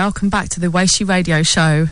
Welcome 0.00 0.30
back 0.30 0.48
to 0.50 0.60
the 0.60 0.68
Weishi 0.68 1.06
Radio 1.06 1.42
Show. 1.42 1.88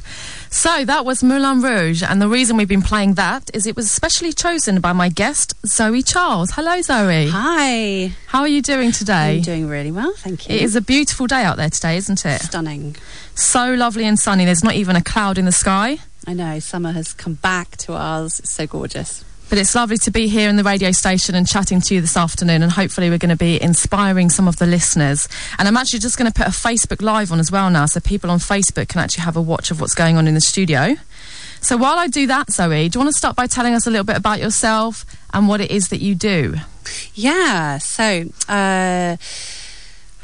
So, 0.49 0.83
that 0.87 1.05
was 1.05 1.23
Moulin 1.23 1.61
Rouge, 1.61 2.03
and 2.03 2.23
the 2.23 2.27
reason 2.27 2.57
we've 2.57 2.67
been 2.67 2.81
playing 2.81 3.15
that 3.15 3.51
is 3.53 3.67
it 3.67 3.77
was 3.77 3.91
specially 3.91 4.33
chosen 4.33 4.81
by 4.81 4.95
my 4.95 5.11
guest, 5.11 5.53
Zoe 5.67 6.01
Charles. 6.01 6.53
Hello, 6.53 6.81
Zoe. 6.81 7.29
Hi. 7.29 8.11
How 8.29 8.41
are 8.41 8.49
you 8.49 8.63
doing 8.63 8.93
today? 8.93 9.37
I'm 9.37 9.43
doing 9.43 9.69
really 9.69 9.93
well, 9.93 10.15
thank 10.17 10.49
you. 10.49 10.55
It 10.55 10.63
is 10.63 10.75
a 10.75 10.81
beautiful 10.81 11.27
day 11.27 11.43
out 11.43 11.59
there 11.59 11.69
today, 11.69 11.99
isn't 11.99 12.25
it? 12.25 12.41
stunning. 12.41 12.97
So 13.35 13.75
lovely 13.75 14.07
and 14.07 14.19
sunny. 14.19 14.47
There's 14.47 14.65
not 14.65 14.75
even 14.75 14.97
a 14.97 15.03
cloud 15.03 15.37
in 15.37 15.45
the 15.45 15.53
sky. 15.53 15.99
I 16.27 16.33
know, 16.33 16.61
summer 16.61 16.93
has 16.93 17.13
come 17.13 17.35
back 17.35 17.77
to 17.77 17.93
us. 17.93 18.41
It's 18.41 18.49
so 18.51 18.67
gorgeous. 18.67 19.23
But 19.49 19.59
it's 19.59 19.75
lovely 19.75 19.97
to 19.99 20.11
be 20.11 20.29
here 20.29 20.51
in 20.51 20.57
the 20.57 20.63
radio 20.63 20.93
station 20.93 21.35
and 21.35 21.49
chatting 21.49 21.81
to 21.83 21.95
you 21.95 22.01
this 22.01 22.17
afternoon. 22.17 22.63
And 22.63 22.71
hopefully, 22.71 23.09
we're 23.09 23.19
going 23.19 23.31
to 23.31 23.37
be 23.37 23.61
inspiring 23.63 24.29
some 24.29 24.47
of 24.47 24.57
the 24.57 24.67
listeners. 24.67 25.27
And 25.59 25.67
I'm 25.67 25.77
actually 25.77 26.01
just 26.01 26.19
going 26.19 26.31
to 26.31 26.37
put 26.37 26.47
a 26.47 26.51
Facebook 26.51 27.01
Live 27.01 27.33
on 27.33 27.41
as 27.41 27.51
well 27.51 27.71
now, 27.71 27.87
so 27.87 28.01
people 28.01 28.31
on 28.31 28.39
Facebook 28.39 28.89
can 28.89 29.01
actually 29.01 29.25
have 29.25 29.37
a 29.37 29.43
watch 29.43 29.71
of 29.71 29.81
what's 29.81 29.95
going 29.95 30.17
on 30.17 30.29
in 30.29 30.35
the 30.35 30.41
studio. 30.41 30.97
So 31.61 31.77
while 31.77 31.99
I 31.99 32.09
do 32.09 32.27
that, 32.27 32.53
Zoe, 32.53 32.89
do 32.89 32.99
you 32.99 33.05
want 33.05 33.13
to 33.13 33.19
start 33.19 33.37
by 33.37 33.47
telling 33.47 33.75
us 33.75 33.87
a 33.87 33.91
little 33.91 34.05
bit 34.05 34.17
about 34.17 34.39
yourself 34.39 35.05
and 35.33 35.49
what 35.49 35.61
it 35.61 35.71
is 35.71 35.89
that 35.89 36.01
you 36.01 36.15
do? 36.15 36.57
Yeah, 37.15 37.79
so. 37.79 38.25
Uh, 38.49 39.17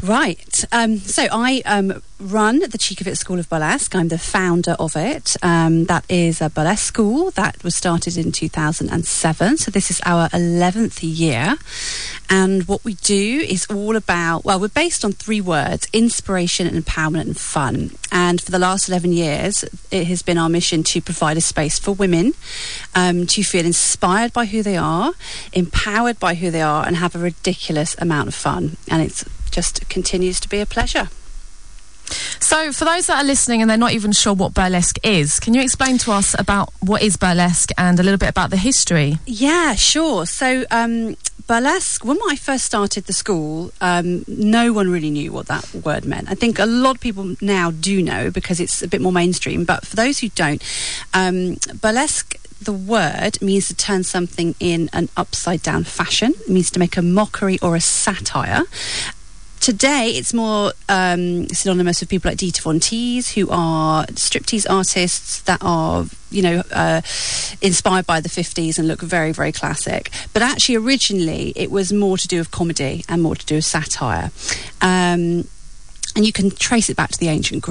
Right. 0.02 0.64
Um, 0.70 0.98
so 0.98 1.26
I 1.30 1.62
um, 1.64 2.02
run 2.20 2.60
the 2.60 2.78
Cheek 2.78 3.00
of 3.00 3.06
It 3.06 3.16
School 3.16 3.38
of 3.38 3.48
Burlesque. 3.48 3.94
I'm 3.94 4.08
the 4.08 4.18
founder 4.18 4.72
of 4.72 4.96
it. 4.96 5.36
Um, 5.42 5.84
that 5.86 6.04
is 6.08 6.40
a 6.40 6.50
burlesque 6.50 6.84
school 6.84 7.30
that 7.32 7.62
was 7.64 7.74
started 7.74 8.16
in 8.16 8.32
2007. 8.32 9.56
So 9.56 9.70
this 9.70 9.90
is 9.90 10.00
our 10.04 10.28
11th 10.28 11.00
year. 11.02 11.56
And 12.28 12.66
what 12.68 12.84
we 12.84 12.94
do 12.94 13.40
is 13.48 13.66
all 13.70 13.96
about, 13.96 14.44
well, 14.44 14.60
we're 14.60 14.68
based 14.68 15.04
on 15.04 15.12
three 15.12 15.40
words 15.40 15.88
inspiration, 15.92 16.68
empowerment, 16.68 17.22
and 17.22 17.38
fun. 17.38 17.92
And 18.12 18.40
for 18.40 18.50
the 18.50 18.58
last 18.58 18.88
11 18.88 19.12
years, 19.12 19.64
it 19.90 20.06
has 20.06 20.22
been 20.22 20.38
our 20.38 20.48
mission 20.48 20.82
to 20.84 21.00
provide 21.00 21.36
a 21.36 21.40
space 21.40 21.78
for 21.78 21.92
women 21.92 22.34
um, 22.94 23.26
to 23.28 23.42
feel 23.42 23.64
inspired 23.64 24.32
by 24.32 24.46
who 24.46 24.62
they 24.62 24.76
are, 24.76 25.12
empowered 25.52 26.18
by 26.20 26.34
who 26.34 26.50
they 26.50 26.62
are, 26.62 26.86
and 26.86 26.96
have 26.96 27.14
a 27.14 27.18
ridiculous 27.18 27.96
amount 27.98 28.28
of 28.28 28.34
fun. 28.34 28.76
And 28.90 29.02
it's 29.02 29.24
just 29.54 29.88
continues 29.88 30.40
to 30.40 30.48
be 30.48 30.60
a 30.60 30.66
pleasure. 30.66 31.08
So, 32.38 32.72
for 32.72 32.84
those 32.84 33.06
that 33.06 33.22
are 33.22 33.24
listening 33.24 33.62
and 33.62 33.70
they're 33.70 33.78
not 33.78 33.92
even 33.92 34.12
sure 34.12 34.34
what 34.34 34.52
burlesque 34.52 34.98
is, 35.02 35.40
can 35.40 35.54
you 35.54 35.62
explain 35.62 35.96
to 35.98 36.12
us 36.12 36.38
about 36.38 36.70
what 36.80 37.00
is 37.02 37.16
burlesque 37.16 37.70
and 37.78 37.98
a 37.98 38.02
little 38.02 38.18
bit 38.18 38.28
about 38.28 38.50
the 38.50 38.58
history? 38.58 39.18
Yeah, 39.26 39.74
sure. 39.74 40.26
So, 40.26 40.66
um, 40.70 41.16
burlesque, 41.46 42.04
when 42.04 42.18
I 42.28 42.36
first 42.36 42.66
started 42.66 43.04
the 43.04 43.14
school, 43.14 43.72
um, 43.80 44.24
no 44.28 44.72
one 44.72 44.90
really 44.90 45.10
knew 45.10 45.32
what 45.32 45.46
that 45.46 45.72
word 45.74 46.04
meant. 46.04 46.30
I 46.30 46.34
think 46.34 46.58
a 46.58 46.66
lot 46.66 46.96
of 46.96 47.00
people 47.00 47.36
now 47.40 47.70
do 47.70 48.02
know 48.02 48.30
because 48.30 48.60
it's 48.60 48.82
a 48.82 48.88
bit 48.88 49.00
more 49.00 49.12
mainstream, 49.12 49.64
but 49.64 49.86
for 49.86 49.96
those 49.96 50.18
who 50.18 50.28
don't, 50.30 50.62
um, 51.14 51.56
burlesque 51.80 52.36
the 52.60 52.72
word 52.72 53.40
means 53.42 53.68
to 53.68 53.74
turn 53.74 54.04
something 54.04 54.54
in 54.58 54.88
an 54.92 55.08
upside 55.16 55.62
down 55.62 55.84
fashion. 55.84 56.32
It 56.40 56.48
means 56.48 56.70
to 56.72 56.78
make 56.78 56.96
a 56.96 57.02
mockery 57.02 57.58
or 57.60 57.76
a 57.76 57.80
satire. 57.80 58.62
Today, 59.64 60.10
it's 60.10 60.34
more 60.34 60.74
um, 60.90 61.48
synonymous 61.48 62.00
with 62.00 62.10
people 62.10 62.30
like 62.30 62.36
Dita 62.36 62.60
Von 62.60 62.80
Teese, 62.80 63.32
who 63.32 63.48
are 63.48 64.04
striptease 64.08 64.66
artists 64.68 65.40
that 65.44 65.58
are, 65.62 66.04
you 66.30 66.42
know, 66.42 66.62
uh, 66.70 67.00
inspired 67.62 68.06
by 68.06 68.20
the 68.20 68.28
50s 68.28 68.78
and 68.78 68.86
look 68.86 69.00
very, 69.00 69.32
very 69.32 69.52
classic. 69.52 70.10
But 70.34 70.42
actually, 70.42 70.74
originally, 70.74 71.54
it 71.56 71.70
was 71.70 71.94
more 71.94 72.18
to 72.18 72.28
do 72.28 72.40
with 72.40 72.50
comedy 72.50 73.06
and 73.08 73.22
more 73.22 73.36
to 73.36 73.46
do 73.46 73.54
with 73.54 73.64
satire. 73.64 74.32
Um, 74.82 75.48
and 76.14 76.26
you 76.26 76.32
can 76.32 76.50
trace 76.50 76.90
it 76.90 76.96
back 76.98 77.12
to 77.12 77.18
the 77.18 77.28
ancient 77.28 77.62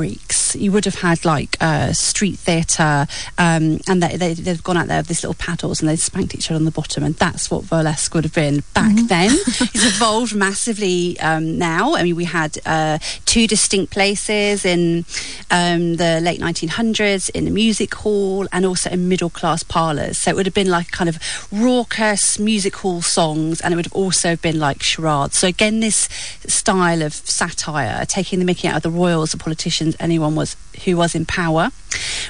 You 0.56 0.72
would 0.72 0.86
have 0.86 0.96
had 0.96 1.24
like 1.24 1.56
uh, 1.62 1.94
street 1.94 2.38
theatre, 2.38 3.08
um, 3.38 3.80
and 3.88 4.04
they, 4.04 4.18
they, 4.18 4.34
have 4.52 4.64
gone 4.64 4.78
out 4.78 4.88
there 4.88 4.98
with 4.98 5.08
these 5.08 5.24
little 5.24 5.36
paddles 5.36 5.80
and 5.80 5.90
they 5.90 5.96
spanked 5.96 6.36
each 6.36 6.50
other 6.50 6.58
on 6.58 6.66
the 6.66 6.72
bottom, 6.72 7.04
and 7.04 7.16
that's 7.16 7.50
what 7.50 7.70
burlesque 7.70 8.14
would 8.14 8.24
have 8.24 8.34
been 8.34 8.64
back 8.74 8.92
mm-hmm. 8.92 9.08
then. 9.08 9.32
it's 9.48 9.96
evolved 9.96 10.36
massively 10.36 11.20
um, 11.20 11.58
now. 11.58 11.96
I 11.96 12.04
mean, 12.04 12.16
we 12.16 12.26
had 12.26 12.58
uh, 12.66 12.98
two 13.26 13.48
distinct 13.48 13.92
places 13.94 14.66
in 14.66 15.06
um, 15.50 15.96
the 15.96 16.20
late 16.22 16.42
1900s 16.42 17.30
in 17.30 17.46
the 17.46 17.52
music 17.52 17.94
hall 17.96 18.48
and 18.52 18.66
also 18.66 18.90
in 18.90 19.08
middle 19.08 19.30
class 19.30 19.64
parlours. 19.64 20.18
So 20.18 20.32
it 20.32 20.36
would 20.36 20.46
have 20.46 20.56
been 20.56 20.70
like 20.70 20.92
kind 20.92 21.10
of 21.10 21.20
raucous 21.52 22.40
music 22.40 22.76
hall 22.76 23.02
songs, 23.02 23.62
and 23.62 23.74
it 23.74 23.76
would 23.76 23.86
have 23.86 23.94
also 23.94 24.36
been 24.36 24.60
like 24.60 24.84
charades. 24.84 25.38
So 25.38 25.48
again, 25.48 25.80
this 25.80 26.10
style 26.48 27.02
of 27.02 27.14
satire 27.14 28.06
taking 28.06 28.34
taking 28.34 28.40
the 28.40 28.46
mickey 28.46 28.68
out 28.68 28.78
of 28.78 28.82
the 28.82 28.90
royals, 28.90 29.32
the 29.32 29.38
politicians, 29.38 29.96
anyone 30.00 30.34
was 30.44 30.58
who 30.84 30.98
was 30.98 31.16
in 31.16 31.26
power. 31.26 31.70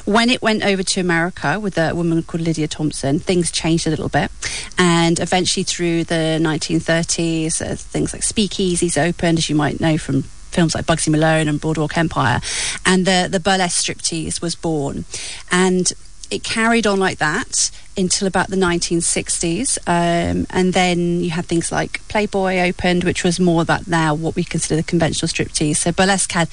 When 0.06 0.30
it 0.30 0.42
went 0.42 0.64
over 0.64 0.84
to 0.84 1.00
America 1.00 1.60
with 1.60 1.78
a 1.78 1.96
woman 1.96 2.22
called 2.24 2.44
Lydia 2.44 2.68
Thompson, 2.68 3.20
things 3.20 3.52
changed 3.52 3.88
a 3.88 3.90
little 3.90 4.10
bit, 4.10 4.30
and 4.78 5.20
eventually 5.20 5.64
through 5.64 6.04
the 6.04 6.38
1930s, 6.42 7.62
uh, 7.62 7.76
things 7.76 8.14
like 8.14 8.22
speakeasies 8.22 8.98
opened, 8.98 9.40
as 9.40 9.50
you 9.50 9.56
might 9.56 9.80
know 9.80 9.98
from 9.98 10.24
films 10.24 10.76
like 10.76 10.86
Bugsy 10.86 11.10
Malone 11.10 11.48
and 11.48 11.60
Boardwalk 11.60 11.98
Empire, 11.98 12.40
and 12.86 13.06
the 13.06 13.28
the 13.32 13.40
burlesque 13.40 13.84
striptease 13.84 14.42
was 14.42 14.56
born, 14.56 15.06
and 15.52 15.92
it 16.30 16.44
carried 16.44 16.88
on 16.88 17.00
like 17.00 17.20
that 17.20 17.72
until 17.96 18.28
about 18.28 18.50
the 18.50 18.56
1960s. 18.56 19.78
Um, 19.86 20.48
and 20.50 20.74
then 20.74 21.20
you 21.20 21.30
had 21.30 21.46
things 21.46 21.72
like 21.72 22.06
Playboy 22.08 22.60
opened, 22.60 23.04
which 23.04 23.24
was 23.24 23.40
more 23.40 23.62
about 23.62 23.88
now 23.88 24.16
what 24.16 24.36
we 24.36 24.44
consider 24.44 24.76
the 24.76 24.84
conventional 24.84 25.30
striptease. 25.30 25.78
So 25.78 25.92
burlesque 25.92 26.32
had 26.32 26.50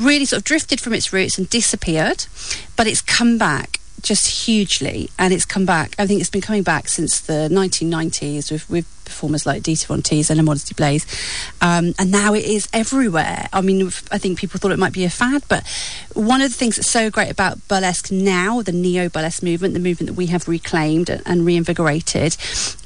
really 0.00 0.24
sort 0.24 0.38
of 0.38 0.44
drifted 0.44 0.80
from 0.80 0.92
its 0.92 1.12
roots 1.12 1.38
and 1.38 1.48
disappeared, 1.48 2.26
but 2.76 2.86
it's 2.86 3.00
come 3.02 3.38
back 3.38 3.78
just 4.02 4.46
hugely 4.46 5.10
and 5.18 5.32
it's 5.32 5.44
come 5.44 5.66
back 5.66 5.94
i 5.98 6.06
think 6.06 6.20
it's 6.20 6.30
been 6.30 6.40
coming 6.40 6.62
back 6.62 6.88
since 6.88 7.20
the 7.20 7.48
1990s 7.52 8.50
with, 8.50 8.68
with 8.70 8.99
performers 9.10 9.44
like 9.44 9.62
Dita 9.62 9.86
Von 9.86 10.02
Teese 10.02 10.30
and 10.30 10.40
Immodesty 10.40 10.74
Blaize. 10.74 11.06
Um, 11.60 11.94
and 11.98 12.10
now 12.10 12.34
it 12.34 12.44
is 12.44 12.68
everywhere. 12.72 13.48
I 13.52 13.60
mean, 13.60 13.86
I 14.10 14.18
think 14.18 14.38
people 14.38 14.58
thought 14.58 14.72
it 14.72 14.78
might 14.78 14.92
be 14.92 15.04
a 15.04 15.10
fad, 15.10 15.42
but 15.48 15.66
one 16.14 16.40
of 16.40 16.50
the 16.50 16.56
things 16.56 16.76
that's 16.76 16.90
so 16.90 17.10
great 17.10 17.30
about 17.30 17.66
burlesque 17.68 18.10
now, 18.10 18.62
the 18.62 18.72
neo 18.72 19.08
burlesque 19.08 19.42
movement, 19.42 19.74
the 19.74 19.80
movement 19.80 20.08
that 20.08 20.14
we 20.14 20.26
have 20.26 20.48
reclaimed 20.48 21.10
and 21.10 21.44
reinvigorated, 21.44 22.36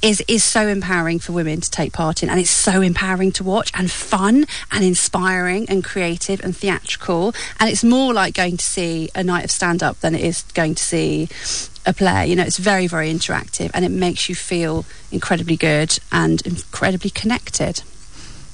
is 0.03 0.23
is 0.27 0.45
so 0.45 0.69
empowering 0.69 1.19
for 1.19 1.33
women 1.33 1.61
to 1.61 1.71
take 1.71 1.93
part 1.93 2.23
in, 2.23 2.29
and 2.29 2.41
it's 2.41 2.51
so 2.51 2.81
empowering 2.81 3.33
to 3.33 3.45
watch 3.45 3.71
and 3.75 3.91
fun 3.91 4.47
and 4.71 4.85
inspiring 4.85 5.69
and 5.69 5.85
creative 5.85 6.43
and 6.43 6.57
theatrical. 6.57 7.35
And 7.61 7.71
it's 7.71 7.85
more 7.85 8.13
like 8.13 8.35
going 8.35 8.57
to 8.57 8.65
see 8.65 9.11
a 9.15 9.23
night 9.23 9.45
of 9.45 9.51
stand 9.51 9.83
up 9.83 10.01
than 10.01 10.15
it 10.15 10.23
is 10.23 10.43
going 10.55 10.75
to 10.75 10.83
see 10.83 11.29
a 11.87 11.93
play. 11.93 12.27
You 12.27 12.37
know, 12.37 12.43
it's 12.43 12.59
very, 12.59 12.87
very 12.87 13.13
interactive 13.13 13.71
and 13.75 13.85
it 13.85 13.91
makes 13.91 14.29
you 14.29 14.35
feel 14.35 14.85
incredibly 15.11 15.57
good 15.57 15.99
and 16.13 16.45
incredibly 16.47 17.11
connected. 17.11 17.83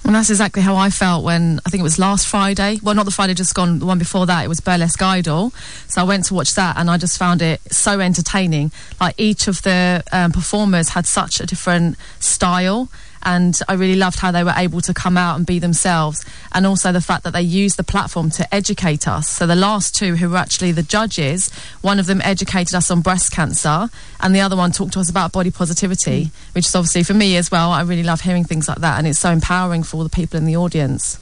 And 0.05 0.15
that's 0.15 0.31
exactly 0.31 0.63
how 0.63 0.77
I 0.77 0.89
felt 0.89 1.25
when 1.25 1.61
I 1.67 1.71
think 1.71 1.81
it 1.81 1.85
was 1.85 1.99
last 1.99 2.27
Friday. 2.27 2.81
Well, 2.83 2.95
not 2.95 3.05
the 3.05 3.11
Friday 3.11 3.35
just 3.35 3.55
gone, 3.55 3.81
the 3.81 3.87
one 3.87 3.99
before 3.99 4.25
that. 4.27 4.45
It 4.45 4.49
was 4.49 4.61
Burlesque 4.61 5.03
Idol. 5.03 5.50
So 5.88 6.00
I 6.00 6.05
went 6.05 6.25
to 6.27 6.35
watch 6.35 6.55
that 6.55 6.79
and 6.79 6.91
I 6.91 6.97
just 6.97 7.19
found 7.19 7.43
it 7.43 7.61
so 7.71 8.00
entertaining. 8.00 8.73
Like 9.00 9.15
each 9.19 9.47
of 9.47 9.62
the 9.62 10.03
um, 10.11 10.33
performers 10.33 10.91
had 10.91 11.06
such 11.06 11.41
a 11.41 11.47
different 11.47 11.97
style 12.19 12.88
and 13.22 13.58
I 13.69 13.75
really 13.75 13.96
loved 13.96 14.19
how 14.19 14.31
they 14.31 14.44
were 14.44 14.55
able 14.56 14.81
to 14.82 14.94
come 14.94 15.17
out 15.17 15.37
and 15.37 15.46
be 15.46 15.58
themselves, 15.58 16.25
and 16.52 16.67
also 16.67 16.93
the 16.93 17.00
fact 17.00 17.25
that 17.25 17.32
they 17.32 17.43
used 17.43 17.76
the 17.76 17.84
platform 17.84 18.31
to 18.31 18.55
educate 18.55 19.06
us. 19.06 19.28
So 19.28 19.46
the 19.46 19.56
last 19.56 19.94
two, 19.94 20.17
who 20.17 20.31
were 20.31 20.37
actually 20.37 20.72
the 20.72 20.82
judges, 20.82 21.52
one 21.82 21.99
of 21.99 22.06
them 22.06 22.20
educated 22.22 22.75
us 22.75 22.90
on 22.90 23.00
breast 23.00 23.32
cancer, 23.32 23.88
and 24.20 24.34
the 24.34 24.40
other 24.40 24.56
one 24.56 24.72
talked 24.72 24.93
to 24.94 25.00
us 25.00 25.11
about 25.11 25.32
body 25.32 25.50
positivity, 25.50 26.26
mm. 26.26 26.55
which 26.55 26.67
is 26.67 26.75
obviously 26.75 27.02
for 27.02 27.14
me 27.14 27.37
as 27.37 27.50
well. 27.50 27.70
I 27.70 27.82
really 27.82 28.02
love 28.02 28.20
hearing 28.22 28.44
things 28.44 28.69
like 28.69 28.78
that, 28.78 28.99
and 28.99 29.06
it's 29.06 29.19
so 29.19 29.31
empowering 29.31 29.82
for 29.82 29.99
all 29.99 30.05
the 30.05 30.11
people 30.11 30.38
in 30.38 30.46
the 30.46 30.56
audience. 30.56 31.19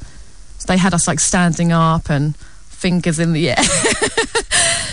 So 0.58 0.66
they 0.66 0.78
had 0.78 0.94
us 0.94 1.06
like 1.06 1.20
standing 1.20 1.72
up 1.72 2.10
and 2.10 2.36
fingers 2.36 3.18
in 3.18 3.32
the 3.32 3.50
air. 3.50 3.56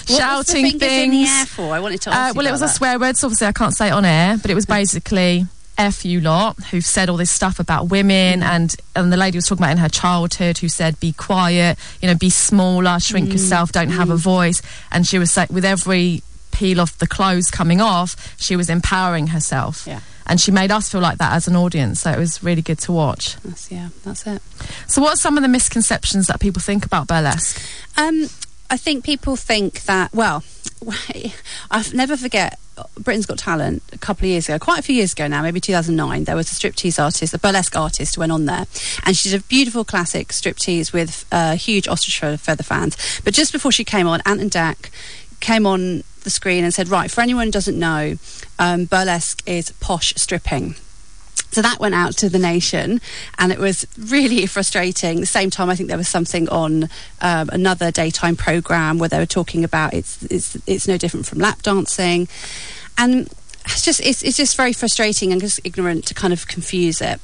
shouting 0.08 0.78
things. 0.78 0.84
in 0.84 1.12
the 1.12 1.24
air 1.24 1.46
for? 1.46 1.74
I 1.74 1.80
wanted 1.80 2.02
to 2.02 2.12
uh, 2.12 2.34
well, 2.36 2.46
it 2.46 2.52
was 2.52 2.62
that. 2.62 2.70
a 2.70 2.74
swear 2.74 3.00
word, 3.00 3.18
so 3.18 3.28
obviously 3.28 3.48
I 3.48 3.52
can't 3.52 3.74
say 3.74 3.88
it 3.88 3.92
on 3.92 4.06
air, 4.06 4.38
but 4.38 4.52
it 4.52 4.56
was 4.56 4.66
basically 4.66 5.46
F 5.78 6.06
you 6.06 6.22
lot 6.22 6.58
who've 6.66 6.86
said 6.86 7.10
all 7.10 7.18
this 7.18 7.32
stuff 7.32 7.60
about 7.60 7.90
women 7.90 8.42
mm. 8.42 8.44
and 8.44 8.76
and 8.96 9.12
the 9.12 9.18
lady 9.18 9.38
was 9.38 9.46
talking 9.46 9.64
about 9.64 9.72
in 9.72 9.78
her 9.78 9.90
childhood 9.90 10.58
who 10.60 10.70
said 10.70 11.00
be 11.00 11.12
quiet, 11.14 11.78
you 12.02 12.08
know, 12.08 12.16
be 12.16 12.30
smaller, 12.30 13.00
shrink 13.00 13.30
mm. 13.30 13.34
yourself, 13.34 13.72
don't 13.72 13.90
mm. 13.90 13.96
have 13.96 14.10
a 14.10 14.16
mm. 14.16 14.20
voice. 14.20 14.62
And 14.92 15.06
she 15.06 15.20
was 15.20 15.32
saying 15.32 15.50
with 15.52 15.66
every 15.66 16.22
peel 16.52 16.80
off 16.80 16.98
the 16.98 17.08
clothes 17.08 17.52
coming 17.52 17.82
off, 17.82 18.36
she 18.40 18.56
was 18.56 18.70
empowering 18.70 19.28
herself. 19.28 19.86
Yeah. 19.86 20.00
And 20.28 20.42
she 20.42 20.50
made 20.50 20.72
us 20.72 20.90
feel 20.90 21.02
like 21.02 21.20
that 21.20 21.34
as 21.34 21.48
an 21.48 21.56
audience, 21.56 22.02
so 22.02 22.12
it 22.12 22.18
was 22.18 22.42
really 22.42 22.64
good 22.64 22.80
to 22.80 22.92
watch. 22.92 23.36
That's, 23.44 23.72
yeah, 23.72 23.90
that's 24.04 24.26
it. 24.26 24.42
So, 24.88 25.00
what 25.00 25.14
are 25.14 25.18
some 25.18 25.38
of 25.38 25.44
the 25.44 25.48
misconceptions 25.48 26.26
that 26.28 26.40
people 26.40 26.62
think 26.62 26.84
about 26.84 27.08
burlesque? 27.08 27.62
Um, 27.96 28.28
I 28.72 28.78
think 28.78 29.04
people 29.04 29.36
think 29.36 29.84
that, 29.84 30.12
well, 30.14 30.44
I'll 31.72 31.84
never 31.94 32.18
forget 32.18 32.58
Britain's 33.00 33.26
Got 33.26 33.38
Talent 33.38 33.84
a 33.94 33.98
couple 33.98 34.26
of 34.26 34.30
years 34.30 34.48
ago, 34.50 34.60
quite 34.60 34.80
a 34.80 34.82
few 34.82 34.96
years 34.96 35.14
ago 35.14 35.28
now, 35.28 35.42
maybe 35.42 35.60
2009. 35.60 36.24
There 36.24 36.36
was 36.36 36.52
a 36.52 36.56
striptease 36.56 37.02
artist, 37.02 37.34
a 37.34 37.40
burlesque 37.40 37.76
artist, 37.76 38.18
went 38.18 38.32
on 38.32 38.46
there, 38.46 38.66
and 39.06 39.16
she 39.16 39.30
did 39.30 39.42
a 39.42 39.44
beautiful 39.44 39.84
classic 39.84 40.30
striptease 40.30 40.94
with 40.94 41.26
uh, 41.32 41.56
huge 41.56 41.88
ostrich 41.88 42.20
feather 42.40 42.64
fans. 42.64 43.22
But 43.24 43.34
just 43.34 43.52
before 43.52 43.72
she 43.72 43.84
came 43.84 44.08
on, 44.08 44.22
Ant 44.26 44.42
and 44.42 44.52
Dec 44.52 44.90
came 45.40 45.66
on 45.66 46.04
the 46.24 46.30
screen 46.30 46.64
and 46.64 46.74
said, 46.74 46.90
"Right, 46.90 47.12
for 47.12 47.22
anyone 47.22 47.48
who 47.48 47.52
doesn't 47.52 47.78
know, 47.78 48.16
um, 48.60 48.86
burlesque 48.86 49.42
is 49.46 49.72
posh 49.80 50.14
stripping." 50.16 50.76
So 51.52 51.62
that 51.62 51.80
went 51.80 51.96
out 51.96 52.18
to 52.18 52.30
the 52.30 52.40
nation, 52.40 53.00
and 53.38 53.52
it 53.52 53.60
was 53.60 53.88
really 53.98 54.46
frustrating. 54.46 55.18
At 55.18 55.22
the 55.22 55.26
same 55.26 55.50
time, 55.50 55.70
I 55.70 55.76
think 55.76 55.88
there 55.88 55.98
was 55.98 56.10
something 56.10 56.50
on 56.50 56.90
um, 57.22 57.50
another 57.54 57.92
daytime 57.92 58.36
program 58.36 58.98
where 58.98 59.10
they 59.10 59.20
were 59.20 59.26
talking 59.26 59.64
about 59.64 59.94
it's 59.94 60.24
it's 60.24 60.58
it's 60.68 60.88
no 60.88 60.98
different 60.98 61.26
from 61.26 61.40
lap 61.40 61.62
dancing, 61.62 62.28
and 62.98 63.30
it's 63.66 63.86
just 63.86 64.02
it's, 64.02 64.22
it's 64.22 64.38
just 64.38 64.58
very 64.58 64.74
frustrating 64.74 65.32
and 65.32 65.40
just 65.40 65.60
ignorant 65.64 66.06
to 66.08 66.14
kind 66.14 66.34
of 66.34 66.48
confuse 66.48 67.02
it. 67.02 67.20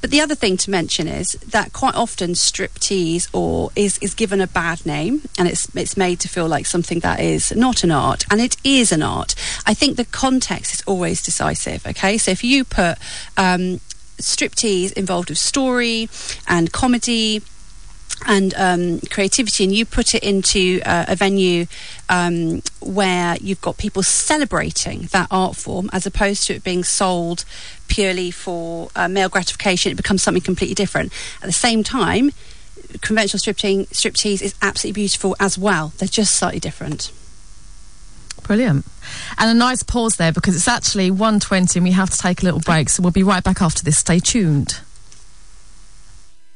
But 0.00 0.10
the 0.10 0.20
other 0.20 0.34
thing 0.34 0.56
to 0.58 0.70
mention 0.70 1.08
is 1.08 1.32
that 1.48 1.72
quite 1.72 1.94
often 1.94 2.30
striptease 2.30 3.28
or 3.32 3.70
is, 3.74 3.98
is 3.98 4.14
given 4.14 4.40
a 4.40 4.46
bad 4.46 4.84
name 4.86 5.22
and 5.38 5.48
it's 5.48 5.74
it's 5.74 5.96
made 5.96 6.20
to 6.20 6.28
feel 6.28 6.46
like 6.46 6.66
something 6.66 7.00
that 7.00 7.20
is 7.20 7.54
not 7.56 7.82
an 7.82 7.90
art 7.90 8.24
and 8.30 8.40
it 8.40 8.56
is 8.62 8.92
an 8.92 9.02
art. 9.02 9.34
I 9.66 9.74
think 9.74 9.96
the 9.96 10.04
context 10.04 10.74
is 10.74 10.82
always 10.86 11.22
decisive. 11.22 11.86
Okay, 11.86 12.18
so 12.18 12.30
if 12.30 12.44
you 12.44 12.64
put 12.64 12.98
um, 13.36 13.80
striptease 14.18 14.92
involved 14.92 15.28
with 15.28 15.38
story 15.38 16.08
and 16.46 16.72
comedy 16.72 17.42
and 18.26 18.54
um, 18.56 19.00
creativity, 19.10 19.64
and 19.64 19.74
you 19.74 19.84
put 19.84 20.14
it 20.14 20.22
into 20.22 20.80
uh, 20.84 21.06
a 21.08 21.16
venue 21.16 21.66
um, 22.08 22.62
where 22.80 23.36
you've 23.40 23.60
got 23.60 23.76
people 23.76 24.02
celebrating 24.02 25.02
that 25.12 25.28
art 25.30 25.56
form 25.56 25.90
as 25.92 26.06
opposed 26.06 26.46
to 26.46 26.54
it 26.54 26.64
being 26.64 26.84
sold 26.84 27.44
purely 27.88 28.30
for 28.30 28.88
uh, 28.96 29.08
male 29.08 29.28
gratification, 29.28 29.92
it 29.92 29.96
becomes 29.96 30.22
something 30.22 30.42
completely 30.42 30.74
different. 30.74 31.12
At 31.42 31.46
the 31.46 31.52
same 31.52 31.82
time, 31.82 32.32
conventional 33.00 33.40
striptease, 33.40 33.88
striptease 33.88 34.42
is 34.42 34.54
absolutely 34.62 35.00
beautiful 35.00 35.36
as 35.40 35.58
well. 35.58 35.92
They're 35.98 36.08
just 36.08 36.34
slightly 36.34 36.60
different. 36.60 37.12
Brilliant. 38.42 38.86
And 39.38 39.50
a 39.50 39.54
nice 39.54 39.82
pause 39.82 40.16
there 40.16 40.32
because 40.32 40.54
it's 40.54 40.68
actually 40.68 41.10
1.20 41.10 41.76
and 41.76 41.84
we 41.84 41.92
have 41.92 42.10
to 42.10 42.18
take 42.18 42.42
a 42.42 42.44
little 42.44 42.60
break. 42.60 42.88
So 42.88 43.02
we'll 43.02 43.12
be 43.12 43.24
right 43.24 43.42
back 43.42 43.60
after 43.60 43.82
this. 43.82 43.98
Stay 43.98 44.20
tuned. 44.20 44.80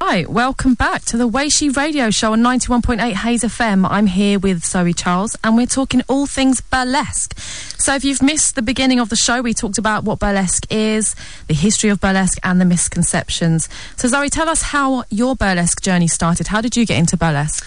Hi, 0.03 0.25
welcome 0.25 0.75
back 0.75 1.05
to 1.05 1.19
the 1.19 1.29
Weishi 1.29 1.77
Radio 1.77 2.11
Show 2.11 2.33
on 2.33 2.41
91.8 2.41 3.13
Hayes 3.13 3.45
FM. 3.45 3.87
I'm 3.89 4.07
here 4.07 4.39
with 4.39 4.65
Zoe 4.65 4.95
Charles 4.95 5.37
and 5.45 5.59
we're 5.59 5.67
talking 5.67 6.03
all 6.09 6.27
things 6.27 6.63
burlesque. 6.63 7.39
So 7.39 7.95
if 7.95 8.03
you've 8.03 8.23
missed 8.23 8.55
the 8.55 8.63
beginning 8.63 8.99
of 8.99 9.11
the 9.11 9.15
show, 9.15 9.43
we 9.43 9.53
talked 9.53 9.77
about 9.77 10.05
what 10.05 10.19
burlesque 10.19 10.67
is, 10.71 11.15
the 11.49 11.55
history 11.55 11.91
of 11.91 12.01
burlesque 12.01 12.39
and 12.43 12.59
the 12.61 12.65
misconceptions. 12.65 13.69
So 13.97 14.09
Zoe, 14.09 14.31
tell 14.31 14.49
us 14.49 14.63
how 14.63 15.05
your 15.11 15.37
burlesque 15.37 15.83
journey 15.83 16.09
started. 16.09 16.47
How 16.47 16.63
did 16.63 16.79
you 16.79 16.87
get 16.87 16.99
into 16.99 17.19
burlesque? 17.19 17.65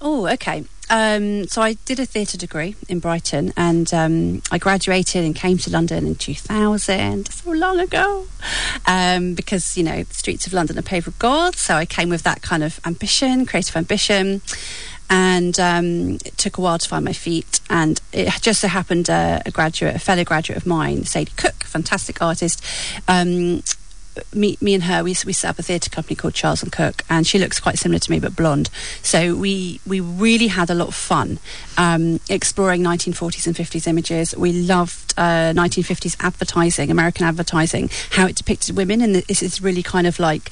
Oh, 0.00 0.26
okay. 0.26 0.64
Um, 0.90 1.46
so 1.46 1.60
I 1.62 1.74
did 1.84 2.00
a 2.00 2.06
theatre 2.06 2.38
degree 2.38 2.76
in 2.88 2.98
Brighton, 2.98 3.52
and 3.56 3.92
um, 3.92 4.42
I 4.50 4.58
graduated 4.58 5.24
and 5.24 5.34
came 5.34 5.58
to 5.58 5.70
London 5.70 6.06
in 6.06 6.14
2000, 6.14 7.30
so 7.30 7.50
long 7.50 7.78
ago, 7.78 8.26
um, 8.86 9.34
because 9.34 9.76
you 9.76 9.84
know 9.84 10.02
the 10.02 10.14
streets 10.14 10.46
of 10.46 10.52
London 10.52 10.78
are 10.78 10.82
paved 10.82 11.06
with 11.06 11.18
gold. 11.18 11.56
So 11.56 11.74
I 11.74 11.84
came 11.84 12.08
with 12.08 12.22
that 12.22 12.42
kind 12.42 12.62
of 12.62 12.80
ambition, 12.86 13.44
creative 13.46 13.76
ambition, 13.76 14.40
and 15.10 15.58
um, 15.60 16.14
it 16.24 16.36
took 16.36 16.58
a 16.58 16.60
while 16.60 16.78
to 16.78 16.88
find 16.88 17.04
my 17.04 17.12
feet. 17.12 17.60
And 17.70 18.00
it 18.12 18.30
just 18.40 18.60
so 18.60 18.68
happened 18.68 19.10
uh, 19.10 19.40
a 19.44 19.50
graduate, 19.50 19.94
a 19.94 19.98
fellow 19.98 20.24
graduate 20.24 20.56
of 20.56 20.66
mine, 20.66 21.04
Sadie 21.04 21.32
Cook, 21.36 21.64
fantastic 21.64 22.22
artist 22.22 22.64
um, 23.06 23.62
me, 24.34 24.56
me 24.60 24.74
and 24.74 24.84
her, 24.84 25.02
we, 25.02 25.14
we 25.24 25.32
set 25.32 25.50
up 25.50 25.58
a 25.58 25.62
theatre 25.62 25.90
company 25.90 26.16
called 26.16 26.34
Charles 26.34 26.62
and 26.62 26.72
Cook, 26.72 27.04
and 27.08 27.26
she 27.26 27.38
looks 27.38 27.60
quite 27.60 27.78
similar 27.78 27.98
to 27.98 28.10
me 28.10 28.18
but 28.18 28.36
blonde. 28.36 28.70
So 29.02 29.34
we 29.34 29.80
we 29.86 30.00
really 30.00 30.48
had 30.48 30.70
a 30.70 30.74
lot 30.74 30.88
of 30.88 30.94
fun 30.94 31.38
um, 31.76 32.20
exploring 32.28 32.82
1940s 32.82 33.46
and 33.46 33.56
50s 33.56 33.86
images. 33.86 34.36
We 34.36 34.52
loved 34.52 35.14
uh, 35.16 35.52
1950s 35.54 36.16
advertising, 36.20 36.90
American 36.90 37.26
advertising, 37.26 37.90
how 38.10 38.26
it 38.26 38.36
depicted 38.36 38.76
women, 38.76 39.00
and 39.00 39.14
this 39.14 39.42
is 39.42 39.60
really 39.62 39.82
kind 39.82 40.06
of 40.06 40.18
like 40.18 40.50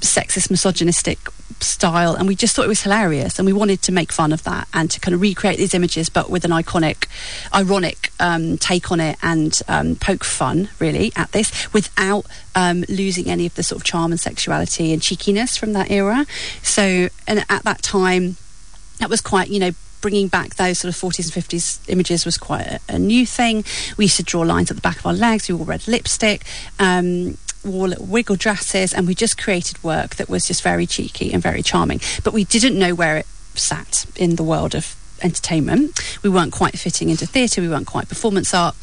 sexist, 0.00 0.50
misogynistic 0.50 1.18
style 1.62 2.14
and 2.14 2.26
we 2.26 2.34
just 2.34 2.54
thought 2.54 2.64
it 2.64 2.68
was 2.68 2.82
hilarious 2.82 3.38
and 3.38 3.46
we 3.46 3.52
wanted 3.52 3.80
to 3.82 3.92
make 3.92 4.12
fun 4.12 4.32
of 4.32 4.42
that 4.44 4.66
and 4.74 4.90
to 4.90 5.00
kind 5.00 5.14
of 5.14 5.20
recreate 5.20 5.58
these 5.58 5.74
images 5.74 6.08
but 6.08 6.30
with 6.30 6.44
an 6.44 6.50
iconic 6.50 7.06
ironic 7.54 8.10
um, 8.20 8.58
take 8.58 8.90
on 8.90 9.00
it 9.00 9.16
and 9.22 9.62
um, 9.68 9.96
poke 9.96 10.24
fun 10.24 10.68
really 10.78 11.12
at 11.16 11.30
this 11.32 11.72
without 11.72 12.26
um, 12.54 12.84
losing 12.92 13.28
any 13.28 13.46
of 13.46 13.54
the 13.54 13.62
sort 13.62 13.80
of 13.80 13.84
charm 13.84 14.12
and 14.12 14.20
sexuality 14.20 14.92
and 14.92 15.02
cheekiness 15.02 15.56
from 15.56 15.72
that 15.72 15.90
era 15.90 16.26
so 16.62 17.08
and 17.26 17.44
at 17.48 17.62
that 17.64 17.82
time 17.82 18.36
that 18.98 19.10
was 19.10 19.20
quite 19.20 19.48
you 19.48 19.58
know 19.58 19.72
bringing 20.00 20.28
back 20.28 20.56
those 20.56 20.80
sort 20.80 20.94
of 20.94 21.00
40s 21.00 21.34
and 21.34 21.44
50s 21.44 21.88
images 21.88 22.24
was 22.26 22.36
quite 22.36 22.66
a, 22.66 22.80
a, 22.88 22.98
new 22.98 23.24
thing. 23.24 23.64
We 23.96 24.06
used 24.06 24.16
to 24.16 24.24
draw 24.24 24.42
lines 24.42 24.68
at 24.68 24.76
the 24.76 24.80
back 24.82 24.98
of 24.98 25.06
our 25.06 25.14
legs. 25.14 25.48
We 25.48 25.54
wore 25.54 25.64
red 25.64 25.86
lipstick. 25.86 26.44
Um, 26.78 27.38
wore 27.64 27.88
little 27.88 28.06
wiggle 28.06 28.36
dresses, 28.36 28.92
and 28.92 29.06
we 29.06 29.14
just 29.14 29.40
created 29.40 29.82
work 29.84 30.16
that 30.16 30.28
was 30.28 30.46
just 30.46 30.62
very 30.62 30.86
cheeky 30.86 31.32
and 31.32 31.42
very 31.42 31.62
charming. 31.62 32.00
But 32.24 32.32
we 32.32 32.44
didn't 32.44 32.78
know 32.78 32.94
where 32.94 33.16
it 33.16 33.26
sat 33.54 34.06
in 34.16 34.36
the 34.36 34.42
world 34.42 34.74
of 34.74 34.96
entertainment. 35.22 36.00
We 36.22 36.30
weren't 36.30 36.52
quite 36.52 36.78
fitting 36.78 37.08
into 37.08 37.26
theatre. 37.26 37.60
We 37.60 37.68
weren't 37.68 37.86
quite 37.86 38.08
performance 38.08 38.54
art. 38.54 38.74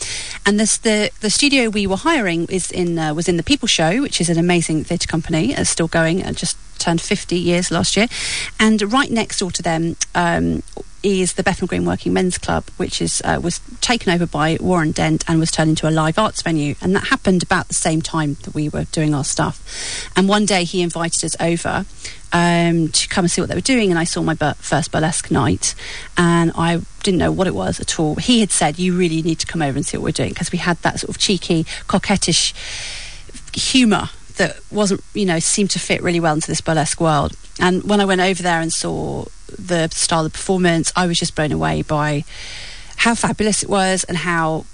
And 0.46 0.60
this, 0.60 0.78
the 0.78 1.12
the 1.22 1.30
studio 1.30 1.70
we 1.70 1.88
were 1.88 1.98
hiring 1.98 2.46
is 2.46 2.72
in 2.72 2.98
uh, 2.98 3.14
was 3.14 3.28
in 3.28 3.38
the 3.38 3.44
People 3.44 3.68
Show, 3.68 4.02
which 4.02 4.22
is 4.22 4.30
an 4.30 4.38
amazing 4.38 4.84
theatre 4.84 5.08
company, 5.08 5.56
uh, 5.56 5.64
still 5.64 5.88
going, 5.88 6.22
and 6.22 6.38
just 6.38 6.58
turned 6.80 7.02
50 7.02 7.36
years 7.38 7.72
last 7.72 7.98
year. 7.98 8.08
And 8.60 8.82
right 8.94 9.12
next 9.12 9.40
door 9.40 9.52
to 9.52 9.62
them 9.62 9.96
um, 10.16 10.64
is 11.04 11.34
the 11.34 11.44
Bethnal 11.44 11.68
Green 11.68 11.86
Working 11.86 12.14
Men's 12.14 12.38
Club, 12.38 12.66
which 12.78 13.02
is 13.02 13.22
uh, 13.24 13.40
was 13.42 13.60
taken 13.82 14.14
over 14.14 14.26
by 14.26 14.58
Warren 14.60 14.92
Dent 14.92 15.24
and 15.28 15.40
was 15.40 15.52
turned 15.52 15.70
into 15.70 15.88
a 15.88 15.92
live 15.92 16.20
arts 16.20 16.42
venue. 16.42 16.76
And 16.82 16.96
that 16.96 17.08
happened 17.08 17.44
about 17.44 17.68
the 17.68 17.74
same 17.74 18.02
time 18.02 18.38
that 18.44 18.54
we 18.54 18.70
were 18.70 18.86
doing 18.86 19.14
our 19.14 19.24
stuff. 19.24 20.10
And 20.16 20.28
one 20.28 20.46
day 20.46 20.64
he 20.64 20.82
invited 20.82 21.24
us 21.24 21.36
over 21.40 21.86
um, 22.34 22.90
to 22.90 23.08
come 23.08 23.26
and 23.26 23.32
see 23.32 23.42
what 23.42 23.50
they 23.50 23.56
were 23.56 23.62
doing. 23.62 23.90
And 23.90 24.00
I 24.00 24.04
saw 24.04 24.22
my 24.22 24.34
bur- 24.34 24.56
first 24.56 24.92
burlesque 24.92 25.32
night, 25.32 25.76
and 26.18 26.52
I 26.56 26.82
didn't 27.04 27.20
know 27.20 27.32
what 27.32 27.48
it 27.48 27.56
was 27.56 27.80
at 27.80 28.00
all. 28.00 28.16
He 28.16 28.42
had 28.42 28.52
said, 28.52 28.78
"You 28.78 28.96
really 28.96 29.22
need 29.22 29.40
to 29.40 29.48
come 29.48 29.62
over 29.62 29.78
and 29.78 29.86
see 29.86 29.98
what 29.98 30.04
we're 30.04 30.12
doing," 30.12 30.30
because 30.30 30.52
we 30.52 30.60
had 30.60 30.78
that 30.80 31.00
sort 31.00 31.10
of 31.10 31.18
cheeky, 31.18 31.66
coquettish 31.88 32.54
humour 33.54 34.10
that 34.36 34.58
wasn't, 34.72 35.04
you 35.14 35.26
know, 35.26 35.40
seemed 35.40 35.70
to 35.72 35.80
fit 35.80 36.02
really 36.02 36.20
well 36.20 36.34
into 36.34 36.48
this 36.48 36.62
burlesque 36.62 37.02
world. 37.02 37.36
And 37.60 37.84
when 37.84 38.00
I 38.00 38.06
went 38.06 38.22
over 38.22 38.42
there 38.42 38.62
and 38.62 38.72
saw 38.72 39.26
the 39.58 39.90
style 39.90 40.26
of 40.26 40.34
performance, 40.34 40.92
I 40.96 41.08
was 41.08 41.18
just 41.18 41.36
blown 41.36 41.52
away 41.52 41.82
by 41.82 42.24
how 42.98 43.16
fabulous 43.16 43.64
it 43.64 43.70
was 43.70 44.04
and 44.04 44.18
how 44.18 44.66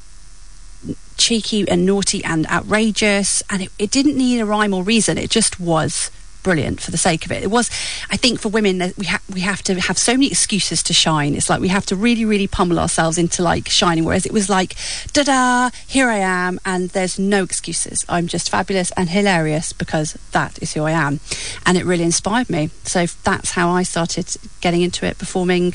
cheeky 1.18 1.68
and 1.68 1.86
naughty 1.86 2.24
and 2.24 2.46
outrageous. 2.48 3.44
And 3.50 3.64
it, 3.64 3.72
it 3.80 3.92
didn't 3.92 4.18
need 4.18 4.40
a 4.40 4.46
rhyme 4.46 4.74
or 4.74 4.84
reason, 4.84 5.18
it 5.18 5.30
just 5.30 5.60
was 5.60 6.12
brilliant 6.46 6.80
for 6.80 6.92
the 6.92 6.98
sake 6.98 7.26
of 7.26 7.32
it. 7.32 7.42
It 7.42 7.50
was, 7.50 7.72
I 8.12 8.18
think, 8.18 8.40
for 8.40 8.50
women 8.50 8.78
that 8.78 8.96
we 8.98 9.08
have 9.08 9.24
we 9.34 9.42
have 9.42 9.64
to 9.64 9.82
have 9.82 9.98
so 9.98 10.14
many 10.14 10.28
excuses 10.28 10.84
to 10.84 10.94
shine. 10.94 11.34
It's 11.34 11.50
like 11.50 11.60
we 11.60 11.70
have 11.70 11.88
to 11.88 11.96
really, 11.96 12.24
really 12.24 12.46
pummel 12.46 12.80
ourselves 12.80 13.18
into 13.18 13.42
like 13.42 13.68
shining. 13.68 14.06
Whereas 14.06 14.28
it 14.28 14.32
was 14.32 14.48
like, 14.48 14.76
da 15.12 15.24
da, 15.24 15.70
here 15.88 16.08
I 16.08 16.18
am, 16.18 16.60
and 16.64 16.90
there's 16.92 17.18
no 17.18 17.44
excuses. 17.44 18.06
I'm 18.08 18.28
just 18.28 18.52
fabulous 18.52 18.92
and 18.92 19.10
hilarious 19.10 19.74
because 19.74 20.14
that 20.34 20.62
is 20.62 20.74
who 20.76 20.84
I 20.84 20.92
am, 20.92 21.20
and 21.66 21.78
it 21.80 21.84
really 21.84 22.04
inspired 22.04 22.50
me. 22.50 22.70
So 22.84 23.08
that's 23.24 23.52
how 23.52 23.72
I 23.72 23.82
started 23.82 24.28
getting 24.62 24.84
into 24.84 25.08
it, 25.08 25.18
performing 25.18 25.74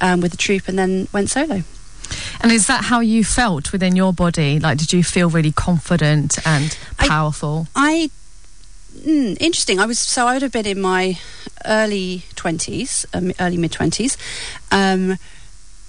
um, 0.00 0.20
with 0.20 0.30
the 0.30 0.36
troupe, 0.36 0.68
and 0.68 0.78
then 0.78 1.08
went 1.12 1.30
solo. 1.30 1.64
And 2.40 2.52
is 2.52 2.68
that 2.68 2.84
how 2.84 3.00
you 3.00 3.24
felt 3.24 3.72
within 3.72 3.96
your 3.96 4.12
body? 4.12 4.60
Like, 4.60 4.78
did 4.78 4.92
you 4.92 5.02
feel 5.02 5.30
really 5.30 5.52
confident 5.52 6.38
and 6.46 6.76
powerful? 6.98 7.66
I, 7.74 8.08
I 8.08 8.10
Mm, 9.02 9.36
interesting. 9.40 9.80
I 9.80 9.86
was 9.86 9.98
so 9.98 10.28
I 10.28 10.34
would 10.34 10.42
have 10.42 10.52
been 10.52 10.66
in 10.66 10.80
my 10.80 11.18
early 11.66 12.22
twenties, 12.36 13.04
um, 13.12 13.32
early 13.40 13.56
mid 13.56 13.72
twenties, 13.72 14.16
um, 14.70 15.18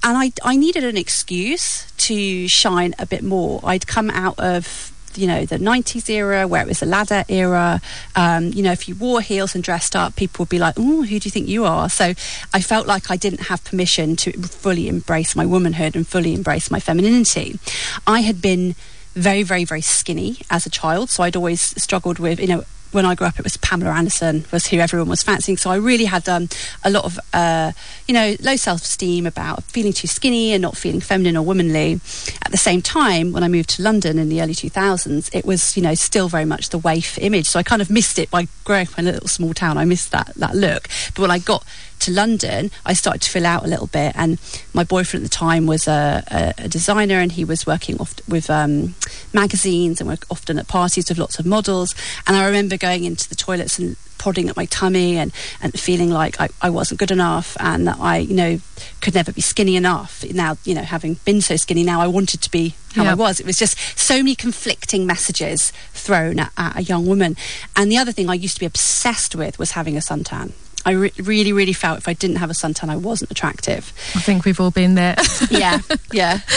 and 0.03 0.17
I 0.17 0.31
I 0.43 0.55
needed 0.55 0.83
an 0.83 0.97
excuse 0.97 1.91
to 1.97 2.47
shine 2.47 2.95
a 2.97 3.05
bit 3.05 3.23
more. 3.23 3.59
I'd 3.63 3.85
come 3.85 4.09
out 4.09 4.39
of 4.39 4.91
you 5.15 5.27
know 5.27 5.45
the 5.45 5.59
90s 5.59 6.09
era 6.09 6.47
where 6.47 6.63
it 6.63 6.67
was 6.67 6.79
the 6.79 6.87
ladder 6.87 7.23
era 7.29 7.79
um, 8.15 8.47
you 8.47 8.63
know 8.63 8.71
if 8.71 8.87
you 8.87 8.95
wore 8.95 9.21
heels 9.21 9.53
and 9.53 9.63
dressed 9.63 9.95
up 9.95 10.15
people 10.15 10.41
would 10.41 10.49
be 10.49 10.57
like 10.57 10.73
oh 10.77 11.03
who 11.03 11.19
do 11.19 11.27
you 11.27 11.29
think 11.29 11.47
you 11.47 11.65
are 11.65 11.87
so 11.87 12.15
i 12.51 12.59
felt 12.59 12.87
like 12.87 13.11
i 13.11 13.15
didn't 13.15 13.41
have 13.41 13.63
permission 13.63 14.15
to 14.15 14.31
fully 14.41 14.87
embrace 14.87 15.35
my 15.35 15.45
womanhood 15.45 15.95
and 15.95 16.07
fully 16.07 16.33
embrace 16.33 16.71
my 16.71 16.79
femininity 16.79 17.59
i 18.07 18.21
had 18.21 18.41
been 18.41 18.73
very 19.13 19.43
very 19.43 19.63
very 19.63 19.81
skinny 19.81 20.37
as 20.49 20.65
a 20.65 20.69
child 20.71 21.11
so 21.11 21.21
i'd 21.21 21.35
always 21.35 21.61
struggled 21.61 22.17
with 22.17 22.39
you 22.39 22.47
know 22.47 22.63
when 22.93 23.05
I 23.05 23.15
grew 23.15 23.27
up, 23.27 23.39
it 23.39 23.43
was 23.43 23.57
Pamela 23.57 23.91
Anderson 23.91 24.45
was 24.51 24.67
who 24.67 24.77
everyone 24.77 25.09
was 25.09 25.23
fancying. 25.23 25.57
So 25.57 25.71
I 25.71 25.75
really 25.75 26.05
had 26.05 26.29
um, 26.29 26.47
a 26.83 26.89
lot 26.89 27.05
of, 27.05 27.19
uh, 27.33 27.71
you 28.07 28.13
know, 28.13 28.35
low 28.41 28.55
self-esteem 28.55 29.25
about 29.25 29.63
feeling 29.63 29.93
too 29.93 30.07
skinny 30.07 30.53
and 30.53 30.61
not 30.61 30.77
feeling 30.77 31.01
feminine 31.01 31.35
or 31.35 31.43
womanly. 31.43 31.99
At 32.43 32.51
the 32.51 32.57
same 32.57 32.81
time, 32.81 33.31
when 33.31 33.43
I 33.43 33.47
moved 33.47 33.69
to 33.71 33.81
London 33.81 34.19
in 34.19 34.29
the 34.29 34.41
early 34.41 34.53
2000s, 34.53 35.33
it 35.33 35.45
was, 35.45 35.75
you 35.75 35.83
know, 35.83 35.95
still 35.95 36.27
very 36.27 36.45
much 36.45 36.69
the 36.69 36.77
waif 36.77 37.17
image. 37.17 37.47
So 37.47 37.59
I 37.59 37.63
kind 37.63 37.81
of 37.81 37.89
missed 37.89 38.19
it 38.19 38.29
by 38.29 38.47
growing 38.63 38.87
up 38.87 38.99
in 38.99 39.07
a 39.07 39.11
little 39.11 39.27
small 39.27 39.53
town. 39.53 39.77
I 39.77 39.85
missed 39.85 40.11
that 40.11 40.33
that 40.35 40.55
look. 40.55 40.87
But 41.15 41.23
when 41.23 41.31
I 41.31 41.39
got 41.39 41.65
to 42.03 42.11
London, 42.11 42.71
I 42.85 42.93
started 42.93 43.21
to 43.23 43.29
fill 43.29 43.45
out 43.45 43.65
a 43.65 43.67
little 43.67 43.87
bit. 43.87 44.13
And 44.15 44.39
my 44.73 44.83
boyfriend 44.83 45.25
at 45.25 45.31
the 45.31 45.35
time 45.35 45.65
was 45.65 45.87
a, 45.87 46.23
a, 46.31 46.65
a 46.65 46.67
designer, 46.67 47.19
and 47.19 47.31
he 47.31 47.45
was 47.45 47.65
working 47.65 47.97
oft 47.99 48.21
with 48.27 48.49
um, 48.49 48.95
magazines 49.33 49.99
and 49.99 50.09
work 50.09 50.25
often 50.29 50.57
at 50.57 50.67
parties 50.67 51.09
with 51.09 51.17
lots 51.17 51.39
of 51.39 51.45
models. 51.45 51.95
And 52.27 52.35
I 52.35 52.45
remember 52.45 52.77
going 52.77 53.03
into 53.03 53.27
the 53.27 53.35
toilets 53.35 53.79
and 53.79 53.95
prodding 54.23 54.47
at 54.47 54.55
my 54.55 54.63
tummy 54.65 55.17
and, 55.17 55.33
and 55.61 55.77
feeling 55.77 56.09
like 56.09 56.39
I, 56.39 56.47
I 56.61 56.69
wasn't 56.69 56.97
good 56.97 57.11
enough 57.11 57.57
and 57.59 57.85
that 57.87 57.97
I, 57.99 58.19
you 58.19 58.33
know, 58.33 58.61
could 59.01 59.15
never 59.15 59.33
be 59.33 59.41
skinny 59.41 59.75
enough. 59.75 60.23
Now, 60.31 60.55
you 60.63 60.73
know, 60.73 60.81
having 60.81 61.15
been 61.25 61.41
so 61.41 61.57
skinny, 61.57 61.83
now 61.83 61.99
I 61.99 62.07
wanted 62.07 62.41
to 62.41 62.49
be 62.49 62.75
how 62.95 63.03
I 63.03 63.15
was. 63.15 63.41
It 63.41 63.45
was 63.45 63.59
just 63.59 63.77
so 63.99 64.15
many 64.17 64.35
conflicting 64.35 65.05
messages 65.05 65.73
thrown 65.91 66.39
at, 66.39 66.53
at, 66.55 66.77
a 66.77 66.83
young 66.83 67.05
woman. 67.05 67.35
And 67.75 67.91
the 67.91 67.97
other 67.97 68.13
thing 68.13 68.29
I 68.29 68.35
used 68.35 68.55
to 68.55 68.61
be 68.61 68.65
obsessed 68.65 69.35
with 69.35 69.59
was 69.59 69.71
having 69.71 69.97
a 69.97 69.99
suntan. 69.99 70.53
I 70.85 70.91
re- 70.91 71.13
really, 71.17 71.53
really 71.53 71.73
felt 71.73 71.97
if 71.97 72.07
I 72.07 72.13
didn't 72.13 72.37
have 72.37 72.49
a 72.49 72.53
suntan, 72.53 72.89
I 72.89 72.95
wasn't 72.95 73.31
attractive. 73.31 73.93
I 74.15 74.19
think 74.19 74.45
we've 74.45 74.59
all 74.59 74.71
been 74.71 74.95
there. 74.95 75.15
yeah, 75.49 75.79
yeah. 76.11 76.39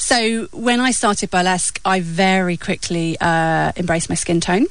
So 0.00 0.48
when 0.52 0.80
I 0.80 0.92
started 0.92 1.30
burlesque, 1.30 1.78
I 1.84 2.00
very 2.00 2.56
quickly 2.56 3.18
uh, 3.20 3.70
embraced 3.76 4.08
my 4.08 4.14
skin 4.14 4.40
tone 4.40 4.66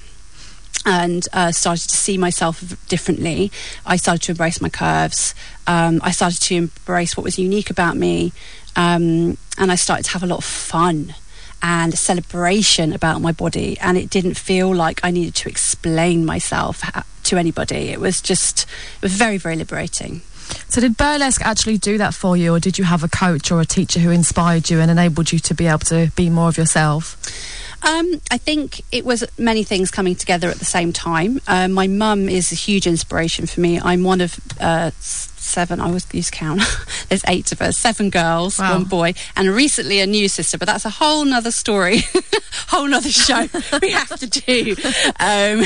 and 0.88 1.26
uh, 1.34 1.52
started 1.52 1.88
to 1.88 1.96
see 1.96 2.18
myself 2.18 2.60
differently. 2.88 3.52
I 3.86 3.96
started 3.98 4.24
to 4.24 4.32
embrace 4.32 4.60
my 4.60 4.70
curves. 4.70 5.36
Um, 5.68 6.02
I 6.04 6.12
started 6.12 6.42
to 6.42 6.56
embrace 6.56 7.16
what 7.16 7.24
was 7.24 7.38
unique 7.38 7.70
about 7.70 7.96
me, 7.96 8.34
um, 8.76 9.38
and 9.58 9.72
I 9.72 9.76
started 9.76 10.06
to 10.06 10.12
have 10.12 10.24
a 10.24 10.28
lot 10.28 10.40
of 10.40 10.46
fun 10.46 11.14
and 11.62 11.98
celebration 11.98 12.92
about 12.92 13.22
my 13.22 13.32
body. 13.32 13.78
And 13.82 13.98
it 13.98 14.10
didn't 14.10 14.36
feel 14.36 14.74
like 14.74 15.00
I 15.04 15.12
needed 15.12 15.36
to 15.36 15.50
explain 15.50 16.26
myself 16.26 16.82
to 17.30 17.38
anybody. 17.38 17.90
It 17.90 18.00
was 18.00 18.22
just 18.22 18.64
it 18.98 19.02
was 19.02 19.14
very 19.14 19.38
very 19.38 19.56
liberating. 19.56 20.22
So, 20.68 20.82
did 20.82 20.98
burlesque 20.98 21.46
actually 21.46 21.78
do 21.78 21.98
that 22.00 22.14
for 22.14 22.36
you, 22.36 22.56
or 22.56 22.60
did 22.60 22.78
you 22.78 22.84
have 22.84 23.04
a 23.04 23.08
coach 23.08 23.52
or 23.52 23.62
a 23.62 23.66
teacher 23.66 24.00
who 24.00 24.10
inspired 24.10 24.70
you 24.70 24.80
and 24.80 24.90
enabled 24.90 25.32
you 25.32 25.40
to 25.40 25.54
be 25.54 25.68
able 25.68 25.80
to 25.80 26.12
be 26.16 26.30
more 26.30 26.50
of 26.50 26.58
yourself? 26.58 27.18
Um, 27.82 28.20
I 28.30 28.38
think 28.38 28.82
it 28.92 29.06
was 29.06 29.24
many 29.38 29.64
things 29.64 29.90
coming 29.90 30.16
together 30.16 30.50
at 30.50 30.58
the 30.58 30.66
same 30.66 30.92
time. 30.92 31.40
Uh, 31.48 31.68
my 31.68 31.88
mum 31.88 32.28
is 32.28 32.52
a 32.52 32.56
huge 32.56 32.88
inspiration 32.88 33.46
for 33.46 33.62
me. 33.62 33.80
I'm 33.80 34.04
one 34.04 34.22
of 34.22 34.38
uh, 34.60 34.92
seven. 35.50 35.80
I 35.80 35.86
always 35.86 36.08
use 36.14 36.30
count. 36.30 36.62
There's 37.10 37.24
eight 37.28 37.52
of 37.52 37.62
us, 37.62 37.78
seven 37.78 38.10
girls, 38.10 38.60
wow. 38.60 38.74
one 38.74 38.86
boy, 38.86 39.14
and 39.36 39.50
recently 39.50 40.00
a 40.00 40.08
new 40.08 40.28
sister. 40.28 40.58
But 40.58 40.68
that's 40.68 40.86
a 40.86 40.90
whole 40.90 41.26
nother 41.26 41.52
story, 41.52 42.00
whole 42.68 42.88
nother 42.88 43.10
show 43.10 43.48
we 43.82 43.92
have 43.92 44.18
to 44.20 44.28
do. 44.28 44.76
Um, 45.20 45.66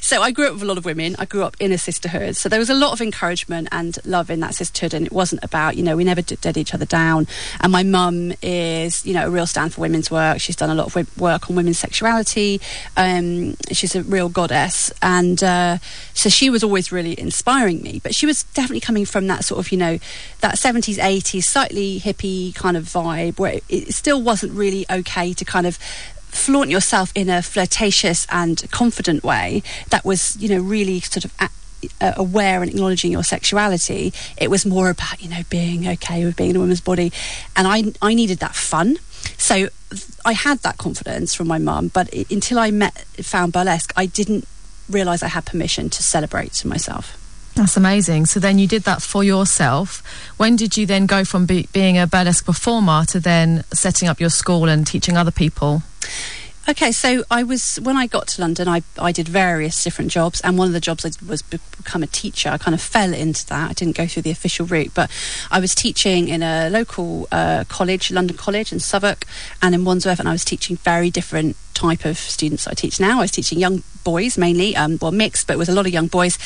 so 0.00 0.22
I 0.22 0.30
grew 0.30 0.46
up 0.46 0.54
with 0.54 0.62
a 0.62 0.66
lot 0.66 0.78
of 0.78 0.84
women. 0.84 1.16
I 1.18 1.24
grew 1.24 1.42
up 1.42 1.56
in 1.60 1.72
a 1.72 1.78
sisterhood, 1.78 2.36
so 2.36 2.48
there 2.48 2.58
was 2.58 2.70
a 2.70 2.74
lot 2.74 2.92
of 2.92 3.00
encouragement 3.00 3.68
and 3.72 3.96
love 4.04 4.30
in 4.30 4.40
that 4.40 4.54
sisterhood. 4.54 4.94
And 4.94 5.06
it 5.06 5.12
wasn't 5.12 5.44
about 5.44 5.76
you 5.76 5.82
know 5.82 5.96
we 5.96 6.04
never 6.04 6.22
did, 6.22 6.56
each 6.56 6.74
other 6.74 6.84
down. 6.84 7.26
And 7.60 7.72
my 7.72 7.82
mum 7.82 8.32
is 8.42 9.06
you 9.06 9.14
know 9.14 9.26
a 9.26 9.30
real 9.30 9.46
stand 9.46 9.74
for 9.74 9.80
women's 9.80 10.10
work. 10.10 10.40
She's 10.40 10.56
done 10.56 10.70
a 10.70 10.74
lot 10.74 10.94
of 10.94 11.20
work 11.20 11.48
on 11.48 11.56
women's 11.56 11.78
sexuality. 11.78 12.60
Um, 12.96 13.56
she's 13.70 13.94
a 13.94 14.02
real 14.02 14.28
goddess, 14.28 14.92
and 15.00 15.42
uh, 15.42 15.78
so 16.14 16.28
she 16.28 16.50
was 16.50 16.62
always 16.62 16.92
really 16.92 17.18
inspiring 17.18 17.82
me. 17.82 18.00
But 18.02 18.14
she 18.14 18.26
was 18.26 18.42
definitely 18.42 18.80
coming 18.80 19.04
from 19.12 19.26
that 19.28 19.44
sort 19.44 19.60
of, 19.60 19.70
you 19.70 19.78
know, 19.78 19.98
that 20.40 20.56
70s, 20.56 20.96
80s, 20.96 21.44
slightly 21.44 22.00
hippie 22.00 22.54
kind 22.54 22.76
of 22.76 22.84
vibe 22.84 23.38
where 23.38 23.60
it, 23.68 23.92
still 23.94 24.20
wasn't 24.20 24.52
really 24.52 24.86
okay 24.90 25.32
to 25.34 25.44
kind 25.44 25.66
of 25.66 25.76
flaunt 25.76 26.70
yourself 26.70 27.12
in 27.14 27.28
a 27.28 27.42
flirtatious 27.42 28.26
and 28.30 28.64
confident 28.70 29.22
way 29.22 29.62
that 29.90 30.04
was, 30.04 30.36
you 30.40 30.48
know, 30.48 30.60
really 30.60 31.00
sort 31.00 31.24
of. 31.24 31.34
At, 31.38 31.52
uh, 32.00 32.12
aware 32.16 32.62
and 32.62 32.70
acknowledging 32.70 33.10
your 33.10 33.24
sexuality. 33.24 34.12
It 34.36 34.48
was 34.48 34.64
more 34.64 34.88
about 34.88 35.20
you 35.20 35.28
know 35.28 35.42
being 35.50 35.88
okay 35.88 36.24
with 36.24 36.36
being 36.36 36.50
in 36.50 36.56
a 36.56 36.60
woman's 36.60 36.80
body, 36.80 37.12
and 37.56 37.66
I 37.66 37.92
I 38.00 38.14
needed 38.14 38.38
that 38.38 38.54
fun. 38.54 38.98
So 39.36 39.66
I 40.24 40.32
had 40.32 40.60
that 40.60 40.78
confidence 40.78 41.34
from 41.34 41.48
my 41.48 41.58
mum, 41.58 41.88
but 41.88 42.14
until 42.30 42.60
I 42.60 42.70
met 42.70 42.96
found 43.20 43.52
burlesque, 43.52 43.92
I 43.96 44.06
didn't 44.06 44.46
realize 44.88 45.24
I 45.24 45.28
had 45.28 45.44
permission 45.44 45.90
to 45.90 46.02
celebrate 46.04 46.52
to 46.52 46.68
myself. 46.68 47.18
That's 47.54 47.76
amazing. 47.76 48.26
So 48.26 48.40
then 48.40 48.58
you 48.58 48.66
did 48.66 48.84
that 48.84 49.02
for 49.02 49.22
yourself. 49.22 50.02
When 50.38 50.56
did 50.56 50.76
you 50.76 50.86
then 50.86 51.06
go 51.06 51.24
from 51.24 51.44
be- 51.44 51.68
being 51.72 51.98
a 51.98 52.06
burlesque 52.06 52.46
performer 52.46 53.04
to 53.06 53.20
then 53.20 53.64
setting 53.72 54.08
up 54.08 54.20
your 54.20 54.30
school 54.30 54.68
and 54.68 54.86
teaching 54.86 55.16
other 55.16 55.30
people? 55.30 55.82
Okay, 56.68 56.92
so 56.92 57.24
I 57.28 57.42
was 57.42 57.80
when 57.80 57.96
I 57.96 58.06
got 58.06 58.28
to 58.28 58.40
London, 58.40 58.68
I 58.68 58.82
I 58.96 59.10
did 59.10 59.28
various 59.28 59.82
different 59.82 60.12
jobs, 60.12 60.40
and 60.42 60.56
one 60.56 60.68
of 60.68 60.72
the 60.72 60.80
jobs 60.80 61.04
I 61.04 61.08
did 61.08 61.28
was 61.28 61.42
become 61.42 62.04
a 62.04 62.06
teacher. 62.06 62.50
I 62.50 62.58
kind 62.58 62.72
of 62.72 62.80
fell 62.80 63.12
into 63.12 63.44
that. 63.48 63.70
I 63.70 63.72
didn't 63.72 63.96
go 63.96 64.06
through 64.06 64.22
the 64.22 64.30
official 64.30 64.66
route, 64.66 64.92
but 64.94 65.10
I 65.50 65.58
was 65.58 65.74
teaching 65.74 66.28
in 66.28 66.40
a 66.40 66.70
local 66.70 67.26
uh, 67.32 67.64
college, 67.68 68.12
London 68.12 68.36
College 68.36 68.72
in 68.72 68.78
Southwark, 68.78 69.24
and 69.60 69.74
in 69.74 69.84
Wandsworth, 69.84 70.20
and 70.20 70.28
I 70.28 70.32
was 70.32 70.44
teaching 70.44 70.76
very 70.76 71.10
different 71.10 71.56
type 71.74 72.04
of 72.04 72.16
students 72.16 72.68
I 72.68 72.74
teach 72.74 73.00
now. 73.00 73.18
I 73.18 73.22
was 73.22 73.32
teaching 73.32 73.58
young 73.58 73.82
boys 74.04 74.38
mainly, 74.38 74.76
um, 74.76 74.98
well 75.02 75.10
mixed, 75.10 75.48
but 75.48 75.58
with 75.58 75.68
a 75.68 75.72
lot 75.72 75.86
of 75.86 75.92
young 75.92 76.06
boys, 76.06 76.38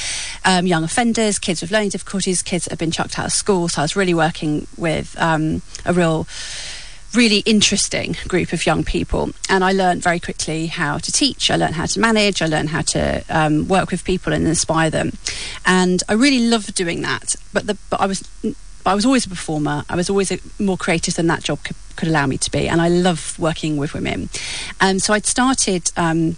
um, 0.47 0.67
young 0.67 0.83
offenders, 0.83 1.39
kids 1.39 1.61
with 1.61 1.71
learning 1.71 1.91
difficulties, 1.91 2.43
kids 2.43 2.65
that 2.65 2.71
have 2.71 2.79
been 2.79 2.91
chucked 2.91 3.19
out 3.19 3.27
of 3.27 3.33
school. 3.33 3.69
So 3.69 3.83
I 3.83 3.85
was 3.85 3.97
really 3.97 4.15
working 4.15 4.67
with 4.79 5.15
um, 5.21 5.61
a 5.85 5.93
real 5.93 6.27
really 7.17 7.39
interesting 7.41 8.17
group 8.29 8.53
of 8.53 8.67
young 8.67 8.85
people. 8.85 9.31
And 9.49 9.65
I 9.65 9.73
learned 9.73 10.03
very 10.03 10.21
quickly 10.21 10.67
how 10.67 10.99
to 10.99 11.13
teach. 11.13 11.51
I 11.51 11.57
learned 11.57 11.75
how 11.75 11.87
to 11.87 12.01
manage. 12.01 12.43
I 12.43 12.47
learned 12.47 12.71
how 12.71 12.83
to 12.83 13.25
um, 13.29 13.67
work 13.69 13.91
with 13.91 14.05
people 14.05 14.33
and 14.33 14.47
inspire 14.47 14.91
them. 14.91 15.13
And 15.65 16.03
I 16.09 16.13
really 16.13 16.47
loved 16.47 16.75
doing 16.75 17.03
that. 17.03 17.35
But 17.53 17.67
the 17.67 17.77
but 17.91 18.01
I 18.01 18.07
was. 18.07 18.29
I 18.85 18.95
was 18.95 19.05
always 19.05 19.27
a 19.27 19.29
performer. 19.29 19.85
I 19.89 19.97
was 19.97 20.09
always 20.09 20.31
a, 20.31 20.39
more 20.61 20.77
creative 20.77 21.15
than 21.15 21.27
that 21.27 21.43
job 21.43 21.65
could, 21.65 21.75
could, 21.97 22.07
allow 22.07 22.25
me 22.25 22.39
to 22.39 22.51
be, 22.53 22.69
and 22.69 22.81
I 22.81 22.89
love 22.89 23.37
working 23.37 23.77
with 23.79 23.95
women. 23.95 24.29
And 24.81 25.03
so 25.03 25.13
I'd 25.13 25.27
started 25.27 25.91
um, 25.97 26.37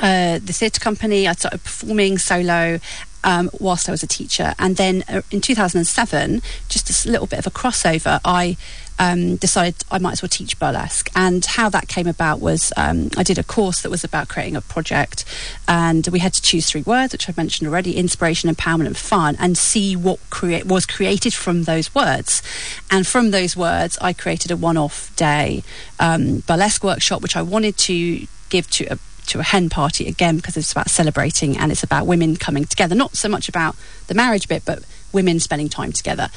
uh, 0.00 0.38
the 0.38 0.54
theatre 0.54 0.80
company. 0.80 1.28
I 1.28 1.32
started 1.32 1.62
performing 1.62 2.16
solo, 2.16 2.80
um, 3.24 3.50
whilst 3.60 3.88
I 3.88 3.92
was 3.92 4.02
a 4.02 4.06
teacher. 4.06 4.54
And 4.58 4.76
then 4.76 5.04
uh, 5.08 5.22
in 5.30 5.40
2007, 5.40 6.40
just 6.68 7.06
a 7.06 7.10
little 7.10 7.26
bit 7.26 7.38
of 7.38 7.46
a 7.46 7.50
crossover, 7.50 8.20
I 8.24 8.56
um, 8.98 9.36
decided 9.36 9.76
I 9.90 9.98
might 9.98 10.12
as 10.12 10.22
well 10.22 10.28
teach 10.28 10.58
burlesque. 10.58 11.10
And 11.14 11.44
how 11.44 11.68
that 11.70 11.88
came 11.88 12.06
about 12.06 12.40
was 12.40 12.72
um, 12.76 13.10
I 13.16 13.22
did 13.22 13.38
a 13.38 13.44
course 13.44 13.82
that 13.82 13.90
was 13.90 14.04
about 14.04 14.28
creating 14.28 14.56
a 14.56 14.60
project, 14.60 15.24
and 15.66 16.06
we 16.08 16.18
had 16.18 16.34
to 16.34 16.42
choose 16.42 16.70
three 16.70 16.82
words, 16.82 17.12
which 17.12 17.28
I've 17.28 17.36
mentioned 17.36 17.68
already: 17.68 17.96
inspiration, 17.96 18.52
empowerment, 18.54 18.86
and 18.86 18.96
fun, 18.96 19.36
and 19.38 19.56
see 19.56 19.96
what 19.96 20.18
create 20.30 20.66
was 20.66 20.86
created 20.86 21.34
from 21.34 21.64
those 21.64 21.94
words. 21.94 22.42
And 22.90 23.06
from 23.06 23.30
those 23.30 23.56
words, 23.56 23.98
I 24.00 24.12
created 24.12 24.50
a 24.50 24.56
one-off 24.56 25.14
day 25.16 25.62
um, 26.00 26.40
burlesque 26.40 26.84
workshop, 26.84 27.22
which 27.22 27.36
I 27.36 27.42
wanted 27.42 27.76
to 27.78 28.26
give 28.48 28.68
to 28.70 28.86
a 28.92 28.98
to 29.28 29.38
a 29.38 29.42
hen 29.42 29.68
party 29.68 30.08
again 30.08 30.36
because 30.36 30.56
it's 30.56 30.72
about 30.72 30.88
celebrating 30.88 31.56
and 31.56 31.70
it's 31.70 31.82
about 31.82 32.06
women 32.06 32.36
coming 32.36 32.64
together. 32.64 32.94
Not 32.94 33.14
so 33.16 33.28
much 33.28 33.48
about 33.48 33.76
the 34.06 34.14
marriage 34.14 34.48
bit, 34.48 34.64
but 34.64 34.82
women 35.12 35.40
spending 35.40 35.68
time 35.68 35.92
together. 35.92 36.28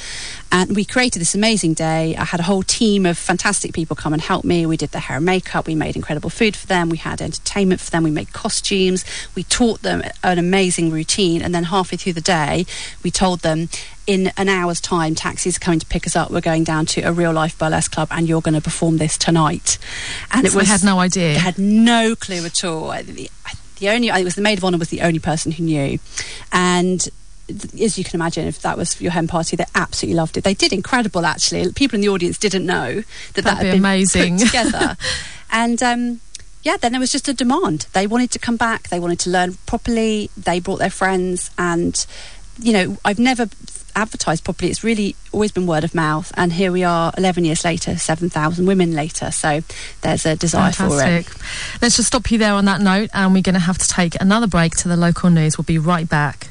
And 0.52 0.76
we 0.76 0.86
created 0.86 1.20
this 1.20 1.36
amazing 1.36 1.74
day. 1.74 2.16
I 2.16 2.26
had 2.26 2.40
a 2.40 2.44
whole 2.44 2.64
team 2.64 3.06
of 3.06 3.18
fantastic 3.18 3.74
people 3.74 3.96
come 3.96 4.14
and 4.14 4.22
help 4.22 4.44
me. 4.44 4.66
We 4.66 4.78
did 4.78 4.92
their 4.92 5.02
hair 5.02 5.18
and 5.18 5.26
makeup. 5.26 5.68
We 5.68 5.76
made 5.76 5.96
incredible 5.96 6.30
food 6.30 6.56
for 6.56 6.68
them. 6.68 6.90
We 6.90 6.98
had 6.98 7.22
entertainment 7.22 7.82
for 7.82 7.92
them. 7.92 8.04
We 8.04 8.12
made 8.12 8.34
costumes. 8.34 9.06
We 9.36 9.44
taught 9.44 9.82
them 9.82 10.04
an 10.24 10.40
amazing 10.40 10.92
routine. 10.92 11.42
And 11.42 11.54
then 11.54 11.66
halfway 11.66 11.98
through 11.98 12.14
the 12.14 12.22
day, 12.22 12.66
we 13.04 13.12
told 13.12 13.40
them 13.42 13.70
in 14.08 14.32
an 14.36 14.50
hour's 14.50 14.82
time, 14.82 15.16
taxis 15.16 15.58
are 15.58 15.60
coming 15.60 15.80
to 15.80 15.86
pick 15.86 16.08
us 16.08 16.16
up. 16.16 16.32
We're 16.32 16.42
going 16.42 16.64
down 16.64 16.86
to 16.88 17.02
a 17.02 17.14
real 17.14 17.32
life 17.32 17.58
burlesque 17.58 17.92
club, 17.92 18.10
and 18.12 18.28
you're 18.28 18.42
going 18.42 18.56
to 18.56 18.62
perform 18.62 18.98
this 18.98 19.18
tonight. 19.18 19.78
And 20.32 20.46
so 20.48 20.54
it 20.54 20.60
was 20.60 20.70
I 20.70 20.74
had 20.74 20.84
no 20.84 21.00
idea. 21.00 21.36
I 21.36 21.40
had 21.40 21.58
no 21.58 22.16
clue 22.16 22.44
at 22.46 22.64
all. 22.64 22.92
The, 22.92 23.30
the 23.78 23.90
only 23.90 24.10
it 24.10 24.24
was 24.24 24.36
the 24.36 24.42
maid 24.42 24.58
of 24.58 24.66
honor 24.66 24.78
was 24.78 24.90
the 24.90 25.02
only 25.02 25.20
person 25.20 25.52
who 25.52 25.64
knew, 25.64 26.00
and 26.52 27.08
as 27.82 27.98
you 27.98 28.04
can 28.04 28.16
imagine, 28.16 28.48
if 28.48 28.62
that 28.62 28.78
was 28.78 29.00
your 29.02 29.12
hen 29.12 29.28
party, 29.28 29.56
they 29.56 29.66
absolutely 29.76 30.16
loved 30.16 30.38
it. 30.38 30.44
They 30.44 30.54
did 30.54 30.74
incredible, 30.74 31.26
actually. 31.26 31.72
People 31.74 31.96
in 31.96 32.02
the 32.02 32.10
audience 32.10 32.38
didn't 32.38 32.66
know 32.66 33.04
that 33.34 33.44
That'd 33.44 33.46
that 33.46 33.56
had 33.58 33.64
be 33.64 33.70
been 33.72 33.80
amazing. 33.80 34.38
put 34.38 34.46
together. 34.48 34.98
and 35.52 35.82
um, 35.84 36.22
yeah, 36.64 36.78
then 36.78 36.92
there 36.92 37.02
was 37.02 37.12
just 37.12 37.28
a 37.28 37.34
demand. 37.34 37.88
They 37.94 38.08
wanted 38.08 38.32
to 38.32 38.40
come 38.40 38.58
back. 38.58 38.90
They 38.90 39.00
wanted 39.00 39.20
to 39.20 39.30
learn 39.30 39.56
properly. 39.66 40.30
They 40.38 40.60
brought 40.60 40.80
their 40.80 40.90
friends, 40.90 41.52
and 41.58 42.06
you 42.60 42.74
know, 42.74 42.98
I've 43.04 43.20
never 43.20 43.48
advertised 43.94 44.46
properly. 44.46 44.72
It's 44.72 44.84
really 44.86 45.18
always 45.34 45.52
been 45.52 45.68
word 45.68 45.84
of 45.84 45.94
mouth, 45.94 46.32
and 46.38 46.54
here 46.54 46.72
we 46.72 46.84
are, 46.84 47.12
eleven 47.18 47.44
years 47.46 47.66
later, 47.66 47.98
seven 47.98 48.30
thousand 48.30 48.68
women 48.68 48.94
later. 48.94 49.32
So 49.32 49.62
there's 50.02 50.26
a 50.26 50.36
desire 50.36 50.72
Fantastic. 50.72 51.30
for 51.30 51.44
it. 51.76 51.82
Let's 51.82 51.96
just 51.98 52.08
stop 52.08 52.30
you 52.32 52.38
there 52.38 52.54
on 52.54 52.66
that 52.66 52.80
note, 52.80 53.10
and 53.14 53.34
we're 53.34 53.42
going 53.42 53.56
to 53.56 53.60
have 53.60 53.78
to 53.80 53.88
take 53.88 54.20
another 54.22 54.48
break 54.48 54.76
to 54.78 54.88
the 54.88 54.96
local 54.98 55.30
news. 55.30 55.58
We'll 55.58 55.66
be 55.66 55.80
right 55.80 56.08
back. 56.08 56.48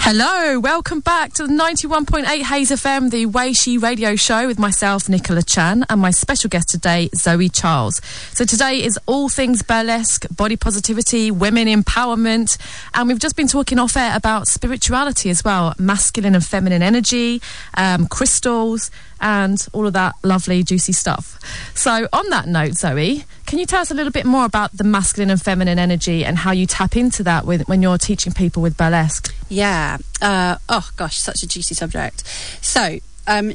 Hello, 0.00 0.58
welcome 0.58 1.00
back 1.00 1.34
to 1.34 1.46
the 1.46 1.52
91.8 1.52 2.24
Hayes 2.42 2.70
FM, 2.70 3.10
the 3.10 3.26
Way 3.26 3.52
She 3.52 3.76
radio 3.76 4.16
show 4.16 4.46
with 4.46 4.58
myself, 4.58 5.06
Nicola 5.06 5.42
Chan, 5.42 5.84
and 5.90 6.00
my 6.00 6.10
special 6.12 6.48
guest 6.48 6.70
today, 6.70 7.10
Zoe 7.14 7.50
Charles. 7.50 8.00
So 8.32 8.46
today 8.46 8.82
is 8.82 8.98
all 9.04 9.28
things 9.28 9.62
burlesque, 9.62 10.24
body 10.34 10.56
positivity, 10.56 11.30
women 11.30 11.68
empowerment, 11.68 12.56
and 12.94 13.08
we've 13.08 13.18
just 13.18 13.36
been 13.36 13.48
talking 13.48 13.78
off 13.78 13.98
air 13.98 14.16
about 14.16 14.48
spirituality 14.48 15.28
as 15.28 15.44
well, 15.44 15.74
masculine 15.78 16.34
and 16.34 16.44
feminine 16.46 16.82
energy, 16.82 17.42
um, 17.74 18.06
crystals, 18.06 18.90
and 19.20 19.66
all 19.72 19.86
of 19.86 19.92
that 19.94 20.14
lovely, 20.22 20.62
juicy 20.62 20.92
stuff. 20.92 21.38
So, 21.74 22.08
on 22.12 22.28
that 22.30 22.46
note, 22.46 22.74
Zoe, 22.74 23.24
can 23.46 23.58
you 23.58 23.66
tell 23.66 23.80
us 23.80 23.90
a 23.90 23.94
little 23.94 24.12
bit 24.12 24.26
more 24.26 24.44
about 24.44 24.76
the 24.76 24.84
masculine 24.84 25.30
and 25.30 25.40
feminine 25.40 25.78
energy 25.78 26.24
and 26.24 26.38
how 26.38 26.52
you 26.52 26.66
tap 26.66 26.96
into 26.96 27.22
that 27.24 27.44
with, 27.46 27.66
when 27.68 27.82
you're 27.82 27.98
teaching 27.98 28.32
people 28.32 28.62
with 28.62 28.76
burlesque? 28.76 29.34
Yeah. 29.48 29.98
Uh, 30.20 30.56
oh 30.68 30.90
gosh, 30.96 31.18
such 31.18 31.42
a 31.42 31.48
juicy 31.48 31.74
subject. 31.74 32.26
So, 32.62 32.98
um, 33.26 33.54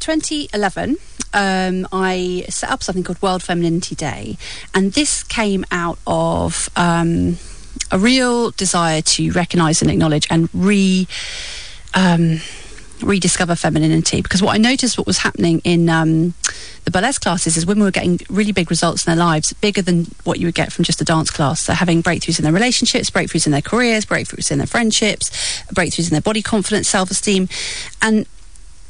2011, 0.00 0.96
um, 1.34 1.88
I 1.92 2.44
set 2.48 2.70
up 2.70 2.82
something 2.82 3.04
called 3.04 3.22
World 3.22 3.42
Femininity 3.42 3.94
Day, 3.94 4.36
and 4.74 4.92
this 4.92 5.22
came 5.22 5.64
out 5.70 5.98
of 6.06 6.68
um, 6.76 7.38
a 7.90 7.98
real 7.98 8.50
desire 8.50 9.02
to 9.02 9.30
recognise 9.32 9.82
and 9.82 9.90
acknowledge 9.90 10.26
and 10.30 10.48
re. 10.52 11.06
Um, 11.94 12.40
rediscover 13.02 13.54
femininity 13.54 14.22
because 14.22 14.42
what 14.42 14.54
I 14.54 14.58
noticed 14.58 14.98
what 14.98 15.06
was 15.06 15.18
happening 15.18 15.60
in 15.64 15.88
um, 15.88 16.34
the 16.84 16.90
burlesque 16.90 17.22
classes 17.22 17.56
is 17.56 17.66
women 17.66 17.84
were 17.84 17.90
getting 17.90 18.20
really 18.28 18.52
big 18.52 18.70
results 18.70 19.06
in 19.06 19.10
their 19.10 19.24
lives, 19.24 19.52
bigger 19.54 19.82
than 19.82 20.06
what 20.24 20.38
you 20.38 20.46
would 20.46 20.54
get 20.54 20.72
from 20.72 20.84
just 20.84 21.00
a 21.00 21.04
dance 21.04 21.30
class. 21.30 21.66
They're 21.66 21.76
having 21.76 22.02
breakthroughs 22.02 22.38
in 22.38 22.44
their 22.44 22.52
relationships, 22.52 23.10
breakthroughs 23.10 23.46
in 23.46 23.52
their 23.52 23.62
careers, 23.62 24.04
breakthroughs 24.04 24.50
in 24.50 24.58
their 24.58 24.66
friendships, 24.66 25.30
breakthroughs 25.74 26.08
in 26.08 26.12
their 26.12 26.20
body 26.20 26.42
confidence, 26.42 26.88
self 26.88 27.10
esteem. 27.10 27.48
And 28.00 28.26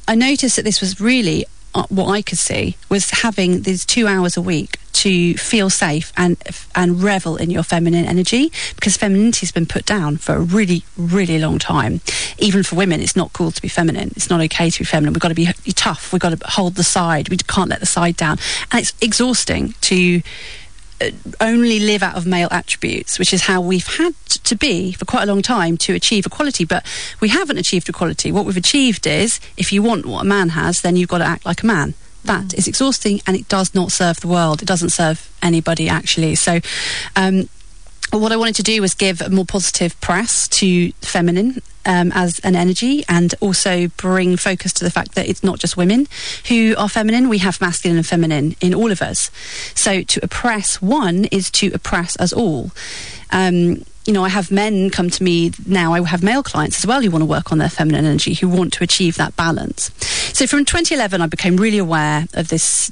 I 0.09 0.15
noticed 0.15 0.57
that 0.57 0.65
this 0.65 0.81
was 0.81 1.01
really 1.01 1.47
what 1.89 2.09
I 2.09 2.23
could 2.23 2.39
see 2.39 2.77
was 2.89 3.11
having 3.11 3.63
these 3.63 3.85
two 3.85 4.07
hours 4.07 4.37
a 4.37 4.43
week 4.43 4.79
to 4.93 5.35
feel 5.35 5.71
safe 5.71 6.13
and 6.17 6.37
and 6.75 7.03
revel 7.03 7.37
in 7.37 7.51
your 7.51 7.63
feminine 7.63 8.05
energy 8.05 8.53
because 8.75 8.97
femininity 8.97 9.41
has 9.41 9.51
been 9.51 9.67
put 9.67 9.87
down 9.87 10.17
for 10.17 10.35
a 10.35 10.41
really 10.41 10.85
really 10.97 11.39
long 11.39 11.59
time. 11.59 12.01
Even 12.39 12.63
for 12.63 12.77
women, 12.77 13.01
it's 13.01 13.17
not 13.17 13.33
cool 13.33 13.51
to 13.51 13.63
be 13.63 13.69
feminine. 13.69 14.13
It's 14.17 14.29
not 14.29 14.41
okay 14.43 14.71
to 14.71 14.79
be 14.79 14.85
feminine. 14.85 15.13
We've 15.15 15.21
got 15.21 15.29
to 15.29 15.35
be, 15.35 15.47
tough. 15.73 16.13
We've 16.13 16.21
got 16.21 16.39
to 16.39 16.49
hold 16.49 16.75
the 16.75 16.85
side. 16.85 17.31
We 17.31 17.37
can't 17.39 17.71
let 17.71 17.81
the 17.81 17.87
side 17.87 18.17
down, 18.17 18.39
and 18.71 18.81
it's 18.81 18.93
exhausting 19.01 19.75
to 19.83 20.19
uh, 20.19 20.21
only 21.41 21.81
live 21.81 22.03
out 22.03 22.17
of 22.17 22.27
male 22.27 22.49
attributes, 22.51 23.19
which 23.19 23.33
is 23.33 23.43
how 23.43 23.61
we've 23.61 23.87
had 23.87 24.15
to 24.27 24.55
be 24.55 24.93
for 24.93 25.05
quite 25.05 25.25
a 25.25 25.27
long 25.27 25.43
time 25.43 25.77
to 25.79 25.95
achieve 25.95 26.27
equality. 26.27 26.65
But 26.65 26.85
we 27.21 27.29
haven't 27.29 27.59
achieved 27.59 27.89
equality. 27.89 28.33
What 28.33 28.45
we've 28.45 28.57
achieved 28.57 29.07
is 29.07 29.41
if 29.57 29.73
you 29.73 29.83
want 29.83 30.07
what 30.07 30.23
a 30.23 30.25
man 30.25 30.51
has, 30.51 30.83
then 30.83 30.97
you've 30.97 31.09
got 31.09 31.19
to 31.19 31.25
act 31.25 31.45
like 31.47 31.63
a 31.63 31.67
man. 31.67 31.95
That 32.25 32.45
mm. 32.45 32.59
is 32.59 32.69
exhausting 32.69 33.21
and 33.27 33.37
it 33.37 33.49
does 33.49 33.75
not 33.75 33.93
serve 33.93 34.21
the 34.21 34.29
world. 34.29 34.63
It 34.63 34.69
doesn't 34.69 34.91
serve 34.91 35.31
anybody, 35.43 35.89
actually. 35.89 36.35
So, 36.37 36.61
um, 37.17 37.49
what 38.19 38.33
I 38.33 38.37
wanted 38.37 38.57
to 38.57 38.63
do 38.63 38.81
was 38.81 38.95
give 38.95 39.21
a 39.21 39.31
more 39.31 39.47
positive 39.47 39.99
press 40.01 40.47
to 40.49 40.93
feminine 41.01 41.63
um, 41.87 42.13
as 42.15 42.39
an 42.41 42.55
energy 42.55 43.05
and 43.09 43.35
also 43.41 43.89
bring 43.89 44.37
focus 44.37 44.73
to 44.75 44.85
the 44.85 44.91
fact 44.91 45.15
that 45.15 45.29
it's 45.29 45.43
not 45.43 45.59
just 45.59 45.77
women 45.77 46.07
who 46.49 46.75
are 46.77 46.89
feminine. 46.89 47.29
We 47.29 47.39
have 47.39 47.61
masculine 47.61 47.97
and 47.97 48.07
feminine 48.07 48.57
in 48.61 48.75
all 48.75 48.91
of 48.91 49.03
us. 49.03 49.31
So 49.75 50.03
to 50.03 50.25
oppress 50.25 50.81
one 50.81 51.25
is 51.27 51.51
to 51.53 51.73
oppress 51.73 52.17
us 52.19 52.33
all. 52.33 52.71
Um, 53.31 53.85
you 54.05 54.13
know, 54.13 54.25
I 54.25 54.29
have 54.29 54.51
men 54.51 54.91
come 54.91 55.11
to 55.11 55.23
me 55.23 55.53
now. 55.67 55.95
I 55.95 56.03
have 56.05 56.23
male 56.23 56.43
clients 56.43 56.79
as 56.79 56.87
well 56.87 57.01
who 57.01 57.11
want 57.11 57.23
to 57.23 57.27
work 57.27 57.53
on 57.53 57.59
their 57.59 57.69
feminine 57.69 58.05
energy, 58.05 58.35
who 58.35 58.49
want 58.49 58.73
to 58.75 58.85
achieve 58.85 59.17
that 59.17 59.37
balance. 59.37 59.91
So 60.37 60.47
from 60.47 60.65
2011, 60.65 61.21
I 61.21 61.27
became 61.27 61.57
really 61.57 61.79
aware 61.79 62.27
of 62.35 62.49
this 62.49 62.91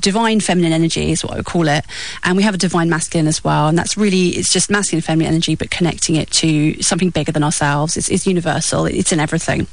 divine 0.00 0.40
feminine 0.40 0.72
energy 0.72 1.12
is 1.12 1.24
what 1.24 1.34
I 1.34 1.36
would 1.36 1.46
call 1.46 1.68
it, 1.68 1.84
and 2.22 2.36
we 2.36 2.42
have 2.42 2.54
a 2.54 2.58
divine 2.58 2.88
masculine 2.88 3.26
as 3.26 3.42
well. 3.42 3.68
And 3.68 3.78
that's 3.78 3.96
really 3.96 4.28
it's 4.28 4.52
just 4.52 4.70
masculine 4.70 5.02
feminine 5.02 5.32
energy, 5.32 5.54
but 5.54 5.70
connecting 5.70 6.16
it 6.16 6.30
to 6.32 6.82
something 6.82 7.10
bigger 7.10 7.32
than 7.32 7.42
ourselves. 7.42 7.96
It's, 7.96 8.08
it's 8.08 8.26
universal. 8.26 8.86
It's 8.86 9.12
in 9.12 9.20
everything. 9.20 9.66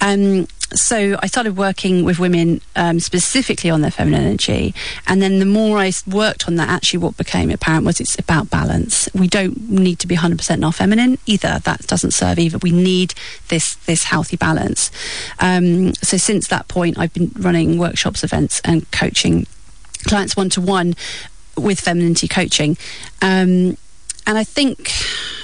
Um, 0.00 0.46
so 0.76 1.16
I 1.22 1.26
started 1.26 1.56
working 1.56 2.04
with 2.04 2.18
women 2.18 2.60
um, 2.74 3.00
specifically 3.00 3.70
on 3.70 3.80
their 3.80 3.90
feminine 3.90 4.22
energy, 4.22 4.74
and 5.06 5.20
then 5.20 5.38
the 5.38 5.46
more 5.46 5.78
I 5.78 5.92
worked 6.06 6.48
on 6.48 6.56
that, 6.56 6.68
actually, 6.68 6.98
what 6.98 7.16
became 7.16 7.50
apparent 7.50 7.84
was 7.84 8.00
it's 8.00 8.18
about 8.18 8.50
balance. 8.50 9.08
We 9.14 9.28
don't 9.28 9.70
need 9.70 9.98
to 10.00 10.06
be 10.06 10.16
100% 10.16 10.54
in 10.54 10.64
our 10.64 10.72
feminine 10.72 11.18
either. 11.26 11.60
That 11.64 11.86
doesn't 11.86 12.12
serve 12.12 12.38
either. 12.38 12.58
We 12.58 12.72
need 12.72 13.14
this 13.48 13.74
this 13.86 14.04
healthy 14.04 14.36
balance. 14.36 14.90
Um, 15.40 15.94
so 15.94 16.16
since 16.16 16.48
that 16.48 16.68
point, 16.68 16.98
I've 16.98 17.12
been 17.12 17.32
running 17.38 17.78
workshops, 17.78 18.22
events, 18.22 18.60
and 18.64 18.90
coaching 18.90 19.46
clients 20.04 20.36
one 20.36 20.50
to 20.50 20.60
one 20.60 20.94
with 21.56 21.80
femininity 21.80 22.28
coaching. 22.28 22.76
Um, 23.22 23.76
and 24.26 24.36
I 24.36 24.44
think 24.44 24.90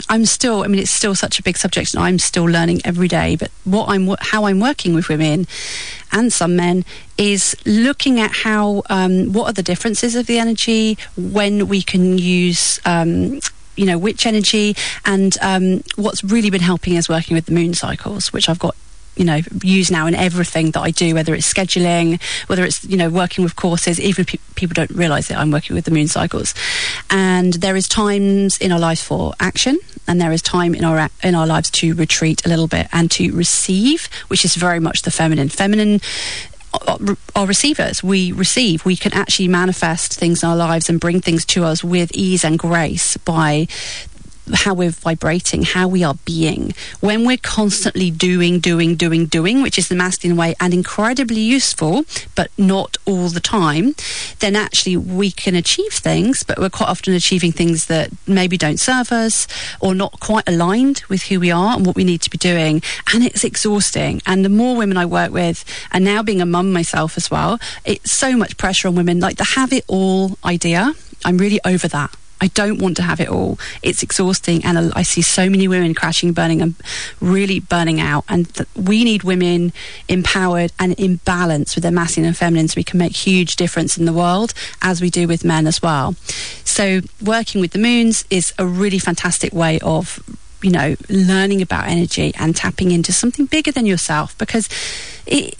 I'm 0.08 0.24
still. 0.26 0.62
I 0.62 0.66
mean, 0.66 0.80
it's 0.80 0.90
still 0.90 1.14
such 1.14 1.38
a 1.38 1.42
big 1.42 1.56
subject, 1.56 1.94
and 1.94 2.02
I'm 2.02 2.18
still 2.18 2.44
learning 2.44 2.80
every 2.84 3.08
day. 3.08 3.36
But 3.36 3.50
what 3.64 3.88
I'm, 3.88 4.14
how 4.20 4.44
I'm 4.44 4.60
working 4.60 4.94
with 4.94 5.08
women 5.08 5.46
and 6.10 6.32
some 6.32 6.56
men 6.56 6.84
is 7.16 7.56
looking 7.64 8.20
at 8.20 8.32
how, 8.32 8.82
um, 8.90 9.32
what 9.32 9.48
are 9.48 9.52
the 9.52 9.62
differences 9.62 10.14
of 10.14 10.26
the 10.26 10.38
energy 10.38 10.98
when 11.16 11.68
we 11.68 11.82
can 11.82 12.18
use. 12.18 12.80
Um, 12.84 13.40
you 13.74 13.86
know 13.86 13.96
which 13.96 14.26
energy 14.26 14.76
and 15.06 15.38
um, 15.40 15.82
what's 15.96 16.22
really 16.22 16.50
been 16.50 16.60
helping 16.60 16.94
is 16.94 17.08
working 17.08 17.34
with 17.34 17.46
the 17.46 17.52
moon 17.52 17.72
cycles 17.72 18.30
which 18.30 18.46
i've 18.50 18.58
got 18.58 18.76
you 19.16 19.24
know 19.24 19.40
use 19.62 19.90
now 19.90 20.06
in 20.06 20.14
everything 20.14 20.70
that 20.72 20.80
I 20.80 20.90
do, 20.90 21.14
whether 21.14 21.34
it's 21.34 21.52
scheduling, 21.52 22.20
whether 22.48 22.64
it's 22.64 22.84
you 22.84 22.96
know 22.96 23.10
working 23.10 23.44
with 23.44 23.56
courses. 23.56 24.00
Even 24.00 24.24
pe- 24.24 24.38
people 24.54 24.74
don't 24.74 24.90
realise 24.90 25.30
it, 25.30 25.36
I'm 25.36 25.50
working 25.50 25.74
with 25.74 25.84
the 25.84 25.90
moon 25.90 26.08
cycles, 26.08 26.54
and 27.10 27.54
there 27.54 27.76
is 27.76 27.88
times 27.88 28.58
in 28.58 28.72
our 28.72 28.78
lives 28.78 29.02
for 29.02 29.32
action, 29.40 29.78
and 30.06 30.20
there 30.20 30.32
is 30.32 30.42
time 30.42 30.74
in 30.74 30.84
our 30.84 31.08
in 31.22 31.34
our 31.34 31.46
lives 31.46 31.70
to 31.70 31.94
retreat 31.94 32.44
a 32.44 32.48
little 32.48 32.68
bit 32.68 32.88
and 32.92 33.10
to 33.12 33.32
receive, 33.32 34.08
which 34.28 34.44
is 34.44 34.54
very 34.54 34.80
much 34.80 35.02
the 35.02 35.10
feminine. 35.10 35.48
Feminine 35.48 36.00
uh, 36.74 37.14
are 37.36 37.46
receivers. 37.46 38.02
We 38.02 38.32
receive. 38.32 38.84
We 38.84 38.96
can 38.96 39.12
actually 39.12 39.48
manifest 39.48 40.14
things 40.14 40.42
in 40.42 40.48
our 40.48 40.56
lives 40.56 40.88
and 40.88 40.98
bring 40.98 41.20
things 41.20 41.44
to 41.46 41.64
us 41.64 41.84
with 41.84 42.10
ease 42.14 42.44
and 42.44 42.58
grace 42.58 43.16
by 43.18 43.68
how 44.52 44.74
we're 44.74 44.90
vibrating, 44.90 45.62
how 45.62 45.88
we 45.88 46.02
are 46.02 46.16
being. 46.24 46.74
When 47.00 47.26
we're 47.26 47.36
constantly 47.36 48.10
doing, 48.10 48.60
doing, 48.60 48.96
doing, 48.96 49.26
doing, 49.26 49.62
which 49.62 49.78
is 49.78 49.88
the 49.88 49.94
masculine 49.94 50.36
way 50.36 50.54
and 50.60 50.74
incredibly 50.74 51.40
useful, 51.40 52.04
but 52.34 52.50
not 52.58 52.96
all 53.06 53.28
the 53.28 53.40
time, 53.40 53.94
then 54.40 54.56
actually 54.56 54.96
we 54.96 55.30
can 55.30 55.54
achieve 55.54 55.92
things, 55.92 56.42
but 56.42 56.58
we're 56.58 56.70
quite 56.70 56.88
often 56.88 57.14
achieving 57.14 57.52
things 57.52 57.86
that 57.86 58.10
maybe 58.26 58.56
don't 58.56 58.80
serve 58.80 59.12
us 59.12 59.46
or 59.80 59.94
not 59.94 60.18
quite 60.20 60.48
aligned 60.48 61.02
with 61.08 61.24
who 61.24 61.40
we 61.40 61.50
are 61.50 61.76
and 61.76 61.86
what 61.86 61.96
we 61.96 62.04
need 62.04 62.22
to 62.22 62.30
be 62.30 62.38
doing. 62.38 62.82
And 63.12 63.24
it's 63.24 63.44
exhausting. 63.44 64.20
And 64.26 64.44
the 64.44 64.48
more 64.48 64.76
women 64.76 64.96
I 64.96 65.06
work 65.06 65.32
with, 65.32 65.64
and 65.92 66.04
now 66.04 66.22
being 66.22 66.40
a 66.40 66.46
mum 66.46 66.72
myself 66.72 67.16
as 67.16 67.30
well, 67.30 67.58
it's 67.84 68.10
so 68.10 68.36
much 68.36 68.56
pressure 68.56 68.88
on 68.88 68.94
women, 68.94 69.20
like 69.20 69.36
the 69.36 69.44
have 69.44 69.72
it 69.72 69.84
all 69.88 70.38
idea. 70.44 70.94
I'm 71.24 71.38
really 71.38 71.60
over 71.64 71.88
that. 71.88 72.16
I 72.42 72.48
don't 72.48 72.78
want 72.78 72.96
to 72.96 73.02
have 73.02 73.20
it 73.20 73.28
all. 73.28 73.56
It's 73.82 74.02
exhausting, 74.02 74.64
and 74.64 74.92
I 74.96 75.02
see 75.02 75.22
so 75.22 75.48
many 75.48 75.68
women 75.68 75.94
crashing, 75.94 76.32
burning, 76.32 76.60
and 76.60 76.74
really 77.20 77.60
burning 77.60 78.00
out. 78.00 78.24
And 78.28 78.52
th- 78.52 78.68
we 78.74 79.04
need 79.04 79.22
women 79.22 79.72
empowered 80.08 80.72
and 80.76 80.92
in 80.94 81.16
balance 81.24 81.76
with 81.76 81.82
their 81.82 81.92
masculine 81.92 82.26
and 82.26 82.36
feminine, 82.36 82.66
so 82.66 82.74
we 82.76 82.82
can 82.82 82.98
make 82.98 83.14
huge 83.14 83.54
difference 83.54 83.96
in 83.96 84.06
the 84.06 84.12
world, 84.12 84.54
as 84.82 85.00
we 85.00 85.08
do 85.08 85.28
with 85.28 85.44
men 85.44 85.68
as 85.68 85.80
well. 85.80 86.16
So, 86.64 87.02
working 87.24 87.60
with 87.60 87.70
the 87.70 87.78
moons 87.78 88.24
is 88.28 88.52
a 88.58 88.66
really 88.66 88.98
fantastic 88.98 89.52
way 89.52 89.78
of 89.78 90.18
you 90.62 90.70
know, 90.70 90.94
learning 91.08 91.60
about 91.60 91.88
energy 91.88 92.32
and 92.38 92.54
tapping 92.54 92.92
into 92.92 93.12
something 93.12 93.46
bigger 93.46 93.72
than 93.72 93.84
yourself 93.84 94.38
because 94.38 94.68
it, 95.26 95.56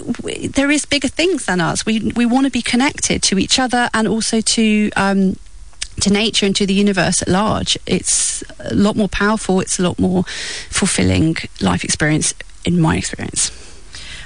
there 0.54 0.70
is 0.70 0.86
bigger 0.86 1.08
things 1.08 1.46
than 1.46 1.60
us. 1.60 1.84
We 1.84 2.12
we 2.14 2.24
want 2.24 2.46
to 2.46 2.52
be 2.52 2.62
connected 2.62 3.22
to 3.24 3.38
each 3.38 3.58
other 3.58 3.90
and 3.94 4.06
also 4.06 4.40
to 4.40 4.90
um, 4.96 5.36
to 6.00 6.12
nature 6.12 6.46
and 6.46 6.56
to 6.56 6.66
the 6.66 6.74
universe 6.74 7.22
at 7.22 7.28
large. 7.28 7.78
It's 7.86 8.42
a 8.60 8.74
lot 8.74 8.96
more 8.96 9.08
powerful, 9.08 9.60
it's 9.60 9.78
a 9.78 9.82
lot 9.82 9.98
more 9.98 10.24
fulfilling 10.70 11.36
life 11.60 11.84
experience, 11.84 12.34
in 12.64 12.80
my 12.80 12.96
experience. 12.96 13.50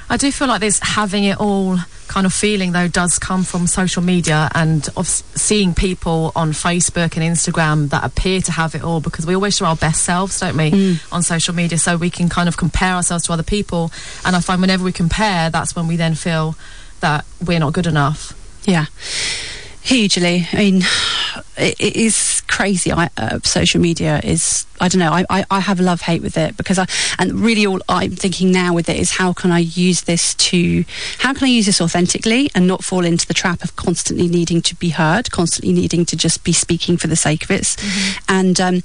I 0.08 0.16
do 0.16 0.30
feel 0.30 0.46
like 0.46 0.60
this 0.60 0.78
having 0.78 1.24
it 1.24 1.40
all 1.40 1.78
kind 2.06 2.26
of 2.26 2.32
feeling 2.32 2.70
though 2.70 2.86
does 2.86 3.18
come 3.18 3.42
from 3.42 3.66
social 3.66 4.02
media 4.02 4.48
and 4.54 4.88
of 4.96 5.08
seeing 5.08 5.74
people 5.74 6.30
on 6.36 6.52
Facebook 6.52 7.16
and 7.16 7.24
Instagram 7.24 7.90
that 7.90 8.04
appear 8.04 8.40
to 8.40 8.52
have 8.52 8.76
it 8.76 8.84
all 8.84 9.00
because 9.00 9.26
we 9.26 9.34
always 9.34 9.56
show 9.56 9.64
our 9.64 9.74
best 9.74 10.04
selves, 10.04 10.38
don't 10.38 10.56
we, 10.56 10.70
mm. 10.70 11.12
on 11.12 11.24
social 11.24 11.54
media 11.54 11.78
so 11.78 11.96
we 11.96 12.10
can 12.10 12.28
kind 12.28 12.48
of 12.48 12.56
compare 12.56 12.94
ourselves 12.94 13.24
to 13.24 13.32
other 13.32 13.42
people 13.42 13.90
and 14.24 14.36
I 14.36 14.40
find 14.40 14.60
whenever 14.60 14.84
we 14.84 14.92
compare 14.92 15.50
that's 15.50 15.74
when 15.74 15.88
we 15.88 15.96
then 15.96 16.14
feel 16.14 16.54
that 17.00 17.24
we're 17.44 17.58
not 17.58 17.72
good 17.72 17.86
enough. 17.86 18.32
Yeah, 18.64 18.86
hugely. 19.86 20.46
I 20.52 20.56
mean, 20.56 20.82
it, 21.56 21.76
it 21.78 21.96
is 21.96 22.42
crazy. 22.48 22.92
I, 22.92 23.08
uh, 23.16 23.38
social 23.44 23.80
media 23.80 24.20
is. 24.22 24.66
I 24.78 24.88
don't 24.88 24.98
know. 24.98 25.12
I, 25.12 25.24
I, 25.30 25.44
I 25.50 25.60
have 25.60 25.80
love 25.80 26.02
hate 26.02 26.20
with 26.20 26.36
it 26.36 26.56
because 26.56 26.78
I 26.78 26.86
and 27.18 27.32
really 27.32 27.64
all 27.66 27.80
I'm 27.88 28.10
thinking 28.10 28.52
now 28.52 28.74
with 28.74 28.90
it 28.90 28.98
is 28.98 29.12
how 29.12 29.32
can 29.32 29.50
I 29.50 29.60
use 29.60 30.02
this 30.02 30.34
to 30.34 30.84
how 31.18 31.32
can 31.32 31.44
I 31.44 31.50
use 31.50 31.64
this 31.64 31.80
authentically 31.80 32.50
and 32.54 32.66
not 32.66 32.84
fall 32.84 33.04
into 33.06 33.26
the 33.26 33.32
trap 33.32 33.62
of 33.62 33.74
constantly 33.76 34.28
needing 34.28 34.60
to 34.62 34.74
be 34.74 34.90
heard, 34.90 35.30
constantly 35.30 35.72
needing 35.72 36.04
to 36.06 36.16
just 36.16 36.44
be 36.44 36.52
speaking 36.52 36.96
for 36.98 37.06
the 37.06 37.16
sake 37.16 37.44
of 37.44 37.50
it, 37.50 37.76
and. 38.28 38.60
Um, 38.60 38.82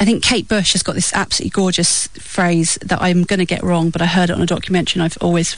I 0.00 0.04
think 0.04 0.22
Kate 0.22 0.46
Bush 0.46 0.72
has 0.72 0.82
got 0.82 0.94
this 0.94 1.12
absolutely 1.12 1.50
gorgeous 1.50 2.06
phrase 2.08 2.78
that 2.82 3.02
I'm 3.02 3.24
going 3.24 3.40
to 3.40 3.46
get 3.46 3.62
wrong, 3.62 3.90
but 3.90 4.00
I 4.00 4.06
heard 4.06 4.30
it 4.30 4.34
on 4.34 4.42
a 4.42 4.46
documentary 4.46 5.00
and 5.00 5.04
I've 5.04 5.18
always, 5.20 5.56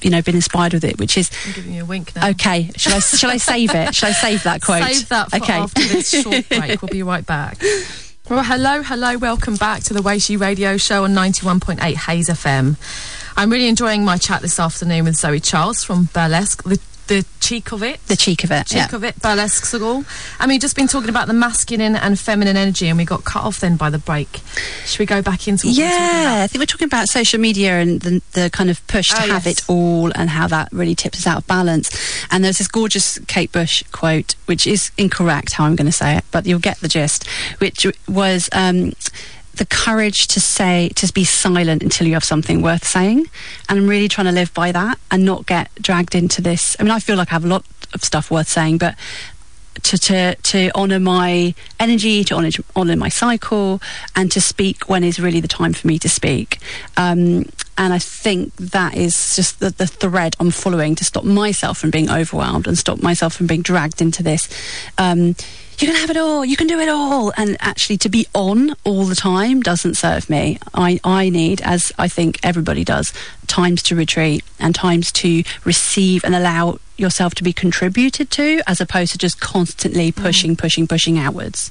you 0.00 0.10
know, 0.10 0.22
been 0.22 0.36
inspired 0.36 0.72
with 0.72 0.84
it, 0.84 0.98
which 0.98 1.18
is 1.18 1.30
I'm 1.46 1.52
giving 1.54 1.74
you 1.74 1.82
a 1.82 1.86
wink 1.86 2.14
now. 2.14 2.28
Okay, 2.28 2.70
shall 2.76 2.94
I 2.94 3.00
shall 3.00 3.30
I 3.30 3.36
save 3.36 3.74
it? 3.74 3.94
Shall 3.94 4.10
I 4.10 4.12
save 4.12 4.44
that 4.44 4.62
quote? 4.62 4.84
Save 4.84 5.08
that 5.08 5.30
for 5.30 5.36
okay. 5.36 5.54
after 5.54 5.82
this 5.82 6.10
short 6.10 6.48
break. 6.48 6.80
We'll 6.82 6.88
be 6.90 7.02
right 7.02 7.26
back. 7.26 7.60
Well, 8.28 8.44
hello, 8.44 8.82
hello, 8.82 9.18
welcome 9.18 9.56
back 9.56 9.82
to 9.84 9.92
the 9.92 10.00
Weishi 10.00 10.40
Radio 10.40 10.76
Show 10.76 11.02
on 11.02 11.14
91.8 11.14 11.80
Hayes 11.80 12.28
FM. 12.28 12.76
I'm 13.36 13.50
really 13.50 13.66
enjoying 13.66 14.04
my 14.04 14.18
chat 14.18 14.40
this 14.40 14.60
afternoon 14.60 15.04
with 15.04 15.16
Zoe 15.16 15.40
Charles 15.40 15.82
from 15.82 16.08
Burlesque, 16.12 16.62
the, 16.62 16.78
the 17.10 17.26
cheek 17.40 17.72
of 17.72 17.82
it. 17.82 17.98
the 18.06 18.14
cheek 18.14 18.44
of 18.44 18.52
it. 18.52 18.66
cheek 18.68 18.76
yeah. 18.90 18.94
of 18.94 19.02
it, 19.02 19.20
burlesque 19.20 19.64
school. 19.64 20.04
And 20.38 20.48
we've 20.48 20.60
just 20.60 20.76
been 20.76 20.86
talking 20.86 21.08
about 21.10 21.26
the 21.26 21.32
masculine 21.34 21.96
and 21.96 22.16
feminine 22.16 22.56
energy, 22.56 22.86
and 22.86 22.96
we 22.96 23.04
got 23.04 23.24
cut 23.24 23.42
off 23.42 23.58
then 23.58 23.76
by 23.76 23.90
the 23.90 23.98
break. 23.98 24.40
Should 24.86 25.00
we 25.00 25.06
go 25.06 25.20
back 25.20 25.48
into 25.48 25.66
what 25.66 25.76
we 25.76 25.82
were 25.82 25.88
talking 25.90 26.04
Yeah? 26.06 26.40
I 26.44 26.46
think 26.46 26.60
we're 26.62 26.66
talking 26.66 26.86
about 26.86 27.08
social 27.08 27.40
media 27.40 27.80
and 27.80 28.00
the, 28.00 28.22
the 28.32 28.48
kind 28.50 28.70
of 28.70 28.86
push 28.86 29.08
to 29.08 29.16
Oh, 29.22 29.26
have 29.26 29.44
yes. 29.46 29.58
it 29.58 29.64
all 29.68 30.12
and 30.14 30.30
how 30.30 30.46
that 30.46 30.68
really 30.72 30.94
tips 30.94 31.18
us 31.18 31.26
out 31.26 31.38
of 31.38 31.46
balance. 31.48 31.90
And 32.30 32.44
there's 32.44 32.58
this 32.58 32.68
gorgeous 32.68 33.18
Kate 33.26 33.50
Bush 33.50 33.82
quote, 33.90 34.36
which 34.46 34.66
is 34.66 34.92
incorrect 34.96 35.54
how 35.54 35.64
I'm 35.64 35.74
going 35.74 35.86
to 35.86 35.92
say 35.92 36.16
it, 36.16 36.24
but 36.30 36.46
you'll 36.46 36.60
get 36.60 36.78
the 36.78 36.88
gist, 36.88 37.26
which 37.58 37.86
was 38.08 38.48
um, 38.52 38.92
the 39.54 39.66
courage 39.66 40.28
to 40.28 40.40
say, 40.40 40.90
to 40.96 41.12
be 41.12 41.24
silent 41.24 41.82
until 41.82 42.06
you 42.06 42.14
have 42.14 42.24
something 42.24 42.62
worth 42.62 42.86
saying. 42.86 43.26
And 43.68 43.78
I'm 43.78 43.88
really 43.88 44.08
trying 44.08 44.26
to 44.26 44.32
live 44.32 44.52
by 44.54 44.72
that 44.72 44.98
and 45.10 45.24
not 45.24 45.46
get 45.46 45.74
dragged 45.74 46.14
into 46.14 46.40
this. 46.40 46.76
I 46.78 46.82
mean, 46.82 46.92
I 46.92 47.00
feel 47.00 47.16
like 47.16 47.28
I 47.28 47.34
have 47.34 47.44
a 47.44 47.48
lot 47.48 47.64
of 47.92 48.02
stuff 48.04 48.30
worth 48.30 48.48
saying, 48.48 48.78
but 48.78 48.94
to 49.82 49.98
to 49.98 50.34
to 50.34 50.70
honor 50.74 51.00
my 51.00 51.54
energy, 51.78 52.24
to 52.24 52.34
honor 52.34 52.50
honor 52.76 52.96
my 52.96 53.08
cycle, 53.08 53.80
and 54.16 54.30
to 54.32 54.40
speak 54.40 54.88
when 54.88 55.04
is 55.04 55.20
really 55.20 55.40
the 55.40 55.48
time 55.48 55.72
for 55.72 55.86
me 55.86 55.98
to 55.98 56.08
speak. 56.08 56.58
Um, 56.96 57.46
and 57.78 57.94
I 57.94 57.98
think 57.98 58.54
that 58.56 58.94
is 58.96 59.36
just 59.36 59.60
the, 59.60 59.70
the 59.70 59.86
thread 59.86 60.36
I'm 60.38 60.50
following 60.50 60.94
to 60.96 61.04
stop 61.04 61.24
myself 61.24 61.78
from 61.78 61.90
being 61.90 62.10
overwhelmed 62.10 62.66
and 62.66 62.76
stop 62.76 63.00
myself 63.00 63.34
from 63.34 63.46
being 63.46 63.62
dragged 63.62 64.02
into 64.02 64.22
this. 64.22 64.48
Um, 64.98 65.34
you 65.80 65.88
can 65.88 65.96
have 65.96 66.10
it 66.10 66.16
all. 66.16 66.44
You 66.44 66.56
can 66.56 66.66
do 66.66 66.78
it 66.78 66.88
all. 66.88 67.32
And 67.36 67.56
actually, 67.60 67.96
to 67.98 68.08
be 68.08 68.26
on 68.34 68.74
all 68.84 69.04
the 69.04 69.14
time 69.14 69.60
doesn't 69.60 69.94
serve 69.94 70.28
me. 70.28 70.58
I, 70.74 71.00
I 71.04 71.30
need, 71.30 71.60
as 71.62 71.92
I 71.98 72.08
think 72.08 72.38
everybody 72.42 72.84
does, 72.84 73.12
times 73.46 73.82
to 73.84 73.96
retreat 73.96 74.44
and 74.58 74.74
times 74.74 75.10
to 75.12 75.42
receive 75.64 76.24
and 76.24 76.34
allow 76.34 76.78
yourself 76.96 77.34
to 77.36 77.44
be 77.44 77.52
contributed 77.52 78.30
to, 78.32 78.60
as 78.66 78.80
opposed 78.80 79.12
to 79.12 79.18
just 79.18 79.40
constantly 79.40 80.12
mm. 80.12 80.22
pushing, 80.22 80.56
pushing, 80.56 80.86
pushing 80.86 81.18
outwards. 81.18 81.70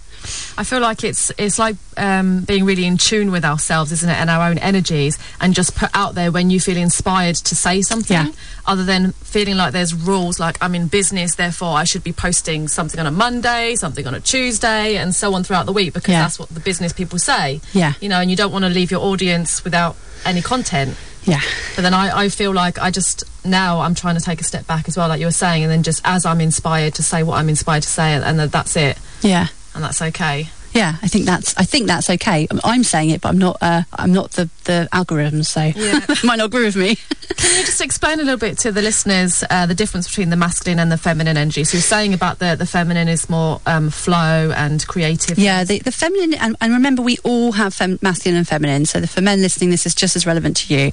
I 0.58 0.64
feel 0.64 0.80
like 0.82 1.04
it's 1.04 1.32
it's 1.38 1.58
like 1.58 1.76
um, 1.98 2.42
being 2.42 2.66
really 2.66 2.86
in 2.86 2.98
tune 2.98 3.32
with 3.32 3.46
ourselves, 3.46 3.92
isn't 3.92 4.10
it, 4.10 4.18
and 4.18 4.30
our 4.30 4.50
own 4.50 4.58
energies, 4.58 5.18
and 5.40 5.54
just 5.54 5.76
put 5.76 5.90
out 5.94 6.16
there 6.16 6.32
when 6.32 6.50
you 6.50 6.60
feel 6.60 6.78
inspired 6.78 7.36
to 7.36 7.56
say 7.56 7.82
something, 7.82 8.28
Yeah. 8.28 8.32
other 8.66 8.84
than 8.84 9.14
feeling 9.14 9.56
like 9.58 9.72
there's 9.74 9.94
rules. 9.94 10.40
Like 10.40 10.58
I'm 10.62 10.76
in 10.76 10.88
business, 10.88 11.36
therefore 11.36 11.78
I 11.78 11.84
should 11.86 12.04
be 12.04 12.12
posting 12.14 12.68
something 12.68 13.00
on 13.00 13.08
a 13.08 13.12
Monday, 13.12 13.76
something 13.76 14.06
on 14.08 14.14
a 14.14 14.20
Tuesday, 14.20 14.98
and 14.98 15.16
so 15.16 15.34
on 15.34 15.44
throughout 15.44 15.66
the 15.66 15.74
week 15.74 15.94
because 15.94 16.12
Yeah. 16.12 16.22
that's 16.24 16.38
what 16.40 16.50
the 16.50 16.60
business 16.60 16.92
people 16.94 17.20
say. 17.20 17.62
Yeah. 17.74 17.94
you 18.02 18.10
know, 18.10 18.20
and 18.20 18.30
you 18.30 18.36
don't 18.36 18.52
want 18.52 18.64
to 18.66 18.70
leave 18.70 18.92
your 18.92 19.02
audience 19.02 19.64
without 19.64 19.96
any 20.26 20.42
content. 20.42 20.96
Yeah. 21.24 21.42
But 21.76 21.82
then 21.84 21.94
I, 21.94 22.26
I 22.26 22.30
feel 22.30 22.52
like 22.54 22.80
I 22.80 22.92
just 22.92 23.24
now 23.46 23.80
I'm 23.82 23.94
trying 23.96 24.16
to 24.16 24.22
take 24.22 24.42
a 24.42 24.44
step 24.44 24.68
back 24.68 24.88
as 24.88 24.98
well, 24.98 25.08
like 25.08 25.20
you 25.20 25.28
were 25.28 25.32
saying, 25.32 25.64
and 25.64 25.72
then 25.72 25.84
just 25.84 26.02
as 26.04 26.26
I'm 26.26 26.42
inspired 26.42 26.96
to 26.96 27.04
say 27.04 27.24
what 27.24 27.38
I'm 27.38 27.50
inspired 27.50 27.84
to 27.84 27.90
say, 27.90 28.14
and, 28.14 28.24
and 28.24 28.40
that 28.40 28.52
that's 28.52 28.76
it, 28.76 28.98
Yeah. 29.22 29.48
And 29.76 29.84
that's 29.84 30.02
okay. 30.02 30.50
Yeah, 30.74 30.98
I 31.02 31.08
think 31.08 31.26
that's 31.26 31.58
I 31.58 31.64
think 31.64 31.88
that's 31.88 32.10
okay. 32.12 32.48
I'm, 32.52 32.60
I'm 32.64 32.84
saying 32.84 33.10
it, 33.10 33.22
but 33.22 33.30
I'm 33.30 33.40
not. 33.40 33.58
Uh, 33.62 33.82
I'm 33.94 34.14
not 34.14 34.32
the 34.32 34.50
the 34.66 34.88
algorithm, 34.92 35.42
so 35.44 35.62
Yeah. 35.76 36.06
might 36.24 36.38
not 36.38 36.46
agree 36.46 36.66
with 36.66 36.76
me. 36.76 36.98
Can 37.40 37.58
you 37.58 37.66
just 37.66 37.80
explain 37.80 38.20
a 38.20 38.24
little 38.24 38.38
bit 38.38 38.58
to 38.60 38.72
the 38.72 38.82
listeners 38.82 39.46
uh, 39.50 39.66
the 39.66 39.74
difference 39.74 40.10
between 40.10 40.30
the 40.30 40.36
masculine 40.36 40.78
and 40.78 40.92
the 40.92 40.98
feminine 40.98 41.38
energy? 41.38 41.64
So 41.64 41.78
you're 41.78 41.82
saying 41.82 42.14
about 42.14 42.40
the 42.40 42.56
the 42.56 42.66
feminine 42.66 43.08
is 43.08 43.30
more 43.30 43.62
um, 43.66 43.90
flow 43.90 44.52
and 44.56 44.86
creative. 44.88 45.40
Yeah, 45.40 45.64
the, 45.64 45.80
the 45.80 45.92
feminine, 45.92 46.34
and, 46.34 46.58
and 46.60 46.74
remember, 46.74 47.02
we 47.02 47.18
all 47.24 47.54
have 47.54 47.74
fem- 47.74 47.98
masculine 48.02 48.38
and 48.38 48.48
feminine. 48.48 48.86
So, 48.86 49.00
the, 49.00 49.08
for 49.08 49.22
men 49.22 49.42
listening, 49.42 49.70
this 49.70 49.86
is 49.86 49.96
just 49.96 50.18
as 50.18 50.26
relevant 50.26 50.58
to 50.58 50.74
you. 50.74 50.92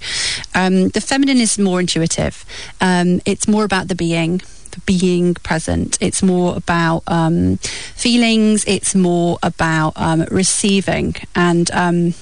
Um, 0.54 0.88
the 0.90 1.00
feminine 1.00 1.38
is 1.38 1.58
more 1.58 1.80
intuitive. 1.80 2.44
Um, 2.80 3.20
it's 3.24 3.48
more 3.48 3.64
about 3.64 3.88
the 3.88 3.96
being, 3.96 4.40
being 4.86 5.34
present. 5.34 5.98
It's 6.00 6.22
more 6.22 6.56
about 6.56 7.02
um, 7.08 7.56
feelings. 7.56 8.64
It's 8.66 8.94
more 8.94 9.38
about 9.42 9.94
um, 9.96 10.24
receiving 10.30 11.16
and. 11.34 11.70
Um, 11.72 12.14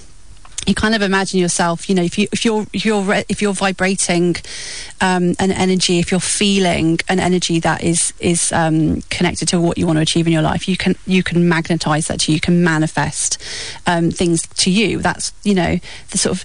you 0.67 0.75
kind 0.75 0.95
of 0.95 1.03
imagine 1.03 1.41
yourself, 1.41 1.89
you 1.89 1.95
know, 1.95 2.03
if 2.03 2.19
you 2.19 2.27
if 2.33 2.45
you're 2.45 2.67
if 2.73 2.85
you're 2.85 3.05
if 3.29 3.43
you're 3.43 3.53
vibrating 3.53 4.37
um, 5.01 5.35
an 5.39 5.53
energy, 5.53 5.99
if 5.99 6.11
you're 6.11 6.21
feeling 6.21 6.99
an 7.09 7.21
energy 7.21 7.61
that 7.61 7.83
is 7.83 8.15
is 8.19 8.53
um, 8.53 9.03
connected 9.11 9.49
to 9.49 9.61
what 9.61 9.77
you 9.77 9.87
want 9.87 9.99
to 9.99 10.03
achieve 10.03 10.27
in 10.27 10.33
your 10.33 10.43
life, 10.43 10.69
you 10.69 10.77
can 10.77 10.95
you 11.07 11.23
can 11.23 11.49
magnetize 11.49 12.09
that 12.09 12.21
to 12.21 12.33
you. 12.33 12.37
You 12.37 12.41
can 12.41 12.65
manifest 12.65 13.43
um, 13.87 14.11
things 14.11 14.47
to 14.47 14.71
you. 14.71 15.01
That's 15.01 15.33
you 15.43 15.55
know 15.55 15.79
the 16.11 16.19
sort 16.19 16.37
of 16.37 16.45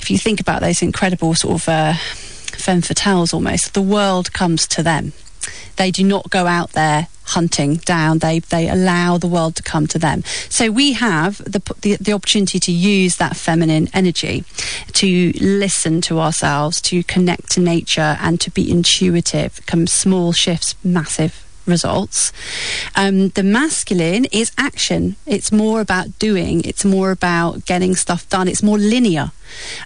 if 0.00 0.10
you 0.10 0.18
think 0.18 0.40
about 0.40 0.60
those 0.60 0.82
incredible 0.82 1.34
sort 1.34 1.62
of 1.62 1.68
uh, 1.68 1.94
femme 1.94 2.82
fatales 2.82 3.32
almost, 3.32 3.74
the 3.74 3.82
world 3.82 4.32
comes 4.32 4.66
to 4.68 4.82
them. 4.82 5.12
They 5.76 5.90
do 5.90 6.04
not 6.04 6.30
go 6.30 6.46
out 6.46 6.72
there 6.72 7.08
hunting 7.24 7.76
down. 7.76 8.18
They 8.18 8.40
they 8.40 8.68
allow 8.68 9.18
the 9.18 9.26
world 9.26 9.56
to 9.56 9.62
come 9.62 9.86
to 9.88 9.98
them. 9.98 10.22
So 10.48 10.70
we 10.70 10.92
have 10.92 11.38
the 11.38 11.62
the, 11.80 11.96
the 11.96 12.12
opportunity 12.12 12.58
to 12.60 12.72
use 12.72 13.16
that 13.16 13.36
feminine 13.36 13.88
energy 13.92 14.44
to 14.92 15.32
listen 15.40 16.00
to 16.02 16.20
ourselves, 16.20 16.80
to 16.82 17.02
connect 17.04 17.50
to 17.52 17.60
nature, 17.60 18.16
and 18.20 18.40
to 18.40 18.50
be 18.50 18.70
intuitive. 18.70 19.64
Come 19.66 19.86
small 19.86 20.32
shifts, 20.32 20.74
massive 20.84 21.44
results. 21.66 22.32
Um, 22.94 23.30
the 23.30 23.42
masculine 23.42 24.26
is 24.26 24.52
action. 24.58 25.16
It's 25.26 25.50
more 25.52 25.80
about 25.80 26.18
doing. 26.18 26.62
It's 26.64 26.84
more 26.84 27.10
about 27.10 27.64
getting 27.64 27.96
stuff 27.96 28.28
done. 28.28 28.48
It's 28.48 28.62
more 28.62 28.78
linear. 28.78 29.32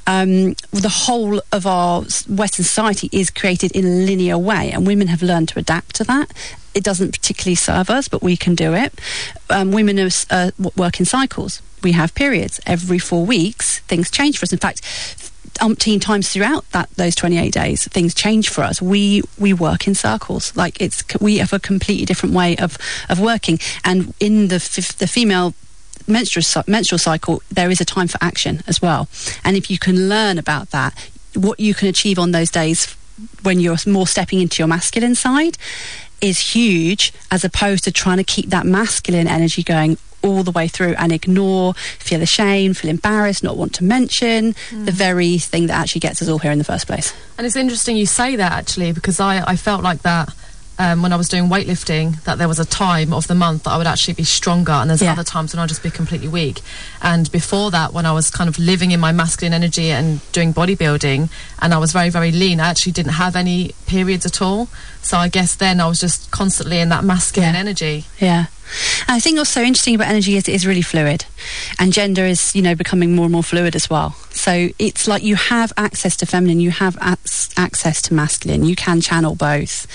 Um, 0.07 0.55
the 0.71 0.89
whole 0.89 1.41
of 1.53 1.67
our 1.67 2.03
Western 2.29 2.65
society 2.65 3.09
is 3.13 3.31
created 3.31 3.73
in 3.73 3.85
a 3.85 3.89
linear 3.89 4.39
way, 4.39 4.71
and 4.73 4.87
women 4.87 5.09
have 5.09 5.23
learned 5.23 5.49
to 5.51 5.59
adapt 5.59 5.97
to 5.97 6.05
that. 6.05 6.33
It 6.79 6.85
doesn't 6.85 7.11
particularly 7.11 7.57
serve 7.57 7.91
us, 7.91 8.07
but 8.07 8.23
we 8.23 8.37
can 8.37 8.55
do 8.55 8.73
it. 8.73 9.01
Um, 9.51 9.73
women 9.73 9.99
are, 9.99 10.11
uh, 10.31 10.53
work 10.77 11.01
in 11.01 11.07
cycles. 11.07 11.61
We 11.83 11.91
have 11.93 12.15
periods 12.15 12.61
every 12.67 13.01
four 13.01 13.27
weeks. 13.27 13.81
Things 13.81 14.13
change 14.13 14.39
for 14.39 14.45
us. 14.45 14.53
In 14.53 14.61
fact, 14.61 14.81
umpteen 15.59 16.01
times 16.01 16.29
throughout 16.29 16.71
that 16.71 16.89
those 16.91 17.17
28 17.17 17.53
days 17.53 17.89
things 17.89 18.15
change 18.15 18.49
for 18.49 18.63
us 18.63 18.81
we 18.81 19.23
we 19.41 19.53
work 19.53 19.89
in 19.89 19.95
circles 19.95 20.55
like 20.55 20.81
it's 20.81 21.03
we 21.21 21.39
have 21.39 21.53
a 21.53 21.59
completely 21.59 22.05
different 22.05 22.33
way 22.33 22.57
of 22.59 22.79
of 23.09 23.19
working 23.19 23.59
and 23.83 24.15
in 24.21 24.49
the 24.49 24.57
f- 24.57 24.97
the 24.99 25.09
female 25.09 25.55
menstrual 26.07 26.45
menstrual 26.69 26.99
cycle 26.99 27.43
there 27.51 27.71
is 27.71 27.81
a 27.81 27.85
time 27.85 28.07
for 28.07 28.19
action 28.21 28.63
as 28.69 28.81
well 28.81 29.09
and 29.43 29.57
if 29.57 29.69
you 29.69 29.79
can 29.79 30.09
learn 30.09 30.39
about 30.39 30.71
that 30.71 30.95
what 31.35 31.59
you 31.59 31.75
can 31.75 31.89
achieve 31.89 32.21
on 32.21 32.31
those 32.31 32.53
days 32.53 32.95
when 33.43 33.59
you're 33.59 33.77
more 33.85 34.07
stepping 34.07 34.41
into 34.41 34.63
your 34.63 34.69
masculine 34.69 35.17
side 35.17 35.59
is 36.21 36.55
huge 36.55 37.13
as 37.31 37.45
opposed 37.45 37.85
to 37.85 37.93
trying 37.93 38.17
to 38.19 38.25
keep 38.25 38.51
that 38.51 38.67
masculine 38.67 39.27
energy 39.29 39.63
going 39.63 39.97
all 40.21 40.43
the 40.43 40.51
way 40.51 40.67
through 40.67 40.95
and 40.99 41.13
ignore, 41.13 41.75
feel 41.75 42.21
ashamed, 42.21 42.77
feel 42.77 42.91
embarrassed, 42.91 43.45
not 43.45 43.57
want 43.57 43.73
to 43.75 43.85
mention 43.85 44.55
the 44.73 44.91
very 44.91 45.39
thing 45.39 45.69
that 45.69 45.75
actually 45.81 46.01
gets 46.01 46.21
us 46.21 46.29
all 46.29 46.39
here 46.41 46.51
in 46.51 46.59
the 46.59 46.65
first 46.65 46.89
place. 46.89 47.15
And 47.39 47.47
it's 47.47 47.55
interesting 47.55 47.97
you 47.97 48.07
say 48.07 48.35
that 48.35 48.51
actually 48.51 48.91
because 48.93 49.21
I, 49.21 49.45
I 49.47 49.55
felt 49.55 49.83
like 49.85 50.03
that 50.03 50.35
um, 50.81 51.03
when 51.03 51.13
I 51.13 51.17
was 51.17 51.29
doing 51.29 51.45
weightlifting 51.49 52.23
that 52.25 52.39
there 52.39 52.47
was 52.49 52.59
a 52.61 52.65
time 52.65 53.13
of 53.13 53.27
the 53.29 53.35
month 53.35 53.65
that 53.65 53.71
I 53.71 53.79
would 53.79 53.87
actually 53.89 54.15
be 54.15 54.23
stronger, 54.25 54.71
and 54.73 54.89
there's 54.91 55.03
Yeah. 55.03 55.13
other 55.13 55.25
times 55.25 55.53
when 55.53 55.61
I'd 55.61 55.69
just 55.69 55.83
be 55.83 55.91
completely 55.91 56.29
weak. 56.29 56.61
And 57.03 57.31
before 57.33 57.71
that, 57.71 57.93
when 57.93 58.07
I 58.07 58.13
was 58.13 58.31
kind 58.31 58.49
of 58.49 58.59
living 58.59 58.91
in 58.91 59.01
my 59.01 59.13
masculine 59.13 59.53
energy 59.55 59.91
and 59.91 60.21
doing 60.33 60.53
bodybuilding, 60.53 61.29
and 61.61 61.75
I 61.75 61.79
was 61.79 61.93
very, 61.93 62.11
very 62.11 62.33
lean, 62.33 62.61
I 62.61 62.69
actually 62.69 62.93
didn't 62.93 63.13
have 63.13 63.37
any 63.37 63.73
periods 63.87 64.27
at 64.27 64.43
all. 64.43 64.69
So 65.03 65.17
I 65.17 65.29
guess 65.29 65.55
then 65.55 65.81
I 65.81 65.87
was 65.89 66.01
just 66.01 66.31
constantly 66.31 66.81
in 66.81 66.89
that 66.91 67.05
masculine 67.05 67.55
Yeah. 67.55 67.61
energy. 67.61 68.05
Yeah. 68.21 68.47
And 69.07 69.17
I 69.17 69.21
think 69.21 69.39
what's 69.39 69.49
so 69.49 69.63
interesting 69.63 69.95
about 69.95 70.09
energy 70.09 70.37
is 70.37 70.47
it 70.47 70.55
is 70.55 70.67
really 70.67 70.83
fluid. 70.83 71.25
And 71.79 71.91
gender 71.91 72.27
is, 72.27 72.55
you 72.55 72.61
know, 72.61 72.75
becoming 72.75 73.15
more 73.17 73.25
and 73.25 73.33
more 73.33 73.43
fluid 73.43 73.75
as 73.75 73.89
well. 73.89 74.15
So 74.31 74.69
it's 74.79 75.09
like 75.09 75.23
you 75.23 75.37
have 75.37 75.73
access 75.79 76.17
to 76.17 76.27
feminine, 76.27 76.61
you 76.61 76.71
have 76.73 76.99
ac- 77.03 77.51
access 77.57 78.03
to 78.03 78.15
masculine, 78.15 78.65
you 78.65 78.77
can 78.77 79.01
channel 79.01 79.35
both. 79.35 79.87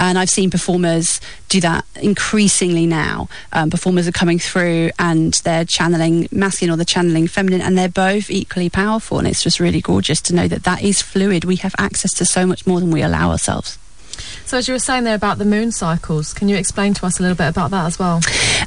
And 0.00 0.18
I've 0.18 0.28
seen 0.28 0.50
performers 0.50 1.20
do 1.48 1.60
that 1.60 1.84
increasingly 2.02 2.84
now. 2.86 3.28
Um, 3.52 3.70
performers 3.70 4.08
are 4.08 4.12
coming 4.12 4.40
through 4.40 4.90
and 4.98 5.34
they're 5.44 5.64
channeling 5.64 6.26
masculine 6.32 6.45
or 6.70 6.76
they're 6.76 6.84
channeling 6.84 7.26
feminine, 7.28 7.60
and 7.60 7.76
they're 7.76 7.88
both 7.88 8.30
equally 8.30 8.70
powerful. 8.70 9.18
And 9.18 9.28
it's 9.28 9.42
just 9.42 9.60
really 9.60 9.80
gorgeous 9.80 10.20
to 10.22 10.34
know 10.34 10.48
that 10.48 10.64
that 10.64 10.82
is 10.82 11.02
fluid. 11.02 11.44
We 11.44 11.56
have 11.56 11.74
access 11.78 12.12
to 12.14 12.24
so 12.24 12.46
much 12.46 12.66
more 12.66 12.80
than 12.80 12.90
we 12.90 13.02
allow 13.02 13.30
ourselves. 13.30 13.78
So 14.44 14.58
as 14.58 14.68
you 14.68 14.74
were 14.74 14.78
saying 14.78 15.04
there 15.04 15.14
about 15.14 15.38
the 15.38 15.44
moon 15.44 15.72
cycles, 15.72 16.32
can 16.32 16.48
you 16.48 16.56
explain 16.56 16.94
to 16.94 17.06
us 17.06 17.18
a 17.18 17.22
little 17.22 17.36
bit 17.36 17.48
about 17.48 17.70
that 17.70 17.86
as 17.86 17.98
well? 17.98 18.20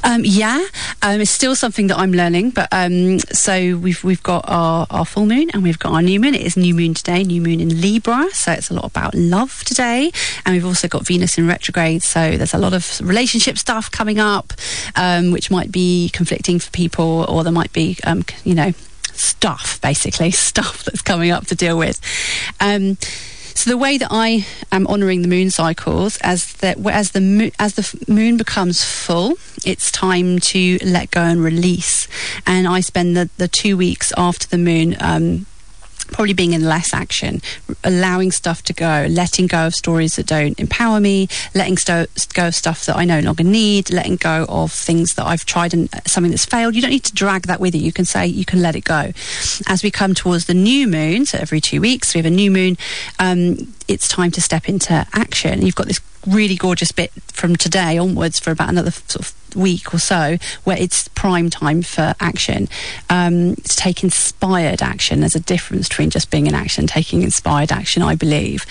Um, 0.04 0.22
yeah, 0.24 0.64
um, 1.02 1.20
it's 1.20 1.30
still 1.30 1.54
something 1.54 1.86
that 1.88 1.98
I'm 1.98 2.12
learning. 2.12 2.50
But 2.50 2.68
um, 2.72 3.18
so 3.18 3.76
we've 3.76 4.02
we've 4.04 4.22
got 4.22 4.44
our, 4.48 4.86
our 4.90 5.04
full 5.04 5.26
moon 5.26 5.50
and 5.52 5.62
we've 5.62 5.78
got 5.78 5.92
our 5.92 6.02
new 6.02 6.20
moon. 6.20 6.34
It 6.34 6.42
is 6.42 6.56
new 6.56 6.74
moon 6.74 6.94
today, 6.94 7.22
new 7.22 7.40
moon 7.40 7.60
in 7.60 7.80
Libra. 7.80 8.28
So 8.32 8.52
it's 8.52 8.70
a 8.70 8.74
lot 8.74 8.84
about 8.84 9.14
love 9.14 9.64
today, 9.64 10.12
and 10.44 10.54
we've 10.54 10.66
also 10.66 10.88
got 10.88 11.06
Venus 11.06 11.38
in 11.38 11.46
retrograde. 11.46 12.02
So 12.02 12.36
there's 12.36 12.54
a 12.54 12.58
lot 12.58 12.74
of 12.74 13.00
relationship 13.02 13.58
stuff 13.58 13.90
coming 13.90 14.18
up, 14.18 14.52
um, 14.96 15.30
which 15.30 15.50
might 15.50 15.72
be 15.72 16.10
conflicting 16.12 16.58
for 16.58 16.70
people, 16.70 17.24
or 17.28 17.44
there 17.44 17.52
might 17.52 17.72
be, 17.72 17.96
um, 18.04 18.24
you 18.44 18.54
know, 18.54 18.72
stuff 19.12 19.80
basically 19.80 20.30
stuff 20.50 20.84
that's 20.84 21.02
coming 21.02 21.30
up 21.30 21.46
to 21.46 21.54
deal 21.54 21.78
with. 21.78 22.00
So 23.60 23.68
the 23.68 23.76
way 23.76 23.98
that 23.98 24.08
I 24.10 24.46
am 24.72 24.86
honouring 24.86 25.20
the 25.20 25.28
moon 25.28 25.50
cycles, 25.50 26.16
as 26.22 26.54
the 26.54 26.70
as 26.90 27.10
the 27.10 27.52
as 27.58 27.74
the 27.74 28.10
moon 28.10 28.38
becomes 28.38 28.82
full, 28.82 29.34
it's 29.66 29.90
time 29.90 30.38
to 30.38 30.78
let 30.82 31.10
go 31.10 31.20
and 31.20 31.44
release. 31.44 32.08
And 32.46 32.66
I 32.66 32.80
spend 32.80 33.18
the, 33.18 33.28
the 33.36 33.48
two 33.48 33.76
weeks 33.76 34.14
after 34.16 34.48
the 34.48 34.56
moon. 34.56 34.96
Um, 34.98 35.44
Probably 36.04 36.34
being 36.34 36.52
in 36.52 36.64
less 36.64 36.92
action, 36.92 37.40
allowing 37.84 38.32
stuff 38.32 38.62
to 38.64 38.72
go, 38.72 39.06
letting 39.08 39.46
go 39.46 39.66
of 39.66 39.74
stories 39.74 40.16
that 40.16 40.26
don't 40.26 40.58
empower 40.58 41.00
me, 41.00 41.28
letting 41.54 41.76
sto- 41.76 42.06
go 42.34 42.48
of 42.48 42.54
stuff 42.54 42.86
that 42.86 42.96
I 42.96 43.04
no 43.04 43.20
longer 43.20 43.44
need, 43.44 43.90
letting 43.90 44.16
go 44.16 44.46
of 44.48 44.72
things 44.72 45.14
that 45.14 45.26
I've 45.26 45.44
tried 45.44 45.74
and 45.74 45.92
uh, 45.94 46.00
something 46.06 46.30
that's 46.30 46.44
failed. 46.44 46.74
You 46.74 46.82
don't 46.82 46.90
need 46.90 47.04
to 47.04 47.14
drag 47.14 47.42
that 47.42 47.60
with 47.60 47.74
you. 47.74 47.80
You 47.80 47.92
can 47.92 48.04
say 48.04 48.26
you 48.26 48.44
can 48.44 48.62
let 48.62 48.76
it 48.76 48.84
go. 48.84 49.12
As 49.66 49.82
we 49.82 49.90
come 49.90 50.14
towards 50.14 50.46
the 50.46 50.54
new 50.54 50.86
moon, 50.88 51.26
so 51.26 51.38
every 51.38 51.60
two 51.60 51.80
weeks 51.80 52.14
we 52.14 52.18
have 52.18 52.26
a 52.26 52.30
new 52.30 52.50
moon. 52.50 52.76
Um, 53.18 53.74
it's 53.90 54.08
time 54.08 54.30
to 54.30 54.40
step 54.40 54.68
into 54.68 55.06
action. 55.12 55.62
You've 55.62 55.74
got 55.74 55.86
this 55.86 56.00
really 56.26 56.54
gorgeous 56.54 56.92
bit 56.92 57.10
from 57.32 57.56
today 57.56 57.98
onwards 57.98 58.38
for 58.38 58.50
about 58.50 58.68
another 58.68 58.90
sort 58.90 59.16
of 59.16 59.34
week 59.56 59.92
or 59.92 59.98
so 59.98 60.36
where 60.62 60.76
it's 60.76 61.08
prime 61.08 61.50
time 61.50 61.82
for 61.82 62.14
action. 62.20 62.68
Um, 63.08 63.56
to 63.56 63.76
take 63.76 64.04
inspired 64.04 64.80
action. 64.80 65.20
There's 65.20 65.34
a 65.34 65.40
difference 65.40 65.88
between 65.88 66.10
just 66.10 66.30
being 66.30 66.46
in 66.46 66.54
action 66.54 66.86
taking 66.86 67.22
inspired 67.22 67.72
action 67.72 68.02
i 68.02 68.14
believe. 68.14 68.64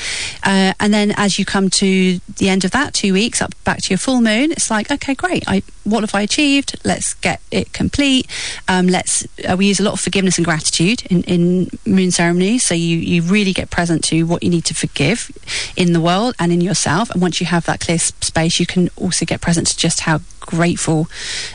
Uh, 0.43 0.73
and 0.79 0.93
then 0.93 1.13
as 1.17 1.37
you 1.37 1.45
come 1.45 1.69
to 1.69 2.19
the 2.37 2.49
end 2.49 2.63
of 2.63 2.71
that 2.71 2.93
two 2.93 3.13
weeks 3.13 3.41
up 3.41 3.53
back 3.63 3.81
to 3.81 3.89
your 3.89 3.97
full 3.97 4.21
moon 4.21 4.51
it's 4.51 4.71
like 4.71 4.89
okay 4.89 5.15
great. 5.15 5.43
I, 5.47 5.63
what 5.89 6.01
have 6.01 6.13
i 6.15 6.21
achieved 6.21 6.79
let's 6.83 7.13
get 7.15 7.41
it 7.51 7.71
complete 7.73 8.27
um, 8.67 8.87
let's 8.87 9.25
uh, 9.47 9.55
we 9.57 9.67
use 9.67 9.79
a 9.79 9.83
lot 9.83 9.93
of 9.93 9.99
forgiveness 9.99 10.37
and 10.37 10.45
gratitude 10.45 11.03
in, 11.07 11.23
in 11.23 11.69
moon 11.85 12.11
ceremonies 12.11 12.65
so 12.65 12.73
you, 12.73 12.97
you 12.97 13.21
really 13.21 13.53
get 13.53 13.69
present 13.69 14.03
to 14.03 14.23
what 14.23 14.43
you 14.43 14.49
need 14.49 14.65
to 14.65 14.73
forgive 14.73 15.31
in 15.75 15.93
the 15.93 16.01
world 16.01 16.35
and 16.39 16.51
in 16.51 16.61
yourself 16.61 17.09
and 17.11 17.21
once 17.21 17.39
you 17.39 17.47
have 17.47 17.65
that 17.65 17.79
clear 17.79 17.97
space 17.97 18.59
you 18.59 18.65
can 18.65 18.89
also 18.95 19.25
get 19.25 19.41
present 19.41 19.67
to 19.67 19.77
just 19.77 20.01
how 20.01 20.19
grateful 20.39 21.07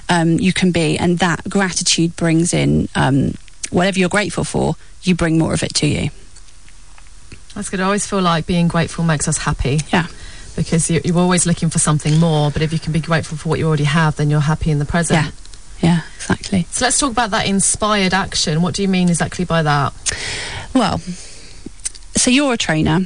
um, 0.09 0.39
you 0.39 0.53
can 0.53 0.71
be 0.73 0.99
and 0.99 1.19
that 1.19 1.49
gratitude 1.49 2.15
brings 2.17 2.53
in 2.53 2.89
um, 2.95 3.35
whatever 3.71 3.99
you're 3.99 4.09
grateful 4.09 4.45
for 4.45 4.77
you 5.03 5.15
bring 5.15 5.39
more 5.39 5.53
of 5.53 5.63
it 5.63 5.75
to 5.75 5.87
you 5.87 6.11
That's 7.55 7.71
good. 7.71 7.81
I 7.81 7.85
always 7.85 8.05
feel 8.05 8.21
like 8.21 8.47
being 8.47 8.67
grateful 8.69 9.05
makes 9.05 9.29
us 9.29 9.39
happy. 9.39 9.79
Yeah. 9.93 10.07
Because 10.57 10.91
you, 10.91 11.01
you're 11.05 11.19
always 11.19 11.47
looking 11.47 11.69
for 11.69 11.79
something 11.79 12.19
more, 12.21 12.51
but 12.51 12.63
if 12.63 12.73
you 12.73 12.79
can 12.79 12.93
be 12.93 13.01
grateful 13.01 13.37
for 13.37 13.49
what 13.49 13.59
you 13.59 13.67
already 13.67 13.85
have, 13.85 14.17
then 14.17 14.31
you're 14.31 14.41
happy 14.41 14.71
in 14.71 14.79
the 14.79 14.85
present. 14.85 15.33
Yeah. 15.81 15.89
yeah 15.89 16.03
exactly 16.17 16.67
So 16.71 16.85
let's 16.85 16.99
talk 16.99 17.11
about 17.11 17.31
that 17.31 17.47
inspired 17.47 18.15
action. 18.15 18.63
What 18.63 18.75
do 18.75 18.83
you 18.83 18.89
mean 18.89 19.09
exactly 19.09 19.45
by 19.45 19.63
that? 19.63 19.93
Well, 20.75 20.99
so 22.17 22.31
you're 22.31 22.53
a 22.53 22.57
trainer. 22.57 23.01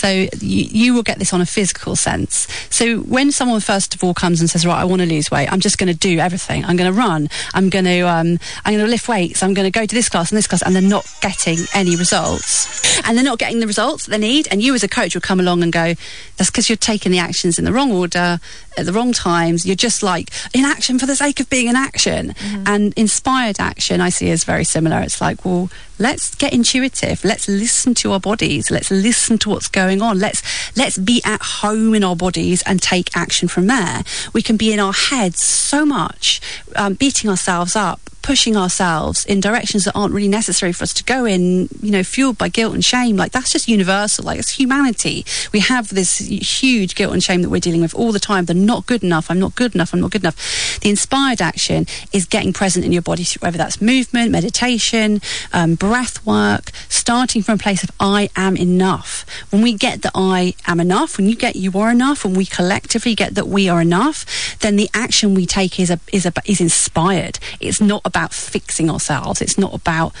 So 0.00 0.08
you, 0.08 0.64
you 0.82 0.94
will 0.94 1.02
get 1.02 1.18
this 1.18 1.34
on 1.34 1.42
a 1.42 1.46
physical 1.46 1.94
sense. 1.94 2.48
So 2.70 3.00
when 3.00 3.32
someone 3.32 3.60
first 3.60 3.94
of 3.94 4.02
all 4.02 4.14
comes 4.14 4.40
and 4.40 4.48
says, 4.48 4.64
"Right, 4.64 4.80
I 4.80 4.84
want 4.84 5.02
to 5.02 5.06
lose 5.06 5.30
weight. 5.30 5.52
I'm 5.52 5.60
just 5.60 5.76
going 5.76 5.92
to 5.92 5.98
do 5.98 6.18
everything. 6.18 6.64
I'm 6.64 6.78
going 6.78 6.90
to 6.90 6.98
run. 6.98 7.28
I'm 7.52 7.68
going 7.68 7.84
to 7.84 8.00
um, 8.08 8.38
I'm 8.64 8.72
going 8.74 8.86
to 8.86 8.90
lift 8.90 9.08
weights. 9.08 9.42
I'm 9.42 9.52
going 9.52 9.70
to 9.70 9.78
go 9.78 9.84
to 9.84 9.94
this 9.94 10.08
class 10.08 10.30
and 10.30 10.38
this 10.38 10.46
class," 10.46 10.62
and 10.62 10.74
they're 10.74 10.94
not 10.96 11.06
getting 11.20 11.58
any 11.74 11.96
results, 11.96 12.98
and 13.04 13.14
they're 13.14 13.30
not 13.32 13.38
getting 13.38 13.60
the 13.60 13.66
results 13.66 14.06
they 14.06 14.16
need. 14.16 14.48
And 14.50 14.62
you, 14.62 14.74
as 14.74 14.82
a 14.82 14.88
coach, 14.88 15.14
will 15.14 15.20
come 15.20 15.38
along 15.38 15.62
and 15.62 15.70
go, 15.70 15.94
"That's 16.38 16.50
because 16.50 16.70
you're 16.70 16.76
taking 16.76 17.12
the 17.12 17.18
actions 17.18 17.58
in 17.58 17.66
the 17.66 17.72
wrong 17.72 17.92
order 17.92 18.40
at 18.78 18.86
the 18.86 18.92
wrong 18.94 19.12
times. 19.12 19.66
You're 19.66 19.76
just 19.76 20.02
like 20.02 20.30
in 20.54 20.64
action 20.64 20.98
for 20.98 21.04
the 21.04 21.16
sake 21.16 21.40
of 21.40 21.50
being 21.50 21.68
in 21.68 21.76
action." 21.76 22.34
And 22.64 22.94
inspired 22.96 23.60
action, 23.60 24.00
I 24.00 24.08
see 24.08 24.30
as 24.30 24.44
very 24.44 24.64
similar. 24.64 25.00
It's 25.00 25.20
like, 25.20 25.44
well, 25.44 25.68
let's 26.00 26.34
get 26.34 26.52
intuitive. 26.52 27.22
Let's 27.24 27.46
listen 27.46 27.94
to 27.96 28.12
our 28.12 28.20
bodies. 28.20 28.70
Let's 28.70 28.90
listen 28.90 29.38
to 29.38 29.50
what's 29.50 29.68
going 29.68 30.02
on. 30.02 30.18
Let's 30.18 30.42
let's 30.76 30.98
be 30.98 31.22
at 31.24 31.40
home 31.40 31.94
in 31.94 32.02
our 32.02 32.16
bodies 32.16 32.62
and 32.66 32.82
take 32.82 33.16
action 33.16 33.46
from 33.46 33.68
there. 33.68 34.02
We 34.32 34.42
can 34.42 34.56
be 34.56 34.72
in 34.72 34.80
our 34.80 34.92
heads 34.92 35.44
so 35.44 35.86
much, 35.86 36.40
um, 36.74 36.94
beating 36.94 37.30
ourselves 37.30 37.76
up, 37.76 38.00
pushing 38.22 38.56
ourselves 38.56 39.24
in 39.24 39.40
directions 39.40 39.84
that 39.84 39.92
aren't 39.94 40.14
really 40.14 40.28
necessary 40.28 40.72
for 40.72 40.84
us 40.84 40.94
to 40.94 41.04
go 41.04 41.24
in. 41.24 41.68
You 41.80 41.90
know, 41.90 42.02
fueled 42.02 42.38
by 42.38 42.48
guilt 42.48 42.74
and 42.74 42.84
shame. 42.84 43.16
Like 43.16 43.32
that's 43.32 43.50
just 43.50 43.68
universal. 43.68 44.24
Like 44.24 44.38
it's 44.38 44.50
humanity. 44.50 45.24
We 45.52 45.60
have 45.60 45.88
this 45.88 46.18
huge 46.18 46.94
guilt 46.94 47.12
and 47.12 47.22
shame 47.22 47.42
that 47.42 47.50
we're 47.50 47.60
dealing 47.60 47.80
with 47.80 47.94
all 47.94 48.12
the 48.12 48.20
time. 48.20 48.44
They're 48.44 48.56
not 48.56 48.86
good 48.86 49.02
enough. 49.02 49.30
I'm 49.30 49.38
not 49.38 49.54
good 49.54 49.74
enough. 49.74 49.92
I'm 49.92 50.00
not 50.00 50.10
good 50.10 50.22
enough. 50.22 50.78
The 50.80 50.90
inspired 50.90 51.40
action 51.40 51.86
is 52.12 52.26
getting 52.26 52.52
present 52.52 52.84
in 52.84 52.92
your 52.92 53.02
body, 53.02 53.26
whether 53.40 53.58
that's 53.58 53.80
movement, 53.80 54.30
meditation, 54.30 55.20
um, 55.52 55.74
breath 55.74 56.24
work, 56.26 56.70
starting 56.88 57.42
from 57.42 57.54
a 57.54 57.58
place 57.58 57.82
of 57.82 57.90
I 57.98 58.30
am 58.36 58.56
enough. 58.56 59.24
When 59.50 59.62
we 59.62 59.74
get 59.74 60.02
that 60.02 60.12
I 60.14 60.54
am 60.66 60.80
enough, 60.80 61.16
when 61.16 61.28
you 61.28 61.36
get 61.36 61.56
you 61.56 61.72
are 61.78 61.90
enough, 61.90 62.24
when 62.24 62.34
we 62.34 62.46
collectively 62.46 63.14
get 63.14 63.34
that 63.34 63.48
we 63.48 63.68
are 63.68 63.80
enough, 63.80 64.58
then 64.60 64.76
the 64.76 64.90
action 64.94 65.34
we 65.34 65.46
take 65.46 65.78
is 65.78 65.90
a, 65.90 66.00
is 66.12 66.26
a, 66.26 66.32
is 66.44 66.60
inspired. 66.60 67.38
It's 67.60 67.80
not 67.80 68.02
about 68.10 68.32
fixing 68.34 68.90
ourselves. 68.90 69.40
It's 69.40 69.56
not 69.56 69.72
about 69.74 70.12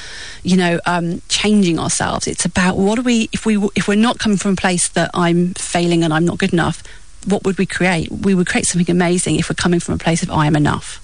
you 0.42 0.56
know 0.56 0.80
um, 0.86 1.20
changing 1.28 1.78
ourselves. 1.78 2.26
It's 2.26 2.44
about 2.44 2.76
what 2.76 2.96
do 2.96 3.02
we 3.02 3.28
if 3.32 3.44
we 3.44 3.56
if 3.74 3.88
we're 3.88 3.96
not 4.08 4.18
coming 4.18 4.38
from 4.38 4.52
a 4.52 4.56
place 4.56 4.88
that 4.90 5.10
I'm 5.14 5.54
failing 5.54 6.02
and 6.04 6.12
I'm 6.12 6.24
not 6.24 6.38
good 6.38 6.52
enough. 6.52 6.82
What 7.26 7.44
would 7.44 7.58
we 7.58 7.66
create? 7.66 8.10
We 8.10 8.34
would 8.34 8.46
create 8.46 8.66
something 8.66 8.90
amazing 8.90 9.36
if 9.36 9.50
we're 9.50 9.54
coming 9.54 9.80
from 9.80 9.94
a 9.94 9.98
place 9.98 10.22
of 10.22 10.30
I 10.30 10.46
am 10.46 10.56
enough. 10.56 11.00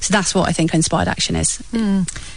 So 0.00 0.12
that's 0.12 0.34
what 0.34 0.48
I 0.48 0.52
think 0.52 0.72
inspired 0.74 1.08
action 1.08 1.36
is. 1.36 1.62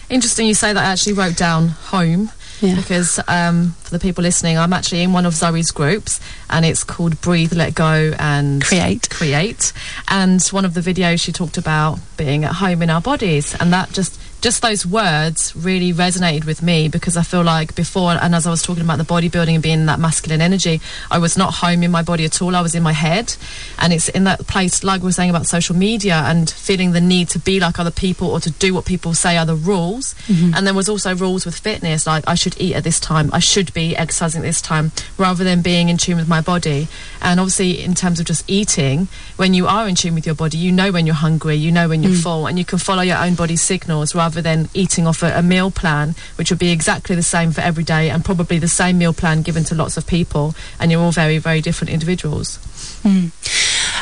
Interesting 0.09 0.47
you 0.47 0.53
say 0.53 0.73
that 0.73 0.83
I 0.83 0.91
actually 0.91 1.13
wrote 1.13 1.37
down 1.37 1.69
home. 1.69 2.31
Yeah. 2.61 2.75
Because 2.75 3.19
um, 3.27 3.71
for 3.79 3.89
the 3.91 3.99
people 3.99 4.21
listening, 4.23 4.57
I'm 4.57 4.71
actually 4.73 5.01
in 5.01 5.13
one 5.13 5.25
of 5.25 5.33
Zoe's 5.33 5.71
groups, 5.71 6.19
and 6.49 6.65
it's 6.65 6.83
called 6.83 7.19
Breathe, 7.21 7.53
Let 7.53 7.73
Go, 7.75 8.13
and 8.19 8.63
Create. 8.63 9.09
Create. 9.09 9.73
And 10.07 10.41
one 10.47 10.63
of 10.65 10.73
the 10.73 10.81
videos 10.81 11.21
she 11.21 11.31
talked 11.31 11.57
about 11.57 11.99
being 12.17 12.43
at 12.45 12.53
home 12.53 12.81
in 12.81 12.89
our 12.89 13.01
bodies, 13.01 13.55
and 13.59 13.73
that 13.73 13.91
just 13.91 14.19
just 14.41 14.61
those 14.63 14.85
words 14.85 15.55
really 15.55 15.93
resonated 15.93 16.45
with 16.45 16.63
me 16.63 16.87
because 16.87 17.15
I 17.15 17.21
feel 17.21 17.43
like 17.43 17.75
before, 17.75 18.11
and 18.11 18.33
as 18.33 18.47
I 18.47 18.49
was 18.49 18.63
talking 18.63 18.83
about 18.83 18.97
the 18.97 19.03
bodybuilding 19.03 19.53
and 19.53 19.63
being 19.63 19.85
that 19.85 19.99
masculine 19.99 20.41
energy, 20.41 20.81
I 21.11 21.19
was 21.19 21.37
not 21.37 21.53
home 21.55 21.83
in 21.83 21.91
my 21.91 22.01
body 22.01 22.25
at 22.25 22.41
all. 22.41 22.55
I 22.55 22.61
was 22.61 22.73
in 22.73 22.81
my 22.81 22.91
head, 22.91 23.35
and 23.77 23.93
it's 23.93 24.09
in 24.09 24.23
that 24.23 24.47
place, 24.47 24.83
like 24.83 25.01
we 25.01 25.05
were 25.05 25.11
saying 25.11 25.29
about 25.29 25.45
social 25.45 25.75
media 25.75 26.23
and 26.25 26.49
feeling 26.49 26.91
the 26.91 27.01
need 27.01 27.29
to 27.29 27.39
be 27.39 27.59
like 27.59 27.79
other 27.79 27.91
people 27.91 28.29
or 28.31 28.39
to 28.39 28.49
do 28.51 28.73
what 28.73 28.85
people 28.85 29.13
say 29.13 29.37
are 29.37 29.45
the 29.45 29.55
rules. 29.55 30.15
Mm-hmm. 30.25 30.55
And 30.55 30.65
there 30.65 30.73
was 30.73 30.89
also 30.89 31.15
rules 31.15 31.45
with 31.45 31.55
fitness, 31.55 32.07
like 32.07 32.27
I 32.27 32.33
should 32.33 32.59
eat 32.59 32.73
at 32.75 32.83
this 32.83 32.99
time, 32.99 33.29
I 33.31 33.39
should 33.39 33.71
be 33.73 33.95
exercising 33.95 34.41
at 34.41 34.45
this 34.45 34.61
time, 34.61 34.91
rather 35.19 35.43
than 35.43 35.61
being 35.61 35.89
in 35.89 35.97
tune 35.97 36.17
with 36.17 36.27
my 36.27 36.41
body. 36.41 36.87
And 37.21 37.39
obviously, 37.39 37.83
in 37.83 37.93
terms 37.93 38.19
of 38.19 38.25
just 38.25 38.43
eating, 38.49 39.07
when 39.37 39.53
you 39.53 39.67
are 39.67 39.87
in 39.87 39.93
tune 39.93 40.15
with 40.15 40.25
your 40.25 40.35
body, 40.35 40.57
you 40.57 40.71
know 40.71 40.91
when 40.91 41.05
you're 41.05 41.13
hungry, 41.13 41.55
you 41.55 41.71
know 41.71 41.87
when 41.87 42.01
you're 42.01 42.13
mm. 42.13 42.23
full, 42.23 42.47
and 42.47 42.57
you 42.57 42.65
can 42.65 42.79
follow 42.79 43.03
your 43.03 43.17
own 43.17 43.35
body's 43.35 43.61
signals 43.61 44.15
rather 44.15 44.30
than 44.39 44.69
eating 44.73 45.07
off 45.07 45.23
a, 45.23 45.37
a 45.39 45.41
meal 45.41 45.71
plan, 45.71 46.13
which 46.35 46.51
would 46.51 46.59
be 46.59 46.71
exactly 46.71 47.15
the 47.15 47.23
same 47.23 47.51
for 47.51 47.61
every 47.61 47.83
day 47.83 48.09
and 48.11 48.23
probably 48.23 48.59
the 48.59 48.67
same 48.67 48.99
meal 48.99 49.13
plan 49.13 49.41
given 49.41 49.63
to 49.65 49.75
lots 49.75 49.97
of 49.97 50.05
people, 50.05 50.53
and 50.79 50.91
you're 50.91 51.01
all 51.01 51.11
very, 51.11 51.39
very 51.39 51.59
different 51.59 51.91
individuals. 51.91 52.59
Mm. 53.03 53.31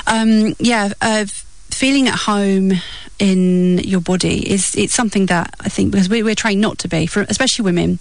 Um, 0.05 0.55
yeah, 0.59 0.91
uh, 1.01 1.25
feeling 1.71 2.07
at 2.07 2.15
home 2.15 2.73
in 3.19 3.77
your 3.79 4.01
body 4.01 4.49
is 4.51 4.75
it's 4.75 4.93
something 4.93 5.27
that 5.27 5.53
I 5.59 5.69
think 5.69 5.91
because 5.91 6.09
we, 6.09 6.23
we're 6.23 6.35
trained 6.35 6.61
not 6.61 6.77
to 6.79 6.87
be, 6.87 7.05
for 7.05 7.21
especially 7.29 7.63
women, 7.63 7.99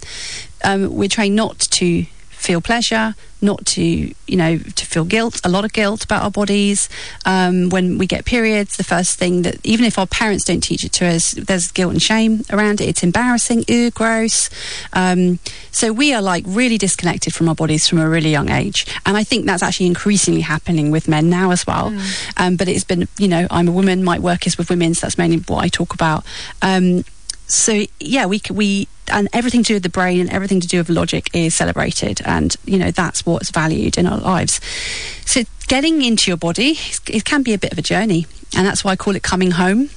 um, 0.63 0.93
we're 0.93 1.09
trained 1.09 1.35
not 1.35 1.59
to 1.59 2.05
feel 2.39 2.61
pleasure, 2.61 3.15
not 3.41 3.65
to, 3.65 3.81
you 3.81 4.37
know, 4.37 4.57
to 4.57 4.85
feel 4.85 5.03
guilt, 5.03 5.41
a 5.43 5.49
lot 5.49 5.65
of 5.65 5.73
guilt 5.73 6.03
about 6.03 6.23
our 6.23 6.31
bodies. 6.31 6.89
Um, 7.25 7.69
when 7.69 7.97
we 7.97 8.07
get 8.07 8.23
periods, 8.25 8.77
the 8.77 8.83
first 8.83 9.19
thing 9.19 9.41
that, 9.43 9.57
even 9.65 9.85
if 9.85 9.99
our 9.99 10.07
parents 10.07 10.45
don't 10.45 10.61
teach 10.61 10.83
it 10.83 10.93
to 10.93 11.05
us, 11.05 11.31
there's 11.31 11.71
guilt 11.71 11.91
and 11.91 12.01
shame 12.01 12.43
around 12.49 12.79
it. 12.79 12.87
It's 12.87 13.03
embarrassing, 13.03 13.65
ew, 13.67 13.91
gross. 13.91 14.49
Um, 14.93 15.39
so 15.71 15.91
we 15.91 16.13
are 16.13 16.21
like 16.21 16.45
really 16.47 16.77
disconnected 16.77 17.33
from 17.33 17.49
our 17.49 17.55
bodies 17.55 17.87
from 17.87 17.99
a 17.99 18.09
really 18.09 18.31
young 18.31 18.49
age. 18.49 18.85
And 19.05 19.17
I 19.17 19.23
think 19.23 19.45
that's 19.45 19.63
actually 19.63 19.87
increasingly 19.87 20.41
happening 20.41 20.91
with 20.91 21.07
men 21.07 21.29
now 21.29 21.51
as 21.51 21.67
well. 21.67 21.91
Mm. 21.91 22.33
Um, 22.37 22.55
but 22.55 22.67
it's 22.67 22.85
been, 22.85 23.07
you 23.17 23.27
know, 23.27 23.47
I'm 23.51 23.67
a 23.67 23.71
woman, 23.71 24.03
my 24.03 24.17
work 24.17 24.47
is 24.47 24.57
with 24.57 24.69
women, 24.69 24.93
so 24.93 25.07
that's 25.07 25.17
mainly 25.17 25.37
what 25.39 25.63
I 25.63 25.67
talk 25.67 25.93
about. 25.93 26.23
Um, 26.61 27.03
so 27.49 27.85
yeah, 27.99 28.27
we 28.27 28.41
we 28.51 28.87
and 29.11 29.27
everything 29.33 29.63
to 29.63 29.67
do 29.69 29.73
with 29.73 29.83
the 29.83 29.89
brain 29.89 30.21
and 30.21 30.29
everything 30.29 30.59
to 30.59 30.67
do 30.67 30.77
with 30.77 30.87
logic 30.87 31.29
is 31.33 31.55
celebrated, 31.55 32.21
and 32.23 32.55
you 32.63 32.77
know 32.77 32.91
that's 32.91 33.25
what's 33.25 33.49
valued 33.49 33.97
in 33.97 34.05
our 34.05 34.19
lives. 34.19 34.61
So 35.25 35.43
getting 35.67 36.03
into 36.03 36.29
your 36.29 36.37
body, 36.37 36.77
it 37.07 37.25
can 37.25 37.41
be 37.41 37.53
a 37.53 37.57
bit 37.57 37.71
of 37.71 37.77
a 37.77 37.81
journey, 37.81 38.27
and 38.55 38.65
that's 38.65 38.83
why 38.83 38.91
I 38.91 38.95
call 38.95 39.15
it 39.15 39.23
coming 39.23 39.51
home 39.51 39.89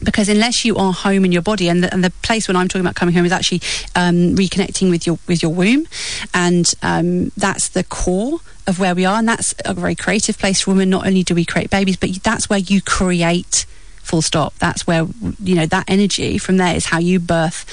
because 0.00 0.28
unless 0.28 0.64
you 0.64 0.76
are 0.76 0.92
home 0.92 1.24
in 1.24 1.32
your 1.32 1.42
body 1.42 1.68
and 1.68 1.82
the, 1.82 1.92
and 1.92 2.04
the 2.04 2.10
place 2.22 2.46
when 2.46 2.56
I'm 2.56 2.68
talking 2.68 2.82
about 2.82 2.94
coming 2.94 3.16
home 3.16 3.26
is 3.26 3.32
actually 3.32 3.62
um, 3.96 4.36
reconnecting 4.36 4.90
with 4.90 5.08
your 5.08 5.18
with 5.26 5.42
your 5.42 5.52
womb 5.52 5.88
and 6.32 6.72
um, 6.82 7.32
that's 7.36 7.68
the 7.70 7.82
core 7.82 8.38
of 8.68 8.78
where 8.78 8.94
we 8.94 9.04
are 9.04 9.18
and 9.18 9.28
that's 9.28 9.56
a 9.64 9.74
very 9.74 9.96
creative 9.96 10.38
place 10.38 10.60
for 10.60 10.70
women 10.70 10.90
not 10.90 11.04
only 11.04 11.24
do 11.24 11.34
we 11.34 11.44
create 11.44 11.70
babies 11.70 11.96
but 11.96 12.10
that's 12.22 12.48
where 12.48 12.60
you 12.60 12.80
create 12.80 13.66
full 14.08 14.22
stop. 14.22 14.54
That's 14.58 14.86
where, 14.86 15.06
you 15.42 15.54
know, 15.54 15.66
that 15.66 15.84
energy 15.88 16.38
from 16.38 16.56
there 16.56 16.74
is 16.74 16.86
how 16.86 16.98
you 16.98 17.20
birth 17.20 17.64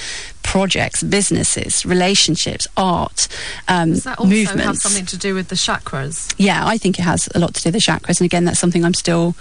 projects, 0.42 1.02
businesses, 1.02 1.84
relationships, 1.84 2.68
art, 2.76 3.26
um, 3.68 3.90
Does 3.90 4.04
that 4.04 4.18
also 4.18 4.30
movements. 4.30 4.64
have 4.64 4.76
something 4.78 5.06
to 5.06 5.16
do 5.18 5.34
with 5.34 5.48
the 5.48 5.56
chakras? 5.56 6.32
Yeah, 6.38 6.64
I 6.64 6.78
think 6.78 6.98
it 6.98 7.02
has 7.02 7.28
a 7.34 7.38
lot 7.38 7.54
to 7.54 7.62
do 7.62 7.68
with 7.68 7.74
the 7.74 7.92
chakras. 7.92 8.20
And 8.20 8.26
again, 8.26 8.44
that's 8.44 8.60
something 8.60 8.84
I'm 8.84 8.94
still 8.94 9.34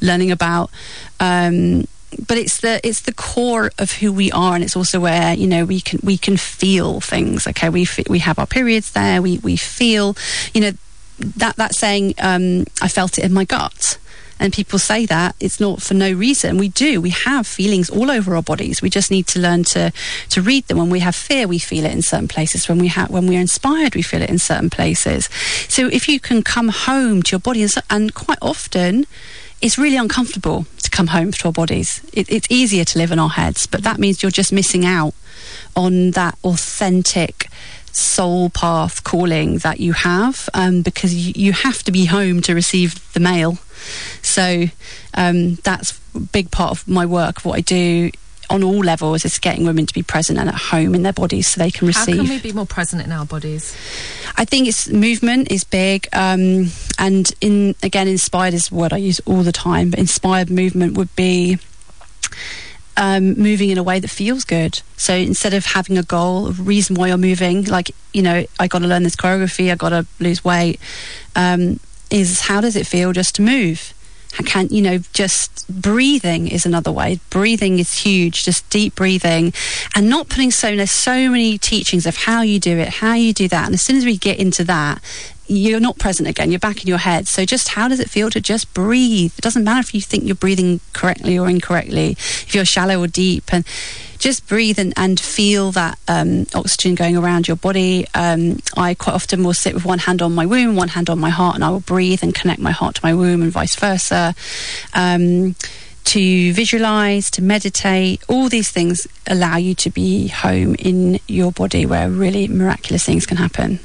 learning 0.00 0.30
about. 0.30 0.70
Um, 1.18 1.86
but 2.28 2.36
it's 2.36 2.60
the 2.60 2.78
it's 2.86 3.00
the 3.00 3.14
core 3.14 3.70
of 3.78 3.92
who 3.92 4.12
we 4.12 4.30
are, 4.32 4.54
and 4.54 4.62
it's 4.62 4.76
also 4.76 5.00
where 5.00 5.32
you 5.34 5.46
know 5.46 5.64
we 5.64 5.80
can 5.80 5.98
we 6.02 6.18
can 6.18 6.36
feel 6.36 7.00
things. 7.00 7.46
Okay, 7.46 7.70
we 7.70 7.86
we 8.08 8.18
have 8.18 8.38
our 8.38 8.46
periods 8.46 8.92
there. 8.92 9.22
We 9.22 9.38
we 9.38 9.56
feel, 9.56 10.14
you 10.52 10.60
know, 10.60 10.72
that 11.18 11.56
that 11.56 11.74
saying. 11.74 12.14
Um, 12.18 12.64
I 12.82 12.88
felt 12.88 13.18
it 13.18 13.24
in 13.24 13.32
my 13.32 13.44
gut 13.44 13.96
and 14.42 14.52
people 14.52 14.78
say 14.80 15.06
that 15.06 15.36
it's 15.38 15.60
not 15.60 15.80
for 15.80 15.94
no 15.94 16.12
reason. 16.12 16.58
We 16.58 16.68
do. 16.68 17.00
We 17.00 17.10
have 17.10 17.46
feelings 17.46 17.88
all 17.88 18.10
over 18.10 18.34
our 18.34 18.42
bodies. 18.42 18.82
We 18.82 18.90
just 18.90 19.10
need 19.10 19.28
to 19.28 19.38
learn 19.38 19.62
to 19.64 19.92
to 20.30 20.42
read 20.42 20.66
them. 20.66 20.78
When 20.78 20.90
we 20.90 20.98
have 20.98 21.14
fear, 21.14 21.46
we 21.46 21.60
feel 21.60 21.84
it 21.84 21.92
in 21.92 22.02
certain 22.02 22.26
places. 22.26 22.68
When 22.68 22.78
we 22.78 22.88
have 22.88 23.08
when 23.08 23.28
we're 23.28 23.40
inspired, 23.40 23.94
we 23.94 24.02
feel 24.02 24.20
it 24.20 24.30
in 24.30 24.40
certain 24.40 24.68
places. 24.68 25.28
So 25.68 25.86
if 25.86 26.08
you 26.08 26.18
can 26.18 26.42
come 26.42 26.68
home 26.68 27.22
to 27.22 27.30
your 27.30 27.40
body, 27.40 27.64
and 27.88 28.12
quite 28.12 28.38
often 28.42 29.06
it's 29.60 29.78
really 29.78 29.96
uncomfortable 29.96 30.66
to 30.82 30.90
come 30.90 31.06
home 31.06 31.30
to 31.30 31.46
our 31.46 31.52
bodies. 31.52 32.00
It, 32.12 32.28
it's 32.28 32.48
easier 32.50 32.84
to 32.84 32.98
live 32.98 33.12
in 33.12 33.20
our 33.20 33.30
heads, 33.30 33.68
but 33.68 33.84
that 33.84 34.00
means 34.00 34.20
you're 34.20 34.32
just 34.32 34.52
missing 34.52 34.84
out 34.84 35.14
on 35.76 36.10
that 36.10 36.36
authentic 36.42 37.46
soul 37.92 38.50
path 38.50 39.04
calling 39.04 39.58
that 39.58 39.78
you 39.78 39.92
have 39.92 40.48
um, 40.54 40.82
because 40.82 41.14
you, 41.14 41.32
you, 41.36 41.52
have 41.52 41.82
to 41.84 41.92
be 41.92 42.06
home 42.06 42.40
to 42.40 42.54
receive 42.54 43.12
the 43.12 43.20
mail. 43.20 43.58
So 44.32 44.64
um, 45.14 45.56
that's 45.56 46.00
a 46.14 46.20
big 46.20 46.50
part 46.50 46.70
of 46.70 46.88
my 46.88 47.04
work. 47.06 47.44
What 47.44 47.58
I 47.58 47.60
do 47.60 48.10
on 48.50 48.62
all 48.62 48.80
levels 48.80 49.24
is 49.24 49.38
getting 49.38 49.64
women 49.64 49.86
to 49.86 49.94
be 49.94 50.02
present 50.02 50.38
and 50.38 50.48
at 50.48 50.54
home 50.54 50.94
in 50.94 51.02
their 51.02 51.12
bodies 51.12 51.48
so 51.48 51.60
they 51.60 51.70
can 51.70 51.86
receive. 51.86 52.16
How 52.16 52.22
can 52.24 52.30
we 52.30 52.40
be 52.40 52.52
more 52.52 52.66
present 52.66 53.02
in 53.02 53.12
our 53.12 53.24
bodies? 53.24 53.76
I 54.36 54.44
think 54.44 54.68
it's 54.68 54.88
movement 54.88 55.50
is 55.50 55.64
big, 55.64 56.08
um, 56.12 56.70
and 56.98 57.32
in 57.40 57.74
again, 57.82 58.08
inspired 58.08 58.54
is 58.54 58.70
a 58.70 58.74
word 58.74 58.92
I 58.92 58.98
use 58.98 59.20
all 59.20 59.42
the 59.42 59.52
time. 59.52 59.90
But 59.90 59.98
inspired 59.98 60.50
movement 60.50 60.96
would 60.98 61.14
be 61.16 61.58
um, 62.96 63.34
moving 63.34 63.70
in 63.70 63.78
a 63.78 63.82
way 63.82 64.00
that 64.00 64.08
feels 64.08 64.44
good. 64.44 64.80
So 64.96 65.14
instead 65.14 65.54
of 65.54 65.64
having 65.64 65.96
a 65.98 66.02
goal, 66.02 66.48
a 66.48 66.52
reason 66.52 66.96
why 66.96 67.08
you're 67.08 67.16
moving, 67.16 67.64
like, 67.64 67.90
you 68.12 68.22
know, 68.22 68.44
I 68.58 68.68
got 68.68 68.80
to 68.80 68.86
learn 68.86 69.02
this 69.02 69.16
choreography, 69.16 69.70
I 69.72 69.76
got 69.76 69.90
to 69.90 70.06
lose 70.20 70.44
weight, 70.44 70.78
um, 71.34 71.80
is 72.10 72.40
how 72.40 72.60
does 72.60 72.76
it 72.76 72.86
feel 72.86 73.12
just 73.12 73.36
to 73.36 73.42
move? 73.42 73.94
Can, 74.44 74.68
you 74.70 74.82
know, 74.82 74.98
just 75.12 75.68
breathing 75.68 76.48
is 76.48 76.66
another 76.66 76.90
way. 76.90 77.20
Breathing 77.30 77.78
is 77.78 78.00
huge, 78.00 78.44
just 78.44 78.68
deep 78.70 78.94
breathing 78.94 79.52
and 79.94 80.08
not 80.08 80.28
putting 80.28 80.50
so, 80.50 80.74
there's 80.74 80.90
so 80.90 81.28
many 81.30 81.58
teachings 81.58 82.06
of 82.06 82.16
how 82.16 82.42
you 82.42 82.58
do 82.58 82.78
it, 82.78 82.88
how 82.88 83.14
you 83.14 83.32
do 83.32 83.46
that. 83.48 83.66
And 83.66 83.74
as 83.74 83.82
soon 83.82 83.96
as 83.96 84.04
we 84.04 84.16
get 84.16 84.38
into 84.38 84.64
that, 84.64 85.02
you're 85.56 85.80
not 85.80 85.98
present 85.98 86.28
again. 86.28 86.50
You're 86.50 86.58
back 86.58 86.82
in 86.82 86.88
your 86.88 86.98
head. 86.98 87.28
So 87.28 87.44
just 87.44 87.68
how 87.70 87.88
does 87.88 88.00
it 88.00 88.10
feel 88.10 88.30
to 88.30 88.40
just 88.40 88.72
breathe? 88.74 89.32
It 89.36 89.42
doesn't 89.42 89.64
matter 89.64 89.80
if 89.80 89.94
you 89.94 90.00
think 90.00 90.24
you're 90.24 90.34
breathing 90.34 90.80
correctly 90.92 91.38
or 91.38 91.48
incorrectly, 91.48 92.12
if 92.12 92.54
you're 92.54 92.64
shallow 92.64 93.00
or 93.00 93.06
deep, 93.06 93.52
and 93.52 93.64
just 94.18 94.46
breathe 94.46 94.78
and, 94.78 94.92
and 94.96 95.18
feel 95.18 95.72
that 95.72 95.98
um, 96.06 96.46
oxygen 96.54 96.94
going 96.94 97.16
around 97.16 97.48
your 97.48 97.56
body. 97.56 98.06
Um, 98.14 98.60
I 98.76 98.94
quite 98.94 99.14
often 99.14 99.42
will 99.42 99.52
sit 99.52 99.74
with 99.74 99.84
one 99.84 99.98
hand 99.98 100.22
on 100.22 100.32
my 100.34 100.46
womb, 100.46 100.76
one 100.76 100.88
hand 100.88 101.10
on 101.10 101.18
my 101.18 101.30
heart, 101.30 101.56
and 101.56 101.64
I 101.64 101.70
will 101.70 101.80
breathe 101.80 102.22
and 102.22 102.34
connect 102.34 102.60
my 102.60 102.70
heart 102.70 102.96
to 102.96 103.00
my 103.02 103.14
womb 103.14 103.42
and 103.42 103.50
vice 103.50 103.74
versa. 103.74 104.34
Um, 104.94 105.56
to 106.04 106.52
visualize, 106.52 107.30
to 107.32 107.42
meditate, 107.42 108.22
all 108.28 108.48
these 108.48 108.70
things 108.70 109.06
allow 109.26 109.56
you 109.56 109.74
to 109.76 109.90
be 109.90 110.28
home 110.28 110.74
in 110.78 111.20
your 111.28 111.52
body 111.52 111.86
where 111.86 112.10
really 112.10 112.48
miraculous 112.48 113.04
things 113.04 113.26
can 113.26 113.36
happen. 113.36 113.78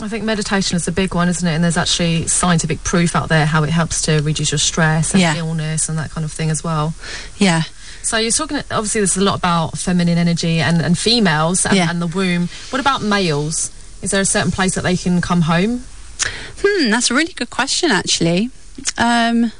I 0.00 0.08
think 0.08 0.24
meditation 0.24 0.76
is 0.76 0.88
a 0.88 0.92
big 0.92 1.14
one, 1.14 1.28
isn't 1.28 1.46
it? 1.46 1.52
And 1.52 1.62
there's 1.62 1.76
actually 1.76 2.26
scientific 2.26 2.82
proof 2.84 3.14
out 3.14 3.28
there 3.28 3.46
how 3.46 3.62
it 3.62 3.70
helps 3.70 4.02
to 4.02 4.20
reduce 4.22 4.50
your 4.50 4.58
stress 4.58 5.12
and 5.12 5.20
yeah. 5.20 5.36
illness 5.36 5.88
and 5.88 5.96
that 5.98 6.10
kind 6.10 6.24
of 6.24 6.32
thing 6.32 6.50
as 6.50 6.64
well. 6.64 6.94
Yeah. 7.38 7.62
So 8.02 8.18
you're 8.18 8.32
talking, 8.32 8.58
obviously, 8.70 9.00
there's 9.00 9.16
a 9.16 9.22
lot 9.22 9.38
about 9.38 9.78
feminine 9.78 10.18
energy 10.18 10.60
and, 10.60 10.82
and 10.82 10.98
females 10.98 11.64
and, 11.64 11.76
yeah. 11.76 11.88
and 11.88 12.02
the 12.02 12.06
womb. 12.06 12.48
What 12.70 12.80
about 12.80 13.02
males? 13.02 13.70
Is 14.02 14.10
there 14.10 14.20
a 14.20 14.26
certain 14.26 14.50
place 14.50 14.74
that 14.74 14.82
they 14.82 14.96
can 14.96 15.20
come 15.20 15.42
home? 15.42 15.84
Hmm, 16.62 16.90
that's 16.90 17.10
a 17.10 17.14
really 17.14 17.32
good 17.32 17.50
question, 17.50 17.90
actually. 17.90 18.50
Um, 18.98 19.52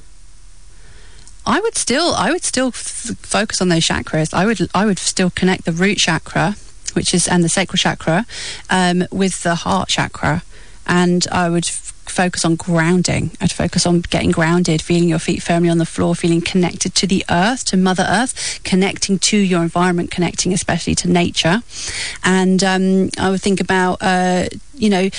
I 1.47 1.61
would 1.61 1.77
still, 1.77 2.14
I 2.14 2.31
would 2.31 2.44
still 2.44 2.68
f- 2.68 3.16
focus 3.18 3.61
on 3.61 3.68
those 3.68 3.87
chakras. 3.87 4.35
I 4.35 4.44
would, 4.44 4.68
I 4.75 4.85
would 4.85 4.99
still 4.99 5.31
connect 5.31 5.64
the 5.64 5.73
root 5.73 5.99
chakra 5.99 6.57
which 6.94 7.14
is 7.14 7.28
and 7.28 7.42
the 7.44 7.48
sacral 7.48 7.76
chakra, 7.76 8.26
um, 8.70 9.04
with 9.11 9.42
the 9.42 9.54
heart 9.54 9.88
chakra, 9.88 10.42
and 10.87 11.26
I 11.33 11.48
would 11.48 11.66
f- 11.66 11.92
focus 12.07 12.44
on 12.44 12.57
grounding. 12.57 13.30
I'd 13.40 13.52
focus 13.52 13.87
on 13.87 14.00
getting 14.00 14.30
grounded, 14.30 14.83
feeling 14.83 15.09
your 15.09 15.18
feet 15.18 15.42
firmly 15.42 15.70
on 15.70 15.78
the 15.78 15.87
floor, 15.87 16.14
feeling 16.14 16.40
connected 16.40 16.94
to 16.96 17.07
the 17.07 17.24
earth, 17.30 17.64
to 17.66 17.76
Mother 17.76 18.07
Earth, 18.09 18.61
connecting 18.64 19.18
to 19.20 19.37
your 19.37 19.62
environment, 19.62 20.11
connecting 20.11 20.52
especially 20.52 20.94
to 20.96 21.09
nature, 21.09 21.62
and 22.22 22.62
um, 22.62 23.11
I 23.18 23.30
would 23.30 23.42
think 23.42 23.61
about 23.61 23.98
uh, 24.00 24.48
you 24.74 24.90
know 24.90 25.11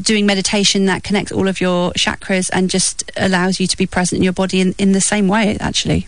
doing 0.00 0.26
meditation 0.26 0.84
that 0.86 1.02
connects 1.02 1.32
all 1.32 1.48
of 1.48 1.60
your 1.60 1.90
chakras 1.92 2.50
and 2.52 2.70
just 2.70 3.10
allows 3.16 3.58
you 3.58 3.66
to 3.66 3.76
be 3.76 3.86
present 3.86 4.18
in 4.18 4.22
your 4.22 4.32
body 4.32 4.60
in, 4.60 4.72
in 4.78 4.92
the 4.92 5.00
same 5.00 5.26
way 5.26 5.56
actually 5.58 6.06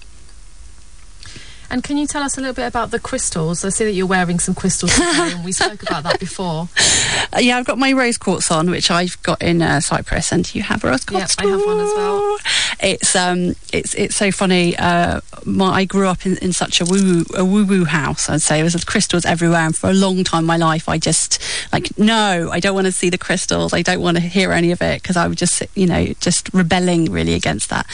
and 1.70 1.82
can 1.84 1.96
you 1.96 2.06
tell 2.06 2.22
us 2.22 2.36
a 2.36 2.40
little 2.40 2.54
bit 2.54 2.66
about 2.66 2.90
the 2.90 2.98
crystals? 2.98 3.64
I 3.64 3.68
see 3.68 3.84
that 3.84 3.92
you're 3.92 4.06
wearing 4.06 4.38
some 4.38 4.54
crystals 4.54 4.92
today, 4.94 5.32
and 5.34 5.44
we 5.44 5.52
spoke 5.60 5.82
about 5.82 6.02
that 6.04 6.18
before. 6.18 6.68
Uh, 7.32 7.38
yeah, 7.40 7.58
I've 7.58 7.66
got 7.66 7.78
my 7.78 7.92
rose 7.92 8.18
quartz 8.18 8.50
on, 8.50 8.70
which 8.70 8.90
I've 8.90 9.20
got 9.22 9.42
in 9.42 9.62
uh, 9.62 9.80
Cyprus, 9.80 10.32
and 10.32 10.52
you 10.54 10.62
have 10.62 10.84
a 10.84 10.88
rose 10.88 11.04
quartz. 11.04 11.36
Yeah, 11.38 11.46
I 11.46 11.50
have 11.50 11.64
one 11.64 11.80
as 11.80 11.92
well. 11.94 12.38
It's 12.80 13.16
um, 13.16 13.54
it's 13.72 13.94
it's 13.94 14.16
so 14.16 14.32
funny. 14.32 14.76
Uh, 14.76 15.20
my, 15.44 15.70
I 15.70 15.84
grew 15.84 16.06
up 16.08 16.26
in, 16.26 16.36
in 16.38 16.52
such 16.52 16.80
a 16.80 16.84
woo 16.84 17.24
a 17.36 17.44
woo 17.44 17.64
woo 17.64 17.84
house. 17.84 18.28
I'd 18.28 18.42
say 18.42 18.56
there 18.56 18.64
was 18.64 18.84
crystals 18.84 19.24
everywhere, 19.24 19.60
and 19.60 19.76
for 19.76 19.90
a 19.90 19.94
long 19.94 20.24
time 20.24 20.40
in 20.40 20.46
my 20.46 20.56
life, 20.56 20.88
I 20.88 20.98
just 20.98 21.40
like 21.72 21.96
no, 21.98 22.50
I 22.50 22.60
don't 22.60 22.74
want 22.74 22.86
to 22.86 22.92
see 22.92 23.10
the 23.10 23.18
crystals. 23.18 23.72
I 23.72 23.82
don't 23.82 24.00
want 24.00 24.16
to 24.16 24.22
hear 24.22 24.52
any 24.52 24.72
of 24.72 24.82
it 24.82 25.02
because 25.02 25.16
I 25.16 25.28
would 25.28 25.38
just 25.38 25.62
you 25.74 25.86
know 25.86 26.06
just 26.20 26.52
rebelling 26.52 27.12
really 27.12 27.34
against 27.34 27.70
that. 27.70 27.86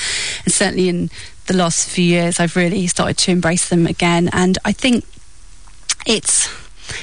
And 0.45 0.53
certainly 0.53 0.89
in 0.89 1.11
the 1.47 1.57
last 1.57 1.89
few 1.89 2.05
years, 2.05 2.41
I've 2.41 2.57
really 2.57 2.87
started 2.87 3.19
to 3.19 3.31
embrace 3.31 3.69
them 3.69 3.87
again. 3.87 4.29
And 4.33 4.59
I 4.65 4.73
think 4.73 5.05
it's 6.07 6.49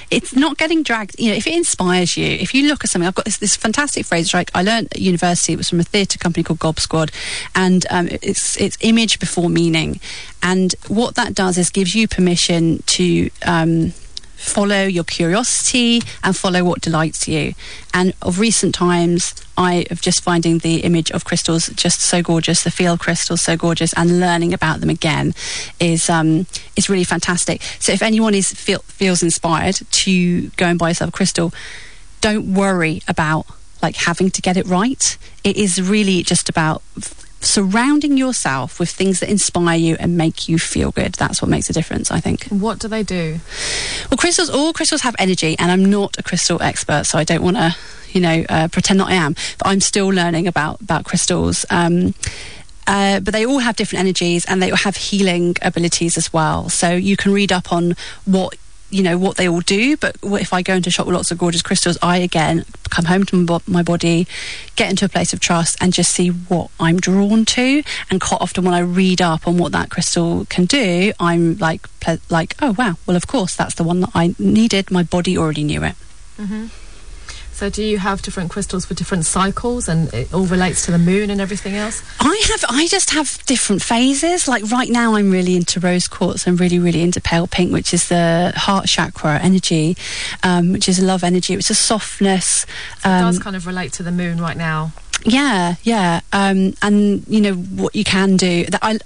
it's 0.09 0.35
not 0.35 0.57
getting 0.57 0.83
dragged. 0.83 1.19
You 1.19 1.31
know, 1.31 1.35
if 1.35 1.47
it 1.47 1.53
inspires 1.53 2.15
you, 2.15 2.25
if 2.25 2.53
you 2.53 2.67
look 2.67 2.83
at 2.83 2.89
something, 2.89 3.07
I've 3.07 3.15
got 3.15 3.25
this, 3.25 3.37
this 3.37 3.55
fantastic 3.55 4.05
phrase. 4.05 4.33
I 4.33 4.61
learned 4.61 4.87
at 4.91 4.99
university, 4.99 5.53
it 5.53 5.57
was 5.57 5.69
from 5.69 5.79
a 5.79 5.83
theatre 5.83 6.17
company 6.17 6.43
called 6.43 6.59
Gob 6.59 6.79
Squad, 6.79 7.11
and 7.55 7.85
um, 7.89 8.07
it's 8.09 8.59
it's 8.59 8.77
image 8.81 9.19
before 9.19 9.49
meaning. 9.49 9.99
And 10.41 10.73
what 10.87 11.15
that 11.15 11.33
does 11.33 11.57
is 11.57 11.69
gives 11.69 11.95
you 11.95 12.07
permission 12.07 12.83
to. 12.87 13.29
Um, 13.45 13.93
follow 14.43 14.83
your 14.83 15.03
curiosity 15.03 16.01
and 16.23 16.35
follow 16.35 16.63
what 16.63 16.81
delights 16.81 17.27
you. 17.27 17.53
And 17.93 18.13
of 18.21 18.39
recent 18.39 18.75
times, 18.75 19.33
I 19.57 19.85
have 19.89 20.01
just 20.01 20.23
finding 20.23 20.59
the 20.59 20.77
image 20.77 21.11
of 21.11 21.25
crystals 21.25 21.67
just 21.69 22.01
so 22.01 22.21
gorgeous, 22.21 22.63
the 22.63 22.71
field 22.71 22.99
crystals 22.99 23.41
so 23.41 23.55
gorgeous, 23.55 23.93
and 23.93 24.19
learning 24.19 24.53
about 24.53 24.81
them 24.81 24.89
again 24.89 25.33
is 25.79 26.09
um, 26.09 26.45
is 26.75 26.89
really 26.89 27.03
fantastic. 27.03 27.61
So 27.79 27.91
if 27.93 28.01
anyone 28.01 28.35
is 28.35 28.53
feel, 28.53 28.79
feels 28.79 29.23
inspired 29.23 29.75
to 29.75 30.49
go 30.57 30.65
and 30.65 30.77
buy 30.77 30.89
yourself 30.89 31.09
a 31.09 31.11
crystal, 31.11 31.53
don't 32.21 32.53
worry 32.53 33.01
about 33.07 33.45
like 33.81 33.95
having 33.95 34.29
to 34.31 34.41
get 34.41 34.57
it 34.57 34.65
right. 34.65 35.17
It 35.43 35.57
is 35.57 35.81
really 35.81 36.23
just 36.23 36.49
about 36.49 36.81
surrounding 37.43 38.17
yourself 38.17 38.79
with 38.79 38.89
things 38.89 39.19
that 39.19 39.29
inspire 39.29 39.77
you 39.77 39.95
and 39.99 40.17
make 40.17 40.47
you 40.47 40.57
feel 40.57 40.91
good. 40.91 41.13
That's 41.13 41.41
what 41.41 41.49
makes 41.49 41.69
a 41.69 41.73
difference, 41.73 42.11
I 42.11 42.19
think. 42.19 42.45
What 42.45 42.79
do 42.79 42.87
they 42.87 43.03
do? 43.03 43.39
Well, 44.09 44.17
crystals, 44.17 44.49
all 44.49 44.73
crystals 44.73 45.01
have 45.01 45.15
energy, 45.19 45.55
and 45.59 45.71
I'm 45.71 45.85
not 45.85 46.17
a 46.17 46.23
crystal 46.23 46.61
expert, 46.61 47.05
so 47.05 47.17
I 47.17 47.23
don't 47.23 47.43
want 47.43 47.57
to, 47.57 47.75
you 48.11 48.21
know, 48.21 48.45
uh, 48.49 48.67
pretend 48.69 48.99
that 48.99 49.07
I 49.09 49.13
am. 49.13 49.35
But 49.57 49.67
I'm 49.67 49.81
still 49.81 50.07
learning 50.07 50.47
about 50.47 50.81
about 50.81 51.05
crystals. 51.05 51.65
Um, 51.69 52.13
uh, 52.85 53.19
but 53.21 53.33
they 53.33 53.45
all 53.45 53.59
have 53.59 53.77
different 53.77 54.01
energies 54.01 54.43
and 54.45 54.61
they 54.61 54.69
all 54.69 54.77
have 54.77 54.97
healing 54.97 55.55
abilities 55.61 56.17
as 56.17 56.33
well. 56.33 56.67
So 56.67 56.91
you 56.91 57.15
can 57.15 57.31
read 57.31 57.51
up 57.51 57.71
on 57.71 57.95
what 58.25 58.57
you 58.93 59.01
know 59.01 59.17
what 59.17 59.37
they 59.37 59.49
all 59.49 59.61
do 59.61 59.97
but 59.97 60.15
if 60.23 60.53
i 60.53 60.61
go 60.61 60.75
into 60.75 60.91
shop 60.91 61.07
with 61.07 61.15
lots 61.15 61.31
of 61.31 61.37
gorgeous 61.37 61.63
crystals 61.63 61.97
i 62.01 62.17
again 62.17 62.63
come 62.89 63.05
home 63.05 63.23
to 63.23 63.61
my 63.65 63.81
body 63.81 64.27
get 64.75 64.89
into 64.89 65.03
a 65.03 65.09
place 65.09 65.33
of 65.33 65.39
trust 65.39 65.75
and 65.81 65.93
just 65.93 66.11
see 66.11 66.27
what 66.29 66.69
i'm 66.79 66.99
drawn 66.99 67.43
to. 67.43 67.81
And 68.11 68.21
quite 68.21 68.39
often 68.39 68.63
when 68.63 68.73
i 68.73 68.79
read 68.79 69.21
up 69.21 69.47
on 69.47 69.57
what 69.57 69.71
that 69.71 69.89
crystal 69.89 70.45
can 70.45 70.65
do 70.65 71.11
i'm 71.19 71.57
like 71.57 71.87
like 72.29 72.55
oh 72.61 72.73
wow 72.77 72.95
well 73.07 73.17
of 73.17 73.25
course 73.27 73.55
that's 73.55 73.75
the 73.75 73.83
one 73.83 74.01
that 74.01 74.11
i 74.13 74.35
needed. 74.37 74.91
My 74.91 75.03
body 75.03 75.37
already 75.37 75.63
knew 75.63 75.83
it. 75.83 75.95
Mm-hmm. 76.37 76.67
So, 77.53 77.69
do 77.69 77.83
you 77.83 77.99
have 77.99 78.21
different 78.21 78.49
crystals 78.49 78.85
for 78.85 78.93
different 78.93 79.25
cycles, 79.25 79.87
and 79.87 80.13
it 80.13 80.33
all 80.33 80.45
relates 80.45 80.85
to 80.85 80.91
the 80.91 80.97
moon 80.97 81.29
and 81.29 81.39
everything 81.39 81.75
else? 81.75 82.03
I 82.19 82.43
have. 82.49 82.65
I 82.69 82.87
just 82.87 83.11
have 83.11 83.43
different 83.45 83.81
phases. 83.81 84.47
Like 84.47 84.69
right 84.71 84.89
now, 84.89 85.15
I'm 85.15 85.31
really 85.31 85.55
into 85.55 85.79
rose 85.79 86.07
quartz. 86.07 86.47
I'm 86.47 86.57
really, 86.57 86.79
really 86.79 87.01
into 87.01 87.21
pale 87.21 87.47
pink, 87.47 87.71
which 87.71 87.93
is 87.93 88.09
the 88.09 88.53
heart 88.55 88.87
chakra 88.87 89.39
energy, 89.39 89.95
um, 90.41 90.73
which 90.73 90.89
is 90.89 90.99
love 90.99 91.23
energy. 91.23 91.53
It's 91.53 91.69
a 91.69 91.75
softness. 91.75 92.65
So 92.99 93.09
um, 93.09 93.17
it 93.17 93.21
does 93.21 93.37
um, 93.37 93.43
kind 93.43 93.55
of 93.55 93.67
relate 93.67 93.93
to 93.93 94.03
the 94.03 94.11
moon 94.11 94.41
right 94.41 94.57
now. 94.57 94.91
Yeah, 95.25 95.75
yeah, 95.83 96.19
um, 96.33 96.73
and 96.81 97.25
you 97.27 97.39
know 97.39 97.53
what 97.53 97.95
you 97.95 98.03
can 98.03 98.35
do. 98.35 98.65
That 98.65 98.79
I, 98.81 98.99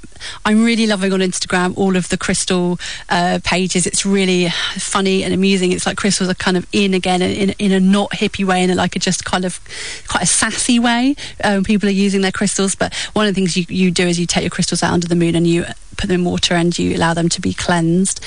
I'm 0.45 0.63
really 0.63 0.87
loving 0.87 1.13
on 1.13 1.19
Instagram 1.19 1.77
all 1.77 1.95
of 1.95 2.09
the 2.09 2.17
crystal 2.17 2.79
uh, 3.09 3.39
pages. 3.43 3.85
It's 3.85 4.03
really 4.03 4.49
funny 4.77 5.23
and 5.23 5.31
amusing. 5.31 5.71
It's 5.71 5.85
like 5.85 5.97
crystals 5.97 6.29
are 6.29 6.35
kind 6.35 6.57
of 6.57 6.65
in 6.73 6.95
again 6.95 7.21
in, 7.21 7.51
in 7.59 7.71
a 7.71 7.79
not 7.79 8.11
hippie 8.11 8.45
way, 8.45 8.63
in 8.63 8.71
a, 8.71 8.75
like 8.75 8.95
a 8.95 8.99
just 8.99 9.25
kind 9.25 9.45
of 9.45 9.59
quite 10.07 10.23
a 10.23 10.27
sassy 10.27 10.79
way. 10.79 11.15
Um, 11.43 11.63
people 11.63 11.87
are 11.87 11.91
using 11.91 12.21
their 12.21 12.31
crystals, 12.31 12.73
but 12.73 12.95
one 13.13 13.27
of 13.27 13.35
the 13.35 13.39
things 13.39 13.55
you, 13.55 13.65
you 13.69 13.91
do 13.91 14.07
is 14.07 14.19
you 14.19 14.25
take 14.25 14.43
your 14.43 14.49
crystals 14.49 14.81
out 14.81 14.93
under 14.93 15.07
the 15.07 15.15
moon 15.15 15.35
and 15.35 15.45
you 15.45 15.65
put 15.97 16.07
them 16.07 16.21
in 16.21 16.25
water 16.25 16.55
and 16.55 16.77
you 16.79 16.95
allow 16.95 17.13
them 17.13 17.29
to 17.29 17.41
be 17.41 17.53
cleansed. 17.53 18.23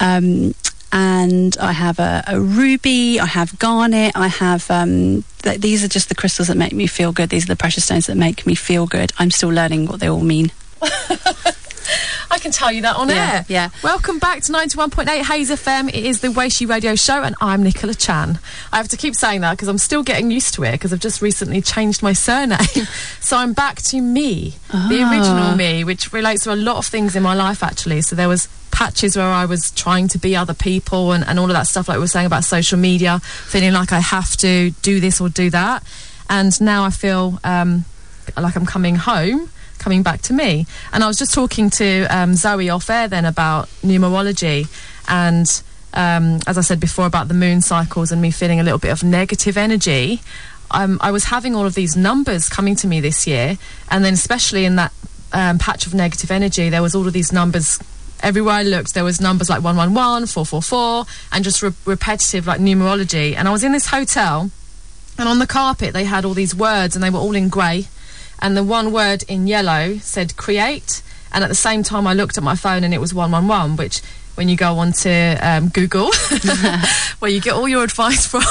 Um, 0.00 0.54
and 0.94 1.56
I 1.58 1.72
have 1.72 1.98
a, 1.98 2.22
a, 2.28 2.40
ruby, 2.40 3.18
I 3.18 3.26
have 3.26 3.58
garnet, 3.58 4.12
I 4.14 4.28
have. 4.28 4.70
Um, 4.70 5.24
th- 5.42 5.60
these 5.60 5.82
are 5.82 5.88
just 5.88 6.08
the 6.08 6.14
crystals 6.14 6.46
that 6.46 6.56
make 6.56 6.72
me 6.72 6.86
feel 6.86 7.10
good. 7.10 7.30
These 7.30 7.44
are 7.44 7.48
the 7.48 7.56
precious 7.56 7.84
stones 7.84 8.06
that 8.06 8.16
make 8.16 8.46
me 8.46 8.54
feel 8.54 8.86
good. 8.86 9.12
I'm 9.18 9.32
still 9.32 9.48
learning 9.48 9.86
what 9.86 9.98
they 9.98 10.08
all 10.08 10.20
mean. 10.20 10.52
I 12.30 12.38
can 12.38 12.52
tell 12.52 12.72
you 12.72 12.82
that 12.82 12.96
on 12.96 13.08
yeah, 13.08 13.14
air. 13.14 13.44
Yeah. 13.48 13.70
Welcome 13.82 14.18
back 14.18 14.42
to 14.42 14.52
91.8 14.52 15.08
Hayes 15.22 15.50
FM. 15.50 15.88
It 15.88 16.04
is 16.04 16.20
the 16.20 16.28
Weishi 16.28 16.68
Radio 16.68 16.94
Show, 16.94 17.22
and 17.22 17.34
I'm 17.40 17.62
Nicola 17.62 17.94
Chan. 17.94 18.38
I 18.72 18.76
have 18.76 18.88
to 18.88 18.96
keep 18.96 19.14
saying 19.14 19.42
that 19.42 19.52
because 19.52 19.68
I'm 19.68 19.78
still 19.78 20.02
getting 20.02 20.30
used 20.30 20.54
to 20.54 20.64
it 20.64 20.72
because 20.72 20.92
I've 20.92 21.00
just 21.00 21.22
recently 21.22 21.60
changed 21.60 22.02
my 22.02 22.12
surname. 22.12 22.58
so 23.20 23.36
I'm 23.36 23.52
back 23.52 23.82
to 23.82 24.00
me, 24.00 24.54
oh. 24.72 24.88
the 24.88 25.02
original 25.02 25.52
ah. 25.52 25.56
me, 25.56 25.84
which 25.84 26.12
relates 26.12 26.44
to 26.44 26.52
a 26.52 26.56
lot 26.56 26.76
of 26.76 26.86
things 26.86 27.16
in 27.16 27.22
my 27.22 27.34
life 27.34 27.62
actually. 27.62 28.00
So 28.02 28.16
there 28.16 28.28
was 28.28 28.48
patches 28.70 29.16
where 29.16 29.26
I 29.26 29.46
was 29.46 29.70
trying 29.70 30.08
to 30.08 30.18
be 30.18 30.34
other 30.34 30.54
people 30.54 31.12
and, 31.12 31.24
and 31.24 31.38
all 31.38 31.46
of 31.46 31.52
that 31.52 31.66
stuff, 31.66 31.88
like 31.88 31.96
we 31.96 32.00
were 32.00 32.08
saying 32.08 32.26
about 32.26 32.44
social 32.44 32.78
media, 32.78 33.20
feeling 33.20 33.72
like 33.72 33.92
I 33.92 34.00
have 34.00 34.36
to 34.38 34.70
do 34.82 35.00
this 35.00 35.20
or 35.20 35.28
do 35.28 35.50
that. 35.50 35.84
And 36.28 36.58
now 36.60 36.84
I 36.84 36.90
feel 36.90 37.38
um, 37.44 37.84
like 38.36 38.56
I'm 38.56 38.66
coming 38.66 38.96
home 38.96 39.50
coming 39.84 40.02
back 40.02 40.22
to 40.22 40.32
me. 40.32 40.66
And 40.92 41.04
I 41.04 41.06
was 41.06 41.18
just 41.18 41.34
talking 41.34 41.68
to 41.70 42.06
um, 42.06 42.34
Zoe 42.34 42.70
off 42.70 42.88
air 42.88 43.06
then 43.06 43.24
about 43.24 43.68
numerology 43.82 44.66
and. 45.08 45.46
Um, 45.96 46.40
as 46.48 46.58
I 46.58 46.62
said 46.62 46.80
before 46.80 47.06
about 47.06 47.28
the 47.28 47.34
moon 47.34 47.62
cycles 47.62 48.10
and 48.10 48.20
me 48.20 48.32
feeling 48.32 48.58
a 48.58 48.64
little 48.64 48.80
bit 48.80 48.90
of 48.90 49.04
negative 49.04 49.56
energy, 49.56 50.20
um, 50.72 50.98
I 51.00 51.12
was 51.12 51.26
having 51.26 51.54
all 51.54 51.66
of 51.66 51.76
these 51.76 51.96
numbers 51.96 52.48
coming 52.48 52.74
to 52.76 52.88
me 52.88 52.98
this 52.98 53.28
year, 53.28 53.58
and 53.92 54.04
then 54.04 54.14
especially 54.14 54.64
in 54.64 54.74
that 54.74 54.92
um, 55.32 55.58
patch 55.58 55.86
of 55.86 55.94
negative 55.94 56.32
energy, 56.32 56.68
there 56.68 56.82
was 56.82 56.96
all 56.96 57.06
of 57.06 57.12
these 57.12 57.32
numbers. 57.32 57.78
Everywhere 58.24 58.54
I 58.54 58.62
looked, 58.64 58.94
there 58.94 59.04
was 59.04 59.20
numbers 59.20 59.48
like 59.48 59.62
111, 59.62 60.26
444, 60.26 61.06
and 61.30 61.44
just 61.44 61.62
re- 61.62 61.70
repetitive 61.84 62.48
like 62.48 62.60
numerology. 62.60 63.36
And 63.36 63.46
I 63.46 63.52
was 63.52 63.62
in 63.62 63.70
this 63.70 63.86
hotel, 63.86 64.50
and 65.16 65.28
on 65.28 65.38
the 65.38 65.46
carpet 65.46 65.92
they 65.92 66.04
had 66.04 66.24
all 66.24 66.34
these 66.34 66.56
words, 66.56 66.96
and 66.96 67.04
they 67.04 67.10
were 67.10 67.20
all 67.20 67.36
in 67.36 67.48
grey 67.48 67.86
and 68.40 68.56
the 68.56 68.64
one 68.64 68.92
word 68.92 69.24
in 69.28 69.46
yellow 69.46 69.98
said 69.98 70.36
create. 70.36 71.02
And 71.32 71.42
at 71.42 71.48
the 71.48 71.54
same 71.54 71.82
time, 71.82 72.06
I 72.06 72.14
looked 72.14 72.38
at 72.38 72.44
my 72.44 72.54
phone 72.54 72.84
and 72.84 72.94
it 72.94 73.00
was 73.00 73.12
111, 73.12 73.76
which 73.76 74.02
when 74.34 74.48
you 74.48 74.56
go 74.56 74.78
onto 74.78 75.10
um, 75.40 75.68
Google, 75.68 76.10
where 77.18 77.30
you 77.30 77.40
get 77.40 77.54
all 77.54 77.68
your 77.68 77.84
advice 77.84 78.26
from, 78.30 78.42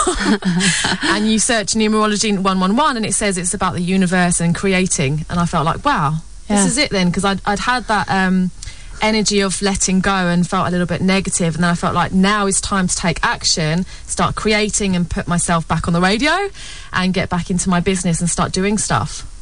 and 1.04 1.30
you 1.30 1.40
search 1.40 1.74
numerology 1.74 2.32
111, 2.32 2.98
and 2.98 3.06
it 3.06 3.14
says 3.14 3.38
it's 3.38 3.54
about 3.54 3.74
the 3.74 3.82
universe 3.82 4.40
and 4.40 4.56
creating. 4.56 5.26
And 5.30 5.40
I 5.40 5.46
felt 5.46 5.66
like, 5.66 5.84
wow, 5.84 6.18
yeah. 6.50 6.56
this 6.56 6.66
is 6.66 6.78
it 6.78 6.90
then, 6.90 7.08
because 7.08 7.26
I'd, 7.26 7.42
I'd 7.46 7.60
had 7.60 7.86
that. 7.86 8.10
Um, 8.10 8.52
energy 9.02 9.42
of 9.42 9.62
letting 9.62 10.00
go 10.00 10.12
and 10.12 10.48
felt 10.48 10.66
a 10.66 10.72
little 10.72 10.86
bit 10.86 11.02
negative 11.02 11.56
and 11.56 11.64
then 11.64 11.70
I 11.70 11.76
felt 11.76 11.94
like 11.94 12.14
now 12.14 12.46
is 12.46 12.62
time 12.62 12.88
to 12.88 12.96
take 12.96 13.20
action 13.22 13.84
start 14.06 14.36
creating 14.36 14.96
and 14.96 15.10
put 15.10 15.28
myself 15.28 15.68
back 15.68 15.88
on 15.88 15.94
the 15.94 16.00
radio 16.00 16.50
and 16.94 17.14
get 17.14 17.28
back 17.28 17.50
into 17.50 17.70
my 17.70 17.82
business 17.82 18.22
and 18.22 18.30
start 18.30 18.54
doing 18.54 18.78
stuff 18.78 19.33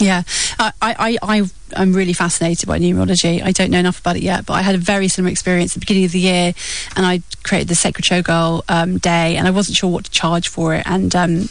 yeah, 0.00 0.22
I, 0.58 0.72
I, 0.80 1.18
I, 1.22 1.42
I'm 1.76 1.92
really 1.92 2.14
fascinated 2.14 2.66
by 2.66 2.78
numerology. 2.78 3.42
I 3.42 3.52
don't 3.52 3.70
know 3.70 3.78
enough 3.78 4.00
about 4.00 4.16
it 4.16 4.22
yet, 4.22 4.46
but 4.46 4.54
I 4.54 4.62
had 4.62 4.74
a 4.74 4.78
very 4.78 5.08
similar 5.08 5.30
experience 5.30 5.72
at 5.72 5.74
the 5.74 5.80
beginning 5.80 6.04
of 6.06 6.12
the 6.12 6.20
year, 6.20 6.54
and 6.96 7.06
I 7.06 7.22
created 7.42 7.68
the 7.68 7.74
Sacred 7.74 8.04
Showgirl 8.04 8.62
um, 8.68 8.98
Day, 8.98 9.36
and 9.36 9.46
I 9.46 9.50
wasn't 9.50 9.76
sure 9.76 9.90
what 9.90 10.04
to 10.04 10.10
charge 10.10 10.48
for 10.48 10.74
it, 10.74 10.82
and. 10.86 11.14
Um, 11.14 11.48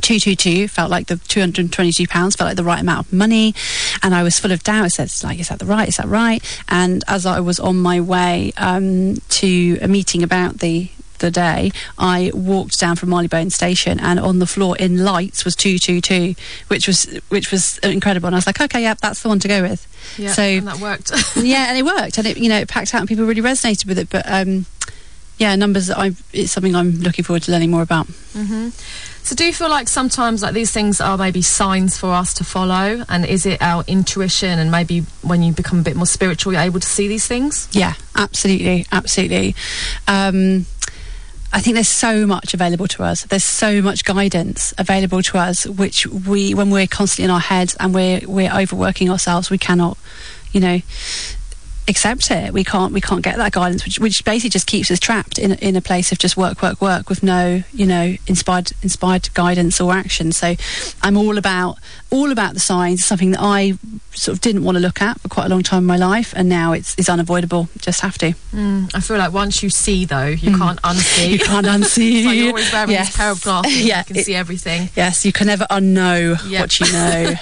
222 0.00 0.66
felt 0.66 0.90
like 0.90 1.06
the 1.06 1.16
222 1.16 2.08
pounds 2.08 2.34
felt 2.34 2.48
like 2.48 2.56
the 2.56 2.64
right 2.64 2.80
amount 2.80 3.06
of 3.06 3.12
money 3.12 3.54
and 4.02 4.12
I 4.12 4.24
was 4.24 4.40
full 4.40 4.50
of 4.50 4.64
doubt 4.64 4.84
I 4.84 4.88
said 4.88 5.08
like 5.22 5.38
is 5.38 5.50
that 5.50 5.60
the 5.60 5.66
right 5.66 5.88
is 5.88 5.98
that 5.98 6.08
right 6.08 6.42
and 6.68 7.04
as 7.06 7.24
I 7.24 7.38
was 7.38 7.60
on 7.60 7.78
my 7.78 8.00
way 8.00 8.52
um, 8.56 9.14
to 9.14 9.78
a 9.80 9.86
meeting 9.86 10.24
about 10.24 10.58
the 10.58 10.90
the 11.18 11.30
day, 11.30 11.72
I 11.98 12.30
walked 12.34 12.78
down 12.78 12.96
from 12.96 13.10
Marylebone 13.10 13.50
Station, 13.50 14.00
and 14.00 14.18
on 14.18 14.38
the 14.38 14.46
floor 14.46 14.76
in 14.76 15.04
lights 15.04 15.44
was 15.44 15.56
two 15.56 15.78
two 15.78 16.00
two, 16.00 16.34
which 16.68 16.86
was 16.86 17.04
which 17.28 17.50
was 17.50 17.78
incredible. 17.78 18.26
And 18.26 18.34
I 18.34 18.38
was 18.38 18.46
like, 18.46 18.60
okay, 18.60 18.82
yeah, 18.82 18.94
that's 18.94 19.22
the 19.22 19.28
one 19.28 19.38
to 19.40 19.48
go 19.48 19.62
with. 19.62 19.86
Yeah, 20.18 20.32
so 20.32 20.42
and 20.42 20.66
that 20.66 20.78
worked. 20.78 21.12
yeah, 21.36 21.68
and 21.68 21.78
it 21.78 21.84
worked, 21.84 22.18
and 22.18 22.26
it 22.26 22.36
you 22.36 22.48
know 22.48 22.58
it 22.58 22.68
packed 22.68 22.94
out, 22.94 23.00
and 23.00 23.08
people 23.08 23.24
really 23.24 23.42
resonated 23.42 23.86
with 23.86 23.98
it. 23.98 24.10
But 24.10 24.24
um, 24.26 24.66
yeah, 25.38 25.56
numbers. 25.56 25.90
I 25.90 26.12
it's 26.32 26.52
something 26.52 26.74
I'm 26.74 27.00
looking 27.00 27.24
forward 27.24 27.42
to 27.44 27.52
learning 27.52 27.70
more 27.70 27.82
about. 27.82 28.06
Mm-hmm. 28.06 28.68
So, 29.24 29.34
do 29.34 29.44
you 29.44 29.54
feel 29.54 29.70
like 29.70 29.88
sometimes 29.88 30.42
like 30.42 30.52
these 30.52 30.70
things 30.70 31.00
are 31.00 31.16
maybe 31.16 31.40
signs 31.40 31.96
for 31.96 32.12
us 32.12 32.34
to 32.34 32.44
follow? 32.44 33.04
And 33.08 33.24
is 33.24 33.46
it 33.46 33.62
our 33.62 33.82
intuition? 33.86 34.58
And 34.58 34.70
maybe 34.70 35.00
when 35.22 35.42
you 35.42 35.52
become 35.54 35.78
a 35.78 35.82
bit 35.82 35.96
more 35.96 36.06
spiritual, 36.06 36.52
you're 36.52 36.60
able 36.60 36.80
to 36.80 36.86
see 36.86 37.08
these 37.08 37.26
things? 37.26 37.66
Yeah, 37.72 37.94
absolutely, 38.14 38.86
absolutely. 38.92 39.54
Um, 40.06 40.66
I 41.54 41.60
think 41.60 41.74
there's 41.74 41.86
so 41.86 42.26
much 42.26 42.52
available 42.52 42.88
to 42.88 43.04
us. 43.04 43.22
There's 43.26 43.44
so 43.44 43.80
much 43.80 44.04
guidance 44.04 44.74
available 44.76 45.22
to 45.22 45.38
us, 45.38 45.66
which 45.66 46.04
we, 46.04 46.52
when 46.52 46.70
we're 46.70 46.88
constantly 46.88 47.26
in 47.26 47.30
our 47.30 47.38
heads 47.38 47.76
and 47.78 47.94
we're 47.94 48.22
we're 48.26 48.52
overworking 48.52 49.08
ourselves, 49.08 49.50
we 49.50 49.58
cannot, 49.58 49.96
you 50.50 50.60
know, 50.60 50.80
accept 51.88 52.30
it. 52.30 52.52
We 52.52 52.64
can't 52.64 52.92
we 52.92 53.00
can't 53.00 53.22
get 53.22 53.36
that 53.36 53.52
guidance, 53.52 53.84
which 53.84 53.98
which 53.98 54.24
basically 54.24 54.50
just 54.50 54.66
keeps 54.66 54.90
us 54.90 54.98
trapped 54.98 55.38
in 55.38 55.52
in 55.54 55.76
a 55.76 55.80
place 55.80 56.12
of 56.12 56.18
just 56.18 56.36
work 56.36 56.62
work 56.62 56.80
work 56.80 57.08
with 57.08 57.22
no 57.22 57.62
you 57.72 57.86
know 57.86 58.16
inspired 58.26 58.72
inspired 58.82 59.32
guidance 59.34 59.80
or 59.80 59.92
action. 59.92 60.32
So 60.32 60.54
I'm 61.02 61.16
all 61.16 61.38
about 61.38 61.78
all 62.10 62.30
about 62.30 62.54
the 62.54 62.60
signs. 62.60 63.04
Something 63.04 63.32
that 63.32 63.40
I 63.40 63.74
sort 64.12 64.36
of 64.36 64.40
didn't 64.40 64.64
want 64.64 64.76
to 64.76 64.80
look 64.80 65.02
at 65.02 65.20
for 65.20 65.28
quite 65.28 65.46
a 65.46 65.48
long 65.48 65.62
time 65.62 65.78
in 65.78 65.86
my 65.86 65.96
life, 65.96 66.32
and 66.36 66.48
now 66.48 66.72
it's 66.72 66.94
it's 66.96 67.08
unavoidable. 67.08 67.68
Just 67.78 68.00
have 68.00 68.16
to. 68.18 68.32
Mm, 68.52 68.90
I 68.94 69.00
feel 69.00 69.18
like 69.18 69.32
once 69.32 69.62
you 69.62 69.70
see 69.70 70.04
though, 70.04 70.26
you 70.26 70.52
mm. 70.52 70.58
can't 70.58 70.80
unsee. 70.82 71.30
you 71.32 71.38
can't 71.38 71.66
unsee. 71.74 72.18
it's 72.18 72.26
like 72.26 72.36
you're 72.36 72.48
always 72.48 72.72
wearing 72.72 72.90
yes. 72.90 73.08
this 73.08 73.16
pair 73.16 73.30
of 73.30 73.42
glasses. 73.42 73.84
yeah, 73.84 73.98
you 73.98 74.04
can 74.04 74.16
it, 74.16 74.24
see 74.24 74.34
everything. 74.34 74.88
Yes, 74.96 75.24
you 75.24 75.32
can 75.32 75.48
never 75.48 75.66
unknow 75.70 76.50
yep. 76.50 76.62
what 76.62 76.80
you 76.80 76.92
know. 76.92 77.34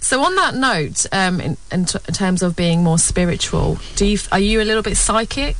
so 0.00 0.22
on 0.22 0.34
that 0.36 0.54
note, 0.54 1.06
um, 1.12 1.40
in, 1.40 1.56
in, 1.70 1.84
t- 1.84 1.98
in 2.06 2.14
terms 2.14 2.42
of 2.42 2.56
being 2.56 2.82
more 2.82 2.98
spiritual 2.98 3.57
spiritual. 3.58 3.96
Do 3.96 4.06
you 4.06 4.18
are 4.32 4.38
you 4.38 4.60
a 4.60 4.64
little 4.64 4.82
bit 4.82 4.96
psychic? 4.96 5.56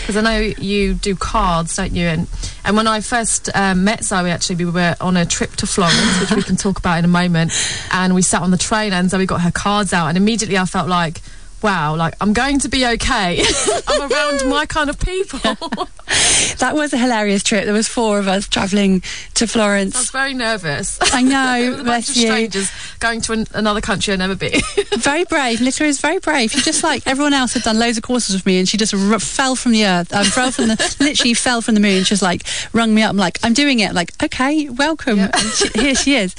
Because 0.00 0.16
I 0.16 0.20
know 0.20 0.38
you 0.38 0.94
do 0.94 1.14
cards, 1.14 1.76
don't 1.76 1.94
you? 1.94 2.06
And 2.06 2.28
and 2.64 2.76
when 2.76 2.86
I 2.86 3.00
first 3.00 3.48
um, 3.54 3.84
met 3.84 4.04
Zoe, 4.04 4.30
actually, 4.30 4.64
we 4.64 4.70
were 4.70 4.96
on 5.00 5.16
a 5.16 5.26
trip 5.26 5.52
to 5.56 5.66
Florence, 5.66 6.20
which 6.20 6.32
we 6.32 6.42
can 6.42 6.56
talk 6.56 6.78
about 6.78 6.98
in 6.98 7.04
a 7.04 7.08
moment. 7.08 7.52
And 7.92 8.14
we 8.14 8.22
sat 8.22 8.42
on 8.42 8.50
the 8.50 8.58
train, 8.58 8.92
and 8.92 9.10
Zoe 9.10 9.26
got 9.26 9.40
her 9.40 9.50
cards 9.50 9.92
out, 9.92 10.08
and 10.08 10.16
immediately 10.16 10.58
I 10.58 10.64
felt 10.64 10.88
like 10.88 11.20
wow, 11.62 11.96
like 11.96 12.14
I'm 12.20 12.32
going 12.32 12.58
to 12.60 12.68
be 12.68 12.86
okay. 12.86 13.42
I'm 13.88 14.10
around 14.10 14.48
my 14.48 14.66
kind 14.66 14.90
of 14.90 14.98
people. 14.98 15.38
that 16.58 16.72
was 16.74 16.92
a 16.92 16.98
hilarious 16.98 17.42
trip. 17.42 17.64
There 17.64 17.74
was 17.74 17.88
four 17.88 18.18
of 18.18 18.28
us 18.28 18.48
travelling 18.48 19.02
to 19.34 19.46
Florence. 19.46 19.96
I 19.96 19.98
was 20.00 20.10
very 20.10 20.34
nervous. 20.34 20.98
I 21.12 21.22
know, 21.22 21.82
bless 21.82 22.16
you. 22.16 22.26
Strangers 22.26 22.70
going 22.98 23.20
to 23.22 23.32
an, 23.32 23.46
another 23.54 23.80
country 23.80 24.12
I've 24.12 24.18
never 24.18 24.34
been. 24.36 24.60
very 24.98 25.24
brave. 25.24 25.60
Litta 25.60 25.84
is 25.84 26.00
very 26.00 26.18
brave. 26.18 26.50
She 26.50 26.60
just 26.60 26.82
like 26.82 27.06
everyone 27.06 27.34
else 27.34 27.54
had 27.54 27.62
done 27.62 27.78
loads 27.78 27.96
of 27.98 28.02
courses 28.04 28.34
with 28.34 28.46
me, 28.46 28.58
and 28.58 28.68
she 28.68 28.76
just 28.76 28.94
r- 28.94 29.18
fell 29.18 29.56
from 29.56 29.72
the 29.72 29.86
earth. 29.86 30.12
Um, 30.12 30.24
fell 30.24 30.50
from 30.50 30.68
the 30.68 30.96
literally 31.00 31.34
fell 31.34 31.60
from 31.60 31.74
the 31.74 31.80
moon. 31.80 32.04
She's 32.04 32.22
like 32.22 32.42
rung 32.72 32.94
me 32.94 33.02
up. 33.02 33.10
I'm 33.10 33.16
like, 33.16 33.38
I'm 33.42 33.52
doing 33.54 33.80
it. 33.80 33.90
I'm 33.90 33.94
like, 33.94 34.12
okay, 34.22 34.68
welcome. 34.68 35.18
Yeah. 35.18 35.36
She, 35.36 35.68
here 35.80 35.94
she 35.94 36.14
is. 36.16 36.34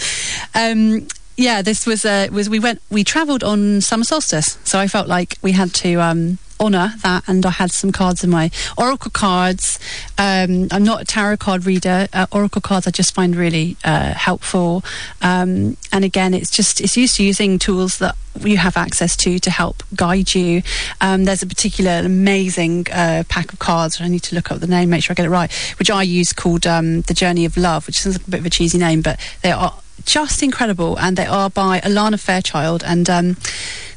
Um, 0.56 1.08
yeah, 1.42 1.62
this 1.62 1.86
was 1.86 2.06
uh, 2.06 2.28
was 2.32 2.50
we 2.50 2.60
went 2.60 2.82
we 2.90 3.04
travelled 3.04 3.44
on 3.44 3.82
summer 3.82 4.04
solstice, 4.04 4.58
so 4.64 4.80
I 4.80 4.88
felt 4.88 5.08
like 5.08 5.38
we 5.42 5.54
had 5.54 5.74
to 5.76 5.96
um, 5.96 6.38
honour 6.60 6.94
that, 7.02 7.24
and 7.28 7.46
I 7.46 7.50
had 7.50 7.72
some 7.72 7.92
cards 7.92 8.24
in 8.24 8.30
my 8.30 8.52
oracle 8.78 9.12
cards. 9.12 9.80
Um, 10.18 10.68
I'm 10.72 10.84
not 10.84 11.02
a 11.02 11.06
tarot 11.06 11.38
card 11.38 11.66
reader. 11.66 12.08
Uh, 12.14 12.28
oracle 12.32 12.62
cards 12.62 12.88
I 12.88 12.92
just 12.92 13.16
find 13.16 13.36
really 13.36 13.76
uh, 13.84 14.14
helpful, 14.14 14.84
um, 15.22 15.78
and 15.92 16.06
again, 16.06 16.34
it's 16.34 16.52
just 16.52 16.80
it's 16.80 16.96
used 16.96 17.18
to 17.18 17.24
using 17.24 17.58
tools 17.58 17.98
that 17.98 18.16
you 18.40 18.58
have 18.58 18.78
access 18.78 19.16
to 19.18 19.40
to 19.40 19.50
help 19.50 19.84
guide 19.96 20.34
you. 20.36 20.62
Um, 21.02 21.26
there's 21.26 21.42
a 21.42 21.48
particular 21.48 22.02
amazing 22.06 22.88
uh, 22.92 23.24
pack 23.28 23.52
of 23.52 23.60
cards. 23.60 24.00
I 24.00 24.08
need 24.08 24.24
to 24.24 24.36
look 24.36 24.52
up 24.52 24.60
the 24.60 24.68
name, 24.68 24.90
make 24.92 25.04
sure 25.04 25.14
I 25.14 25.16
get 25.16 25.26
it 25.26 25.30
right, 25.30 25.52
which 25.80 25.90
I 25.90 26.04
use 26.04 26.34
called 26.34 26.68
um, 26.68 27.02
the 27.02 27.14
Journey 27.14 27.46
of 27.46 27.58
Love, 27.58 27.88
which 27.88 28.06
is 28.06 28.16
a 28.16 28.20
bit 28.20 28.42
of 28.42 28.46
a 28.46 28.50
cheesy 28.50 28.78
name, 28.78 29.02
but 29.02 29.20
they 29.42 29.52
are 29.52 29.74
just 30.06 30.44
incredible, 30.44 30.98
and 31.00 31.18
they 31.18 31.26
are 31.26 31.50
by 31.50 31.80
Alana 31.82 32.20
Fairchild. 32.20 32.84
And 32.84 33.10
um, 33.10 33.38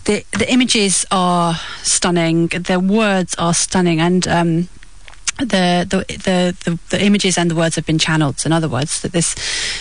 the 0.05 0.25
the 0.33 0.51
images 0.51 1.07
are 1.11 1.55
stunning. 1.83 2.49
The 2.49 2.81
words 2.81 3.35
are 3.37 3.55
stunning, 3.55 4.01
and 4.01 4.27
um, 4.29 4.69
the, 5.39 5.87
the, 5.89 6.05
the 6.19 6.57
the 6.65 6.79
the 6.91 7.05
images 7.05 7.37
and 7.39 7.51
the 7.51 7.55
words 7.55 7.77
have 7.77 7.87
been 7.87 7.99
channeled. 7.99 8.45
In 8.47 8.53
other 8.53 8.69
words, 8.69 9.01
that 9.03 9.13
this 9.13 9.35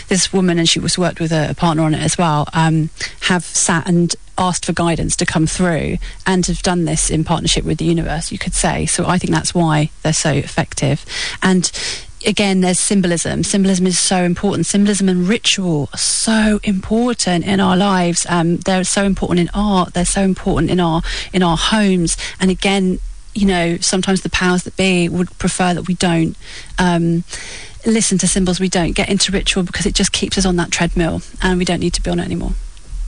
this 0.07 0.33
woman 0.33 0.57
and 0.59 0.67
she 0.67 0.79
was 0.79 0.97
worked 0.97 1.19
with 1.19 1.31
a, 1.31 1.51
a 1.51 1.53
partner 1.53 1.83
on 1.83 1.93
it 1.93 2.01
as 2.01 2.17
well. 2.17 2.47
Um, 2.53 2.89
have 3.21 3.43
sat 3.43 3.87
and 3.87 4.15
asked 4.37 4.65
for 4.65 4.73
guidance 4.73 5.15
to 5.15 5.25
come 5.25 5.45
through 5.45 5.97
and 6.25 6.45
have 6.47 6.63
done 6.63 6.85
this 6.85 7.11
in 7.11 7.23
partnership 7.23 7.63
with 7.63 7.77
the 7.77 7.85
universe. 7.85 8.31
You 8.31 8.39
could 8.39 8.53
say. 8.53 8.85
So 8.85 9.05
I 9.05 9.17
think 9.17 9.31
that's 9.31 9.53
why 9.53 9.91
they're 10.01 10.13
so 10.13 10.31
effective. 10.31 11.05
And 11.41 11.71
again, 12.25 12.61
there's 12.61 12.79
symbolism. 12.79 13.43
Symbolism 13.43 13.87
is 13.87 13.99
so 13.99 14.23
important. 14.23 14.65
Symbolism 14.65 15.09
and 15.09 15.27
ritual 15.27 15.89
are 15.93 15.97
so 15.97 16.59
important 16.63 17.45
in 17.45 17.59
our 17.59 17.77
lives. 17.77 18.25
Um, 18.29 18.57
they're 18.57 18.83
so 18.83 19.03
important 19.03 19.39
in 19.41 19.49
art. 19.53 19.93
They're 19.93 20.05
so 20.05 20.21
important 20.21 20.71
in 20.71 20.79
our 20.79 21.01
in 21.31 21.43
our 21.43 21.57
homes. 21.57 22.17
And 22.39 22.51
again, 22.51 22.99
you 23.33 23.47
know, 23.47 23.77
sometimes 23.77 24.21
the 24.21 24.29
powers 24.29 24.63
that 24.63 24.77
be 24.77 25.09
would 25.09 25.37
prefer 25.37 25.73
that 25.73 25.87
we 25.87 25.95
don't. 25.95 26.37
Um, 26.77 27.23
listen 27.85 28.17
to 28.17 28.27
symbols 28.27 28.61
we 28.61 28.69
don't 28.69 28.93
get 28.93 29.09
into 29.09 29.29
ritual 29.31 29.61
because 29.61 29.85
it 29.85 29.93
just 29.93 30.13
keeps 30.13 30.37
us 30.37 30.45
on 30.45 30.55
that 30.55 30.71
treadmill 30.71 31.21
and 31.41 31.59
we 31.59 31.65
don't 31.65 31.81
need 31.81 31.93
to 31.93 32.01
be 32.01 32.09
on 32.09 32.17
it 32.17 32.23
anymore 32.23 32.53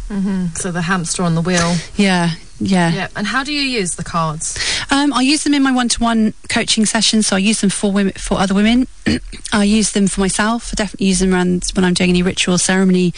mm-hmm. 0.09 0.47
so 0.55 0.71
the 0.71 0.83
hamster 0.83 1.23
on 1.23 1.35
the 1.35 1.41
wheel 1.41 1.75
yeah 1.95 2.31
yeah. 2.59 2.91
Yeah. 2.91 3.07
And 3.15 3.27
how 3.27 3.43
do 3.43 3.53
you 3.53 3.61
use 3.61 3.95
the 3.95 4.03
cards? 4.03 4.57
Um, 4.89 5.11
I 5.13 5.21
use 5.21 5.43
them 5.43 5.53
in 5.53 5.63
my 5.63 5.71
one-to-one 5.71 6.33
coaching 6.49 6.85
sessions. 6.85 7.27
So 7.27 7.35
I 7.35 7.39
use 7.39 7.61
them 7.61 7.69
for 7.69 7.91
women, 7.91 8.13
for 8.13 8.37
other 8.37 8.53
women. 8.53 8.87
I 9.53 9.63
use 9.65 9.91
them 9.91 10.07
for 10.07 10.21
myself. 10.21 10.69
I 10.71 10.75
definitely 10.75 11.07
use 11.07 11.19
them 11.19 11.33
around 11.33 11.65
when 11.73 11.83
I'm 11.83 11.93
doing 11.93 12.09
any 12.09 12.23
ritual 12.23 12.57
ceremony 12.57 13.13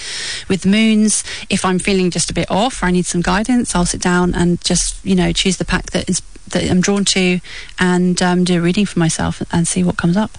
with 0.50 0.62
the 0.62 0.70
moons. 0.70 1.24
If 1.50 1.66
I'm 1.66 1.80
feeling 1.80 2.10
just 2.10 2.32
a 2.32 2.34
bit 2.34 2.50
off 2.50 2.82
or 2.82 2.88
I 2.88 2.92
need 2.92 3.06
some 3.06 3.22
guidance, 3.22 3.76
I'll 3.76 3.86
sit 3.86 4.02
down 4.02 4.34
and 4.34 4.64
just 4.64 5.04
you 5.06 5.16
know 5.16 5.32
choose 5.32 5.58
the 5.58 5.66
pack 5.66 5.92
that 5.92 6.10
is 6.10 6.22
that 6.50 6.70
I'm 6.70 6.82
drawn 6.82 7.04
to, 7.06 7.40
and 7.78 8.22
um, 8.22 8.46
do 8.46 8.58
a 8.58 8.62
reading 8.62 8.86
for 8.86 9.00
myself 9.00 9.44
and 9.52 9.68
see 9.68 9.84
what 9.84 9.98
comes 9.98 10.16
up. 10.16 10.38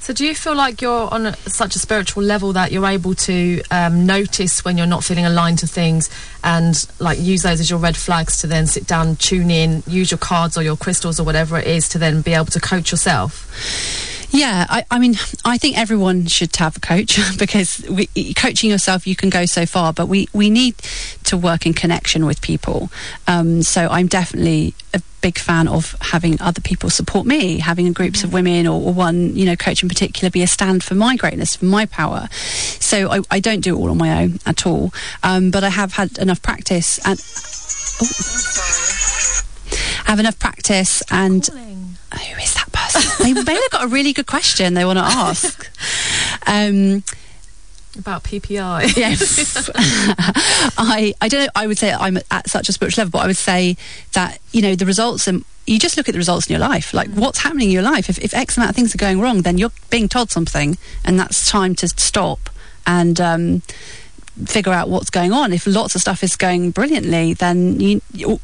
So, 0.00 0.12
do 0.12 0.24
you 0.24 0.34
feel 0.34 0.54
like 0.54 0.80
you're 0.80 1.12
on 1.12 1.26
a, 1.26 1.36
such 1.36 1.74
a 1.74 1.78
spiritual 1.78 2.22
level 2.22 2.52
that 2.52 2.70
you're 2.70 2.86
able 2.86 3.14
to 3.14 3.62
um, 3.70 4.06
notice 4.06 4.64
when 4.64 4.78
you're 4.78 4.86
not 4.86 5.02
feeling 5.02 5.26
aligned 5.26 5.58
to 5.60 5.66
things 5.66 6.08
and 6.44 6.86
like 7.00 7.18
use 7.18 7.42
those 7.42 7.60
as 7.60 7.70
your 7.70 7.78
red 7.80 7.96
flags 7.96 8.38
to 8.38 8.46
then 8.46 8.66
sit 8.66 8.86
down, 8.86 9.16
tune 9.16 9.50
in, 9.50 9.82
use 9.86 10.10
your 10.10 10.18
cards 10.18 10.56
or 10.56 10.62
your 10.62 10.76
crystals 10.76 11.18
or 11.18 11.24
whatever 11.24 11.58
it 11.58 11.66
is 11.66 11.88
to 11.88 11.98
then 11.98 12.22
be 12.22 12.34
able 12.34 12.46
to 12.46 12.60
coach 12.60 12.92
yourself? 12.92 13.50
Yeah, 14.30 14.66
I, 14.68 14.84
I, 14.90 14.98
mean, 14.98 15.14
I 15.44 15.56
think 15.56 15.78
everyone 15.78 16.26
should 16.26 16.54
have 16.56 16.76
a 16.76 16.80
coach 16.80 17.18
because 17.38 17.84
we, 17.88 18.34
coaching 18.34 18.70
yourself, 18.70 19.06
you 19.06 19.16
can 19.16 19.30
go 19.30 19.46
so 19.46 19.66
far, 19.66 19.92
but 19.92 20.08
we, 20.08 20.28
we 20.32 20.50
need 20.50 20.76
to 21.24 21.36
work 21.36 21.66
in 21.66 21.72
connection 21.72 22.26
with 22.26 22.42
people. 22.42 22.90
Um, 23.26 23.62
so 23.62 23.88
I'm 23.88 24.08
definitely 24.08 24.74
a 24.92 25.00
big 25.26 25.38
fan 25.40 25.66
of 25.66 25.96
having 26.00 26.40
other 26.40 26.60
people 26.60 26.88
support 26.88 27.26
me, 27.26 27.58
having 27.58 27.92
groups 27.92 28.20
mm-hmm. 28.20 28.28
of 28.28 28.32
women 28.32 28.64
or, 28.68 28.80
or, 28.80 28.92
one, 28.92 29.34
you 29.34 29.44
know, 29.44 29.56
coach 29.56 29.82
in 29.82 29.88
particular 29.88 30.30
be 30.30 30.40
a 30.40 30.46
stand 30.46 30.84
for 30.84 30.94
my 30.94 31.16
greatness, 31.16 31.56
for 31.56 31.64
my 31.64 31.84
power. 31.86 32.28
So 32.30 33.10
I, 33.10 33.20
I 33.28 33.40
don't 33.40 33.58
do 33.58 33.74
it 33.74 33.80
all 33.80 33.90
on 33.90 33.98
my 33.98 34.22
own 34.22 34.38
at 34.46 34.64
all. 34.66 34.92
Um, 35.24 35.50
but 35.50 35.64
I 35.64 35.70
have 35.70 35.94
had 35.94 36.16
enough 36.18 36.42
practice 36.42 37.00
and. 37.04 37.18
Oh, 38.00 38.12
I 40.06 40.10
have 40.10 40.20
enough 40.20 40.38
practice 40.38 41.02
and. 41.10 41.44
Who 41.44 42.40
is 42.40 42.54
that 42.54 42.70
person? 42.70 43.02
they 43.24 43.32
may 43.42 43.54
have 43.54 43.70
got 43.72 43.84
a 43.84 43.88
really 43.88 44.12
good 44.12 44.28
question 44.28 44.74
they 44.74 44.84
want 44.84 45.00
to 45.00 45.04
ask. 45.04 45.68
Um, 46.48 47.02
about 47.98 48.24
PPI. 48.24 48.96
yes. 48.96 49.70
I, 50.78 51.14
I 51.20 51.28
don't 51.28 51.44
know. 51.44 51.50
I 51.54 51.66
would 51.66 51.78
say 51.78 51.92
I'm 51.92 52.18
at 52.30 52.48
such 52.48 52.68
a 52.68 52.72
spiritual 52.72 53.02
level, 53.02 53.18
but 53.18 53.24
I 53.24 53.26
would 53.26 53.36
say 53.36 53.76
that, 54.12 54.38
you 54.52 54.62
know, 54.62 54.74
the 54.74 54.86
results 54.86 55.26
and 55.26 55.44
you 55.66 55.78
just 55.78 55.96
look 55.96 56.08
at 56.08 56.12
the 56.12 56.18
results 56.18 56.46
in 56.46 56.52
your 56.52 56.60
life. 56.60 56.94
Like, 56.94 57.08
mm. 57.08 57.18
what's 57.18 57.40
happening 57.40 57.68
in 57.68 57.72
your 57.72 57.82
life? 57.82 58.08
If, 58.08 58.18
if 58.18 58.34
X 58.34 58.56
amount 58.56 58.70
of 58.70 58.76
things 58.76 58.94
are 58.94 58.98
going 58.98 59.20
wrong, 59.20 59.42
then 59.42 59.58
you're 59.58 59.72
being 59.90 60.08
told 60.08 60.30
something, 60.30 60.78
and 61.04 61.18
that's 61.18 61.50
time 61.50 61.74
to 61.76 61.88
stop 61.88 62.50
and 62.86 63.20
um, 63.20 63.62
figure 64.44 64.72
out 64.72 64.88
what's 64.88 65.10
going 65.10 65.32
on. 65.32 65.52
If 65.52 65.66
lots 65.66 65.94
of 65.94 66.00
stuff 66.00 66.22
is 66.22 66.36
going 66.36 66.70
brilliantly, 66.70 67.34
then 67.34 67.80
you 67.80 68.00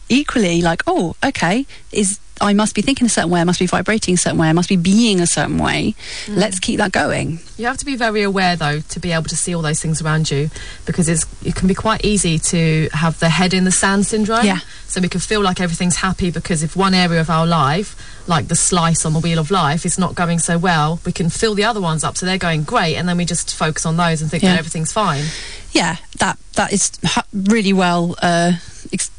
equally 0.08 0.62
like, 0.62 0.82
oh, 0.86 1.14
okay, 1.24 1.66
is 1.92 2.18
I 2.42 2.54
must 2.54 2.74
be 2.74 2.82
thinking 2.82 3.06
a 3.06 3.10
certain 3.10 3.30
way, 3.30 3.40
I 3.40 3.44
must 3.44 3.60
be 3.60 3.66
vibrating 3.66 4.14
a 4.14 4.16
certain 4.16 4.38
way, 4.38 4.48
I 4.48 4.52
must 4.52 4.68
be 4.68 4.76
being 4.76 5.20
a 5.20 5.26
certain 5.26 5.58
way. 5.58 5.94
Mm. 6.26 6.36
Let's 6.36 6.58
keep 6.58 6.78
that 6.78 6.90
going. 6.90 7.38
You 7.56 7.66
have 7.66 7.78
to 7.78 7.84
be 7.84 7.94
very 7.94 8.22
aware, 8.22 8.56
though, 8.56 8.80
to 8.80 9.00
be 9.00 9.12
able 9.12 9.24
to 9.24 9.36
see 9.36 9.54
all 9.54 9.62
those 9.62 9.80
things 9.80 10.02
around 10.02 10.30
you 10.30 10.50
because 10.84 11.08
it's, 11.08 11.24
it 11.46 11.54
can 11.54 11.68
be 11.68 11.74
quite 11.74 12.04
easy 12.04 12.38
to 12.38 12.88
have 12.92 13.20
the 13.20 13.28
head 13.28 13.54
in 13.54 13.64
the 13.64 13.70
sand 13.70 14.06
syndrome. 14.06 14.44
Yeah. 14.44 14.58
So 14.88 15.00
we 15.00 15.08
can 15.08 15.20
feel 15.20 15.40
like 15.40 15.60
everything's 15.60 15.96
happy 15.96 16.30
because 16.30 16.62
if 16.62 16.76
one 16.76 16.92
area 16.92 17.20
of 17.20 17.30
our 17.30 17.46
life, 17.46 17.96
like 18.28 18.48
the 18.48 18.56
slice 18.56 19.06
on 19.06 19.12
the 19.12 19.20
wheel 19.20 19.38
of 19.38 19.50
life, 19.50 19.86
is 19.86 19.98
not 19.98 20.14
going 20.14 20.38
so 20.38 20.58
well, 20.58 21.00
we 21.06 21.12
can 21.12 21.30
fill 21.30 21.54
the 21.54 21.64
other 21.64 21.80
ones 21.80 22.04
up 22.04 22.16
so 22.16 22.26
they're 22.26 22.38
going 22.38 22.64
great, 22.64 22.96
and 22.96 23.08
then 23.08 23.16
we 23.16 23.24
just 23.24 23.54
focus 23.54 23.86
on 23.86 23.96
those 23.96 24.20
and 24.20 24.30
think 24.30 24.42
yeah. 24.42 24.50
that 24.50 24.58
everything's 24.58 24.92
fine. 24.92 25.24
Yeah, 25.72 25.96
that 26.18 26.38
that 26.54 26.72
is 26.72 26.92
really 27.32 27.72
well. 27.72 28.16
Uh, 28.20 28.52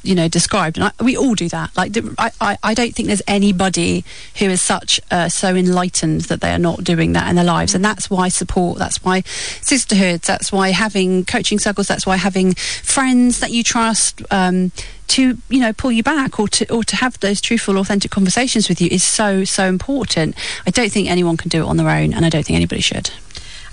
you 0.03 0.15
know 0.15 0.27
described. 0.27 0.77
And 0.77 0.85
I, 0.85 1.03
we 1.03 1.17
all 1.17 1.35
do 1.35 1.49
that. 1.49 1.75
Like 1.75 1.95
I, 2.17 2.31
I, 2.39 2.57
I, 2.63 2.73
don't 2.73 2.93
think 2.93 3.07
there's 3.07 3.21
anybody 3.27 4.03
who 4.37 4.45
is 4.45 4.61
such 4.61 4.99
uh, 5.11 5.29
so 5.29 5.55
enlightened 5.55 6.21
that 6.21 6.41
they 6.41 6.51
are 6.51 6.59
not 6.59 6.83
doing 6.83 7.13
that 7.13 7.29
in 7.29 7.35
their 7.35 7.45
lives. 7.45 7.73
And 7.73 7.83
that's 7.83 8.09
why 8.09 8.29
support 8.29 8.79
that's 8.79 9.03
why 9.03 9.21
sisterhoods 9.21 10.27
that's 10.27 10.51
why 10.51 10.69
having 10.69 11.25
coaching 11.25 11.59
circles 11.59 11.87
that's 11.87 12.05
why 12.05 12.17
having 12.17 12.53
friends 12.53 13.39
that 13.39 13.51
you 13.51 13.63
trust 13.63 14.21
um, 14.31 14.71
to 15.07 15.37
you 15.49 15.59
know 15.59 15.73
pull 15.73 15.91
you 15.91 16.03
back 16.03 16.39
or 16.39 16.47
to 16.47 16.71
or 16.73 16.83
to 16.83 16.95
have 16.95 17.19
those 17.19 17.41
truthful 17.41 17.77
authentic 17.77 18.11
conversations 18.11 18.69
with 18.69 18.81
you 18.81 18.89
is 18.91 19.03
so 19.03 19.43
so 19.43 19.65
important. 19.65 20.35
I 20.65 20.71
don't 20.71 20.91
think 20.91 21.09
anyone 21.09 21.37
can 21.37 21.49
do 21.49 21.63
it 21.63 21.67
on 21.67 21.77
their 21.77 21.89
own 21.89 22.13
and 22.13 22.25
i 22.25 22.29
don't 22.29 22.45
think 22.45 22.55
anybody 22.55 22.81
should 22.81 23.09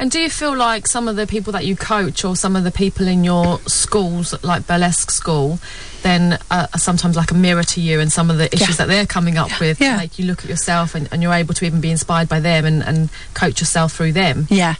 and 0.00 0.10
do 0.10 0.18
you 0.18 0.30
feel 0.30 0.56
like 0.56 0.86
some 0.86 1.08
of 1.08 1.16
the 1.16 1.26
people 1.26 1.52
that 1.52 1.66
you 1.66 1.76
coach 1.76 2.24
or 2.24 2.34
some 2.34 2.56
of 2.56 2.64
the 2.64 2.70
people 2.70 3.06
in 3.06 3.22
your 3.22 3.58
schools, 3.66 4.42
like 4.42 4.66
burlesque 4.66 5.10
school, 5.10 5.58
then 6.00 6.38
uh, 6.50 6.66
are 6.72 6.78
sometimes 6.78 7.16
like 7.16 7.30
a 7.30 7.34
mirror 7.34 7.62
to 7.62 7.82
you 7.82 8.00
and 8.00 8.10
some 8.10 8.30
of 8.30 8.38
the 8.38 8.46
issues 8.46 8.70
yeah. 8.70 8.76
that 8.76 8.88
they're 8.88 9.04
coming 9.04 9.36
up 9.36 9.50
yeah. 9.50 9.60
with? 9.60 9.78
Yeah. 9.78 9.96
Like 9.98 10.18
you 10.18 10.24
look 10.24 10.42
at 10.42 10.48
yourself 10.48 10.94
and, 10.94 11.06
and, 11.12 11.22
you're 11.22 11.34
able 11.34 11.52
to 11.52 11.66
even 11.66 11.82
be 11.82 11.90
inspired 11.90 12.30
by 12.30 12.40
them 12.40 12.64
and, 12.64 12.82
and 12.82 13.10
coach 13.34 13.60
yourself 13.60 13.92
through 13.92 14.12
them. 14.12 14.46
Yeah. 14.48 14.76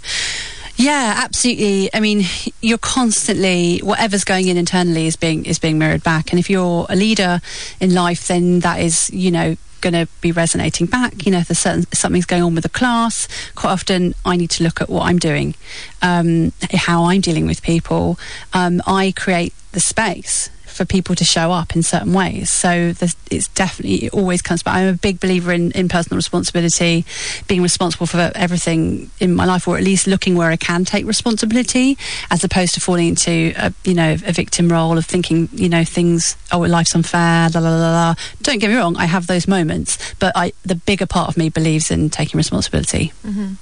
Yeah, 0.81 1.13
absolutely. 1.25 1.91
I 1.93 2.01
mean, 2.01 2.23
you're 2.63 2.79
constantly 2.79 3.81
whatever's 3.81 4.25
going 4.25 4.49
in 4.49 4.57
internally 4.57 5.07
is 5.07 5.15
being 5.15 5.45
is 5.45 5.59
being 5.59 5.79
mirrored 5.79 6.03
back, 6.03 6.31
and 6.33 6.39
if 6.39 6.49
you're 6.49 6.87
a 6.89 6.97
leader 6.97 7.43
in 7.81 7.93
life, 7.93 8.29
then 8.29 8.61
that 8.61 8.81
is, 8.81 9.11
you 9.11 9.31
know, 9.31 9.57
going 9.83 9.93
to 9.93 10.09
be 10.23 10.33
resonating 10.33 10.87
back. 10.87 11.27
You 11.27 11.33
know, 11.33 11.39
if 11.39 11.49
there's 11.49 11.59
certain, 11.59 11.85
something's 11.93 12.25
going 12.25 12.43
on 12.43 12.55
with 12.55 12.63
the 12.63 12.71
class, 12.71 13.29
quite 13.55 13.73
often 13.73 14.15
I 14.25 14.37
need 14.37 14.51
to 14.53 14.65
look 14.65 14.81
at 14.81 14.89
what 14.89 15.03
I'm 15.07 15.19
doing, 15.19 15.55
um, 16.01 16.53
how 16.73 17.05
I'm 17.05 17.21
dealing 17.21 17.47
with 17.47 17.63
people. 17.63 18.19
Um, 18.55 18.81
I 18.87 19.13
create 19.15 19.53
the 19.73 19.81
space 19.81 20.49
for 20.81 20.87
people 20.87 21.15
to 21.15 21.27
show 21.27 21.53
up 21.53 21.77
in 21.77 21.83
certain 21.83 22.15
ways. 22.15 22.51
So 22.51 22.95
it's 23.31 23.49
definitely 23.49 24.07
it 24.07 24.15
always 24.15 24.41
comes 24.41 24.63
back. 24.63 24.77
I'm 24.77 24.89
a 24.89 24.95
big 24.95 25.21
believer 25.21 25.53
in, 25.53 25.73
in 25.73 25.91
personal 25.91 26.17
responsibility, 26.17 27.05
being 27.49 27.61
responsible 27.61 28.07
for 28.07 28.33
everything 28.35 29.11
in 29.21 29.35
my 29.35 29.45
life, 29.45 29.69
or 29.69 29.77
at 29.77 29.85
least 29.85 30.07
looking 30.07 30.37
where 30.37 30.51
I 30.51 30.57
can 30.57 30.87
take 30.87 31.05
responsibility, 31.05 31.99
as 32.31 32.43
opposed 32.45 32.73
to 32.75 32.81
falling 32.81 33.09
into 33.09 33.53
a 33.59 33.75
you 33.85 33.93
know 33.93 34.13
a 34.13 34.33
victim 34.33 34.73
role 34.73 34.97
of 34.97 35.05
thinking 35.05 35.51
you 35.53 35.69
know 35.69 35.85
things 35.85 36.35
oh 36.51 36.61
life's 36.61 36.95
unfair, 36.95 37.51
la 37.51 37.61
la 37.61 37.77
la 37.77 37.93
la. 37.93 38.15
Don't 38.41 38.59
get 38.59 38.71
me 38.71 38.77
wrong, 38.77 38.97
I 38.97 39.05
have 39.05 39.27
those 39.27 39.47
moments, 39.47 40.15
but 40.15 40.33
I 40.35 40.55
the 40.65 40.77
bigger 40.77 41.05
part 41.05 41.29
of 41.29 41.37
me 41.37 41.51
believes 41.51 41.91
in 41.91 42.09
taking 42.09 42.39
responsibility. 42.39 43.13
Mm-hmm. 43.23 43.53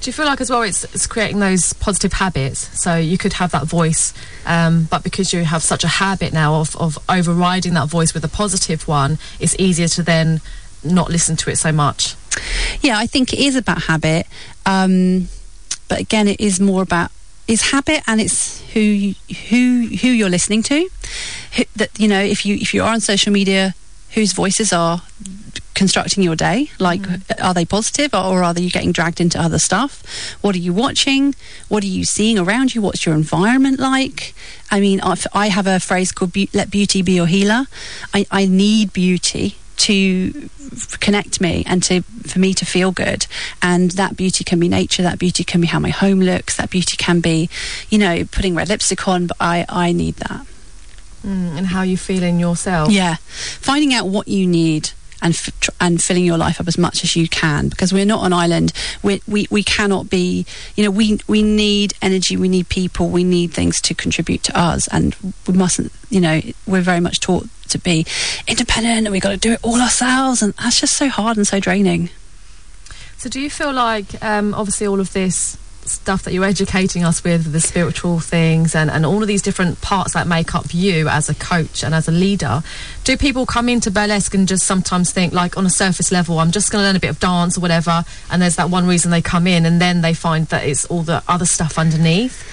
Do 0.00 0.08
you 0.08 0.12
feel 0.12 0.26
like 0.26 0.40
as 0.40 0.50
well 0.50 0.62
it's, 0.62 0.84
it's 0.84 1.06
creating 1.06 1.40
those 1.40 1.72
positive 1.72 2.12
habits? 2.12 2.80
So 2.80 2.96
you 2.96 3.18
could 3.18 3.32
have 3.34 3.50
that 3.52 3.66
voice, 3.66 4.14
um, 4.46 4.84
but 4.84 5.02
because 5.02 5.32
you 5.32 5.44
have 5.44 5.62
such 5.62 5.84
a 5.84 5.88
habit 5.88 6.32
now 6.32 6.60
of, 6.60 6.67
of 6.76 6.98
overriding 7.08 7.74
that 7.74 7.88
voice 7.88 8.14
with 8.14 8.24
a 8.24 8.28
positive 8.28 8.86
one, 8.88 9.18
it's 9.40 9.56
easier 9.58 9.88
to 9.88 10.02
then 10.02 10.40
not 10.84 11.10
listen 11.10 11.36
to 11.36 11.50
it 11.50 11.56
so 11.56 11.72
much. 11.72 12.14
Yeah, 12.80 12.98
I 12.98 13.06
think 13.06 13.32
it 13.32 13.40
is 13.40 13.56
about 13.56 13.82
habit. 13.82 14.26
Um, 14.66 15.28
but 15.88 16.00
again, 16.00 16.28
it 16.28 16.40
is 16.40 16.60
more 16.60 16.82
about 16.82 17.10
is 17.46 17.70
habit 17.70 18.02
and 18.06 18.20
it's 18.20 18.60
who 18.72 18.80
you, 18.80 19.14
who 19.48 19.88
who 19.96 20.08
you're 20.08 20.28
listening 20.28 20.62
to. 20.64 20.88
Who, 21.56 21.64
that 21.76 21.98
you 21.98 22.08
know, 22.08 22.20
if 22.20 22.44
you 22.44 22.56
if 22.56 22.74
you 22.74 22.82
are 22.82 22.92
on 22.92 23.00
social 23.00 23.32
media, 23.32 23.74
whose 24.14 24.32
voices 24.32 24.72
are 24.72 25.02
constructing 25.74 26.24
your 26.24 26.34
day? 26.34 26.70
Like, 26.78 27.02
mm. 27.02 27.22
are 27.42 27.54
they 27.54 27.64
positive 27.64 28.12
or 28.12 28.42
are 28.42 28.54
you 28.58 28.70
getting 28.70 28.92
dragged 28.92 29.20
into 29.20 29.40
other 29.40 29.58
stuff? 29.58 30.02
What 30.40 30.54
are 30.56 30.58
you 30.58 30.72
watching? 30.72 31.34
What 31.68 31.84
are 31.84 31.88
you 31.98 32.04
seeing 32.04 32.38
around 32.38 32.74
you? 32.74 32.82
What's 32.82 33.06
your 33.06 33.14
environment 33.14 33.78
like? 33.78 34.34
I 34.70 34.80
mean, 34.80 35.00
I 35.00 35.46
have 35.48 35.66
a 35.66 35.78
phrase 35.80 36.12
called 36.12 36.36
"Let 36.52 36.70
beauty 36.70 37.02
be 37.02 37.12
your 37.12 37.26
healer." 37.26 37.66
I, 38.12 38.26
I 38.30 38.46
need 38.46 38.92
beauty 38.92 39.56
to 39.78 40.50
connect 40.98 41.40
me 41.40 41.62
and 41.66 41.82
to 41.84 42.02
for 42.02 42.38
me 42.40 42.52
to 42.52 42.66
feel 42.66 42.90
good 42.90 43.26
and 43.62 43.92
that 43.92 44.16
beauty 44.16 44.44
can 44.44 44.58
be 44.58 44.68
nature 44.68 45.02
that 45.02 45.18
beauty 45.18 45.44
can 45.44 45.60
be 45.60 45.68
how 45.68 45.78
my 45.78 45.88
home 45.88 46.20
looks 46.20 46.56
that 46.56 46.68
beauty 46.68 46.96
can 46.96 47.20
be 47.20 47.48
you 47.88 47.96
know 47.96 48.24
putting 48.24 48.54
red 48.54 48.68
lipstick 48.68 49.06
on 49.06 49.28
but 49.28 49.36
i 49.40 49.64
i 49.68 49.92
need 49.92 50.16
that 50.16 50.44
mm, 51.24 51.56
and 51.56 51.66
how 51.66 51.82
you 51.82 51.96
feel 51.96 52.22
in 52.22 52.38
yourself. 52.38 52.90
Yeah. 52.90 53.16
Finding 53.16 53.94
out 53.94 54.06
what 54.06 54.28
you 54.28 54.46
need 54.46 54.90
and 55.20 55.34
f- 55.34 55.70
and 55.80 56.00
filling 56.00 56.24
your 56.24 56.38
life 56.38 56.60
up 56.60 56.68
as 56.68 56.78
much 56.78 57.02
as 57.02 57.16
you 57.16 57.28
can 57.28 57.68
because 57.68 57.92
we're 57.92 58.06
not 58.06 58.24
an 58.24 58.32
island. 58.32 58.72
We, 59.02 59.20
we 59.26 59.46
we 59.50 59.62
cannot 59.62 60.08
be 60.08 60.46
you 60.76 60.84
know 60.84 60.90
we 60.90 61.18
we 61.26 61.42
need 61.42 61.94
energy 62.00 62.36
we 62.36 62.48
need 62.48 62.68
people 62.68 63.08
we 63.08 63.24
need 63.24 63.52
things 63.52 63.80
to 63.82 63.94
contribute 63.94 64.42
to 64.44 64.58
us 64.58 64.86
and 64.88 65.16
we 65.46 65.54
mustn't 65.54 65.92
you 66.08 66.20
know 66.20 66.40
we're 66.66 66.82
very 66.82 67.00
much 67.00 67.18
taught 67.20 67.48
to 67.70 67.78
be 67.78 68.06
independent 68.46 69.06
and 69.06 69.10
we've 69.10 69.22
got 69.22 69.30
to 69.30 69.36
do 69.36 69.52
it 69.52 69.60
all 69.62 69.80
ourselves 69.80 70.40
and 70.40 70.54
that's 70.54 70.80
just 70.80 70.96
so 70.96 71.08
hard 71.08 71.36
and 71.36 71.46
so 71.46 71.60
draining. 71.60 72.10
So 73.16 73.28
do 73.28 73.40
you 73.40 73.50
feel 73.50 73.72
like 73.72 74.22
um, 74.22 74.54
obviously 74.54 74.86
all 74.86 75.00
of 75.00 75.12
this 75.12 75.58
stuff 75.88 76.22
that 76.24 76.32
you're 76.32 76.44
educating 76.44 77.04
us 77.04 77.24
with, 77.24 77.52
the 77.52 77.60
spiritual 77.60 78.20
things, 78.20 78.74
and, 78.74 78.90
and 78.90 79.04
all 79.06 79.22
of 79.22 79.28
these 79.28 79.42
different 79.42 79.80
parts 79.80 80.14
that 80.14 80.26
make 80.26 80.54
up 80.54 80.66
you 80.72 81.08
as 81.08 81.28
a 81.28 81.34
coach 81.34 81.82
and 81.82 81.94
as 81.94 82.08
a 82.08 82.12
leader, 82.12 82.62
do 83.04 83.16
people 83.16 83.46
come 83.46 83.68
into 83.68 83.90
burlesque 83.90 84.34
and 84.34 84.46
just 84.46 84.66
sometimes 84.66 85.10
think, 85.12 85.32
like 85.32 85.56
on 85.56 85.66
a 85.66 85.70
surface 85.70 86.12
level, 86.12 86.38
I'm 86.38 86.50
just 86.50 86.70
going 86.70 86.82
to 86.82 86.86
learn 86.86 86.96
a 86.96 87.00
bit 87.00 87.10
of 87.10 87.20
dance 87.20 87.56
or 87.56 87.60
whatever, 87.60 88.04
and 88.30 88.40
there's 88.42 88.56
that 88.56 88.70
one 88.70 88.86
reason 88.86 89.10
they 89.10 89.22
come 89.22 89.46
in, 89.46 89.66
and 89.66 89.80
then 89.80 90.00
they 90.00 90.14
find 90.14 90.46
that 90.48 90.66
it's 90.66 90.84
all 90.86 91.02
the 91.02 91.22
other 91.28 91.46
stuff 91.46 91.78
underneath? 91.78 92.44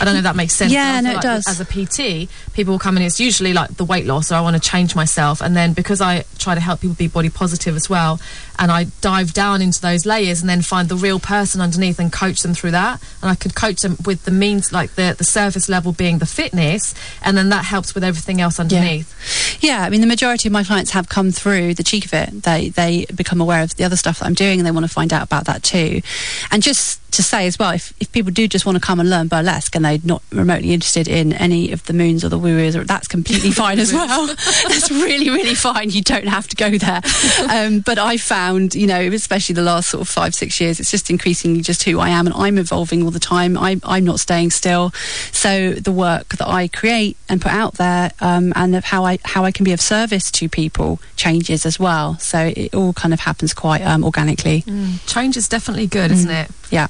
I 0.00 0.04
don't 0.04 0.14
know 0.14 0.18
if 0.18 0.24
that 0.24 0.36
makes 0.36 0.54
sense. 0.54 0.72
Yeah, 0.72 1.00
no, 1.00 1.10
like 1.10 1.18
it 1.18 1.22
does. 1.22 1.48
As 1.48 1.60
a 1.60 1.64
PT, 1.64 2.30
people 2.52 2.72
will 2.72 2.78
come 2.78 2.96
in, 2.96 3.02
it's 3.02 3.20
usually 3.20 3.52
like 3.52 3.76
the 3.76 3.84
weight 3.84 4.06
loss, 4.06 4.32
or 4.32 4.36
I 4.36 4.40
want 4.40 4.56
to 4.56 4.62
change 4.62 4.94
myself, 4.94 5.40
and 5.40 5.56
then 5.56 5.72
because 5.72 6.00
I 6.00 6.24
try 6.38 6.54
to 6.54 6.60
help 6.60 6.80
people 6.80 6.96
be 6.96 7.08
body 7.08 7.30
positive 7.30 7.76
as 7.76 7.90
well, 7.90 8.20
and 8.58 8.72
I 8.72 8.84
dive 9.00 9.32
down 9.32 9.62
into 9.62 9.80
those 9.80 10.04
layers 10.04 10.40
and 10.40 10.48
then 10.48 10.62
find 10.62 10.88
the 10.88 10.96
real 10.96 11.20
person 11.20 11.60
underneath 11.60 11.98
and 11.98 12.12
coach 12.12 12.42
them 12.42 12.54
through 12.54 12.72
that. 12.72 12.77
And 12.78 13.30
I 13.30 13.34
could 13.34 13.54
coach 13.54 13.82
them 13.82 13.96
with 14.04 14.24
the 14.24 14.30
means, 14.30 14.72
like 14.72 14.94
the, 14.94 15.14
the 15.16 15.24
surface 15.24 15.68
level 15.68 15.92
being 15.92 16.18
the 16.18 16.26
fitness, 16.26 16.94
and 17.22 17.36
then 17.36 17.48
that 17.50 17.64
helps 17.64 17.94
with 17.94 18.04
everything 18.04 18.40
else 18.40 18.60
underneath. 18.60 19.60
Yeah. 19.60 19.78
yeah, 19.78 19.86
I 19.86 19.90
mean, 19.90 20.00
the 20.00 20.06
majority 20.06 20.48
of 20.48 20.52
my 20.52 20.64
clients 20.64 20.92
have 20.92 21.08
come 21.08 21.30
through 21.30 21.74
the 21.74 21.82
cheek 21.82 22.04
of 22.04 22.14
it. 22.14 22.42
They, 22.42 22.70
they 22.70 23.06
become 23.14 23.40
aware 23.40 23.62
of 23.62 23.76
the 23.76 23.84
other 23.84 23.96
stuff 23.96 24.20
that 24.20 24.26
I'm 24.26 24.34
doing 24.34 24.60
and 24.60 24.66
they 24.66 24.70
want 24.70 24.86
to 24.86 24.92
find 24.92 25.12
out 25.12 25.22
about 25.22 25.44
that 25.46 25.62
too. 25.62 26.02
And 26.50 26.62
just 26.62 27.00
to 27.12 27.22
say 27.22 27.46
as 27.46 27.58
well, 27.58 27.70
if, 27.70 27.92
if 28.00 28.12
people 28.12 28.32
do 28.32 28.46
just 28.46 28.66
want 28.66 28.76
to 28.76 28.80
come 28.80 29.00
and 29.00 29.08
learn 29.08 29.28
burlesque 29.28 29.74
and 29.74 29.84
they're 29.84 29.98
not 30.04 30.22
remotely 30.30 30.72
interested 30.72 31.08
in 31.08 31.32
any 31.32 31.72
of 31.72 31.84
the 31.86 31.92
moons 31.92 32.24
or 32.24 32.28
the 32.28 32.38
woo 32.38 32.58
that's 32.70 33.08
completely 33.08 33.50
fine 33.62 33.78
as 33.78 33.92
well. 33.92 34.26
that's 34.68 34.90
really, 34.90 35.30
really 35.30 35.54
fine. 35.54 35.90
You 35.90 36.02
don't 36.02 36.26
have 36.26 36.48
to 36.48 36.56
go 36.56 36.76
there. 36.76 37.02
Um, 37.48 37.80
but 37.80 37.98
I 37.98 38.18
found, 38.18 38.74
you 38.74 38.86
know, 38.86 39.00
especially 39.00 39.54
the 39.54 39.62
last 39.62 39.88
sort 39.90 40.02
of 40.02 40.08
five, 40.08 40.34
six 40.34 40.60
years, 40.60 40.80
it's 40.80 40.90
just 40.90 41.08
increasingly 41.08 41.62
just 41.62 41.82
who 41.84 41.98
I 41.98 42.10
am 42.10 42.26
and 42.26 42.34
I'm 42.36 42.58
evolving 42.68 43.02
all 43.02 43.10
the 43.10 43.18
time. 43.18 43.56
I, 43.56 43.80
I'm 43.84 44.04
not 44.04 44.20
staying 44.20 44.50
still. 44.50 44.90
So 45.32 45.72
the 45.72 45.92
work 45.92 46.36
that 46.36 46.48
I 46.48 46.68
create 46.68 47.16
and 47.28 47.40
put 47.40 47.52
out 47.52 47.74
there 47.74 48.12
um, 48.20 48.52
and 48.56 48.76
of 48.76 48.84
how 48.84 49.04
I, 49.04 49.18
how 49.24 49.44
I 49.44 49.52
can 49.52 49.64
be 49.64 49.72
of 49.72 49.80
service 49.80 50.30
to 50.32 50.48
people 50.48 51.00
changes 51.16 51.64
as 51.66 51.78
well. 51.80 52.18
So 52.18 52.52
it 52.54 52.74
all 52.74 52.92
kind 52.92 53.14
of 53.14 53.20
happens 53.20 53.54
quite 53.54 53.82
um, 53.82 54.04
organically. 54.04 54.62
Mm. 54.62 55.06
Change 55.06 55.36
is 55.36 55.48
definitely 55.48 55.86
good, 55.86 56.10
mm. 56.10 56.14
isn't 56.14 56.30
it? 56.30 56.50
Yeah. 56.70 56.88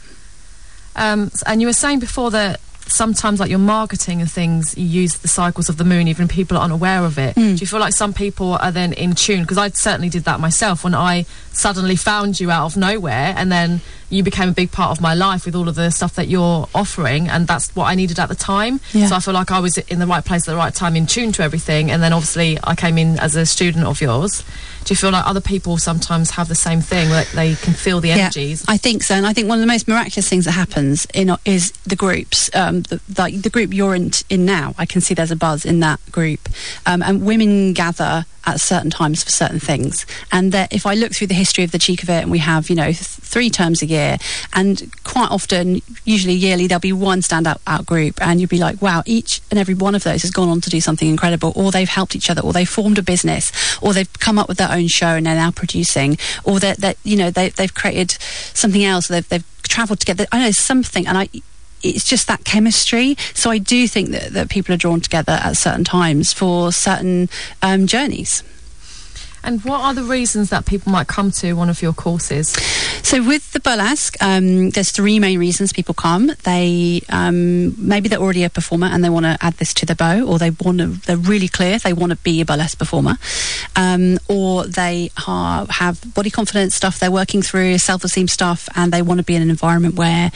Um, 0.97 1.31
and 1.47 1.61
you 1.61 1.69
were 1.69 1.73
saying 1.73 2.01
before 2.01 2.31
that 2.33 2.61
sometimes 2.89 3.41
like 3.41 3.51
your 3.51 3.59
marketing 3.59 4.21
and 4.21 4.31
things 4.31 4.77
you 4.77 4.85
use 4.85 5.19
the 5.19 5.29
cycles 5.29 5.69
of 5.69 5.77
the 5.77 5.85
moon 5.85 6.09
even 6.09 6.29
people 6.29 6.57
are 6.57 6.65
unaware 6.65 7.05
of 7.05 7.19
it. 7.19 7.35
Mm. 7.37 7.57
do 7.57 7.61
you 7.61 7.67
feel 7.67 7.81
like 7.81 7.93
some 7.93 8.13
people 8.13 8.55
are 8.55 8.73
then 8.73 8.93
in 8.93 9.15
tune? 9.15 9.43
Because 9.43 9.59
i 9.59 9.69
certainly 9.71 10.09
did 10.09 10.25
that 10.25 10.41
myself 10.41 10.85
when 10.85 10.95
i 10.95 11.25
suddenly 11.53 11.97
found 11.97 12.39
you 12.39 12.51
out 12.51 12.67
of 12.67 12.77
nowhere 12.77 13.35
and 13.37 13.51
then 13.51 13.81
you 14.11 14.23
became 14.23 14.49
a 14.49 14.53
big 14.53 14.73
part 14.73 14.91
of 14.91 15.03
my 15.03 15.13
life 15.13 15.45
with 15.45 15.55
all 15.55 15.69
of 15.69 15.75
the 15.75 15.91
stuff 15.91 16.15
that 16.15 16.29
you're 16.29 16.67
offering 16.75 17.29
and 17.29 17.47
that's 17.47 17.75
what 17.77 17.85
i 17.87 17.95
needed 17.95 18.19
at 18.19 18.29
the 18.29 18.35
time. 18.35 18.81
Yeah. 18.93 19.07
so 19.07 19.17
i 19.17 19.21
feel 19.21 19.35
like 19.35 19.51
i 19.51 19.61
was 19.61 19.77
in 19.79 19.99
the 19.99 20.07
right 20.07 20.25
place 20.25 20.49
at 20.49 20.53
the 20.53 20.57
right 20.57 20.75
time 20.75 20.97
in 20.97 21.07
tune 21.07 21.33
to 21.33 21.43
everything 21.43 21.91
and 21.91 22.03
then 22.03 22.13
obviously 22.13 22.59
i 22.65 22.75
came 22.75 22.97
in 22.97 23.19
as 23.19 23.37
a 23.37 23.45
student 23.45 23.85
of 23.85 24.01
yours. 24.01 24.45
Do 24.85 24.93
you 24.93 24.97
feel 24.97 25.11
like 25.11 25.27
other 25.27 25.43
people 25.43 25.77
sometimes 25.77 26.31
have 26.31 26.49
the 26.49 26.55
same 26.55 26.81
thing 26.81 27.11
like 27.11 27.29
they 27.33 27.57
can 27.57 27.75
feel 27.75 28.01
the 28.01 28.13
energies? 28.13 28.65
Yeah, 28.67 28.75
i 28.75 28.77
think 28.79 29.03
so 29.03 29.15
and 29.15 29.27
i 29.27 29.33
think 29.33 29.49
one 29.49 29.59
of 29.59 29.63
the 29.63 29.67
most 29.67 29.89
miraculous 29.89 30.29
things 30.29 30.45
that 30.47 30.53
happens 30.53 31.07
in 31.13 31.35
is 31.45 31.73
the 31.85 31.97
groups 31.97 32.49
um, 32.55 32.78
the, 32.83 33.01
like 33.17 33.41
the 33.43 33.51
group 33.51 33.73
you're 33.73 33.95
in, 33.95 34.11
in 34.29 34.45
now 34.45 34.75
i 34.79 34.87
can 34.87 35.01
see 35.01 35.15
there's 35.15 35.31
a 35.31 35.37
buzz 35.37 35.65
in 35.65 35.81
that 35.81 36.01
group 36.11 36.49
um, 36.87 37.03
and 37.03 37.25
women 37.25 37.73
gather 37.73 38.25
at 38.49 38.61
certain 38.61 38.91
times 38.91 39.23
for 39.23 39.31
certain 39.31 39.61
things. 39.61 40.07
And 40.33 40.53
that 40.53 40.73
if 40.73 40.87
I 40.87 40.95
look 40.95 41.13
through 41.13 41.27
the 41.27 41.35
history 41.35 41.65
of 41.65 41.71
the 41.71 41.79
cheek 41.79 42.03
of 42.03 42.09
it, 42.09 42.23
and 42.23 42.31
we 42.31 42.39
have, 42.39 42.71
you 42.71 42.77
know, 42.77 42.85
th- 42.85 42.97
three 42.97 43.51
terms 43.51 43.83
a 43.83 43.87
year, 43.87 44.17
and 44.55 44.91
quite 45.05 45.31
often, 45.31 45.83
usually 46.05 46.35
yearly, 46.35 46.67
there'll 46.67 46.81
be 46.81 46.93
one 46.93 47.21
standout 47.21 47.59
out 47.67 47.85
group, 47.85 48.21
and 48.23 48.41
you'll 48.41 48.49
be 48.49 48.59
like, 48.59 48.81
wow, 48.81 49.03
each 49.05 49.43
and 49.51 49.59
every 49.59 49.75
one 49.75 49.95
of 49.95 50.03
those 50.03 50.23
has 50.23 50.31
gone 50.31 50.49
on 50.49 50.61
to 50.63 50.71
do 50.71 50.81
something 50.81 51.09
incredible, 51.09 51.53
or 51.55 51.71
they've 51.71 51.89
helped 51.89 52.17
each 52.17 52.31
other, 52.31 52.41
or 52.41 52.53
they've 52.55 52.69
formed 52.69 52.97
a 52.97 53.03
business, 53.03 53.53
or 53.83 53.93
they've 53.93 54.13
come 54.15 54.39
up 54.39 54.49
with 54.49 54.57
their 54.57 54.73
own 54.73 54.87
show 54.87 55.09
and 55.09 55.27
they're 55.27 55.35
now 55.35 55.51
producing, 55.51 56.17
or 56.45 56.59
that, 56.59 56.79
that 56.79 56.97
you 57.05 57.17
know, 57.17 57.31
they, 57.31 57.51
they've 57.51 57.75
created 57.75 58.13
something 58.55 58.85
else, 58.85 59.09
they've, 59.09 59.29
they've 59.29 59.45
traveled 59.63 60.01
together. 60.01 60.27
I 60.33 60.41
know 60.41 60.53
something, 60.53 61.07
and 61.07 61.19
I 61.19 61.29
it's 61.83 62.05
just 62.05 62.27
that 62.29 62.45
chemistry. 62.45 63.17
So 63.35 63.51
I 63.51 63.59
do 63.59 63.87
think 63.89 64.11
that, 64.11 64.33
that 64.33 64.51
people 64.51 64.75
are 64.75 64.79
drawn 64.79 65.01
together 65.01 65.39
at 65.43 65.57
certain 65.57 65.85
times 65.85 66.33
for 66.33 66.73
certain 66.73 67.29
um, 67.63 67.87
journeys. 67.87 68.43
And 69.43 69.65
what 69.65 69.81
are 69.81 69.95
the 69.95 70.03
reasons 70.03 70.51
that 70.51 70.67
people 70.67 70.93
might 70.93 71.07
come 71.07 71.31
to 71.33 71.55
one 71.55 71.69
of 71.69 71.83
your 71.83 71.93
courses? 71.93 72.49
So 73.03 73.23
with 73.23 73.53
the 73.53 73.61
burlesque, 73.61 74.17
um, 74.21 74.71
there's 74.71 74.91
three 74.91 75.19
main 75.19 75.39
reasons 75.39 75.73
people 75.73 75.95
come. 75.95 76.33
They 76.45 77.03
um, 77.09 77.75
maybe 77.89 78.09
they're 78.09 78.19
already 78.19 78.45
a 78.45 78.51
performer 78.51 78.87
and 78.87 79.03
they 79.05 79.11
want 79.11 79.25
to 79.25 79.39
add 79.41 79.55
this 79.55 79.73
to 79.75 79.87
their 79.87 79.97
bow, 79.97 80.23
or 80.23 80.39
they 80.39 80.51
want 80.51 80.79
to. 80.79 80.87
They're 80.87 81.17
really 81.17 81.49
clear 81.49 81.79
they 81.79 81.93
want 81.93 82.11
to 82.11 82.17
be 82.17 82.41
a 82.41 82.45
burlesque 82.45 82.79
performer, 82.79 83.17
um, 83.77 84.19
or 84.29 84.65
they 84.67 85.11
are, 85.27 85.67
have 85.71 86.15
body 86.15 86.31
confidence 86.31 86.75
stuff 86.75 86.99
they're 86.99 87.11
working 87.11 87.43
through, 87.43 87.79
self 87.79 88.05
esteem 88.05 88.29
stuff, 88.29 88.69
and 88.75 88.93
they 88.93 89.03
want 89.03 89.19
to 89.19 89.25
be 89.25 89.37
in 89.37 89.43
an 89.43 89.51
environment 89.51 89.95
where 89.95 90.31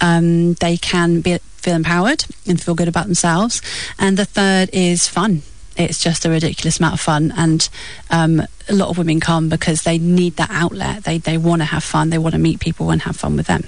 um, 0.00 0.54
they 0.54 0.76
can 0.76 1.20
be 1.20 1.38
feel 1.38 1.74
empowered 1.74 2.24
and 2.46 2.60
feel 2.60 2.74
good 2.74 2.88
about 2.88 3.06
themselves. 3.06 3.60
And 3.98 4.16
the 4.16 4.24
third 4.24 4.70
is 4.72 5.08
fun 5.08 5.42
it's 5.78 6.02
just 6.02 6.24
a 6.24 6.30
ridiculous 6.30 6.78
amount 6.78 6.94
of 6.94 7.00
fun. 7.00 7.32
And 7.36 7.68
um, 8.10 8.42
a 8.68 8.74
lot 8.74 8.88
of 8.88 8.98
women 8.98 9.20
come 9.20 9.48
because 9.48 9.82
they 9.82 9.98
need 9.98 10.36
that 10.36 10.50
outlet. 10.50 11.04
They, 11.04 11.18
they 11.18 11.38
want 11.38 11.62
to 11.62 11.66
have 11.66 11.84
fun. 11.84 12.10
They 12.10 12.18
want 12.18 12.34
to 12.34 12.40
meet 12.40 12.60
people 12.60 12.90
and 12.90 13.02
have 13.02 13.16
fun 13.16 13.36
with 13.36 13.46
them. 13.46 13.64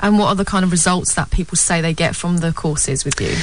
And 0.00 0.18
what 0.18 0.28
are 0.28 0.34
the 0.34 0.44
kind 0.44 0.64
of 0.64 0.70
results 0.70 1.14
that 1.14 1.30
people 1.30 1.56
say 1.56 1.80
they 1.80 1.94
get 1.94 2.16
from 2.16 2.38
the 2.38 2.52
courses 2.52 3.04
with 3.04 3.20
you? 3.20 3.34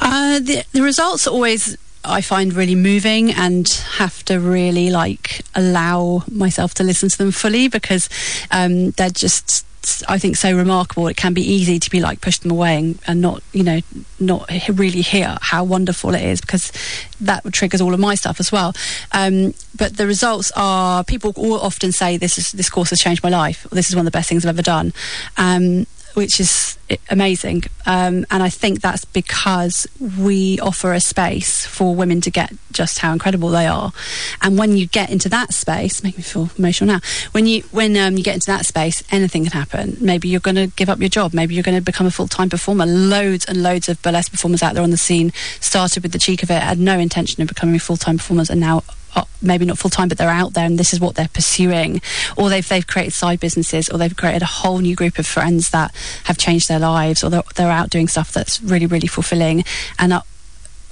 Uh, 0.00 0.40
the, 0.40 0.64
the 0.72 0.82
results 0.82 1.26
are 1.26 1.30
always 1.30 1.76
I 2.04 2.20
find 2.20 2.52
really 2.52 2.74
moving 2.74 3.30
and 3.30 3.68
have 3.96 4.24
to 4.24 4.40
really 4.40 4.90
like 4.90 5.42
allow 5.54 6.24
myself 6.30 6.74
to 6.74 6.84
listen 6.84 7.08
to 7.08 7.18
them 7.18 7.30
fully 7.30 7.68
because 7.68 8.08
um, 8.50 8.90
they're 8.92 9.10
just 9.10 9.64
I 10.08 10.18
think 10.18 10.36
so 10.36 10.56
remarkable. 10.56 11.08
It 11.08 11.16
can 11.16 11.34
be 11.34 11.42
easy 11.42 11.78
to 11.78 11.90
be 11.90 12.00
like 12.00 12.20
push 12.20 12.38
them 12.38 12.50
away 12.50 12.78
and, 12.78 12.98
and 13.06 13.20
not 13.20 13.42
you 13.52 13.64
know 13.64 13.80
not 14.20 14.48
really 14.68 15.02
hear 15.02 15.36
how 15.40 15.64
wonderful 15.64 16.14
it 16.14 16.22
is 16.22 16.40
because 16.40 16.72
that 17.20 17.44
triggers 17.52 17.80
all 17.80 17.92
of 17.92 18.00
my 18.00 18.14
stuff 18.14 18.38
as 18.38 18.52
well. 18.52 18.74
Um, 19.10 19.54
but 19.76 19.96
the 19.96 20.06
results 20.06 20.52
are 20.54 21.02
people 21.04 21.32
all 21.36 21.58
often 21.60 21.90
say 21.90 22.16
this 22.16 22.38
is 22.38 22.52
this 22.52 22.70
course 22.70 22.90
has 22.90 23.00
changed 23.00 23.22
my 23.22 23.30
life. 23.30 23.66
Or, 23.66 23.74
this 23.74 23.88
is 23.88 23.96
one 23.96 24.06
of 24.06 24.12
the 24.12 24.16
best 24.16 24.28
things 24.28 24.44
I've 24.44 24.54
ever 24.54 24.62
done. 24.62 24.92
Um, 25.36 25.86
which 26.14 26.40
is 26.40 26.78
amazing. 27.10 27.64
Um, 27.86 28.26
and 28.30 28.42
I 28.42 28.48
think 28.48 28.80
that's 28.80 29.04
because 29.04 29.86
we 30.18 30.58
offer 30.60 30.92
a 30.92 31.00
space 31.00 31.66
for 31.66 31.94
women 31.94 32.20
to 32.22 32.30
get 32.30 32.52
just 32.72 32.98
how 32.98 33.12
incredible 33.12 33.50
they 33.50 33.66
are. 33.66 33.92
And 34.40 34.58
when 34.58 34.76
you 34.76 34.86
get 34.86 35.10
into 35.10 35.28
that 35.30 35.52
space, 35.52 36.02
make 36.02 36.16
me 36.16 36.22
feel 36.22 36.50
emotional 36.58 36.94
now. 36.94 37.00
When 37.32 37.46
you 37.46 37.62
when 37.70 37.96
um, 37.96 38.16
you 38.16 38.24
get 38.24 38.34
into 38.34 38.46
that 38.46 38.66
space, 38.66 39.02
anything 39.10 39.44
can 39.44 39.52
happen. 39.52 39.96
Maybe 40.00 40.28
you're 40.28 40.40
going 40.40 40.56
to 40.56 40.68
give 40.68 40.88
up 40.88 40.98
your 40.98 41.08
job. 41.08 41.34
Maybe 41.34 41.54
you're 41.54 41.62
going 41.62 41.78
to 41.78 41.82
become 41.84 42.06
a 42.06 42.10
full 42.10 42.28
time 42.28 42.50
performer. 42.50 42.86
Loads 42.86 43.44
and 43.46 43.62
loads 43.62 43.88
of 43.88 44.00
burlesque 44.02 44.30
performers 44.30 44.62
out 44.62 44.74
there 44.74 44.82
on 44.82 44.90
the 44.90 44.96
scene 44.96 45.32
started 45.60 46.02
with 46.02 46.12
the 46.12 46.18
cheek 46.18 46.42
of 46.42 46.50
it, 46.50 46.62
had 46.62 46.78
no 46.78 46.98
intention 46.98 47.42
of 47.42 47.48
becoming 47.48 47.78
full 47.78 47.96
time 47.96 48.18
performers, 48.18 48.50
and 48.50 48.60
now 48.60 48.82
uh, 49.14 49.24
maybe 49.40 49.64
not 49.64 49.78
full 49.78 49.90
time, 49.90 50.08
but 50.08 50.18
they're 50.18 50.28
out 50.28 50.54
there 50.54 50.64
and 50.64 50.78
this 50.78 50.92
is 50.92 51.00
what 51.00 51.14
they're 51.14 51.28
pursuing. 51.28 52.00
Or 52.36 52.48
they've 52.48 52.66
they've 52.68 52.86
created 52.86 53.12
side 53.12 53.40
businesses, 53.40 53.88
or 53.88 53.98
they've 53.98 54.16
created 54.16 54.42
a 54.42 54.46
whole 54.46 54.78
new 54.78 54.96
group 54.96 55.18
of 55.18 55.26
friends 55.26 55.70
that 55.70 55.94
have 56.24 56.38
changed 56.38 56.68
their 56.68 56.78
lives, 56.78 57.22
or 57.22 57.30
they're, 57.30 57.42
they're 57.56 57.70
out 57.70 57.90
doing 57.90 58.08
stuff 58.08 58.32
that's 58.32 58.60
really 58.62 58.86
really 58.86 59.08
fulfilling. 59.08 59.64
And 59.98 60.12
uh, 60.12 60.22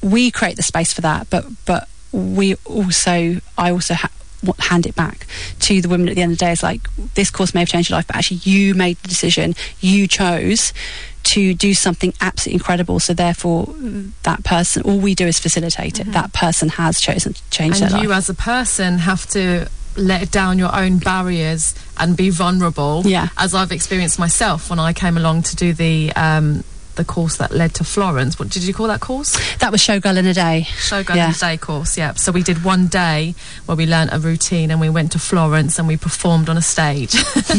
we 0.02 0.30
create 0.30 0.56
the 0.56 0.62
space 0.62 0.92
for 0.92 1.00
that, 1.02 1.28
but 1.30 1.46
but 1.66 1.88
we 2.12 2.54
also 2.64 3.40
I 3.56 3.70
also. 3.70 3.94
Ha- 3.94 4.10
wa- 4.10 4.19
hand 4.59 4.86
it 4.86 4.95
back 4.95 5.26
to 5.61 5.80
the 5.80 5.88
women 5.88 6.09
at 6.09 6.14
the 6.16 6.22
end 6.22 6.32
of 6.32 6.38
the 6.38 6.45
day. 6.45 6.53
It's 6.53 6.62
like 6.62 6.82
this 7.14 7.30
course 7.30 7.55
may 7.55 7.61
have 7.61 7.68
changed 7.68 7.91
your 7.91 7.99
life, 7.99 8.07
but 8.07 8.16
actually 8.16 8.38
you 8.45 8.74
made 8.74 8.97
the 8.99 9.09
decision, 9.09 9.55
you 9.80 10.07
chose 10.07 10.72
to 11.22 11.55
do 11.55 11.74
something 11.74 12.12
absolutely 12.20 12.55
incredible. 12.55 12.99
So 12.99 13.12
therefore, 13.14 13.74
that 14.22 14.43
person, 14.43 14.82
all 14.82 14.99
we 14.99 15.14
do 15.14 15.26
is 15.26 15.38
facilitate 15.38 16.01
it. 16.01 16.12
That 16.12 16.32
person 16.32 16.70
has 16.70 17.01
chosen 17.01 17.34
to 17.34 17.43
change 17.51 17.80
and 17.80 17.91
their 17.91 18.01
you 18.03 18.09
life. 18.09 18.18
as 18.18 18.28
a 18.30 18.34
person 18.34 18.99
have 18.99 19.26
to 19.30 19.68
let 19.97 20.30
down 20.30 20.59
your 20.59 20.74
own 20.74 20.99
barriers 20.99 21.74
and 21.99 22.16
be 22.16 22.30
vulnerable 22.30 23.03
Yeah. 23.05 23.28
as 23.36 23.55
i've 23.55 23.72
experienced 23.72 24.20
myself 24.20 24.70
when 24.70 24.78
i 24.78 24.93
came 24.93 25.16
along 25.16 25.43
to 25.43 25.57
do 25.57 25.72
the 25.72 26.12
um 26.14 26.62
the 26.97 27.05
course 27.05 27.36
that 27.36 27.51
led 27.53 27.72
to 27.74 27.84
florence 27.84 28.38
what 28.38 28.49
did 28.51 28.62
you 28.62 28.74
call 28.74 28.86
that 28.88 29.01
course 29.01 29.36
That 29.59 29.72
was 29.72 29.80
Showgirl 29.80 30.16
in 30.16 30.26
a 30.26 30.34
Day. 30.34 30.66
Showgirl 30.88 31.14
Yeah. 31.16 31.26
in 31.28 31.34
a 31.34 31.38
Day 31.38 31.57
course, 31.57 31.97
yeah. 31.99 32.14
So 32.14 32.32
we 32.32 32.43
did 32.43 32.64
one 32.64 32.86
day 32.88 33.34
where 33.66 33.76
we 33.76 33.86
learnt 33.86 34.12
a 34.12 34.18
routine 34.18 34.70
and 34.70 34.80
we 34.80 34.88
went 34.88 35.12
to 35.12 35.18
Florence 35.18 35.78
and 35.78 35.86
we 35.88 35.97
performed 35.97 36.49
on 36.49 36.57
a 36.57 36.62
stage. 36.62 37.14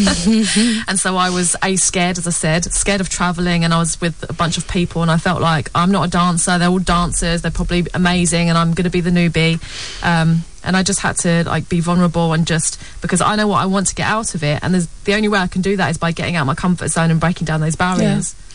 and 0.87 0.99
so 0.99 1.17
I 1.17 1.29
was 1.29 1.55
A, 1.63 1.75
scared, 1.75 2.17
as 2.17 2.27
I 2.27 2.31
said, 2.31 2.65
scared 2.73 3.01
of 3.01 3.09
travelling 3.09 3.63
and 3.63 3.73
I 3.73 3.79
was 3.79 3.99
with 4.01 4.27
a 4.29 4.33
bunch 4.33 4.57
of 4.57 4.67
people 4.67 5.01
and 5.01 5.11
I 5.11 5.17
felt 5.17 5.41
like 5.41 5.69
I'm 5.75 5.91
not 5.91 6.07
a 6.07 6.09
dancer, 6.09 6.57
they're 6.57 6.69
all 6.69 6.79
dancers, 6.79 7.41
they're 7.41 7.51
probably 7.51 7.85
amazing 7.93 8.49
and 8.49 8.57
I'm 8.57 8.73
going 8.73 8.85
to 8.85 8.89
be 8.91 9.01
the 9.01 9.11
newbie. 9.11 9.59
Um, 10.03 10.43
and 10.63 10.77
I 10.77 10.83
just 10.83 10.99
had 10.99 11.17
to 11.19 11.43
like 11.45 11.69
be 11.69 11.79
vulnerable 11.79 12.33
and 12.33 12.45
just 12.45 12.79
because 13.01 13.21
I 13.21 13.35
know 13.35 13.47
what 13.47 13.61
I 13.61 13.65
want 13.65 13.87
to 13.87 13.95
get 13.95 14.07
out 14.07 14.35
of 14.35 14.43
it 14.43 14.59
and 14.61 14.73
there's, 14.73 14.87
the 15.05 15.15
only 15.15 15.27
way 15.27 15.39
I 15.39 15.47
can 15.47 15.61
do 15.61 15.75
that 15.77 15.89
is 15.89 15.97
by 15.97 16.11
getting 16.11 16.35
out 16.35 16.41
of 16.41 16.47
my 16.47 16.55
comfort 16.55 16.89
zone 16.89 17.09
and 17.11 17.19
breaking 17.19 17.45
down 17.45 17.61
those 17.61 17.75
barriers. 17.75 18.35
Yeah, 18.35 18.47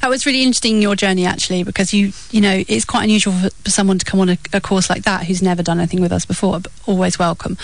that 0.00 0.08
was 0.08 0.26
really 0.26 0.42
interesting 0.42 0.80
your 0.82 0.96
journey 0.96 1.26
actually 1.26 1.62
because 1.62 1.92
you 1.92 2.12
you 2.30 2.40
know 2.40 2.62
it's 2.68 2.84
quite 2.84 3.04
unusual 3.04 3.32
for, 3.32 3.70
someone 3.70 3.98
to 3.98 4.04
come 4.04 4.20
on 4.20 4.30
a, 4.30 4.38
a 4.52 4.60
course 4.60 4.88
like 4.88 5.02
that 5.02 5.26
who's 5.26 5.42
never 5.42 5.62
done 5.62 5.78
anything 5.78 6.00
with 6.00 6.12
us 6.12 6.24
before, 6.24 6.60
but 6.60 6.72
always 6.86 7.18
welcome. 7.18 7.58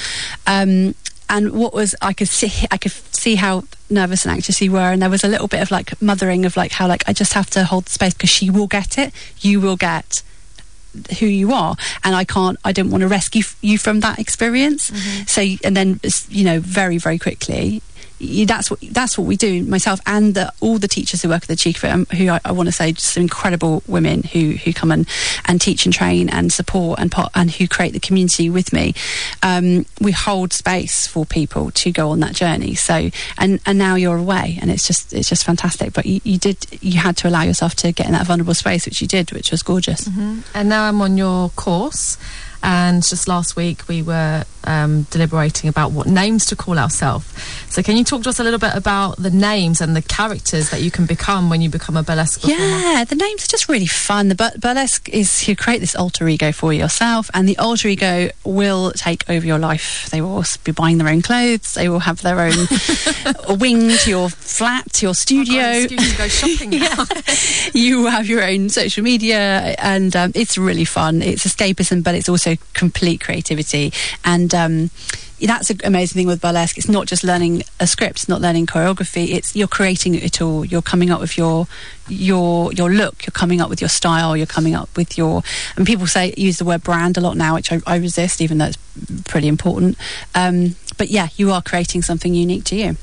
Um, 0.46 0.94
and 1.28 1.52
what 1.52 1.72
was 1.72 1.94
I 2.02 2.12
could 2.12 2.28
see 2.28 2.66
I 2.70 2.76
could 2.76 2.92
see 2.92 3.36
how 3.36 3.64
nervous 3.88 4.24
and 4.24 4.32
anxious 4.32 4.60
you 4.60 4.72
were, 4.72 4.92
and 4.92 5.00
there 5.00 5.10
was 5.10 5.24
a 5.24 5.28
little 5.28 5.48
bit 5.48 5.62
of 5.62 5.70
like 5.70 6.00
mothering 6.02 6.44
of 6.44 6.56
like 6.56 6.72
how 6.72 6.86
like 6.86 7.04
I 7.06 7.12
just 7.12 7.32
have 7.34 7.48
to 7.50 7.64
hold 7.64 7.86
the 7.86 7.90
space 7.90 8.14
because 8.14 8.30
she 8.30 8.50
will 8.50 8.66
get 8.66 8.98
it, 8.98 9.12
you 9.40 9.60
will 9.60 9.76
get 9.76 10.22
who 11.18 11.26
you 11.26 11.52
are 11.54 11.74
and 12.04 12.14
i 12.14 12.22
can't 12.22 12.58
i 12.66 12.70
don't 12.70 12.90
want 12.90 13.00
to 13.00 13.08
rescue 13.08 13.40
f- 13.40 13.56
you 13.62 13.78
from 13.78 14.00
that 14.00 14.18
experience 14.18 14.92
so 15.26 15.42
and 15.64 15.74
then 15.74 15.98
you 16.28 16.44
know 16.44 16.60
very 16.60 16.98
very 16.98 17.18
quickly 17.18 17.80
that's 18.46 18.70
what 18.70 18.80
that's 18.90 19.18
what 19.18 19.26
we 19.26 19.36
do 19.36 19.64
myself 19.64 20.00
and 20.06 20.34
the, 20.34 20.52
all 20.60 20.78
the 20.78 20.88
teachers 20.88 21.22
who 21.22 21.28
work 21.28 21.42
at 21.42 21.48
the 21.48 21.56
cheek 21.56 21.82
it 21.82 21.84
um, 21.84 22.06
who 22.16 22.28
I, 22.28 22.40
I 22.44 22.52
want 22.52 22.68
to 22.68 22.72
say 22.72 22.92
just 22.92 23.16
incredible 23.16 23.82
women 23.86 24.22
who 24.22 24.52
who 24.52 24.72
come 24.72 24.90
and 24.92 25.08
and 25.46 25.60
teach 25.60 25.84
and 25.86 25.92
train 25.92 26.28
and 26.28 26.52
support 26.52 27.00
and 27.00 27.10
pot, 27.10 27.30
and 27.34 27.50
who 27.50 27.66
create 27.66 27.92
the 27.92 28.00
community 28.00 28.48
with 28.48 28.72
me. 28.72 28.94
Um, 29.42 29.86
we 30.00 30.12
hold 30.12 30.52
space 30.52 31.06
for 31.06 31.26
people 31.26 31.70
to 31.72 31.90
go 31.90 32.10
on 32.10 32.20
that 32.20 32.34
journey. 32.34 32.74
So 32.74 33.10
and 33.38 33.60
and 33.66 33.78
now 33.78 33.96
you're 33.96 34.16
away 34.16 34.58
and 34.60 34.70
it's 34.70 34.86
just 34.86 35.12
it's 35.12 35.28
just 35.28 35.44
fantastic. 35.44 35.92
But 35.92 36.06
you, 36.06 36.20
you 36.24 36.38
did 36.38 36.66
you 36.80 36.98
had 36.98 37.16
to 37.18 37.28
allow 37.28 37.42
yourself 37.42 37.74
to 37.76 37.92
get 37.92 38.06
in 38.06 38.12
that 38.12 38.26
vulnerable 38.26 38.54
space 38.54 38.86
which 38.86 39.00
you 39.02 39.08
did 39.08 39.32
which 39.32 39.50
was 39.50 39.62
gorgeous. 39.62 40.06
And 40.54 40.68
now 40.68 40.88
I'm 40.88 41.00
on 41.00 41.16
your 41.16 41.50
course. 41.50 42.16
And 42.62 43.02
just 43.02 43.26
last 43.28 43.56
week 43.56 43.88
we 43.88 44.02
were 44.02 44.44
um, 44.64 45.02
deliberating 45.10 45.68
about 45.68 45.92
what 45.92 46.06
names 46.06 46.46
to 46.46 46.56
call 46.56 46.78
ourselves. 46.78 47.26
So 47.68 47.82
can 47.82 47.96
you 47.96 48.04
talk 48.04 48.22
to 48.22 48.28
us 48.28 48.38
a 48.38 48.44
little 48.44 48.58
bit 48.58 48.74
about 48.74 49.16
the 49.16 49.30
names 49.30 49.80
and 49.80 49.96
the 49.96 50.02
characters 50.02 50.70
that 50.70 50.82
you 50.82 50.90
can 50.90 51.06
become 51.06 51.50
when 51.50 51.60
you 51.60 51.68
become 51.70 51.96
a 51.96 52.02
burlesque 52.02 52.42
performer? 52.42 52.62
Yeah, 52.62 53.04
the 53.04 53.16
names 53.16 53.44
are 53.44 53.48
just 53.48 53.68
really 53.68 53.86
fun. 53.86 54.28
The 54.28 54.34
bur- 54.34 54.52
burlesque 54.58 55.08
is 55.08 55.48
you 55.48 55.56
create 55.56 55.80
this 55.80 55.96
alter 55.96 56.28
ego 56.28 56.52
for 56.52 56.72
yourself, 56.72 57.30
and 57.34 57.48
the 57.48 57.58
alter 57.58 57.88
ego 57.88 58.30
will 58.44 58.92
take 58.92 59.28
over 59.28 59.44
your 59.44 59.58
life. 59.58 60.08
They 60.10 60.20
will 60.20 60.44
be 60.64 60.72
buying 60.72 60.98
their 60.98 61.08
own 61.08 61.22
clothes. 61.22 61.74
They 61.74 61.88
will 61.88 62.00
have 62.00 62.22
their 62.22 62.38
own 62.40 62.54
wing 63.58 63.88
to 63.88 64.10
your 64.10 64.28
flat, 64.28 64.92
to 64.94 65.06
your 65.06 65.14
studio. 65.14 65.86
to 65.86 65.96
go 66.16 66.28
shopping 66.28 66.70
now. 66.78 67.04
you 67.74 68.06
have 68.06 68.26
your 68.28 68.44
own 68.44 68.68
social 68.68 69.02
media, 69.02 69.74
and 69.78 70.14
um, 70.14 70.32
it's 70.34 70.56
really 70.56 70.84
fun. 70.84 71.22
It's 71.22 71.46
escapism, 71.46 72.04
but 72.04 72.14
it's 72.14 72.28
also 72.28 72.51
complete 72.74 73.20
creativity. 73.20 73.92
And 74.24 74.54
um, 74.54 74.90
that's 75.40 75.70
an 75.70 75.80
amazing 75.84 76.20
thing 76.20 76.26
with 76.26 76.40
burlesque. 76.40 76.78
It's 76.78 76.88
not 76.88 77.06
just 77.06 77.24
learning 77.24 77.64
a 77.80 77.86
script, 77.86 78.16
it's 78.16 78.28
not 78.28 78.40
learning 78.40 78.66
choreography. 78.66 79.30
It's 79.30 79.56
you're 79.56 79.68
creating 79.68 80.14
it 80.14 80.40
all. 80.40 80.64
You're 80.64 80.82
coming 80.82 81.10
up 81.10 81.20
with 81.20 81.36
your 81.36 81.66
your 82.08 82.72
your 82.72 82.90
look. 82.90 83.26
You're 83.26 83.32
coming 83.32 83.60
up 83.60 83.68
with 83.68 83.80
your 83.80 83.88
style. 83.88 84.36
You're 84.36 84.46
coming 84.46 84.74
up 84.74 84.96
with 84.96 85.18
your. 85.18 85.42
And 85.76 85.86
people 85.86 86.06
say 86.06 86.34
use 86.36 86.58
the 86.58 86.64
word 86.64 86.82
brand 86.82 87.16
a 87.16 87.20
lot 87.20 87.36
now, 87.36 87.54
which 87.54 87.72
I, 87.72 87.80
I 87.86 87.96
resist, 87.96 88.40
even 88.40 88.58
though 88.58 88.66
it's 88.66 88.78
pretty 89.24 89.48
important. 89.48 89.96
Um, 90.34 90.76
but 90.98 91.10
yeah, 91.10 91.28
you 91.36 91.50
are 91.50 91.62
creating 91.62 92.02
something 92.02 92.34
unique 92.34 92.64
to 92.64 92.76
you. 92.76 92.96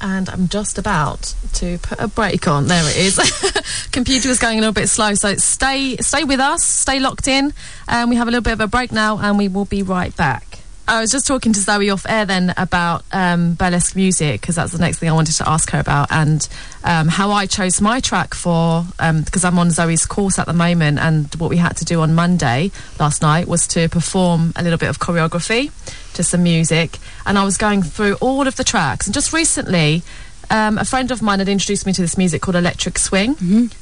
And 0.00 0.28
I'm 0.28 0.48
just 0.48 0.78
about 0.78 1.34
to 1.54 1.78
put 1.78 2.00
a 2.00 2.08
break 2.08 2.48
on. 2.48 2.66
There 2.66 2.82
it 2.88 2.96
is. 2.96 3.88
Computer 3.92 4.28
was 4.28 4.38
going 4.38 4.58
a 4.58 4.60
little 4.60 4.72
bit 4.74 4.88
slow, 4.88 5.14
so 5.14 5.34
stay 5.34 5.96
stay 5.98 6.24
with 6.24 6.40
us, 6.40 6.64
stay 6.64 7.00
locked 7.00 7.28
in. 7.28 7.52
And 7.88 8.10
we 8.10 8.16
have 8.16 8.28
a 8.28 8.30
little 8.30 8.42
bit 8.42 8.52
of 8.52 8.60
a 8.60 8.66
break 8.66 8.92
now, 8.92 9.18
and 9.18 9.36
we 9.38 9.48
will 9.48 9.64
be 9.64 9.82
right 9.82 10.14
back. 10.16 10.59
I 10.90 11.00
was 11.00 11.12
just 11.12 11.24
talking 11.24 11.52
to 11.52 11.60
Zoe 11.60 11.88
off 11.90 12.04
air 12.08 12.26
then 12.26 12.52
about 12.56 13.04
um, 13.12 13.54
burlesque 13.54 13.94
music 13.94 14.40
because 14.40 14.56
that's 14.56 14.72
the 14.72 14.78
next 14.78 14.98
thing 14.98 15.08
I 15.08 15.12
wanted 15.12 15.36
to 15.36 15.48
ask 15.48 15.70
her 15.70 15.78
about. 15.78 16.10
And 16.10 16.48
um, 16.82 17.06
how 17.06 17.30
I 17.30 17.46
chose 17.46 17.80
my 17.80 18.00
track 18.00 18.34
for 18.34 18.84
because 18.98 19.44
I'm 19.44 19.56
on 19.60 19.70
Zoe's 19.70 20.04
course 20.04 20.36
at 20.40 20.46
the 20.46 20.52
moment 20.52 20.98
and 20.98 21.32
what 21.36 21.48
we 21.48 21.58
had 21.58 21.76
to 21.76 21.84
do 21.84 22.00
on 22.00 22.16
Monday 22.16 22.72
last 22.98 23.22
night 23.22 23.46
was 23.46 23.68
to 23.68 23.88
perform 23.88 24.52
a 24.56 24.64
little 24.64 24.78
bit 24.78 24.88
of 24.88 24.98
choreography 24.98 25.70
to 26.14 26.24
some 26.24 26.42
music. 26.42 26.98
And 27.24 27.38
I 27.38 27.44
was 27.44 27.56
going 27.56 27.84
through 27.84 28.14
all 28.14 28.48
of 28.48 28.56
the 28.56 28.64
tracks. 28.64 29.06
And 29.06 29.14
just 29.14 29.32
recently 29.32 30.02
um, 30.50 30.76
a 30.76 30.84
friend 30.84 31.12
of 31.12 31.22
mine 31.22 31.38
had 31.38 31.48
introduced 31.48 31.86
me 31.86 31.92
to 31.92 32.02
this 32.02 32.18
music 32.18 32.42
called 32.42 32.56
electric 32.56 32.98
swing. 32.98 33.36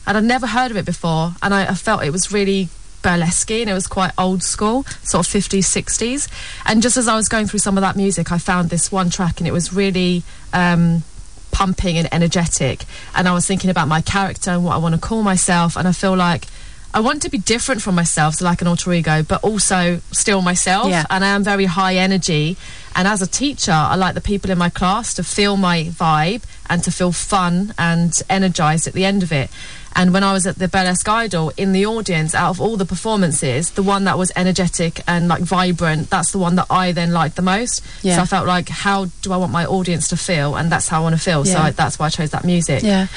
And 0.06 0.18
I'd 0.18 0.24
never 0.24 0.46
heard 0.46 0.70
of 0.70 0.76
it 0.76 0.84
before. 0.84 1.32
And 1.42 1.54
I, 1.54 1.68
I 1.68 1.74
felt 1.74 2.04
it 2.04 2.11
was 2.12 2.30
really 2.30 2.68
burlesque 3.09 3.50
and 3.50 3.70
it 3.70 3.74
was 3.74 3.86
quite 3.86 4.12
old 4.18 4.42
school 4.42 4.82
sort 5.02 5.26
of 5.26 5.32
50s 5.32 5.64
60s 5.64 6.28
and 6.66 6.82
just 6.82 6.96
as 6.96 7.09
I 7.09 7.16
was 7.16 7.28
going 7.28 7.46
through 7.46 7.61
some 7.61 7.78
of 7.78 7.82
that 7.82 7.96
music 7.96 8.30
I 8.30 8.38
found 8.38 8.70
this 8.70 8.92
one 8.92 9.09
track 9.11 9.38
and 9.38 9.46
it 9.46 9.52
was 9.52 9.72
really 9.72 10.22
um, 10.52 11.02
pumping 11.50 11.96
and 11.96 12.12
energetic 12.12 12.84
and 13.14 13.26
I 13.26 13.32
was 13.32 13.46
thinking 13.46 13.70
about 13.70 13.88
my 13.88 14.00
character 14.00 14.50
and 14.50 14.64
what 14.64 14.74
I 14.74 14.78
want 14.78 14.94
to 14.94 15.00
call 15.00 15.22
myself 15.22 15.76
and 15.76 15.88
I 15.88 15.92
feel 15.92 16.16
like 16.16 16.44
I 16.92 17.00
want 17.00 17.22
to 17.22 17.28
be 17.28 17.38
different 17.38 17.82
from 17.82 17.94
myself, 17.94 18.36
so 18.36 18.46
like 18.46 18.62
an 18.62 18.66
alter 18.66 18.92
ego, 18.92 19.22
but 19.22 19.44
also 19.44 20.00
still 20.11 20.40
myself. 20.40 20.88
Yeah. 20.88 21.04
And 21.11 21.22
I 21.22 21.28
am 21.28 21.44
very 21.44 21.66
high 21.66 21.96
energy. 21.96 22.56
And 22.96 23.06
as 23.06 23.20
a 23.20 23.26
teacher, 23.26 23.72
I 23.72 23.94
like 23.96 24.14
the 24.14 24.22
people 24.22 24.50
in 24.50 24.56
my 24.56 24.70
class 24.70 25.12
to 25.14 25.22
feel 25.22 25.59
my 25.59 25.84
vibe 25.84 26.44
and 26.68 26.82
to 26.84 26.90
feel 26.90 27.12
fun 27.12 27.74
and 27.78 28.20
energized 28.30 28.86
at 28.86 28.94
the 28.94 29.04
end 29.04 29.22
of 29.22 29.32
it. 29.32 29.50
And 29.95 30.12
when 30.12 30.22
I 30.22 30.32
was 30.32 30.47
at 30.47 30.57
the 30.57 30.68
Burlesque 30.68 31.09
Idol, 31.09 31.53
in 31.57 31.72
the 31.72 31.86
audience, 31.86 32.34
out 32.34 32.51
of 32.51 32.61
all 32.61 32.76
the 32.76 32.84
performances, 32.84 33.70
the 33.72 33.82
one 33.82 34.05
that 34.05 34.16
was 34.18 34.30
energetic 34.36 35.01
and 35.09 35.28
like 35.28 35.43
vibrant, 35.43 36.11
that's 36.11 36.32
the 36.32 36.39
one 36.39 36.57
that 36.57 36.66
I 36.70 36.93
then 36.93 37.12
liked 37.12 37.36
the 37.36 37.43
most. 37.43 37.84
Yeah. 38.03 38.16
So 38.16 38.22
I 38.22 38.26
felt 38.26 38.47
like, 38.47 38.68
how 38.68 39.07
do 39.22 39.32
I 39.32 39.36
want 39.36 39.53
my 39.53 39.66
audience 39.66 40.09
to 40.09 40.16
feel? 40.16 40.57
And 40.57 40.70
that's 40.70 40.89
how 40.89 41.01
I 41.01 41.03
want 41.03 41.16
to 41.16 41.20
feel. 41.20 41.45
So 41.45 41.59
I, 41.59 41.70
that's 41.70 41.99
why 41.99 42.07
I 42.07 42.11
chose 42.11 42.30
that 42.30 42.45
music. 42.45 42.82
Yeah. 42.82 43.09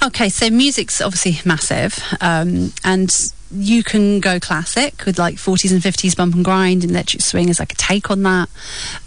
Okay, 0.00 0.28
so 0.28 0.48
music's 0.48 1.00
obviously 1.00 1.40
massive, 1.44 1.98
um, 2.20 2.72
and 2.84 3.32
you 3.50 3.82
can 3.82 4.20
go 4.20 4.38
classic 4.38 5.04
with 5.06 5.18
like 5.18 5.36
40s 5.36 5.72
and 5.72 5.82
50s 5.82 6.16
bump 6.16 6.36
and 6.36 6.44
grind, 6.44 6.82
and 6.82 6.92
electric 6.92 7.20
swing 7.22 7.48
is 7.48 7.58
like 7.58 7.72
a 7.72 7.76
take 7.76 8.10
on 8.10 8.22
that. 8.22 8.48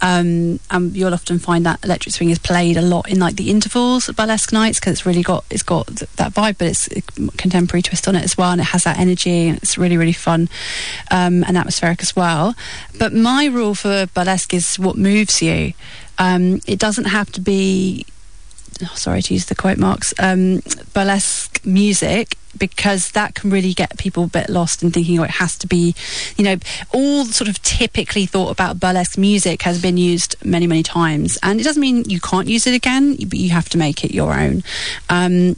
Um, 0.02 0.60
and 0.70 0.94
you'll 0.94 1.14
often 1.14 1.38
find 1.38 1.64
that 1.64 1.82
electric 1.84 2.14
swing 2.14 2.28
is 2.30 2.38
played 2.38 2.76
a 2.76 2.82
lot 2.82 3.08
in 3.08 3.18
like 3.18 3.36
the 3.36 3.50
intervals 3.50 4.08
at 4.08 4.16
burlesque 4.16 4.52
nights 4.52 4.80
because 4.80 4.92
it's 4.92 5.06
really 5.06 5.22
got 5.22 5.44
it's 5.48 5.62
got 5.62 5.86
th- 5.86 6.10
that 6.16 6.34
vibe, 6.34 6.58
but 6.58 6.68
it's 6.68 6.88
a 6.88 7.00
contemporary 7.38 7.82
twist 7.82 8.06
on 8.06 8.14
it 8.14 8.24
as 8.24 8.36
well, 8.36 8.50
and 8.50 8.60
it 8.60 8.64
has 8.64 8.84
that 8.84 8.98
energy, 8.98 9.48
and 9.48 9.58
it's 9.58 9.78
really 9.78 9.96
really 9.96 10.12
fun 10.12 10.48
um, 11.10 11.42
and 11.44 11.56
atmospheric 11.56 12.02
as 12.02 12.14
well. 12.14 12.54
But 12.98 13.14
my 13.14 13.46
rule 13.46 13.74
for 13.74 14.06
burlesque 14.12 14.52
is 14.52 14.78
what 14.78 14.98
moves 14.98 15.40
you. 15.40 15.72
Um, 16.18 16.60
it 16.66 16.78
doesn't 16.78 17.06
have 17.06 17.32
to 17.32 17.40
be 17.40 18.04
oh, 18.82 18.92
sorry 18.94 19.22
to 19.22 19.34
use 19.34 19.46
the 19.46 19.54
quote 19.54 19.78
marks, 19.78 20.14
um, 20.18 20.62
burlesque 20.92 21.64
music 21.64 22.36
because 22.58 23.12
that 23.12 23.34
can 23.34 23.50
really 23.50 23.72
get 23.72 23.96
people 23.98 24.24
a 24.24 24.26
bit 24.26 24.50
lost 24.50 24.82
in 24.82 24.90
thinking 24.90 25.18
oh 25.18 25.22
it 25.22 25.30
has 25.30 25.56
to 25.56 25.66
be 25.66 25.94
you 26.36 26.44
know 26.44 26.56
all 26.92 27.24
sort 27.24 27.48
of 27.48 27.60
typically 27.62 28.26
thought 28.26 28.50
about 28.50 28.78
burlesque 28.78 29.16
music 29.16 29.62
has 29.62 29.80
been 29.80 29.96
used 29.96 30.36
many 30.44 30.66
many 30.66 30.82
times. 30.82 31.38
And 31.42 31.60
it 31.60 31.64
doesn't 31.64 31.80
mean 31.80 32.04
you 32.08 32.20
can't 32.20 32.48
use 32.48 32.66
it 32.66 32.74
again 32.74 33.16
but 33.16 33.34
you 33.34 33.50
have 33.50 33.68
to 33.70 33.78
make 33.78 34.04
it 34.04 34.12
your 34.12 34.34
own. 34.34 34.62
Um, 35.08 35.56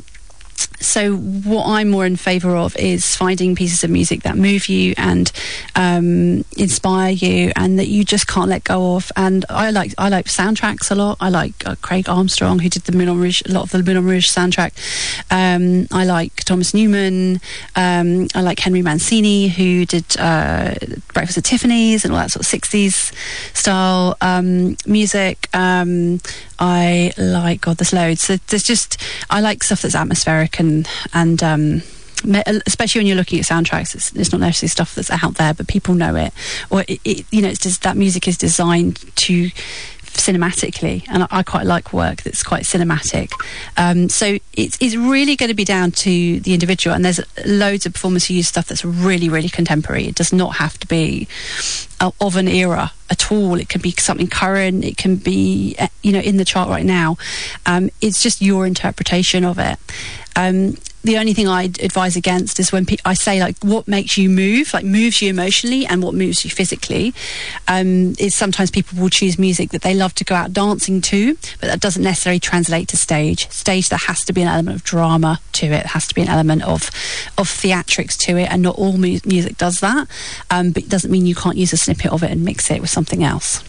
so 0.84 1.16
what 1.16 1.66
I'm 1.66 1.90
more 1.90 2.04
in 2.04 2.16
favour 2.16 2.54
of 2.56 2.76
is 2.76 3.16
finding 3.16 3.56
pieces 3.56 3.82
of 3.84 3.90
music 3.90 4.22
that 4.22 4.36
move 4.36 4.68
you 4.68 4.94
and 4.96 5.32
um, 5.74 6.44
inspire 6.56 7.10
you, 7.10 7.52
and 7.56 7.78
that 7.78 7.88
you 7.88 8.04
just 8.04 8.26
can't 8.26 8.48
let 8.48 8.64
go 8.64 8.96
of. 8.96 9.10
And 9.16 9.44
I 9.48 9.70
like 9.70 9.94
I 9.98 10.08
like 10.08 10.26
soundtracks 10.26 10.90
a 10.90 10.94
lot. 10.94 11.16
I 11.20 11.30
like 11.30 11.66
uh, 11.66 11.74
Craig 11.80 12.08
Armstrong, 12.08 12.58
who 12.58 12.68
did 12.68 12.82
the 12.82 12.92
Moulin 12.92 13.18
Rouge, 13.18 13.42
a 13.46 13.52
lot 13.52 13.64
of 13.64 13.70
the 13.70 13.82
Moulin 13.82 14.04
Rouge 14.04 14.28
soundtrack. 14.28 14.72
Um, 15.30 15.86
I 15.90 16.04
like 16.04 16.36
Thomas 16.44 16.74
Newman. 16.74 17.40
Um, 17.74 18.28
I 18.34 18.42
like 18.42 18.58
Henry 18.58 18.82
Mancini, 18.82 19.48
who 19.48 19.86
did 19.86 20.04
uh, 20.18 20.74
Breakfast 21.12 21.38
at 21.38 21.44
Tiffany's 21.44 22.04
and 22.04 22.12
all 22.12 22.20
that 22.20 22.30
sort 22.30 22.44
of 22.44 22.60
60s 22.60 23.12
style 23.56 24.16
um, 24.20 24.76
music. 24.86 25.48
Um, 25.54 26.20
I 26.58 27.12
like 27.16 27.62
God, 27.62 27.78
there's 27.78 27.92
loads. 27.92 28.22
So 28.22 28.36
there's 28.48 28.62
just 28.62 29.00
I 29.30 29.40
like 29.40 29.62
stuff 29.62 29.82
that's 29.82 29.94
atmospheric 29.94 30.43
and 30.58 30.88
and 31.12 31.42
um, 31.42 31.82
especially 32.66 33.00
when 33.00 33.06
you're 33.06 33.16
looking 33.16 33.38
at 33.38 33.44
soundtracks, 33.44 33.94
it's, 33.94 34.12
it's, 34.14 34.32
not 34.32 34.40
necessarily 34.40 34.68
stuff 34.68 34.94
that's 34.94 35.10
out 35.10 35.34
there, 35.34 35.54
but 35.54 35.68
people 35.68 35.94
know 35.94 36.14
it, 36.16 36.32
or 36.70 36.84
it, 36.88 37.00
it, 37.04 37.26
you 37.30 37.42
know, 37.42 37.48
it's 37.48 37.60
just 37.60 37.82
that 37.82 37.96
music 37.96 38.26
is 38.26 38.38
designed 38.38 38.96
to 39.16 39.50
cinematically, 40.14 41.04
and 41.08 41.24
I, 41.24 41.28
I, 41.30 41.42
quite 41.42 41.66
like 41.66 41.92
work 41.92 42.22
that's 42.22 42.42
quite 42.42 42.62
cinematic. 42.62 43.32
Um, 43.76 44.08
so 44.08 44.38
it's, 44.52 44.78
it's 44.80 44.96
really 44.96 45.36
going 45.36 45.48
to 45.48 45.54
be 45.54 45.64
down 45.64 45.90
to 45.90 46.40
the 46.40 46.54
individual, 46.54 46.94
and 46.94 47.04
there's 47.04 47.20
loads 47.44 47.84
of 47.84 47.92
performers 47.92 48.26
who 48.26 48.34
use 48.34 48.48
stuff 48.48 48.66
that's 48.68 48.84
really, 48.84 49.28
really 49.28 49.48
contemporary. 49.48 50.06
It 50.06 50.14
does 50.14 50.32
not 50.32 50.56
have 50.56 50.78
to 50.78 50.86
be 50.86 51.28
of 52.20 52.36
an 52.36 52.48
era 52.48 52.92
at 53.10 53.32
all. 53.32 53.54
It 53.54 53.68
can 53.68 53.80
be 53.80 53.92
something 53.92 54.26
current. 54.26 54.84
It 54.84 54.96
can 54.96 55.16
be, 55.16 55.74
eh, 55.78 55.88
you 56.02 56.12
know, 56.12 56.20
in 56.20 56.36
the 56.36 56.44
chart 56.44 56.68
right 56.68 56.84
now. 56.84 57.16
Um, 57.66 57.90
it's 58.00 58.22
just 58.22 58.42
your 58.42 58.66
interpretation 58.66 59.44
of 59.44 59.58
it. 59.58 59.78
Um, 60.36 60.76
the 61.04 61.18
only 61.18 61.34
thing 61.34 61.46
I 61.46 61.64
advise 61.64 62.16
against 62.16 62.58
is 62.58 62.72
when 62.72 62.86
pe- 62.86 62.96
I 63.04 63.12
say 63.12 63.38
like 63.38 63.56
what 63.62 63.86
makes 63.86 64.16
you 64.16 64.30
move, 64.30 64.72
like 64.72 64.86
moves 64.86 65.20
you 65.20 65.28
emotionally 65.28 65.84
and 65.84 66.02
what 66.02 66.14
moves 66.14 66.44
you 66.44 66.50
physically. 66.50 67.12
Um, 67.68 68.14
is 68.18 68.34
sometimes 68.34 68.70
people 68.70 68.98
will 69.00 69.10
choose 69.10 69.38
music 69.38 69.70
that 69.70 69.82
they 69.82 69.92
love 69.94 70.14
to 70.14 70.24
go 70.24 70.34
out 70.34 70.54
dancing 70.54 71.02
to, 71.02 71.34
but 71.60 71.68
that 71.68 71.80
doesn't 71.80 72.02
necessarily 72.02 72.40
translate 72.40 72.88
to 72.88 72.96
stage. 72.96 73.50
Stage 73.50 73.90
there 73.90 73.98
has 73.98 74.24
to 74.24 74.32
be 74.32 74.40
an 74.40 74.48
element 74.48 74.76
of 74.76 74.84
drama 74.84 75.40
to 75.52 75.66
it. 75.66 75.70
There 75.70 75.82
has 75.84 76.06
to 76.08 76.14
be 76.14 76.22
an 76.22 76.28
element 76.28 76.62
of 76.62 76.90
of 77.36 77.48
theatrics 77.48 78.16
to 78.20 78.38
it, 78.38 78.50
and 78.50 78.62
not 78.62 78.76
all 78.76 78.96
mu- 78.96 79.20
music 79.26 79.58
does 79.58 79.80
that. 79.80 80.08
Um, 80.50 80.70
but 80.72 80.84
it 80.84 80.88
doesn't 80.88 81.10
mean 81.10 81.26
you 81.26 81.34
can't 81.34 81.58
use 81.58 81.74
a 81.74 81.76
snippet 81.76 82.12
of 82.12 82.22
it 82.22 82.30
and 82.30 82.44
mix 82.44 82.70
it 82.70 82.80
with 82.80 82.90
something 82.90 83.22
else. 83.22 83.62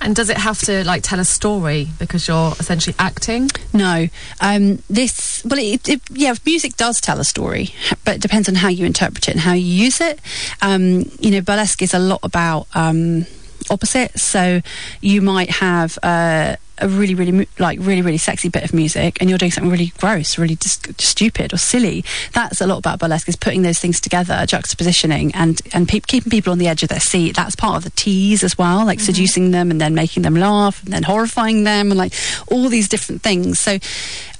And 0.00 0.16
does 0.16 0.30
it 0.30 0.38
have 0.38 0.58
to 0.60 0.82
like 0.84 1.02
tell 1.02 1.20
a 1.20 1.24
story 1.24 1.88
because 1.98 2.26
you're 2.26 2.52
essentially 2.58 2.96
acting? 2.98 3.50
No. 3.74 4.08
Um, 4.40 4.82
this 4.88 5.42
well, 5.44 5.58
it, 5.58 5.88
it, 5.88 6.00
yeah, 6.10 6.34
music 6.46 6.76
does 6.76 7.00
tell 7.00 7.20
a 7.20 7.24
story, 7.24 7.74
but 8.04 8.16
it 8.16 8.22
depends 8.22 8.48
on 8.48 8.54
how 8.54 8.68
you 8.68 8.86
interpret 8.86 9.28
it 9.28 9.32
and 9.32 9.40
how 9.40 9.52
you 9.52 9.66
use 9.66 10.00
it. 10.00 10.18
Um, 10.62 11.10
you 11.20 11.30
know, 11.30 11.42
burlesque 11.42 11.82
is 11.82 11.92
a 11.92 11.98
lot 11.98 12.20
about 12.22 12.66
um, 12.74 13.26
opposites. 13.68 14.22
So 14.22 14.62
you 15.00 15.20
might 15.20 15.50
have. 15.50 15.98
Uh, 16.02 16.56
a 16.80 16.88
really, 16.88 17.14
really, 17.14 17.46
like, 17.58 17.78
really, 17.80 18.02
really 18.02 18.18
sexy 18.18 18.48
bit 18.48 18.64
of 18.64 18.72
music, 18.74 19.18
and 19.20 19.28
you're 19.28 19.38
doing 19.38 19.50
something 19.50 19.70
really 19.70 19.92
gross, 19.98 20.38
really 20.38 20.56
just 20.56 21.00
stupid 21.00 21.52
or 21.52 21.56
silly. 21.56 22.04
That's 22.32 22.60
a 22.60 22.66
lot 22.66 22.78
about 22.78 22.98
burlesque 22.98 23.28
is 23.28 23.36
putting 23.36 23.62
those 23.62 23.78
things 23.78 24.00
together, 24.00 24.34
juxtapositioning, 24.34 25.32
and 25.34 25.60
and 25.72 25.88
pe- 25.88 26.00
keeping 26.00 26.30
people 26.30 26.52
on 26.52 26.58
the 26.58 26.68
edge 26.68 26.82
of 26.82 26.88
their 26.88 27.00
seat. 27.00 27.36
That's 27.36 27.56
part 27.56 27.76
of 27.76 27.84
the 27.84 27.90
tease 27.90 28.42
as 28.42 28.56
well, 28.56 28.84
like 28.84 28.98
mm-hmm. 28.98 29.06
seducing 29.06 29.50
them 29.50 29.70
and 29.70 29.80
then 29.80 29.94
making 29.94 30.22
them 30.22 30.34
laugh, 30.34 30.82
and 30.84 30.92
then 30.92 31.02
horrifying 31.02 31.64
them, 31.64 31.90
and 31.90 31.98
like 31.98 32.12
all 32.48 32.68
these 32.68 32.88
different 32.88 33.22
things. 33.22 33.58
So 33.58 33.78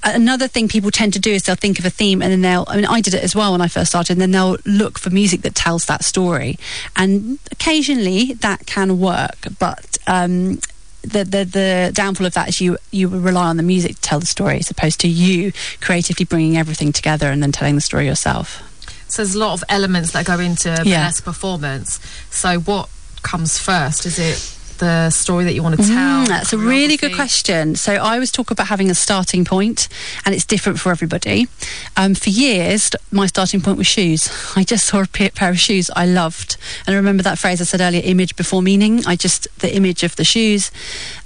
another 0.03 0.47
thing 0.47 0.67
people 0.67 0.91
tend 0.91 1.13
to 1.13 1.19
do 1.19 1.31
is 1.31 1.43
they'll 1.43 1.55
think 1.55 1.79
of 1.79 1.85
a 1.85 1.89
theme 1.89 2.21
and 2.21 2.31
then 2.31 2.41
they'll 2.41 2.65
I 2.67 2.75
mean 2.75 2.85
I 2.85 3.01
did 3.01 3.13
it 3.13 3.23
as 3.23 3.35
well 3.35 3.51
when 3.51 3.61
I 3.61 3.67
first 3.67 3.91
started 3.91 4.13
and 4.13 4.21
then 4.21 4.31
they'll 4.31 4.57
look 4.65 4.97
for 4.97 5.09
music 5.09 5.41
that 5.41 5.55
tells 5.55 5.85
that 5.85 6.03
story 6.03 6.57
and 6.95 7.37
occasionally 7.51 8.33
that 8.33 8.65
can 8.65 8.99
work 8.99 9.37
but 9.59 9.97
um, 10.07 10.59
the, 11.01 11.23
the 11.23 11.45
the 11.45 11.91
downfall 11.93 12.27
of 12.27 12.33
that 12.33 12.49
is 12.49 12.61
you 12.61 12.77
you 12.91 13.07
rely 13.07 13.47
on 13.47 13.57
the 13.57 13.63
music 13.63 13.95
to 13.95 14.01
tell 14.01 14.19
the 14.19 14.25
story 14.25 14.59
as 14.59 14.69
opposed 14.69 14.99
to 15.01 15.07
you 15.07 15.51
creatively 15.81 16.25
bringing 16.25 16.57
everything 16.57 16.91
together 16.91 17.31
and 17.31 17.41
then 17.41 17.51
telling 17.51 17.75
the 17.75 17.81
story 17.81 18.05
yourself. 18.05 18.63
So 19.07 19.23
there's 19.23 19.35
a 19.35 19.39
lot 19.39 19.53
of 19.53 19.63
elements 19.67 20.11
that 20.13 20.25
go 20.25 20.39
into 20.39 20.69
yeah. 20.69 21.01
burlesque 21.01 21.25
performance. 21.25 21.99
So 22.29 22.59
what 22.59 22.89
comes 23.23 23.57
first? 23.57 24.05
Is 24.05 24.17
it 24.19 24.57
the 24.81 25.11
story 25.11 25.45
that 25.45 25.53
you 25.53 25.61
want 25.61 25.79
to 25.79 25.87
tell? 25.87 26.25
Mm, 26.25 26.27
that's 26.27 26.53
a 26.53 26.57
really 26.57 26.97
good 26.97 27.13
question. 27.13 27.75
So 27.75 27.93
I 27.93 28.15
always 28.15 28.31
talk 28.31 28.49
about 28.49 28.67
having 28.67 28.89
a 28.89 28.95
starting 28.95 29.45
point, 29.45 29.87
and 30.25 30.33
it's 30.33 30.43
different 30.43 30.79
for 30.79 30.91
everybody. 30.91 31.47
Um, 31.95 32.15
for 32.15 32.31
years, 32.31 32.91
my 33.11 33.27
starting 33.27 33.61
point 33.61 33.77
was 33.77 33.87
shoes. 33.87 34.27
I 34.55 34.63
just 34.63 34.87
saw 34.87 35.03
a 35.03 35.07
pair 35.07 35.51
of 35.51 35.59
shoes 35.59 35.89
I 35.95 36.07
loved, 36.07 36.57
and 36.85 36.95
I 36.95 36.97
remember 36.97 37.23
that 37.23 37.37
phrase 37.37 37.61
I 37.61 37.63
said 37.63 37.79
earlier: 37.79 38.01
image 38.03 38.35
before 38.35 38.61
meaning. 38.61 39.05
I 39.05 39.15
just 39.15 39.47
the 39.59 39.73
image 39.73 40.03
of 40.03 40.15
the 40.15 40.25
shoes, 40.25 40.71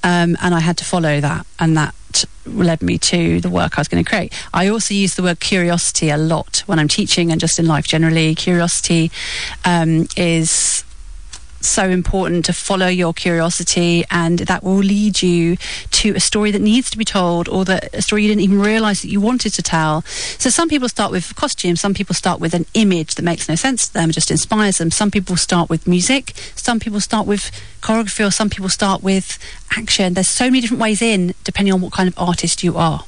um, 0.03 0.37
and 0.41 0.53
I 0.53 0.59
had 0.59 0.77
to 0.77 0.85
follow 0.85 1.21
that, 1.21 1.47
and 1.57 1.77
that 1.77 1.95
led 2.45 2.81
me 2.81 2.97
to 2.97 3.41
the 3.41 3.49
work 3.49 3.77
I 3.77 3.81
was 3.81 3.87
going 3.87 4.03
to 4.03 4.09
create. 4.09 4.33
I 4.53 4.67
also 4.67 4.93
use 4.93 5.15
the 5.15 5.23
word 5.23 5.39
curiosity 5.39 6.09
a 6.09 6.17
lot 6.17 6.63
when 6.67 6.79
I'm 6.79 6.87
teaching 6.87 7.31
and 7.31 7.41
just 7.41 7.59
in 7.59 7.65
life 7.65 7.87
generally. 7.87 8.35
Curiosity 8.35 9.11
um, 9.65 10.07
is 10.15 10.84
so 11.67 11.89
important 11.89 12.45
to 12.45 12.53
follow 12.53 12.87
your 12.87 13.13
curiosity 13.13 14.03
and 14.11 14.39
that 14.39 14.63
will 14.63 14.75
lead 14.75 15.21
you 15.21 15.57
to 15.91 16.11
a 16.15 16.19
story 16.19 16.51
that 16.51 16.61
needs 16.61 16.89
to 16.91 16.97
be 16.97 17.05
told 17.05 17.47
or 17.49 17.65
that 17.65 17.93
a 17.93 18.01
story 18.01 18.23
you 18.23 18.27
didn't 18.27 18.41
even 18.41 18.61
realize 18.61 19.01
that 19.01 19.09
you 19.09 19.21
wanted 19.21 19.53
to 19.53 19.61
tell. 19.61 20.01
So 20.03 20.49
some 20.49 20.69
people 20.69 20.89
start 20.89 21.11
with 21.11 21.35
costumes, 21.35 21.81
some 21.81 21.93
people 21.93 22.15
start 22.15 22.39
with 22.39 22.53
an 22.53 22.65
image 22.73 23.15
that 23.15 23.23
makes 23.23 23.49
no 23.49 23.55
sense 23.55 23.87
to 23.87 23.93
them, 23.93 24.11
just 24.11 24.31
inspires 24.31 24.77
them. 24.77 24.91
Some 24.91 25.11
people 25.11 25.37
start 25.37 25.69
with 25.69 25.87
music, 25.87 26.33
some 26.55 26.79
people 26.79 26.99
start 26.99 27.27
with 27.27 27.51
choreography 27.81 28.27
or 28.27 28.31
some 28.31 28.49
people 28.49 28.69
start 28.69 29.03
with 29.03 29.39
action. 29.77 30.13
There's 30.13 30.29
so 30.29 30.45
many 30.45 30.61
different 30.61 30.81
ways 30.81 31.01
in 31.01 31.33
depending 31.43 31.73
on 31.73 31.81
what 31.81 31.93
kind 31.93 32.07
of 32.07 32.17
artist 32.17 32.63
you 32.63 32.77
are. 32.77 33.03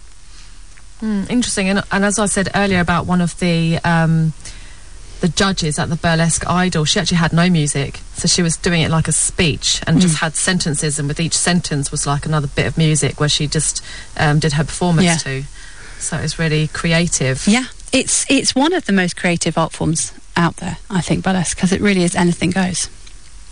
Mm, 1.01 1.29
interesting. 1.29 1.69
And, 1.69 1.83
and, 1.91 2.03
as 2.03 2.17
I 2.17 2.25
said 2.25 2.49
earlier 2.55 2.79
about 2.79 3.05
one 3.05 3.21
of 3.21 3.37
the 3.39 3.77
um, 3.83 4.33
the 5.19 5.27
judges 5.27 5.79
at 5.79 5.89
the 5.89 5.95
burlesque 5.95 6.47
idol 6.47 6.85
she 6.85 6.99
actually 6.99 7.17
had 7.17 7.33
no 7.33 7.49
music. 7.49 7.97
So 8.13 8.27
she 8.27 8.41
was 8.41 8.57
doing 8.57 8.81
it 8.81 8.89
like 8.89 9.07
a 9.07 9.11
speech 9.11 9.81
and 9.85 9.97
mm. 9.97 10.01
just 10.01 10.17
had 10.17 10.35
sentences 10.35 10.99
and 10.99 11.07
with 11.07 11.19
each 11.19 11.35
sentence 11.35 11.91
was 11.91 12.07
like 12.07 12.25
another 12.25 12.47
bit 12.47 12.65
of 12.65 12.77
music 12.77 13.19
where 13.19 13.29
she 13.29 13.47
just 13.47 13.83
um, 14.17 14.39
did 14.39 14.53
her 14.53 14.63
performance 14.63 15.05
yeah. 15.05 15.17
to 15.17 15.43
so 15.99 16.17
it 16.17 16.21
was 16.21 16.39
really 16.39 16.67
creative. 16.67 17.47
Yeah. 17.47 17.65
It's 17.91 18.29
it's 18.29 18.53
one 18.53 18.73
of 18.73 18.85
the 18.85 18.93
most 18.93 19.15
creative 19.15 19.57
art 19.57 19.71
forms 19.71 20.13
out 20.35 20.57
there 20.57 20.77
i 20.91 21.01
think 21.01 21.23
burlesque 21.23 21.57
because 21.57 21.71
it 21.71 21.81
really 21.81 22.03
is 22.03 22.15
anything 22.15 22.51
goes. 22.51 22.89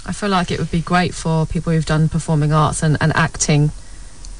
I 0.05 0.13
feel 0.13 0.29
like 0.29 0.51
it 0.51 0.59
would 0.59 0.69
be 0.69 0.81
great 0.81 1.15
for 1.15 1.47
people 1.47 1.73
who've 1.73 1.85
done 1.85 2.09
performing 2.09 2.53
arts 2.53 2.83
and, 2.83 2.95
and 3.01 3.11
acting 3.15 3.71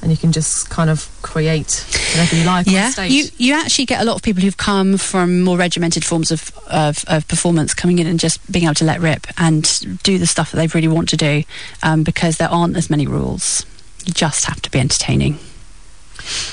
and 0.02 0.12
you 0.12 0.18
can 0.18 0.32
just 0.32 0.70
kind 0.70 0.90
of 0.90 1.10
create 1.22 1.86
whatever 2.12 2.36
you 2.36 2.46
like 2.46 2.68
yeah, 2.68 3.04
You, 3.04 3.26
you 3.38 3.54
actually 3.56 3.86
get 3.86 4.02
a 4.02 4.06
lot 4.06 4.16
of 4.16 4.22
people 4.22 4.44
who've 4.44 4.58
come 4.58 4.98
from 4.98 5.42
more 5.42 5.58
regimented 5.58 6.06
forms 6.06 6.32
of, 6.32 6.52
of, 6.68 7.04
of, 7.08 7.28
performance 7.28 7.74
coming 7.74 8.00
in 8.00 8.08
and 8.08 8.20
just 8.20 8.52
being 8.52 8.66
able 8.66 8.76
to 8.76 8.86
let 8.86 9.00
rip 9.00 9.28
and 9.38 9.64
do 10.04 10.18
the 10.18 10.28
stuff 10.28 10.52
that 10.52 10.58
they 10.58 10.68
really 10.68 10.88
want 10.88 11.10
to 11.10 11.18
do 11.18 11.44
um, 11.84 12.04
because 12.04 12.38
there 12.38 12.50
aren't 12.50 12.78
as 12.78 12.90
many 12.90 13.08
rules. 13.08 13.66
You 14.06 14.14
just 14.14 14.46
have 14.46 14.62
to 14.62 14.72
be 14.72 14.80
entertaining. 14.80 15.40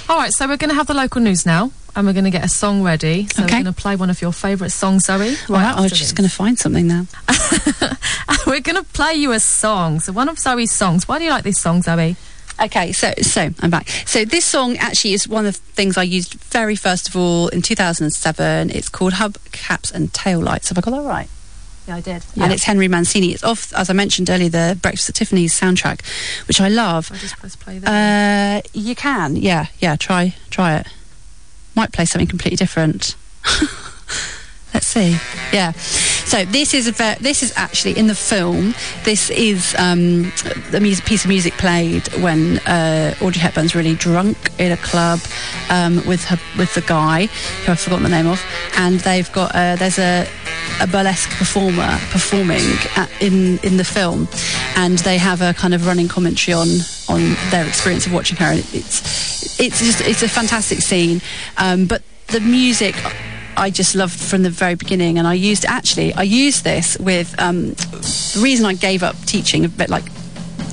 All 0.09 0.17
right, 0.17 0.33
so 0.33 0.47
we're 0.47 0.57
going 0.57 0.71
to 0.71 0.75
have 0.75 0.87
the 0.87 0.95
local 0.95 1.21
news 1.21 1.47
now 1.47 1.71
and 1.95 2.07
we're 2.07 2.13
going 2.13 2.25
to 2.25 2.31
get 2.31 2.45
a 2.45 2.49
song 2.49 2.83
ready. 2.83 3.27
So 3.29 3.45
okay. 3.45 3.57
we're 3.57 3.63
going 3.65 3.75
to 3.75 3.81
play 3.81 3.97
one 3.97 4.11
of 4.11 4.23
your 4.23 4.33
favourite 4.33 4.71
songs, 4.71 5.05
Zoe. 5.07 5.35
Right, 5.49 5.77
I 5.77 5.81
was 5.81 5.93
just 5.93 6.17
going 6.17 6.29
to 6.29 6.35
find 6.35 6.59
something 6.59 6.87
now. 6.87 7.07
we're 8.47 8.61
going 8.61 8.77
to 8.77 8.89
play 8.93 9.15
you 9.15 9.33
a 9.33 9.41
song. 9.41 10.01
So 10.01 10.13
one 10.13 10.29
of 10.29 10.39
Zoe's 10.39 10.71
songs. 10.71 11.07
Why 11.07 11.19
do 11.19 11.25
you 11.25 11.31
like 11.31 11.45
this 11.45 11.61
song, 11.61 11.83
Zoe? 11.83 12.17
Okay, 12.61 12.93
so 12.93 13.13
so 13.23 13.51
I'm 13.61 13.71
back. 13.71 13.89
So 14.07 14.25
this 14.25 14.45
song 14.45 14.77
actually 14.77 15.15
is 15.15 15.27
one 15.27 15.47
of 15.47 15.55
the 15.55 15.73
things 15.73 15.97
I 15.97 16.03
used 16.03 16.35
very 16.35 16.77
first 16.77 17.09
of 17.09 17.17
all 17.17 17.49
in 17.49 17.63
2007. 17.63 18.71
It's 18.71 18.89
called 18.89 19.15
Hubcaps 19.15 19.93
and 19.93 20.13
Tail 20.13 20.41
Lights. 20.41 20.69
Have 20.69 20.79
I 20.79 20.81
got 20.81 20.91
that 20.93 21.09
right? 21.09 21.29
Yeah, 21.89 21.97
I 21.97 22.01
did. 22.01 22.25
And 22.41 22.53
it's 22.53 22.63
Henry 22.65 22.87
Mancini. 22.87 23.33
It's 23.33 23.43
off, 23.43 23.73
as 23.75 23.91
I 23.91 23.93
mentioned 23.93 24.31
earlier, 24.31 24.49
the 24.49 24.79
Breakfast 24.81 25.09
at 25.09 25.15
Tiffany's 25.17 25.59
soundtrack, 25.59 26.05
which 26.47 26.61
I 26.61 26.69
love. 26.69 27.11
I 27.13 27.17
just 27.17 27.37
press 27.39 27.57
play 27.57 27.79
there. 27.79 28.59
Uh, 28.59 28.69
you 28.73 28.95
can, 28.95 29.35
yeah, 29.35 29.67
yeah. 29.81 29.97
Try, 29.97 30.35
try 30.51 30.77
it. 30.77 30.87
Might 31.75 31.93
play 31.93 32.05
something 32.05 32.29
completely 32.29 32.57
different. 32.57 33.17
Let's 34.75 34.87
see. 34.87 35.19
Yeah. 35.53 35.73
So 35.73 36.47
this 36.47 36.73
is 36.73 36.87
a 36.89 36.93
ver- 36.93 37.17
this 37.21 37.43
is 37.43 37.53
actually 37.57 37.99
in 37.99 38.07
the 38.07 38.15
film. 38.15 38.75
This 39.05 39.29
is 39.29 39.75
um, 39.79 40.33
the 40.71 40.81
music, 40.81 41.05
piece 41.05 41.25
of 41.25 41.29
music 41.29 41.53
played 41.55 42.09
when 42.23 42.59
uh, 42.61 43.15
Audrey 43.21 43.41
Hepburn's 43.41 43.75
really 43.75 43.95
drunk 43.95 44.37
in 44.59 44.73
a 44.73 44.79
club 44.79 45.21
um, 45.69 45.97
with 46.07 46.25
her 46.25 46.39
with 46.57 46.75
the 46.75 46.81
guy 46.81 47.27
who 47.27 47.73
I've 47.73 47.81
forgotten 47.81 48.05
the 48.05 48.09
name 48.09 48.27
of, 48.27 48.43
and 48.79 49.01
they've 49.01 49.31
got 49.33 49.55
uh, 49.55 49.77
there's 49.77 49.99
a 49.99 50.27
a 50.81 50.87
burlesque 50.87 51.31
performer 51.37 51.99
performing 52.11 52.65
at, 52.97 53.11
in 53.21 53.59
in 53.59 53.77
the 53.77 53.85
film, 53.85 54.27
and 54.77 54.99
they 55.01 55.19
have 55.19 55.43
a 55.43 55.53
kind 55.53 55.75
of 55.75 55.87
running 55.87 56.09
commentary 56.09 56.55
on 56.55 56.69
on 57.11 57.37
their 57.51 57.67
experience 57.67 58.07
of 58.07 58.15
watching 58.15 58.39
her. 58.39 58.47
And 58.47 58.61
it's 58.73 59.61
it's 59.61 59.81
just 59.81 60.01
it's 60.01 60.23
a 60.23 60.29
fantastic 60.29 60.81
scene, 60.81 61.21
um, 61.59 61.85
but 61.85 62.03
the 62.29 62.41
music. 62.41 62.95
I 63.57 63.71
just 63.71 63.95
loved 63.95 64.19
from 64.19 64.43
the 64.43 64.51
very 64.51 64.75
beginning, 64.75 65.19
and 65.19 65.27
I 65.27 65.35
used 65.35 65.65
actually 65.65 66.13
I 66.15 66.23
used 66.23 66.65
this 66.65 66.99
with 66.99 67.35
um, 67.41 67.71
the 67.71 68.41
reason 68.43 68.67
I 68.67 68.75
gave 68.75 69.03
up 69.03 69.17
teaching 69.27 69.65
a 69.65 69.69
bit 69.69 69.91
like 69.91 70.05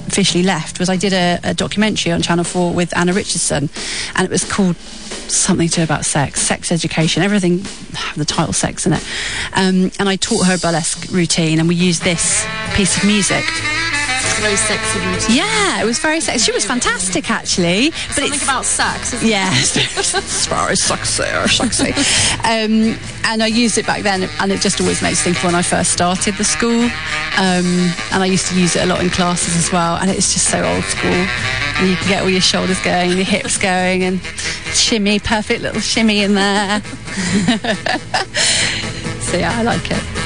officially 0.07 0.43
left 0.43 0.79
was 0.79 0.89
I 0.89 0.97
did 0.97 1.13
a, 1.13 1.39
a 1.43 1.53
documentary 1.53 2.11
on 2.11 2.21
Channel 2.21 2.43
Four 2.43 2.73
with 2.73 2.95
Anna 2.97 3.13
Richardson, 3.13 3.69
and 4.15 4.25
it 4.25 4.31
was 4.31 4.49
called 4.49 4.75
something 4.75 5.69
to 5.69 5.83
about 5.83 6.05
sex, 6.05 6.41
sex 6.41 6.71
education, 6.71 7.21
everything 7.21 7.57
the 8.15 8.25
title 8.25 8.53
sex 8.53 8.85
in 8.85 8.93
it, 8.93 9.03
um, 9.53 9.91
and 9.99 10.09
I 10.09 10.15
taught 10.15 10.45
her 10.45 10.55
a 10.55 10.57
burlesque 10.57 11.11
routine, 11.11 11.59
and 11.59 11.67
we 11.67 11.75
used 11.75 12.03
this 12.03 12.45
piece 12.73 12.97
of 12.97 13.05
music. 13.05 13.45
Very 14.39 14.55
sexy 14.55 14.99
routine. 14.99 15.35
Yeah, 15.37 15.81
it 15.81 15.85
was 15.85 15.99
very 15.99 16.19
sexy. 16.21 16.39
She 16.45 16.51
was 16.51 16.65
fantastic, 16.65 17.29
actually. 17.29 17.89
But 17.89 17.99
Something 18.15 18.33
it's 18.33 18.43
about 18.43 18.65
sex. 18.65 19.13
Isn't 19.13 19.27
Yes, 19.27 19.75
it's 20.15 20.45
very 20.47 20.75
sexy, 20.75 21.23
or 21.23 21.47
sexy. 21.47 21.91
um, 22.43 22.97
and 23.25 23.43
I 23.43 23.47
used 23.47 23.77
it 23.77 23.85
back 23.85 24.01
then, 24.03 24.29
and 24.39 24.51
it 24.51 24.61
just 24.61 24.79
always 24.81 25.01
makes 25.01 25.19
me 25.25 25.33
think 25.33 25.37
of 25.37 25.43
when 25.45 25.55
I 25.55 25.61
first 25.61 25.91
started 25.91 26.35
the 26.35 26.43
school. 26.43 26.83
Um, 27.37 27.93
and 28.11 28.23
I 28.23 28.25
used 28.25 28.47
to 28.47 28.59
use 28.59 28.75
it 28.75 28.83
a 28.83 28.85
lot 28.87 29.01
in 29.01 29.09
classes 29.09 29.55
as 29.55 29.71
well, 29.71 29.97
and 29.97 30.09
it's 30.09 30.33
just 30.33 30.47
so 30.49 30.63
old 30.63 30.83
school. 30.85 31.11
And 31.77 31.89
you 31.89 31.95
can 31.97 32.07
get 32.09 32.21
all 32.23 32.29
your 32.29 32.41
shoulders 32.41 32.79
going, 32.81 33.11
your 33.11 33.23
hips 33.25 33.57
going, 33.57 34.03
and 34.03 34.21
shimmy, 34.73 35.19
perfect 35.19 35.61
little 35.61 35.81
shimmy 35.81 36.23
in 36.23 36.33
there. 36.33 36.81
so 39.21 39.37
yeah, 39.37 39.57
I 39.57 39.61
like 39.63 39.89
it. 39.91 40.18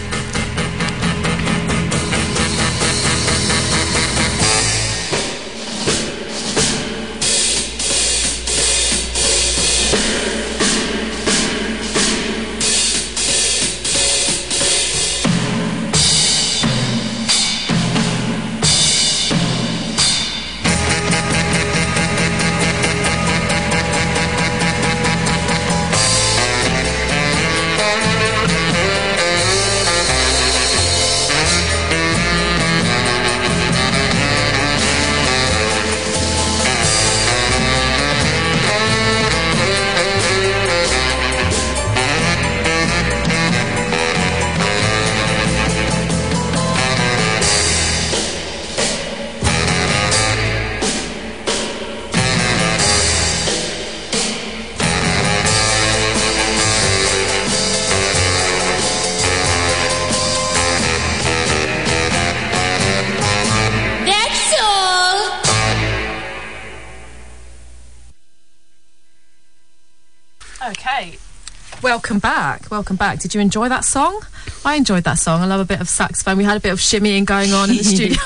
Welcome 72.73 72.95
back. 72.95 73.19
Did 73.19 73.35
you 73.35 73.39
enjoy 73.39 73.69
that 73.69 73.85
song? 73.85 74.19
I 74.65 74.73
enjoyed 74.77 75.03
that 75.03 75.19
song. 75.19 75.43
I 75.43 75.45
love 75.45 75.61
a 75.61 75.65
bit 75.65 75.79
of 75.79 75.87
saxophone. 75.87 76.39
We 76.39 76.43
had 76.43 76.57
a 76.57 76.59
bit 76.59 76.71
of 76.71 76.79
shimmying 76.79 77.23
going 77.23 77.53
on 77.53 77.69
in 77.69 77.77
the 77.77 77.83
studio. 77.85 78.17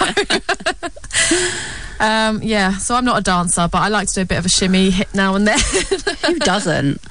um, 1.99 2.41
yeah, 2.41 2.77
so 2.77 2.95
I'm 2.95 3.03
not 3.03 3.17
a 3.19 3.21
dancer, 3.21 3.67
but 3.69 3.79
I 3.79 3.89
like 3.89 4.07
to 4.07 4.13
do 4.13 4.21
a 4.21 4.25
bit 4.25 4.37
of 4.37 4.45
a 4.45 4.49
shimmy 4.49 4.89
hit 4.89 5.13
now 5.13 5.35
and 5.35 5.45
then. 5.45 5.59
Who 6.27 6.39
doesn't? 6.39 7.01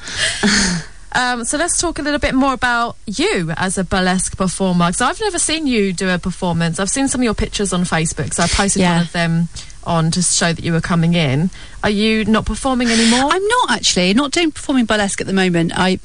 um, 1.13 1.45
so 1.45 1.59
let's 1.59 1.79
talk 1.79 1.99
a 1.99 2.03
little 2.03 2.19
bit 2.19 2.35
more 2.35 2.55
about 2.55 2.97
you 3.05 3.53
as 3.59 3.77
a 3.77 3.85
burlesque 3.85 4.39
performer. 4.39 4.87
Because 4.87 5.03
I've 5.03 5.21
never 5.21 5.39
seen 5.39 5.67
you 5.67 5.93
do 5.93 6.09
a 6.09 6.19
performance. 6.19 6.81
I've 6.81 6.89
seen 6.89 7.07
some 7.07 7.21
of 7.21 7.25
your 7.27 7.35
pictures 7.35 7.75
on 7.75 7.83
Facebook, 7.83 8.33
so 8.33 8.45
I 8.45 8.47
posted 8.47 8.81
Yeah. 8.81 8.95
one 8.95 9.03
of 9.03 9.13
them 9.13 9.49
on 9.85 10.11
to 10.13 10.23
show 10.23 10.55
that 10.55 10.65
you 10.65 10.73
were 10.73 10.81
coming 10.81 11.13
in. 11.13 11.51
Are 11.85 11.91
you 11.91 12.25
not 12.25 12.47
performing 12.47 12.89
anymore? 12.89 13.29
I'm 13.31 13.47
not 13.47 13.73
actually 13.73 14.15
not 14.15 14.33
doing 14.33 14.53
performing 14.53 14.87
burlesque 14.87 15.21
at 15.21 15.27
the 15.27 15.35
moment. 15.35 15.73
I 15.77 15.99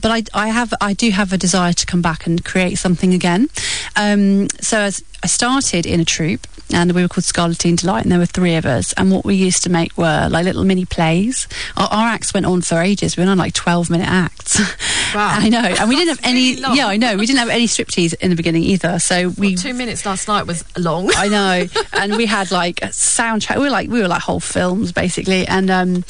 but 0.00 0.10
I, 0.10 0.22
I 0.34 0.48
have 0.48 0.72
I 0.80 0.92
do 0.92 1.10
have 1.10 1.32
a 1.32 1.38
desire 1.38 1.72
to 1.72 1.86
come 1.86 2.02
back 2.02 2.26
and 2.26 2.44
create 2.44 2.76
something 2.78 3.14
again. 3.14 3.48
Um, 3.96 4.48
so 4.60 4.80
as 4.80 5.02
I 5.22 5.26
started 5.26 5.86
in 5.86 6.00
a 6.00 6.04
troupe 6.04 6.46
and 6.72 6.92
we 6.92 7.02
were 7.02 7.08
called 7.08 7.24
Scarletine 7.24 7.76
Delight 7.78 8.02
and 8.02 8.10
there 8.10 8.18
were 8.18 8.26
three 8.26 8.56
of 8.56 8.66
us 8.66 8.92
and 8.94 9.10
what 9.12 9.24
we 9.24 9.34
used 9.36 9.62
to 9.62 9.70
make 9.70 9.96
were 9.96 10.28
like 10.30 10.44
little 10.44 10.64
mini 10.64 10.84
plays. 10.84 11.46
Our, 11.76 11.88
our 11.88 12.06
acts 12.08 12.34
went 12.34 12.44
on 12.46 12.62
for 12.62 12.80
ages. 12.80 13.16
We 13.16 13.20
went 13.22 13.30
on 13.30 13.38
like 13.38 13.54
twelve 13.54 13.90
minute 13.90 14.08
acts. 14.08 14.60
Wow. 15.14 15.28
I 15.38 15.48
know, 15.48 15.60
and 15.62 15.88
we 15.88 15.94
didn't 15.94 16.16
have 16.18 16.20
any. 16.24 16.56
really. 16.56 16.76
Yeah, 16.76 16.88
I 16.88 16.96
know. 16.96 17.16
We 17.16 17.24
didn't 17.26 17.38
have 17.38 17.48
any 17.48 17.66
striptease 17.66 18.12
in 18.20 18.28
the 18.28 18.36
beginning 18.36 18.64
either. 18.64 18.98
So 18.98 19.28
we 19.38 19.54
Two 19.54 19.72
minutes 19.72 20.04
last 20.04 20.26
night 20.28 20.46
was 20.46 20.64
long. 20.76 21.10
I 21.16 21.28
know, 21.28 21.66
and 21.92 22.16
we 22.16 22.26
had 22.26 22.50
like 22.50 22.82
a 22.82 22.88
soundtrack. 22.88 23.56
We 23.56 23.62
were 23.62 23.70
like 23.70 23.88
we 23.88 24.02
were 24.02 24.08
like 24.08 24.20
whole 24.20 24.40
films 24.40 24.92
basically, 24.92 25.46
and 25.46 25.70
um, 25.70 26.04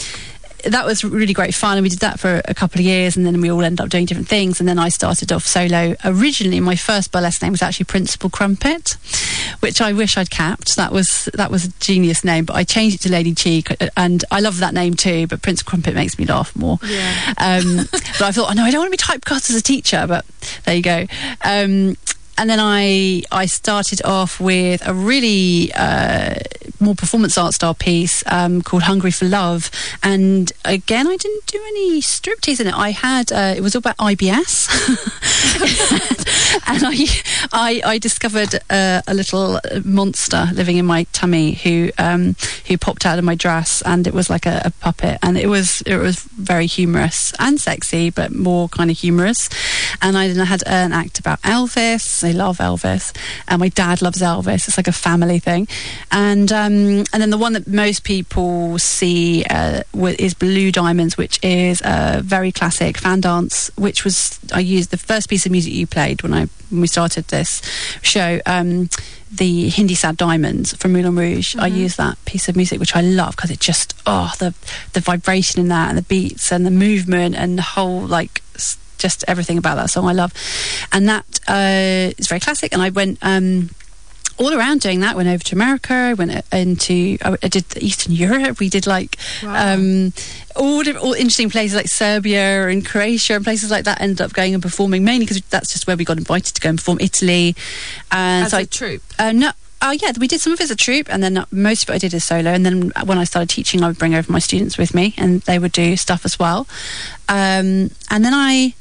that 0.70 0.84
was 0.84 1.04
really 1.04 1.32
great 1.32 1.54
fun. 1.54 1.76
And 1.76 1.82
we 1.82 1.88
did 1.88 2.00
that 2.00 2.20
for 2.20 2.40
a 2.44 2.54
couple 2.54 2.80
of 2.80 2.84
years, 2.84 3.16
and 3.16 3.24
then 3.24 3.40
we 3.40 3.50
all 3.50 3.62
ended 3.62 3.80
up 3.80 3.88
doing 3.88 4.06
different 4.06 4.28
things. 4.28 4.60
And 4.60 4.68
then 4.68 4.78
I 4.78 4.88
started 4.88 5.32
off 5.32 5.46
solo. 5.46 5.94
Originally, 6.04 6.60
my 6.60 6.76
first 6.76 7.12
burlesque 7.12 7.42
name 7.42 7.52
was 7.52 7.62
actually 7.62 7.84
Principal 7.84 8.30
Crumpet, 8.30 8.96
which 9.60 9.80
I 9.80 9.92
wish 9.92 10.16
I'd 10.16 10.30
capped. 10.30 10.76
That 10.76 10.92
was 10.92 11.28
that 11.34 11.50
was 11.50 11.66
a 11.66 11.68
genius 11.80 12.24
name, 12.24 12.44
but 12.44 12.56
I 12.56 12.64
changed 12.64 12.96
it 12.96 13.02
to 13.02 13.10
Lady 13.10 13.34
Cheek, 13.34 13.70
uh, 13.70 13.88
and 13.96 14.24
I 14.30 14.40
love 14.40 14.58
that 14.58 14.74
name 14.74 14.94
too. 14.94 15.26
But 15.26 15.42
Principal 15.42 15.70
Crumpet 15.70 15.94
makes 15.94 16.18
me 16.18 16.26
laugh 16.26 16.54
more. 16.56 16.78
Yeah. 16.84 17.34
Um, 17.38 17.88
but 17.92 18.22
I 18.22 18.32
thought, 18.32 18.50
oh 18.50 18.54
no, 18.54 18.64
I 18.64 18.70
don't 18.70 18.80
want 18.80 18.92
to 18.92 18.96
be 18.96 19.18
typecast 19.18 19.50
as 19.50 19.56
a 19.56 19.62
teacher. 19.62 20.04
But 20.08 20.24
there 20.64 20.74
you 20.74 20.82
go. 20.82 21.06
Um, 21.44 21.96
and 22.38 22.50
then 22.50 22.58
I 22.60 23.22
I 23.32 23.46
started 23.46 24.02
off 24.04 24.40
with 24.40 24.86
a 24.86 24.94
really 24.94 25.72
uh, 25.74 26.34
more 26.80 26.94
performance 26.94 27.38
art 27.38 27.54
style 27.54 27.74
piece 27.74 28.22
um, 28.26 28.62
called 28.62 28.82
Hungry 28.82 29.10
for 29.10 29.24
Love, 29.26 29.70
and 30.02 30.52
again 30.64 31.06
I 31.06 31.16
didn't 31.16 31.46
do 31.46 31.58
any 31.68 32.00
striptease 32.00 32.60
in 32.60 32.66
it. 32.66 32.74
I 32.74 32.90
had 32.90 33.32
uh, 33.32 33.54
it 33.56 33.62
was 33.62 33.74
all 33.74 33.80
about 33.80 33.96
IBS, 33.96 34.68
and 36.66 36.82
I 36.84 37.06
I, 37.52 37.82
I 37.94 37.98
discovered 37.98 38.54
uh, 38.70 39.02
a 39.06 39.14
little 39.14 39.60
monster 39.84 40.48
living 40.52 40.76
in 40.76 40.86
my 40.86 41.04
tummy 41.12 41.54
who 41.54 41.90
um, 41.98 42.36
who 42.66 42.76
popped 42.76 43.06
out 43.06 43.18
of 43.18 43.24
my 43.24 43.34
dress, 43.34 43.82
and 43.82 44.06
it 44.06 44.12
was 44.14 44.28
like 44.28 44.46
a, 44.46 44.62
a 44.64 44.70
puppet, 44.70 45.18
and 45.22 45.38
it 45.38 45.48
was 45.48 45.80
it 45.82 45.96
was 45.96 46.20
very 46.20 46.66
humorous 46.66 47.32
and 47.38 47.60
sexy, 47.60 48.10
but 48.10 48.34
more 48.34 48.68
kind 48.68 48.90
of 48.90 48.98
humorous. 48.98 49.48
And 50.02 50.16
I 50.16 50.28
then 50.28 50.44
had 50.46 50.62
an 50.66 50.92
act 50.92 51.18
about 51.18 51.40
Elvis. 51.42 52.25
I 52.26 52.32
love 52.32 52.58
Elvis, 52.58 53.16
and 53.48 53.60
my 53.60 53.68
dad 53.68 54.02
loves 54.02 54.20
Elvis. 54.20 54.68
It's 54.68 54.76
like 54.76 54.88
a 54.88 54.92
family 54.92 55.38
thing. 55.38 55.68
And 56.10 56.50
um, 56.52 57.04
and 57.12 57.22
then 57.22 57.30
the 57.30 57.38
one 57.38 57.52
that 57.54 57.66
most 57.66 58.04
people 58.04 58.78
see 58.78 59.44
uh, 59.44 59.82
is 59.94 60.34
Blue 60.34 60.70
Diamonds, 60.72 61.16
which 61.16 61.38
is 61.42 61.80
a 61.84 62.20
very 62.22 62.52
classic 62.52 62.98
fan 62.98 63.20
dance. 63.20 63.70
Which 63.76 64.04
was 64.04 64.38
I 64.52 64.60
used 64.60 64.90
the 64.90 64.96
first 64.96 65.28
piece 65.28 65.46
of 65.46 65.52
music 65.52 65.72
you 65.72 65.86
played 65.86 66.22
when 66.22 66.34
I 66.34 66.48
when 66.70 66.80
we 66.80 66.86
started 66.86 67.28
this 67.28 67.62
show. 68.02 68.40
Um, 68.46 68.88
the 69.30 69.68
Hindi 69.68 69.94
Sad 69.94 70.16
Diamonds 70.16 70.74
from 70.76 70.92
Moulin 70.92 71.16
Rouge. 71.16 71.56
I 71.56 71.66
use 71.66 71.96
that 71.96 72.22
piece 72.26 72.48
of 72.48 72.56
music, 72.56 72.78
which 72.78 72.94
I 72.94 73.00
love 73.00 73.34
because 73.34 73.50
it 73.50 73.60
just 73.60 73.94
oh 74.06 74.32
the 74.38 74.54
the 74.92 75.00
vibration 75.00 75.60
in 75.60 75.68
that 75.68 75.88
and 75.88 75.98
the 75.98 76.02
beats 76.02 76.52
and 76.52 76.64
the 76.64 76.70
movement 76.70 77.34
and 77.34 77.58
the 77.58 77.62
whole 77.62 78.00
like 78.00 78.42
just 78.98 79.24
everything 79.28 79.58
about 79.58 79.76
that 79.76 79.90
song 79.90 80.06
I 80.06 80.12
love. 80.12 80.32
And 80.92 81.08
that 81.08 81.24
uh, 81.48 82.12
is 82.18 82.26
very 82.28 82.40
classic. 82.40 82.72
And 82.72 82.82
I 82.82 82.90
went. 82.90 83.18
Um, 83.22 83.70
all 84.38 84.52
around 84.52 84.82
doing 84.82 85.00
that, 85.00 85.16
went 85.16 85.30
over 85.30 85.42
to 85.42 85.54
America. 85.54 85.94
I 85.94 86.12
went 86.12 86.30
uh, 86.30 86.42
into, 86.52 87.16
I 87.24 87.48
did 87.48 87.64
Eastern 87.82 88.12
Europe. 88.12 88.60
We 88.60 88.68
did 88.68 88.86
like 88.86 89.16
Wow. 89.42 89.72
um, 89.72 90.12
all, 90.54 90.86
all 90.98 91.14
interesting 91.14 91.48
places 91.48 91.74
like 91.74 91.88
Serbia 91.88 92.68
and 92.68 92.84
Croatia 92.84 93.36
and 93.36 93.44
places 93.44 93.70
like 93.70 93.86
that. 93.86 93.98
Ended 93.98 94.20
up 94.20 94.34
going 94.34 94.52
and 94.52 94.62
performing 94.62 95.04
mainly 95.04 95.24
because 95.24 95.40
that's 95.44 95.72
just 95.72 95.86
where 95.86 95.96
we 95.96 96.04
got 96.04 96.18
invited 96.18 96.54
to 96.54 96.60
go 96.60 96.68
and 96.68 96.76
perform. 96.76 96.98
Italy, 97.00 97.56
and 98.12 98.44
As 98.44 98.50
so 98.50 98.58
a 98.58 98.60
I, 98.60 98.64
troop. 98.64 99.02
uh, 99.18 99.32
no. 99.32 99.52
Oh 99.80 99.92
yeah, 99.92 100.12
we 100.20 100.26
did 100.28 100.42
some 100.42 100.52
of 100.52 100.60
it 100.60 100.64
as 100.64 100.70
a 100.70 100.76
troupe, 100.76 101.08
and 101.10 101.22
then 101.22 101.42
most 101.50 101.84
of 101.84 101.88
it 101.88 101.94
I 101.94 101.98
did 101.98 102.12
as 102.12 102.24
solo. 102.24 102.50
And 102.50 102.66
then 102.66 102.92
when 103.06 103.16
I 103.16 103.24
started 103.24 103.48
teaching, 103.48 103.82
I 103.82 103.86
would 103.88 103.96
bring 103.98 104.14
over 104.14 104.30
my 104.30 104.38
students 104.38 104.76
with 104.76 104.94
me, 104.94 105.14
and 105.16 105.40
they 105.42 105.58
would 105.58 105.72
do 105.72 105.96
stuff 105.96 106.26
as 106.26 106.38
well. 106.38 106.66
Um, 107.30 107.90
and 108.10 108.22
then 108.22 108.34
I 108.34 108.74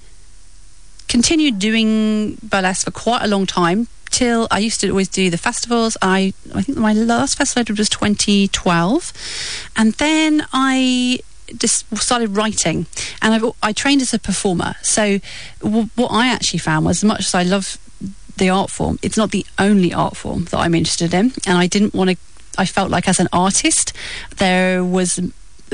continued 1.08 1.60
doing 1.60 2.38
burlesque 2.43 2.86
for 2.86 2.91
quite 2.91 3.24
a 3.24 3.28
long 3.28 3.45
time 3.45 3.88
till 4.12 4.47
I 4.49 4.60
used 4.60 4.80
to 4.82 4.89
always 4.89 5.10
do 5.10 5.30
the 5.30 5.38
festivals. 5.38 5.97
I 6.01 6.34
I 6.53 6.62
think 6.62 6.78
my 6.78 6.93
last 6.93 7.38
festival 7.38 7.62
I 7.62 7.64
did 7.64 7.78
was 7.78 7.89
2012, 7.89 9.14
and 9.76 9.93
then 9.93 10.45
I 10.53 11.20
just 11.58 11.86
started 11.97 12.36
writing, 12.36 12.86
and 13.22 13.34
I've, 13.34 13.51
I 13.62 13.74
trained 13.74 14.01
as 14.01 14.14
a 14.14 14.20
performer. 14.20 14.76
So 14.82 15.20
w- 15.60 15.89
what 15.95 16.10
I 16.10 16.28
actually 16.28 16.60
found 16.60 16.86
was, 16.86 16.99
as 16.99 17.03
much 17.03 17.20
as 17.22 17.36
I 17.36 17.43
love 17.43 17.78
the 18.38 18.49
art 18.49 18.70
form, 18.70 18.99
it's 19.01 19.18
not 19.18 19.32
the 19.32 19.45
only 19.60 19.93
art 19.93 20.18
form 20.18 20.45
that 20.45 20.58
I'm 20.58 20.76
interested 20.76 21.14
in, 21.14 21.34
and 21.45 21.58
I 21.58 21.68
didn't 21.68 21.93
want 21.93 22.12
to. 22.12 22.18
I 22.58 22.66
felt 22.66 22.89
like 22.89 23.10
as 23.10 23.20
an 23.20 23.28
artist, 23.34 23.91
there 24.38 24.82
was 24.82 25.20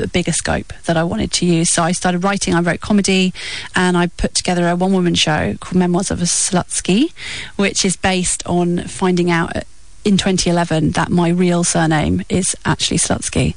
a 0.02 0.08
bigger 0.08 0.32
scope 0.32 0.72
that 0.84 0.96
I 0.96 1.04
wanted 1.04 1.32
to 1.32 1.46
use. 1.46 1.70
So 1.70 1.82
I 1.82 1.92
started 1.92 2.24
writing. 2.24 2.54
I 2.54 2.60
wrote 2.60 2.80
comedy, 2.80 3.32
and 3.74 3.96
I 3.96 4.08
put 4.08 4.34
together 4.34 4.68
a 4.68 4.76
one-woman 4.76 5.14
show 5.14 5.54
called 5.60 5.76
Memoirs 5.76 6.10
of 6.10 6.20
a 6.20 6.26
Slutsky, 6.26 7.12
which 7.56 7.84
is 7.84 7.96
based 7.96 8.46
on 8.46 8.84
finding 8.84 9.30
out 9.30 9.56
in 10.04 10.16
2011 10.16 10.90
that 10.92 11.10
my 11.10 11.28
real 11.28 11.62
surname 11.64 12.22
is 12.28 12.56
actually 12.64 12.98
Slutsky. 12.98 13.54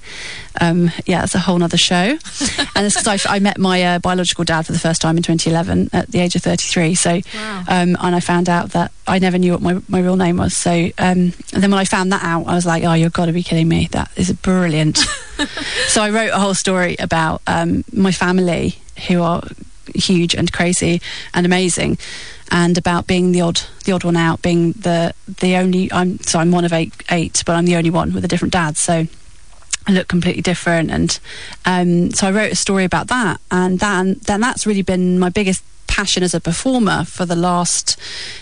Um, 0.62 0.92
yeah, 1.06 1.24
it's 1.24 1.34
a 1.36 1.40
whole 1.40 1.62
other 1.64 1.78
show. 1.78 1.96
and 2.76 2.86
it's 2.86 2.96
because 3.02 3.26
I, 3.26 3.36
I 3.36 3.40
met 3.40 3.58
my 3.58 3.82
uh, 3.84 4.00
biological 4.00 4.44
dad 4.44 4.66
for 4.66 4.72
the 4.72 4.80
first 4.80 5.02
time 5.02 5.18
in 5.18 5.24
2011 5.24 5.90
at 5.92 6.12
the 6.12 6.20
age 6.20 6.36
of 6.36 6.44
33. 6.44 6.94
So, 6.96 7.22
Wow. 7.34 7.60
um, 7.68 7.98
and 8.00 8.16
I 8.16 8.20
found 8.20 8.48
out 8.48 8.72
that 8.72 8.92
I 9.08 9.20
never 9.20 9.38
knew 9.38 9.54
what 9.54 9.62
my, 9.62 9.82
my 9.88 10.00
real 10.00 10.16
name 10.18 10.38
was. 10.38 10.56
So, 10.56 10.72
um, 10.72 11.34
and 11.54 11.64
then 11.64 11.72
when 11.72 11.80
I 11.80 11.86
found 11.86 12.12
that 12.12 12.24
out, 12.24 12.46
I 12.48 12.54
was 12.56 12.66
like, 12.66 12.84
oh, 12.84 12.94
you've 12.94 13.14
got 13.14 13.26
to 13.26 13.34
be 13.34 13.44
kidding 13.44 13.68
me. 13.68 13.88
That 13.92 14.12
is 14.16 14.32
brilliant. 14.32 14.98
so 15.88 16.02
I 16.04 16.12
wrote 16.12 16.30
a 16.32 16.40
whole 16.40 16.54
story 16.54 16.96
about 17.00 17.42
um, 17.48 17.84
my 17.92 18.12
family 18.12 18.78
who 19.08 19.22
are 19.24 19.42
huge 19.94 20.36
and 20.36 20.52
crazy 20.52 21.02
and 21.34 21.46
amazing 21.46 21.98
and 22.52 22.78
about 22.78 23.08
being 23.08 23.32
the 23.32 23.42
odd 23.42 23.62
the 23.86 23.92
odd 23.92 24.04
one 24.04 24.16
out 24.16 24.42
being 24.42 24.72
the 24.74 25.14
the 25.28 25.56
only 25.56 25.92
I'm 25.92 26.20
so 26.20 26.40
I'm 26.40 26.52
one 26.52 26.66
of 26.66 26.74
eight 26.74 26.94
eight 27.10 27.44
but 27.46 27.56
I'm 27.56 27.66
the 27.66 27.76
only 27.76 27.90
one 27.90 28.14
with 28.14 28.24
a 28.26 28.28
different 28.28 28.54
dad 28.54 28.78
so 28.78 29.08
I 29.88 29.92
look 29.92 30.08
completely 30.08 30.42
different. 30.42 30.90
And 30.90 31.20
um, 31.66 32.12
so 32.12 32.28
I 32.28 32.32
wrote 32.32 32.52
a 32.52 32.56
story 32.56 32.86
about 32.86 33.08
that 33.08 33.40
and 33.52 33.80
then 33.80 34.20
then 34.24 34.42
that's 34.42 34.66
really 34.66 34.82
been 34.82 35.20
my 35.20 35.30
biggest 35.30 35.64
passion 35.88 36.24
as 36.24 36.34
a 36.34 36.42
performer 36.42 37.06
for 37.06 37.26
the 37.26 37.36
last 37.36 37.98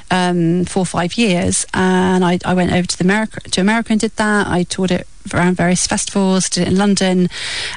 um, 0.10 0.66
four 0.66 0.82
or 0.82 0.86
five 0.86 1.16
years. 1.16 1.66
And 1.74 2.24
I, 2.24 2.39
I 2.45 2.54
went 2.54 2.72
over 2.72 2.88
to 2.88 2.97
the 2.97 3.04
America 3.04 3.41
to 3.41 3.62
America 3.62 3.91
and 3.91 3.99
did 3.99 4.16
that. 4.16 4.47
I 4.47 4.64
toured 4.64 4.91
it 4.91 5.08
around 5.34 5.56
various 5.56 5.88
festivals 5.88 6.49
did 6.49 6.64
it 6.64 6.68
in 6.68 6.78
London 6.78 7.30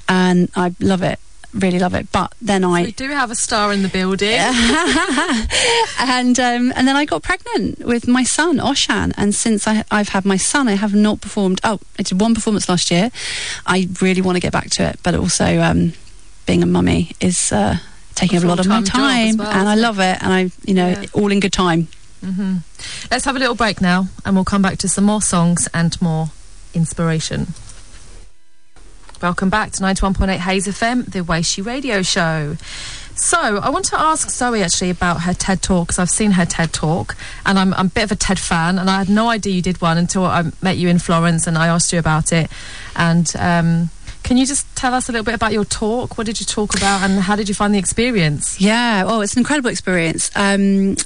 and 0.09 0.51
I 0.57 0.74
love 0.81 1.03
it 1.03 1.20
really 1.62 1.78
love 1.78 1.94
it 1.94 2.07
but 2.12 2.32
then 2.42 2.64
I 2.64 2.82
We 2.84 2.92
do 2.92 3.09
have 3.11 3.30
a 3.30 3.34
star 3.34 3.72
in 3.72 3.82
the 3.82 3.88
building. 3.88 4.38
and 5.98 6.38
um, 6.38 6.72
and 6.76 6.86
then 6.88 6.96
I 6.96 7.04
got 7.04 7.22
pregnant 7.22 7.84
with 7.84 8.07
my 8.09 8.24
son 8.24 8.59
Oshan, 8.59 9.12
and 9.16 9.34
since 9.34 9.66
I, 9.66 9.84
I've 9.90 10.11
had 10.11 10.24
my 10.24 10.36
son, 10.36 10.68
I 10.68 10.74
have 10.76 10.94
not 10.94 11.20
performed. 11.20 11.61
Oh, 11.64 11.78
I 11.98 12.02
did 12.02 12.20
one 12.20 12.34
performance 12.34 12.68
last 12.68 12.90
year. 12.90 13.11
I 13.66 13.88
really 14.00 14.22
want 14.22 14.36
to 14.36 14.40
get 14.40 14.52
back 14.52 14.70
to 14.70 14.82
it, 14.88 14.98
but 15.02 15.14
also 15.14 15.61
um, 15.61 15.92
being 16.46 16.62
a 16.62 16.66
mummy 16.66 17.12
is 17.20 17.52
uh, 17.52 17.78
taking 18.14 18.36
A 18.36 18.40
up 18.40 18.44
a 18.44 18.48
lot 18.48 18.61
of 18.61 18.66
my 18.66 18.76
full-time 18.80 18.84
job 18.84 19.11
as 19.11 19.36
time, 19.36 19.36
well, 19.38 19.52
and 19.61 19.68
I 19.68 19.74
love 19.74 19.98
it, 19.98 20.22
and 20.22 20.32
I 20.32 20.50
you 20.66 20.74
know 20.74 20.88
Yeah. 20.88 21.07
all 21.12 21.30
in 21.32 21.40
good 21.40 21.52
time. 21.52 21.88
hmm 22.20 22.57
Let's 23.11 23.24
have 23.24 23.36
a 23.36 23.38
little 23.38 23.54
break 23.57 23.80
now, 23.80 24.09
and 24.24 24.34
we'll 24.34 24.44
come 24.44 24.62
back 24.62 24.78
to 24.78 24.88
some 24.88 25.04
more 25.04 25.22
songs 25.22 25.68
and 25.72 26.00
more 26.02 26.30
inspiration. 26.74 27.54
Welcome 29.22 29.48
back 29.48 29.72
to 29.72 29.82
91.8 29.82 30.36
Hayes 30.36 30.66
FM, 30.66 31.06
the 31.06 31.20
Weishi 31.20 31.64
Radio 31.64 32.02
Show. 32.02 32.56
So, 33.14 33.38
I 33.38 33.70
want 33.70 33.86
to 33.86 33.98
ask 33.98 34.28
Zoe 34.28 34.62
actually 34.62 34.90
about 34.90 35.22
her 35.22 35.32
TED 35.32 35.62
Talk 35.62 35.86
because 35.88 35.98
I've 35.98 36.10
seen 36.10 36.32
her 36.32 36.44
TED 36.44 36.74
Talk 36.74 37.16
and 37.46 37.58
I'm, 37.58 37.72
I'm 37.74 37.86
a 37.86 37.88
bit 37.88 38.04
of 38.04 38.12
a 38.12 38.16
TED 38.16 38.38
fan 38.38 38.78
and 38.78 38.90
I 38.90 38.98
had 38.98 39.08
no 39.08 39.30
idea 39.30 39.54
you 39.54 39.62
did 39.62 39.80
one 39.80 39.96
until 39.96 40.26
I 40.26 40.44
met 40.60 40.76
you 40.76 40.90
in 40.90 40.98
Florence 40.98 41.46
and 41.46 41.56
I 41.56 41.68
asked 41.68 41.94
you 41.94 41.98
about 41.98 42.30
it. 42.30 42.50
And 42.94 43.32
um, 43.38 43.88
can 44.22 44.36
you 44.36 44.44
just 44.44 44.66
tell 44.76 44.92
us 44.92 45.08
a 45.08 45.12
little 45.12 45.24
bit 45.24 45.34
about 45.34 45.54
your 45.54 45.64
talk? 45.64 46.18
What 46.18 46.26
did 46.26 46.38
you 46.38 46.44
talk 46.44 46.76
about 46.76 47.02
and 47.02 47.20
how 47.20 47.36
did 47.36 47.48
you 47.48 47.54
find 47.54 47.72
the 47.72 47.78
experience? 47.78 48.60
Yeah, 48.60 49.04
oh, 49.06 49.22
it's 49.22 49.32
an 49.32 49.38
incredible 49.38 49.70
experience. 49.70 50.30
Um, 50.36 50.96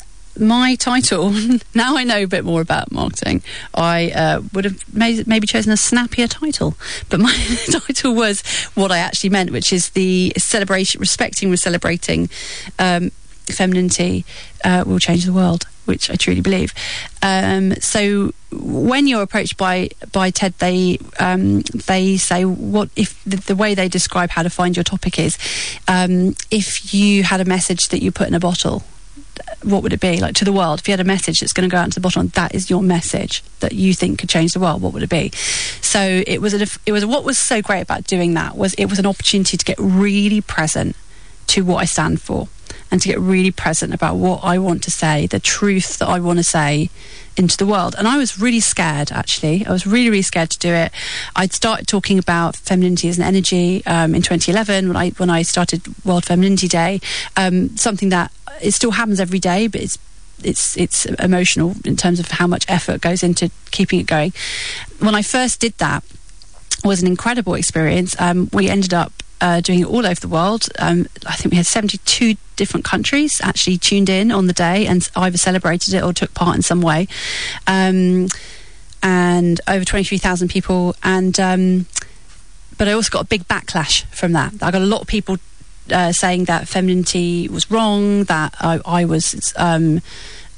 my 0.41 0.74
title, 0.74 1.30
now 1.74 1.97
I 1.97 2.05
know 2.05 2.22
a 2.22 2.26
bit 2.26 2.45
more 2.45 2.61
about 2.61 2.91
marketing, 2.91 3.43
I 3.74 4.11
uh, 4.11 4.43
would 4.53 4.64
have 4.64 4.95
may- 4.95 5.22
maybe 5.26 5.47
chosen 5.47 5.72
a 5.72 5.76
snappier 5.76 6.26
title. 6.26 6.74
But 7.09 7.20
my 7.20 7.32
title 7.70 8.14
was 8.14 8.43
what 8.74 8.91
I 8.91 8.99
actually 8.99 9.30
meant, 9.30 9.51
which 9.51 9.72
is 9.72 9.91
the 9.91 10.32
celebration, 10.36 11.01
respecting, 11.01 11.55
celebrating 11.57 12.28
um, 12.78 13.11
femininity 13.47 14.24
uh, 14.64 14.84
will 14.86 14.99
change 14.99 15.24
the 15.24 15.32
world, 15.32 15.66
which 15.84 16.11
I 16.11 16.16
truly 16.16 16.41
believe. 16.41 16.72
Um, 17.22 17.74
so 17.76 18.32
when 18.53 19.07
you're 19.07 19.22
approached 19.22 19.57
by 19.57 19.91
by 20.12 20.30
TED, 20.30 20.55
they 20.59 20.99
um, 21.18 21.61
they 21.61 22.16
say 22.16 22.45
what 22.45 22.91
if 22.97 23.22
the, 23.24 23.36
the 23.36 23.57
way 23.57 23.74
they 23.74 23.88
describe 23.88 24.30
how 24.30 24.43
to 24.43 24.51
find 24.51 24.76
your 24.76 24.84
topic 24.84 25.18
is 25.18 25.38
um, 25.88 26.34
if 26.51 26.95
you 26.95 27.22
had 27.22 27.41
a 27.41 27.45
message 27.45 27.88
that 27.88 28.03
you 28.03 28.11
put 28.12 28.28
in 28.28 28.34
a 28.34 28.41
bottle. 28.41 28.82
What 29.62 29.82
would 29.82 29.93
it 29.93 30.01
be 30.01 30.20
like 30.20 30.34
to 30.36 30.45
the 30.45 30.53
world? 30.53 30.80
If 30.80 30.88
you 30.88 30.93
had 30.93 31.01
a 31.01 31.05
message 31.05 31.41
that's 31.41 31.53
going 31.53 31.68
to 31.68 31.72
go 31.72 31.78
out 31.78 31.91
to 31.93 31.95
the 31.95 32.01
bottom 32.01 32.28
that 32.28 32.55
is 32.55 32.70
your 32.70 32.82
message 32.82 33.43
that 33.61 33.72
you 33.72 33.95
think 33.95 34.18
could 34.18 34.28
change 34.28 34.53
the 34.53 34.61
world, 34.61 34.82
what 34.82 34.93
would 34.93 35.03
it 35.03 35.11
be? 35.11 35.30
So 35.80 36.22
it 36.26 36.41
was. 36.41 36.55
A, 36.55 36.66
it 36.86 36.93
was 36.93 37.05
what 37.07 37.24
was 37.24 37.38
so 37.38 37.62
great 37.62 37.82
about 37.82 38.05
doing 38.05 38.34
that 38.34 38.57
was 38.57 38.74
it 38.74 38.86
was 38.86 38.99
an 38.99 39.07
opportunity 39.07 39.57
to 39.57 39.64
get 39.64 39.78
really 39.78 40.41
present 40.41 40.97
to 41.49 41.62
what 41.62 41.76
I 41.76 41.84
stand 41.84 42.20
for 42.20 42.49
and 42.91 43.01
to 43.01 43.09
get 43.09 43.20
really 43.20 43.51
present 43.51 43.95
about 43.95 44.16
what 44.16 44.41
I 44.43 44.59
want 44.59 44.82
to 44.84 44.91
say, 44.91 45.26
the 45.26 45.41
truth 45.41 45.99
that 45.99 46.09
I 46.09 46.20
want 46.20 46.38
to 46.38 46.43
say 46.43 46.91
into 47.36 47.57
the 47.57 47.66
world. 47.66 47.95
And 47.97 48.09
I 48.09 48.16
was 48.16 48.41
really 48.41 48.61
scared, 48.61 49.12
actually. 49.12 49.64
I 49.64 49.70
was 49.70 49.86
really, 49.86 50.11
really 50.11 50.22
scared 50.22 50.51
to 50.51 50.59
do 50.59 50.72
it. 50.72 50.93
I'd 51.36 51.53
started 51.53 51.86
talking 51.86 52.18
about 52.18 52.57
femininity 52.57 53.09
as 53.09 53.18
an 53.18 53.24
energy 53.24 53.84
um, 53.86 54.14
in 54.14 54.22
2011 54.22 54.88
when 54.88 54.97
I 54.97 55.11
when 55.11 55.30
I 55.30 55.43
started 55.43 55.82
World 56.05 56.24
Femininity 56.24 56.68
Day. 56.68 57.01
Um, 57.36 57.76
something 57.76 58.09
that 58.11 58.32
it 58.61 58.72
still 58.72 58.93
happens 58.93 59.20
every 59.20 59.38
day, 59.38 59.66
but 59.68 59.80
it's 59.80 59.99
it's 60.43 60.76
it's 60.76 61.07
emotional 61.07 61.74
in 61.84 61.97
terms 61.97 62.18
of 62.20 62.30
how 62.30 62.47
much 62.47 62.64
effort 62.68 63.01
goes 63.01 63.22
into 63.22 63.51
keeping 63.70 64.01
it 64.01 64.07
going. 64.07 64.32
When 64.99 65.14
I 65.14 65.22
first 65.22 65.61
did 65.61 65.76
that, 65.78 66.03
was 66.85 67.03
an 67.03 67.09
incredible 67.09 67.55
experience. 67.55 68.18
Um, 68.21 68.49
we 68.53 68.68
ended 68.68 68.95
up 68.95 69.12
uh, 69.41 69.61
doing 69.61 69.81
it 69.81 69.87
all 69.87 70.07
over 70.07 70.21
the 70.21 70.29
world. 70.29 70.68
Um, 70.79 71.07
I 71.27 71.35
think 71.37 71.53
we 71.53 71.57
had 71.57 71.66
72 71.66 72.35
different 72.57 72.85
countries 72.85 73.41
actually 73.43 73.79
tuned 73.79 74.09
in 74.09 74.31
on 74.31 74.47
the 74.47 74.53
day 74.53 74.87
and 74.87 75.09
either 75.16 75.39
celebrated 75.39 75.95
it 75.95 76.03
or 76.03 76.12
took 76.12 76.35
part 76.35 76.57
in 76.57 76.62
some 76.62 76.83
way. 76.83 77.09
Um, 77.66 78.29
and 79.03 79.61
over 79.66 79.85
23,000 79.85 80.49
people. 80.49 80.95
And 81.03 81.39
um, 81.41 81.87
but 82.77 82.89
I 82.89 82.93
also 82.93 83.11
got 83.11 83.23
a 83.23 83.27
big 83.27 83.47
backlash 83.49 84.05
from 84.07 84.33
that. 84.33 84.55
I 84.62 84.71
got 84.71 84.83
a 84.83 84.87
lot 84.87 85.03
of 85.03 85.07
people 85.07 85.39
uh, 85.91 86.12
saying 86.12 86.45
that 86.45 86.68
femininity 86.68 87.49
was 87.49 87.71
wrong, 87.71 88.25
that 88.25 88.55
I, 88.61 88.81
I 88.85 89.05
was. 89.05 89.53
Um, 89.57 90.01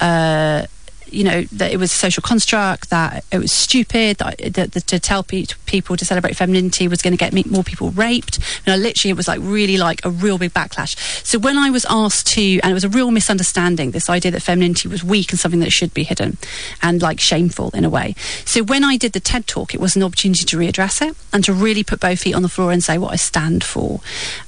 uh, 0.00 0.66
you 1.12 1.24
know 1.24 1.42
that 1.52 1.72
it 1.72 1.76
was 1.78 1.92
a 1.92 1.94
social 1.94 2.22
construct, 2.22 2.90
that 2.90 3.24
it 3.30 3.38
was 3.38 3.52
stupid, 3.52 4.18
that, 4.18 4.38
that, 4.38 4.72
that 4.72 4.86
to 4.86 4.98
tell 4.98 5.22
pe- 5.22 5.46
people 5.66 5.96
to 5.96 6.04
celebrate 6.04 6.36
femininity 6.36 6.88
was 6.88 7.02
going 7.02 7.12
to 7.12 7.18
get 7.18 7.32
me- 7.32 7.44
more 7.48 7.64
people 7.64 7.90
raped. 7.90 8.38
You 8.66 8.72
know, 8.72 8.76
literally, 8.76 9.10
it 9.10 9.16
was 9.16 9.28
like 9.28 9.40
really 9.42 9.76
like 9.78 10.04
a 10.04 10.10
real 10.10 10.38
big 10.38 10.52
backlash. 10.52 10.96
So 11.26 11.38
when 11.38 11.58
I 11.58 11.70
was 11.70 11.86
asked 11.88 12.26
to, 12.28 12.60
and 12.60 12.70
it 12.70 12.74
was 12.74 12.84
a 12.84 12.88
real 12.88 13.10
misunderstanding, 13.10 13.90
this 13.90 14.08
idea 14.08 14.32
that 14.32 14.40
femininity 14.40 14.88
was 14.88 15.04
weak 15.04 15.30
and 15.30 15.38
something 15.38 15.60
that 15.60 15.72
should 15.72 15.94
be 15.94 16.04
hidden 16.04 16.38
and 16.82 17.02
like 17.02 17.20
shameful 17.20 17.70
in 17.74 17.84
a 17.84 17.90
way. 17.90 18.14
So 18.44 18.62
when 18.62 18.84
I 18.84 18.96
did 18.96 19.12
the 19.12 19.20
TED 19.20 19.46
talk, 19.46 19.74
it 19.74 19.80
was 19.80 19.96
an 19.96 20.02
opportunity 20.02 20.44
to 20.44 20.56
readdress 20.56 21.06
it 21.06 21.16
and 21.32 21.44
to 21.44 21.52
really 21.52 21.84
put 21.84 22.00
both 22.00 22.20
feet 22.20 22.34
on 22.34 22.42
the 22.42 22.48
floor 22.48 22.72
and 22.72 22.82
say 22.82 22.98
what 22.98 23.12
I 23.12 23.16
stand 23.16 23.64
for. 23.64 24.00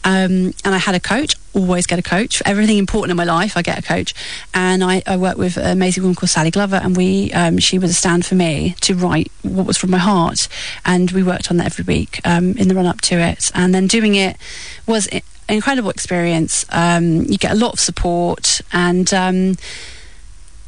Um, 0.04 0.54
and 0.64 0.74
I 0.74 0.78
had 0.78 0.94
a 0.94 1.00
coach 1.00 1.36
always 1.54 1.86
get 1.86 1.98
a 1.98 2.02
coach. 2.02 2.38
For 2.38 2.46
everything 2.46 2.78
important 2.78 3.10
in 3.12 3.16
my 3.16 3.24
life, 3.24 3.56
I 3.56 3.62
get 3.62 3.78
a 3.78 3.82
coach. 3.82 4.14
And 4.52 4.84
I, 4.84 5.02
I 5.06 5.16
work 5.16 5.38
with 5.38 5.56
an 5.56 5.70
amazing 5.70 6.02
woman 6.02 6.16
called 6.16 6.30
Sally 6.30 6.50
Glover, 6.54 6.76
and 6.76 6.96
we 6.96 7.32
um, 7.32 7.58
she 7.58 7.78
was 7.78 7.90
a 7.90 7.94
stand 7.94 8.24
for 8.24 8.34
me 8.34 8.74
to 8.80 8.94
write 8.94 9.30
what 9.42 9.66
was 9.66 9.76
from 9.76 9.90
my 9.90 9.98
heart. 9.98 10.48
And 10.84 11.10
we 11.10 11.22
worked 11.22 11.50
on 11.50 11.58
that 11.58 11.66
every 11.66 11.84
week 11.84 12.20
um, 12.24 12.56
in 12.56 12.68
the 12.68 12.74
run 12.74 12.86
up 12.86 13.00
to 13.02 13.16
it. 13.16 13.50
And 13.54 13.74
then 13.74 13.86
doing 13.86 14.14
it 14.14 14.36
was 14.86 15.06
an 15.08 15.20
incredible 15.48 15.90
experience. 15.90 16.64
Um, 16.70 17.22
you 17.22 17.36
get 17.38 17.52
a 17.52 17.56
lot 17.56 17.74
of 17.74 17.80
support 17.80 18.60
and. 18.72 19.12
Um, 19.12 19.56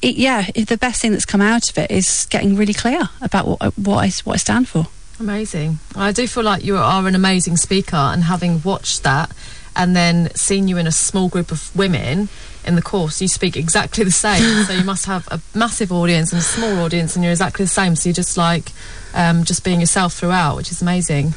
it, 0.02 0.16
yeah, 0.16 0.50
the 0.50 0.76
best 0.76 1.00
thing 1.00 1.12
that's 1.12 1.24
come 1.24 1.40
out 1.40 1.70
of 1.70 1.78
it 1.78 1.90
is 1.90 2.26
getting 2.28 2.54
really 2.54 2.74
clear 2.74 3.08
about 3.22 3.48
what, 3.48 3.78
what 3.78 4.04
I 4.04 4.10
what 4.24 4.34
I 4.34 4.36
stand 4.36 4.68
for. 4.68 4.88
Amazing. 5.18 5.78
I 5.96 6.12
do 6.12 6.28
feel 6.28 6.44
like 6.44 6.62
you 6.62 6.76
are 6.76 7.08
an 7.08 7.14
amazing 7.14 7.56
speaker, 7.56 7.96
and 7.96 8.24
having 8.24 8.62
watched 8.62 9.02
that 9.04 9.32
and 9.76 9.94
then 9.94 10.34
seen 10.34 10.68
you 10.68 10.78
in 10.78 10.86
a 10.86 10.92
small 10.92 11.28
group 11.28 11.50
of 11.52 11.74
women 11.76 12.28
in 12.66 12.74
the 12.74 12.82
course, 12.82 13.20
you 13.20 13.28
speak 13.28 13.56
exactly 13.56 14.04
the 14.04 14.10
same. 14.10 14.64
so 14.64 14.72
you 14.72 14.84
must 14.84 15.06
have 15.06 15.26
a 15.28 15.40
massive 15.56 15.92
audience 15.92 16.32
and 16.32 16.40
a 16.40 16.44
small 16.44 16.80
audience, 16.80 17.14
and 17.14 17.24
you're 17.24 17.32
exactly 17.32 17.64
the 17.64 17.70
same. 17.70 17.96
So 17.96 18.08
you're 18.08 18.14
just 18.14 18.36
like 18.36 18.72
um, 19.14 19.44
just 19.44 19.64
being 19.64 19.80
yourself 19.80 20.14
throughout, 20.14 20.56
which 20.56 20.70
is 20.70 20.82
amazing. 20.82 21.30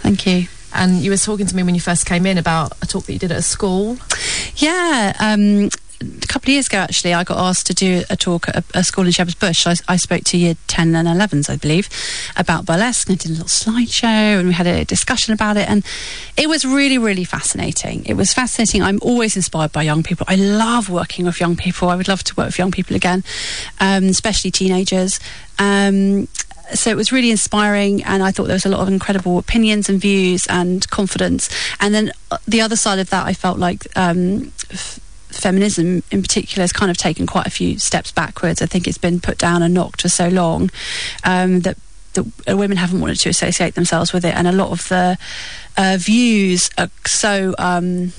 Thank 0.00 0.26
you. 0.26 0.48
And 0.72 1.02
you 1.02 1.10
were 1.10 1.16
talking 1.16 1.46
to 1.46 1.54
me 1.54 1.62
when 1.62 1.74
you 1.74 1.80
first 1.80 2.04
came 2.04 2.26
in 2.26 2.36
about 2.36 2.72
a 2.82 2.86
talk 2.86 3.04
that 3.04 3.12
you 3.12 3.18
did 3.18 3.30
at 3.30 3.38
a 3.38 3.42
school. 3.42 3.96
Yeah, 4.56 5.14
um, 5.20 5.70
a 6.22 6.26
couple 6.26 6.46
of 6.46 6.52
years 6.54 6.66
ago, 6.66 6.78
actually, 6.78 7.14
I 7.14 7.24
got 7.24 7.38
asked 7.38 7.66
to 7.66 7.74
do 7.74 8.04
a 8.10 8.16
talk 8.16 8.48
at 8.48 8.64
a, 8.74 8.84
school 8.84 9.06
in 9.06 9.12
Shepherd's 9.12 9.34
Bush. 9.34 9.66
I, 9.66 9.74
I, 9.88 9.96
spoke 9.96 10.24
to 10.24 10.36
year 10.36 10.56
10 10.66 10.94
and 10.94 11.08
11s, 11.08 11.50
I 11.50 11.56
believe, 11.56 11.88
about 12.36 12.66
burlesque. 12.66 13.08
And 13.08 13.18
I 13.18 13.22
did 13.22 13.30
a 13.30 13.34
little 13.34 13.48
slideshow 13.48 14.38
and 14.38 14.48
we 14.48 14.54
had 14.54 14.66
a 14.66 14.84
discussion 14.84 15.34
about 15.34 15.56
it. 15.56 15.68
And 15.68 15.84
it 16.36 16.48
was 16.48 16.64
really, 16.64 16.98
really 16.98 17.24
fascinating. 17.24 18.04
It 18.06 18.14
was 18.14 18.32
fascinating. 18.32 18.82
I'm 18.82 18.98
always 19.02 19.36
inspired 19.36 19.72
by 19.72 19.82
young 19.82 20.02
people. 20.02 20.26
I 20.28 20.36
love 20.36 20.90
working 20.90 21.26
with 21.26 21.40
young 21.40 21.56
people. 21.56 21.88
I 21.88 21.96
would 21.96 22.08
love 22.08 22.24
to 22.24 22.34
work 22.34 22.46
with 22.46 22.58
young 22.58 22.72
people 22.72 22.96
again, 22.96 23.24
um, 23.80 24.04
especially 24.04 24.50
teenagers. 24.50 25.20
Um, 25.58 26.28
so 26.72 26.90
it 26.90 26.96
was 26.96 27.12
really 27.12 27.30
inspiring 27.30 28.02
and 28.04 28.22
i 28.22 28.30
thought 28.30 28.44
there 28.46 28.54
was 28.54 28.64
a 28.64 28.70
lot 28.70 28.80
of 28.80 28.88
incredible 28.88 29.36
opinions 29.38 29.90
and 29.90 30.00
views 30.00 30.46
and 30.46 30.88
confidence 30.88 31.50
and 31.78 31.94
then 31.94 32.10
uh, 32.30 32.38
the 32.48 32.60
other 32.60 32.74
side 32.74 32.98
of 32.98 33.10
that 33.10 33.26
i 33.26 33.34
felt 33.34 33.58
like 33.58 33.86
um, 33.96 34.50
feminism 35.44 36.02
in 36.10 36.20
particular 36.26 36.62
has 36.62 36.72
kind 36.72 36.90
of 36.90 36.96
taken 36.96 37.26
quite 37.34 37.46
a 37.46 37.54
few 37.58 37.78
steps 37.78 38.10
backwards 38.12 38.62
i 38.64 38.66
think 38.66 38.86
it's 38.88 39.02
been 39.06 39.20
put 39.20 39.38
down 39.38 39.62
and 39.62 39.72
knocked 39.74 40.00
for 40.02 40.08
so 40.08 40.26
long 40.28 40.70
um, 41.24 41.60
that 41.60 41.76
women 42.48 42.76
haven't 42.76 43.00
wanted 43.00 43.18
to 43.20 43.28
associate 43.28 43.74
themselves 43.74 44.12
with 44.12 44.24
it, 44.24 44.34
and 44.34 44.46
a 44.46 44.52
lot 44.52 44.70
of 44.70 44.88
the 44.88 45.18
uh, 45.76 45.96
views 45.98 46.70
are 46.78 46.90
so 47.06 47.54
um, 47.58 48.12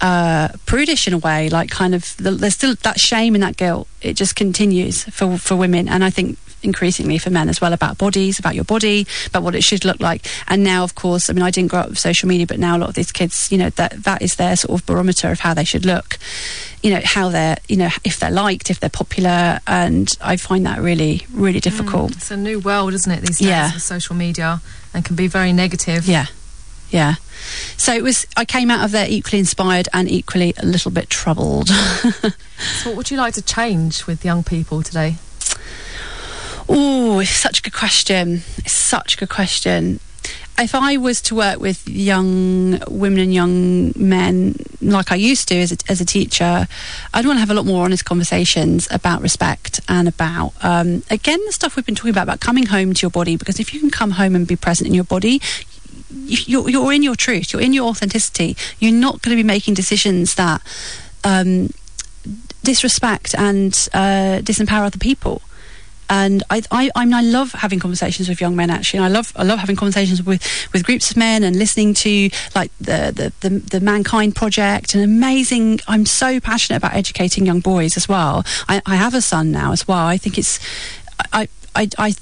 uh, 0.00 0.48
prudish 0.66 1.06
in 1.06 1.14
a 1.14 1.18
way. 1.18 1.48
Like, 1.48 1.70
kind 1.70 1.94
of, 1.94 2.16
the, 2.18 2.32
there's 2.32 2.54
still 2.54 2.74
that 2.82 3.00
shame 3.00 3.34
and 3.34 3.42
that 3.42 3.56
guilt. 3.56 3.88
It 4.02 4.14
just 4.14 4.36
continues 4.36 5.04
for 5.04 5.38
for 5.38 5.56
women, 5.56 5.88
and 5.88 6.04
I 6.04 6.10
think 6.10 6.38
increasingly 6.62 7.18
for 7.18 7.30
men 7.30 7.48
as 7.48 7.60
well 7.60 7.72
about 7.72 7.98
bodies, 7.98 8.38
about 8.38 8.54
your 8.54 8.64
body, 8.64 9.06
about 9.26 9.42
what 9.42 9.54
it 9.54 9.62
should 9.62 9.84
look 9.84 10.00
like. 10.00 10.26
And 10.48 10.64
now, 10.64 10.82
of 10.84 10.94
course, 10.94 11.28
I 11.30 11.32
mean, 11.32 11.42
I 11.42 11.50
didn't 11.50 11.70
grow 11.70 11.80
up 11.80 11.88
with 11.90 11.98
social 11.98 12.28
media, 12.28 12.46
but 12.46 12.58
now 12.58 12.76
a 12.76 12.78
lot 12.78 12.88
of 12.88 12.94
these 12.94 13.12
kids, 13.12 13.50
you 13.52 13.58
know, 13.58 13.70
that 13.70 14.04
that 14.04 14.22
is 14.22 14.36
their 14.36 14.56
sort 14.56 14.80
of 14.80 14.86
barometer 14.86 15.30
of 15.30 15.40
how 15.40 15.54
they 15.54 15.64
should 15.64 15.84
look. 15.86 16.18
You 16.82 16.90
know, 16.94 17.00
how 17.04 17.30
they're, 17.30 17.56
you 17.68 17.76
know, 17.76 17.88
if 18.04 18.20
they're 18.20 18.30
liked, 18.30 18.70
if 18.70 18.78
they're 18.80 18.90
popular, 18.90 19.60
and 19.66 20.16
I 20.20 20.36
find 20.36 20.66
that 20.66 20.78
really, 20.80 21.26
really 21.32 21.58
difficult. 21.60 22.12
Mm, 22.12 22.16
it's 22.16 22.30
a 22.30 22.36
new 22.36 22.60
world, 22.60 22.94
isn't 22.94 23.10
it? 23.10 23.22
These 23.22 23.38
days 23.38 23.48
Yeah. 23.48 23.72
with 23.74 23.82
social 23.82 24.14
media, 24.14 24.60
and 24.94 25.04
can 25.04 25.16
be 25.16 25.26
very 25.26 25.52
negative. 25.52 26.06
Yeah. 26.06 26.26
Yeah. 26.90 27.14
So 27.76 27.92
it 27.92 28.02
was, 28.04 28.26
I 28.36 28.44
came 28.44 28.70
out 28.70 28.84
of 28.84 28.92
there 28.92 29.06
equally 29.08 29.40
inspired 29.40 29.88
and 29.92 30.08
equally 30.08 30.54
a 30.58 30.64
little 30.64 30.90
bit 30.92 31.10
troubled. 31.10 31.68
So, 32.82 32.88
what 32.90 32.96
would 32.96 33.10
you 33.10 33.18
like 33.18 33.34
to 33.34 33.42
change 33.42 34.06
with 34.06 34.24
young 34.24 34.42
people 34.42 34.82
today? 34.82 35.16
Oh, 36.68 37.20
it's 37.20 37.30
such 37.30 37.60
a 37.60 37.62
good 37.62 37.74
question. 37.74 38.42
It's 38.58 38.72
such 38.72 39.14
a 39.14 39.16
good 39.18 39.28
question. 39.28 40.00
If 40.58 40.74
I 40.74 40.96
was 40.96 41.20
to 41.22 41.34
work 41.34 41.60
with 41.60 41.86
young 41.86 42.80
women 42.88 43.20
and 43.20 43.32
young 43.34 43.92
men, 43.94 44.56
like 44.80 45.12
I 45.12 45.14
used 45.16 45.48
to 45.48 45.56
as 45.56 45.70
a, 45.72 45.76
as 45.88 46.00
a 46.00 46.04
teacher, 46.04 46.66
I'd 47.12 47.26
want 47.26 47.36
to 47.36 47.40
have 47.40 47.50
a 47.50 47.54
lot 47.54 47.66
more 47.66 47.84
honest 47.84 48.04
conversations 48.06 48.88
about 48.90 49.20
respect 49.20 49.80
and 49.86 50.08
about, 50.08 50.54
um, 50.62 51.02
again, 51.10 51.38
the 51.46 51.52
stuff 51.52 51.76
we've 51.76 51.84
been 51.86 51.94
talking 51.94 52.10
about, 52.10 52.22
about 52.24 52.40
coming 52.40 52.66
home 52.66 52.94
to 52.94 53.02
your 53.02 53.10
body. 53.10 53.36
Because 53.36 53.60
if 53.60 53.74
you 53.74 53.80
can 53.80 53.90
come 53.90 54.12
home 54.12 54.34
and 54.34 54.46
be 54.46 54.56
present 54.56 54.88
in 54.88 54.94
your 54.94 55.04
body, 55.04 55.40
you- 56.10 56.38
you're, 56.46 56.70
you're 56.70 56.92
in 56.92 57.02
your 57.02 57.16
truth, 57.16 57.52
you're 57.52 57.62
in 57.62 57.74
your 57.74 57.86
authenticity. 57.88 58.56
You're 58.80 58.92
not 58.92 59.20
going 59.22 59.36
to 59.36 59.40
be 59.42 59.46
making 59.46 59.74
decisions 59.74 60.36
that 60.36 60.62
um, 61.22 61.68
disrespect 62.64 63.34
and 63.36 63.72
uh, 63.92 64.40
disempower 64.42 64.86
other 64.86 64.98
people. 64.98 65.42
And 66.08 66.42
I, 66.50 66.62
I, 66.70 66.90
I 66.94 67.04
mean, 67.04 67.14
I 67.14 67.22
love 67.22 67.52
having 67.52 67.78
conversations 67.78 68.28
with 68.28 68.40
young 68.40 68.56
men. 68.56 68.70
Actually, 68.70 68.98
and 68.98 69.06
I 69.06 69.08
love, 69.08 69.32
I 69.36 69.42
love 69.42 69.58
having 69.58 69.76
conversations 69.76 70.22
with, 70.22 70.42
with 70.72 70.84
groups 70.84 71.10
of 71.10 71.16
men 71.16 71.42
and 71.42 71.56
listening 71.56 71.94
to 71.94 72.30
like 72.54 72.70
the, 72.78 73.32
the, 73.42 73.48
the, 73.48 73.58
the 73.58 73.80
Mankind 73.80 74.34
Project. 74.36 74.94
And 74.94 75.02
amazing. 75.02 75.80
I'm 75.88 76.06
so 76.06 76.40
passionate 76.40 76.78
about 76.78 76.94
educating 76.94 77.46
young 77.46 77.60
boys 77.60 77.96
as 77.96 78.08
well. 78.08 78.44
I, 78.68 78.82
I 78.86 78.96
have 78.96 79.14
a 79.14 79.20
son 79.20 79.50
now 79.50 79.72
as 79.72 79.86
well. 79.88 80.06
I 80.06 80.16
think 80.16 80.38
it's, 80.38 80.60
I, 81.32 81.48
I, 81.74 81.88
I 81.98 82.14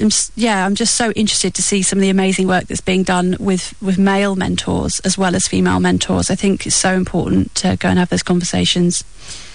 I'm, 0.00 0.10
yeah, 0.34 0.64
I'm 0.66 0.74
just 0.74 0.96
so 0.96 1.12
interested 1.12 1.54
to 1.54 1.62
see 1.62 1.82
some 1.82 1.98
of 1.98 2.00
the 2.00 2.10
amazing 2.10 2.48
work 2.48 2.64
that's 2.64 2.80
being 2.80 3.02
done 3.02 3.36
with, 3.38 3.80
with 3.80 3.98
male 3.98 4.34
mentors 4.34 5.00
as 5.00 5.16
well 5.16 5.36
as 5.36 5.46
female 5.46 5.80
mentors. 5.80 6.30
I 6.30 6.34
think 6.34 6.66
it's 6.66 6.74
so 6.74 6.94
important 6.94 7.54
to 7.56 7.76
go 7.76 7.88
and 7.88 7.98
have 7.98 8.08
those 8.08 8.22
conversations. 8.22 9.04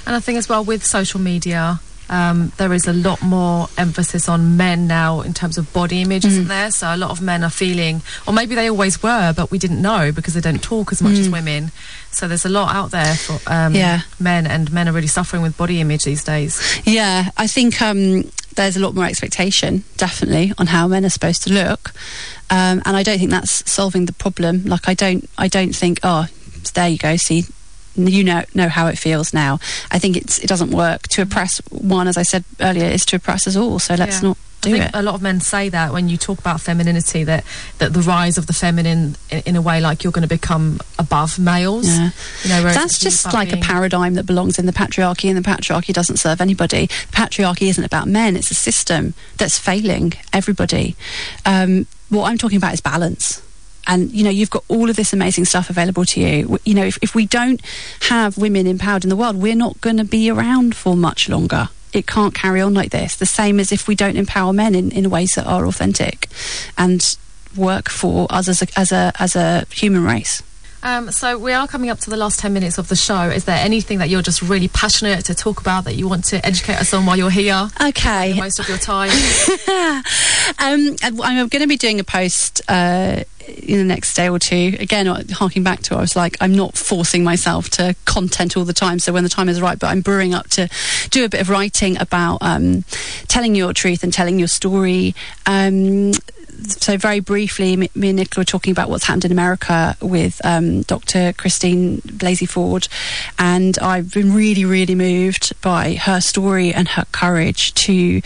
And 0.05 0.15
I 0.15 0.19
think 0.19 0.37
as 0.37 0.47
well 0.47 0.63
with 0.63 0.85
social 0.85 1.19
media, 1.19 1.81
um, 2.09 2.51
there 2.57 2.73
is 2.73 2.87
a 2.87 2.93
lot 2.93 3.21
more 3.21 3.67
emphasis 3.77 4.29
on 4.29 4.57
men 4.57 4.87
now 4.87 5.21
in 5.21 5.33
terms 5.33 5.57
of 5.57 5.71
body 5.73 6.01
image, 6.01 6.23
Mm. 6.23 6.27
isn't 6.29 6.47
there? 6.47 6.71
So 6.71 6.93
a 6.93 6.97
lot 6.97 7.11
of 7.11 7.21
men 7.21 7.43
are 7.43 7.49
feeling, 7.49 8.01
or 8.25 8.33
maybe 8.33 8.55
they 8.55 8.69
always 8.69 9.01
were, 9.03 9.33
but 9.35 9.51
we 9.51 9.57
didn't 9.57 9.81
know 9.81 10.11
because 10.11 10.33
they 10.33 10.41
don't 10.41 10.61
talk 10.61 10.91
as 10.91 11.01
much 11.01 11.17
as 11.17 11.29
women. 11.29 11.71
So 12.11 12.27
there's 12.27 12.45
a 12.45 12.49
lot 12.49 12.73
out 12.73 12.91
there 12.91 13.15
for 13.15 13.33
um, 13.47 13.73
Mm. 13.73 13.75
Yeah. 13.75 14.01
men, 14.19 14.47
and 14.47 14.71
men 14.71 14.87
are 14.87 14.93
really 14.93 15.07
suffering 15.07 15.41
with 15.41 15.57
body 15.57 15.81
image 15.81 16.03
these 16.05 16.23
days. 16.23 16.59
Yeah, 16.85 17.29
I 17.37 17.47
think 17.47 17.81
um, 17.81 18.23
there's 18.55 18.77
a 18.77 18.79
lot 18.79 18.95
more 18.95 19.05
expectation, 19.05 19.83
definitely, 19.97 20.53
on 20.57 20.67
how 20.67 20.87
men 20.87 21.05
are 21.05 21.09
supposed 21.09 21.43
to 21.43 21.53
look, 21.53 21.93
um, 22.49 22.81
and 22.85 22.95
I 22.95 23.03
don't 23.03 23.19
think 23.19 23.31
that's 23.31 23.69
solving 23.69 24.05
the 24.05 24.13
problem. 24.13 24.63
Like, 24.65 24.87
I 24.87 24.93
don't, 24.93 25.29
I 25.37 25.47
don't 25.47 25.75
think, 25.75 25.99
oh, 26.03 26.27
there 26.73 26.87
you 26.89 26.97
go, 26.97 27.15
see. 27.17 27.45
You 27.97 28.23
know 28.23 28.43
know 28.53 28.69
how 28.69 28.87
it 28.87 28.97
feels 28.97 29.33
now. 29.33 29.59
I 29.91 29.97
think 29.99 30.15
it's 30.17 30.37
it 30.39 30.47
doesn't 30.47 30.71
work 30.71 31.07
to 31.09 31.23
oppress 31.23 31.59
one, 31.71 32.07
as 32.07 32.15
I 32.17 32.23
said 32.23 32.43
earlier, 32.59 32.85
is 32.85 33.05
to 33.07 33.15
oppress 33.15 33.47
us 33.47 33.55
all. 33.55 33.79
So 33.79 33.95
let's 33.95 34.21
Yeah. 34.21 34.29
not 34.29 34.37
I 34.63 34.69
do 34.69 34.71
think 34.73 34.85
it. 34.85 34.91
a 34.95 35.01
lot 35.03 35.13
of 35.15 35.21
men 35.21 35.39
say 35.39 35.69
that 35.69 35.93
when 35.93 36.09
you 36.09 36.17
talk 36.17 36.39
about 36.39 36.59
femininity, 36.59 37.23
that, 37.25 37.43
that 37.77 37.93
the 37.93 38.01
rise 38.01 38.39
of 38.39 38.47
the 38.47 38.53
feminine, 38.53 39.15
in, 39.29 39.43
in 39.45 39.55
a 39.55 39.61
way, 39.61 39.79
like 39.79 40.03
you're 40.03 40.11
going 40.11 40.27
to 40.27 40.27
become 40.27 40.79
above 40.97 41.37
males. 41.37 41.87
Yeah. 41.87 42.09
You 42.43 42.49
know, 42.49 42.63
That's 42.63 42.97
just 42.99 43.31
like 43.33 43.53
a 43.53 43.57
paradigm 43.57 44.15
that 44.15 44.25
belongs 44.25 44.57
in 44.57 44.65
the 44.65 44.73
patriarchy, 44.73 45.29
and 45.29 45.37
the 45.37 45.47
patriarchy 45.47 45.93
doesn't 45.93 46.17
serve 46.17 46.41
anybody. 46.41 46.87
The 46.87 47.15
patriarchy 47.15 47.69
isn't 47.69 47.83
about 47.83 48.07
men; 48.07 48.35
it's 48.35 48.49
a 48.51 48.55
system 48.55 49.13
that's 49.37 49.57
failing 49.59 50.13
everybody. 50.33 50.95
Um, 51.45 51.85
what 52.09 52.29
I'm 52.29 52.37
talking 52.39 52.57
about 52.57 52.73
is 52.73 52.81
balance. 52.81 53.41
And 53.87 54.11
you 54.11 54.23
know, 54.23 54.29
you've 54.29 54.49
got 54.49 54.63
all 54.67 54.89
of 54.89 54.95
this 54.95 55.13
amazing 55.13 55.45
stuff 55.45 55.69
available 55.69 56.05
to 56.05 56.19
you. 56.19 56.59
You 56.65 56.73
know, 56.73 56.83
if, 56.83 56.97
if 57.01 57.15
we 57.15 57.25
don't 57.25 57.61
have 58.01 58.37
women 58.37 58.67
empowered 58.67 59.03
in 59.03 59.09
the 59.09 59.15
world, 59.15 59.37
we're 59.37 59.55
not 59.55 59.79
going 59.81 59.97
to 59.97 60.03
be 60.03 60.29
around 60.29 60.75
for 60.75 60.95
much 60.95 61.29
longer. 61.29 61.69
It 61.93 62.05
can't 62.05 62.33
carry 62.33 62.61
on 62.61 62.73
like 62.73 62.91
this. 62.91 63.15
The 63.15 63.25
same 63.25 63.59
as 63.59 63.71
if 63.71 63.87
we 63.87 63.95
don't 63.95 64.17
empower 64.17 64.53
men 64.53 64.75
in, 64.75 64.91
in 64.91 65.09
ways 65.09 65.31
that 65.35 65.47
are 65.47 65.65
authentic 65.65 66.27
and 66.77 67.17
work 67.55 67.89
for 67.89 68.27
us 68.29 68.47
as 68.47 68.61
a, 68.61 68.67
as 68.79 68.91
a 68.91 69.13
as 69.19 69.35
a 69.35 69.65
human 69.71 70.03
race. 70.03 70.43
Um, 70.83 71.11
so 71.11 71.37
we 71.37 71.53
are 71.53 71.67
coming 71.67 71.89
up 71.89 71.99
to 72.01 72.09
the 72.09 72.17
last 72.17 72.39
10 72.39 72.53
minutes 72.53 72.77
of 72.77 72.87
the 72.87 72.95
show. 72.95 73.23
Is 73.23 73.45
there 73.45 73.57
anything 73.57 73.97
that 73.97 74.09
you're 74.09 74.21
just 74.21 74.41
really 74.41 74.67
passionate 74.67 75.25
to 75.25 75.35
talk 75.35 75.59
about 75.59 75.85
that 75.85 75.95
you 75.95 76.07
want 76.07 76.25
to 76.25 76.45
educate 76.45 76.75
us 76.75 76.93
on 76.93 77.05
while 77.05 77.17
you're 77.17 77.31
here? 77.31 77.69
Okay. 77.81 78.35
Most 78.37 78.59
of 78.59 78.69
your 78.69 78.77
time. 78.77 79.09
um, 80.59 80.95
I'm 81.01 81.47
going 81.47 81.61
to 81.61 81.67
be 81.67 81.77
doing 81.77 81.99
a 81.99 82.03
post 82.03 82.61
uh, 82.69 83.23
in 83.47 83.77
the 83.77 83.83
next 83.83 84.13
day 84.15 84.29
or 84.29 84.39
two. 84.39 84.75
Again, 84.79 85.05
harking 85.31 85.63
back 85.63 85.81
to, 85.83 85.95
I 85.95 86.01
was 86.01 86.15
like, 86.15 86.37
I'm 86.41 86.53
not 86.53 86.77
forcing 86.77 87.23
myself 87.23 87.69
to 87.71 87.95
content 88.05 88.57
all 88.57 88.65
the 88.65 88.73
time. 88.73 88.99
So 88.99 89.13
when 89.13 89.23
the 89.23 89.29
time 89.29 89.49
is 89.49 89.61
right, 89.61 89.77
but 89.77 89.87
I'm 89.87 90.01
brewing 90.01 90.33
up 90.33 90.49
to 90.51 90.69
do 91.09 91.25
a 91.25 91.29
bit 91.29 91.41
of 91.41 91.49
writing 91.49 91.99
about 91.99 92.39
um, 92.41 92.83
telling 93.27 93.55
your 93.55 93.73
truth 93.73 94.03
and 94.03 94.11
telling 94.11 94.39
your 94.39 94.47
story. 94.47 95.15
Um, 95.45 96.13
so 96.65 96.97
very 96.97 97.19
briefly, 97.19 97.75
me, 97.75 97.89
me 97.93 98.09
and 98.09 98.17
Nicola 98.17 98.41
were 98.41 98.45
talking 98.45 98.71
about 98.71 98.89
what's 98.89 99.03
happened 99.03 99.25
in 99.25 99.31
America 99.31 99.95
with 100.01 100.41
um, 100.43 100.81
Dr. 100.83 101.33
Christine 101.33 102.01
Blasey 102.01 102.49
Ford, 102.49 102.87
and 103.37 103.77
I've 103.79 104.11
been 104.11 104.33
really, 104.33 104.65
really 104.65 104.95
moved 104.95 105.59
by 105.61 105.95
her 105.95 106.19
story 106.19 106.73
and 106.73 106.87
her 106.89 107.05
courage 107.11 107.73
to 107.75 108.21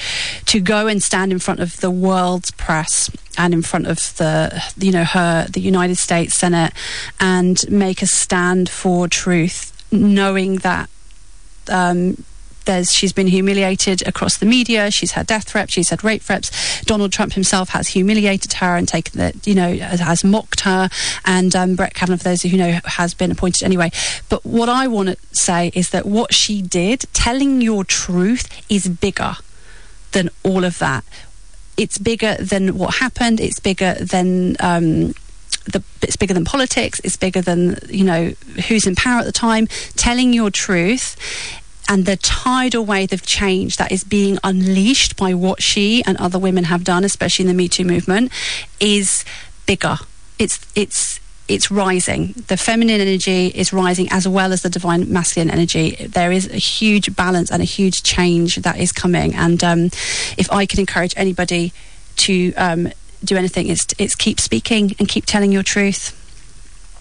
to 0.46 0.60
go 0.60 0.88
and 0.88 1.04
stand 1.04 1.32
in 1.32 1.40
front 1.40 1.60
of 1.60 1.80
the 1.82 1.92
world's 1.92 2.52
press 2.52 3.10
and 3.38 3.54
in 3.54 3.62
front 3.62 3.88
of 3.88 3.98
the 4.18 4.62
you 4.78 4.92
know 4.92 5.04
her 5.04 5.48
the 5.48 5.62
United 5.62 5.96
States 5.96 6.36
Senate 6.36 6.74
and 7.20 7.70
make 7.70 8.02
a 8.02 8.08
stand 8.08 8.70
for 8.70 9.08
truth, 9.08 9.72
knowing 9.92 10.58
that. 10.58 10.90
Um, 11.70 12.24
there's 12.66 12.92
she's 12.92 13.14
been 13.14 13.28
humiliated 13.28 14.08
across 14.08 14.38
the 14.38 14.46
media. 14.46 14.92
She's 14.92 15.12
had 15.12 15.28
death 15.28 15.48
threats. 15.50 15.74
She's 15.74 15.90
had 15.90 16.04
rape 16.04 16.22
threats. 16.22 16.84
Donald 16.84 17.12
Trump 17.12 17.34
himself 17.34 17.70
has 17.70 17.88
humiliated 17.90 18.54
her 18.54 18.76
and 18.76 18.88
taken 18.88 19.20
that 19.20 19.48
you 19.48 19.56
know 19.56 19.76
has, 19.78 20.00
has 20.00 20.24
mocked 20.24 20.62
her. 20.62 20.90
And 21.26 21.56
um, 21.56 21.76
Brett 21.76 21.94
Kavanaugh, 21.94 22.18
for 22.18 22.24
those 22.24 22.44
who 22.44 22.56
know, 22.58 22.80
has 22.86 23.14
been 23.14 23.32
appointed 23.32 23.64
anyway. 23.64 23.92
But 24.30 24.46
what 24.46 24.70
I 24.70 24.88
want 24.88 25.10
to 25.10 25.18
say 25.36 25.72
is 25.74 25.90
that 25.90 26.06
what 26.06 26.34
she 26.34 26.62
did, 26.62 27.06
telling 27.14 27.62
your 27.62 27.84
truth, 27.84 28.48
is 28.70 28.88
bigger 28.88 29.36
than 30.12 30.30
all 30.44 30.64
of 30.64 30.80
that. 30.80 31.04
It's 31.82 31.98
bigger 31.98 32.36
than 32.36 32.78
what 32.78 32.96
happened. 32.96 33.40
It's 33.40 33.60
bigger 33.60 33.96
than. 33.96 34.56
Um, 34.60 35.16
the, 35.66 35.84
it's 36.02 36.16
bigger 36.16 36.34
than 36.34 36.46
politics. 36.46 37.00
It's 37.04 37.18
bigger 37.18 37.42
than 37.42 37.78
you 37.90 38.04
know 38.04 38.34
who's 38.68 38.86
in 38.86 38.96
power 38.96 39.20
at 39.20 39.26
the 39.26 39.32
time. 39.32 39.68
Telling 39.96 40.34
your 40.34 40.52
truth 40.52 41.16
and 41.90 42.06
the 42.06 42.18
tidal 42.18 42.86
wave 42.86 43.12
of 43.14 43.24
change 43.24 43.78
that 43.78 43.92
is 43.92 44.04
being 44.04 44.38
unleashed 44.44 45.16
by 45.16 45.34
what 45.34 45.62
she 45.62 46.04
and 46.06 46.18
other 46.18 46.38
women 46.38 46.66
have 46.66 46.84
done, 46.84 47.04
especially 47.04 47.44
in 47.44 47.48
the 47.48 47.54
Me 47.56 47.68
Too 47.68 47.84
movement, 47.84 48.32
is 48.80 49.26
bigger. 49.66 49.98
It's 50.38 50.60
it's 50.76 51.20
it's 51.54 51.70
rising. 51.70 52.34
The 52.48 52.58
feminine 52.58 53.02
energy 53.02 53.48
is 53.48 53.72
rising 53.74 54.08
as 54.12 54.28
well 54.28 54.52
as 54.54 54.62
the 54.62 54.70
divine 54.70 55.12
masculine 55.12 55.50
energy. 55.52 55.96
There 56.10 56.32
is 56.32 56.48
a 56.48 56.58
huge 56.58 57.16
balance 57.16 57.52
and 57.52 57.62
a 57.62 57.66
huge 57.66 58.04
change 58.04 58.56
that 58.58 58.78
is 58.80 58.92
coming. 58.92 59.36
And 59.36 59.64
um, 59.64 59.80
if 60.38 60.48
I 60.52 60.66
can 60.66 60.80
encourage 60.80 61.14
anybody 61.18 61.74
to 62.18 62.54
um, 62.56 62.90
do 63.24 63.36
anything, 63.38 63.68
it's 63.68 63.86
it's 63.98 64.16
keep 64.16 64.40
speaking 64.40 64.96
and 65.00 65.08
keep 65.08 65.26
telling 65.26 65.52
your 65.52 65.64
truth. 65.64 66.18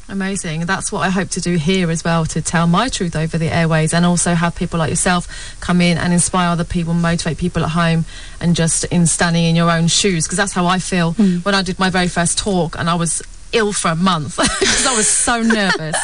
Amazing. 0.09 0.67
That's 0.67 0.91
what 0.91 1.01
I 1.07 1.11
hope 1.11 1.29
to 1.31 1.41
do 1.41 1.55
here 1.57 1.89
as 1.89 2.03
well 2.03 2.25
to 2.27 2.43
tell 2.43 2.67
my 2.67 2.89
truth 2.89 3.15
over 3.15 3.39
the 3.39 3.47
airways 3.55 3.95
and 3.95 4.05
also 4.05 4.35
have 4.35 4.57
people 4.57 4.81
like 4.81 4.91
yourself 4.91 5.57
come 5.61 5.81
in 5.81 5.97
and 5.99 6.13
inspire 6.13 6.49
other 6.49 6.65
people, 6.65 6.95
motivate 6.95 7.39
people 7.39 7.63
at 7.63 7.71
home, 7.71 8.05
and 8.41 8.57
just 8.57 8.83
in 8.87 9.07
standing 9.07 9.45
in 9.45 9.55
your 9.55 9.71
own 9.71 9.87
shoes. 9.87 10.25
Because 10.27 10.37
that's 10.39 10.53
how 10.53 10.67
I 10.67 10.81
feel 10.81 11.15
Mm. 11.15 11.45
when 11.45 11.55
I 11.55 11.63
did 11.63 11.79
my 11.79 11.91
very 11.91 12.09
first 12.09 12.39
talk 12.39 12.77
and 12.77 12.91
I 12.91 12.95
was 12.97 13.23
ill 13.53 13.73
for 13.73 13.89
a 13.89 13.97
month 13.97 14.37
because 14.61 14.87
I 14.87 14.95
was 14.97 15.09
so 15.09 15.43
nervous. 15.43 15.97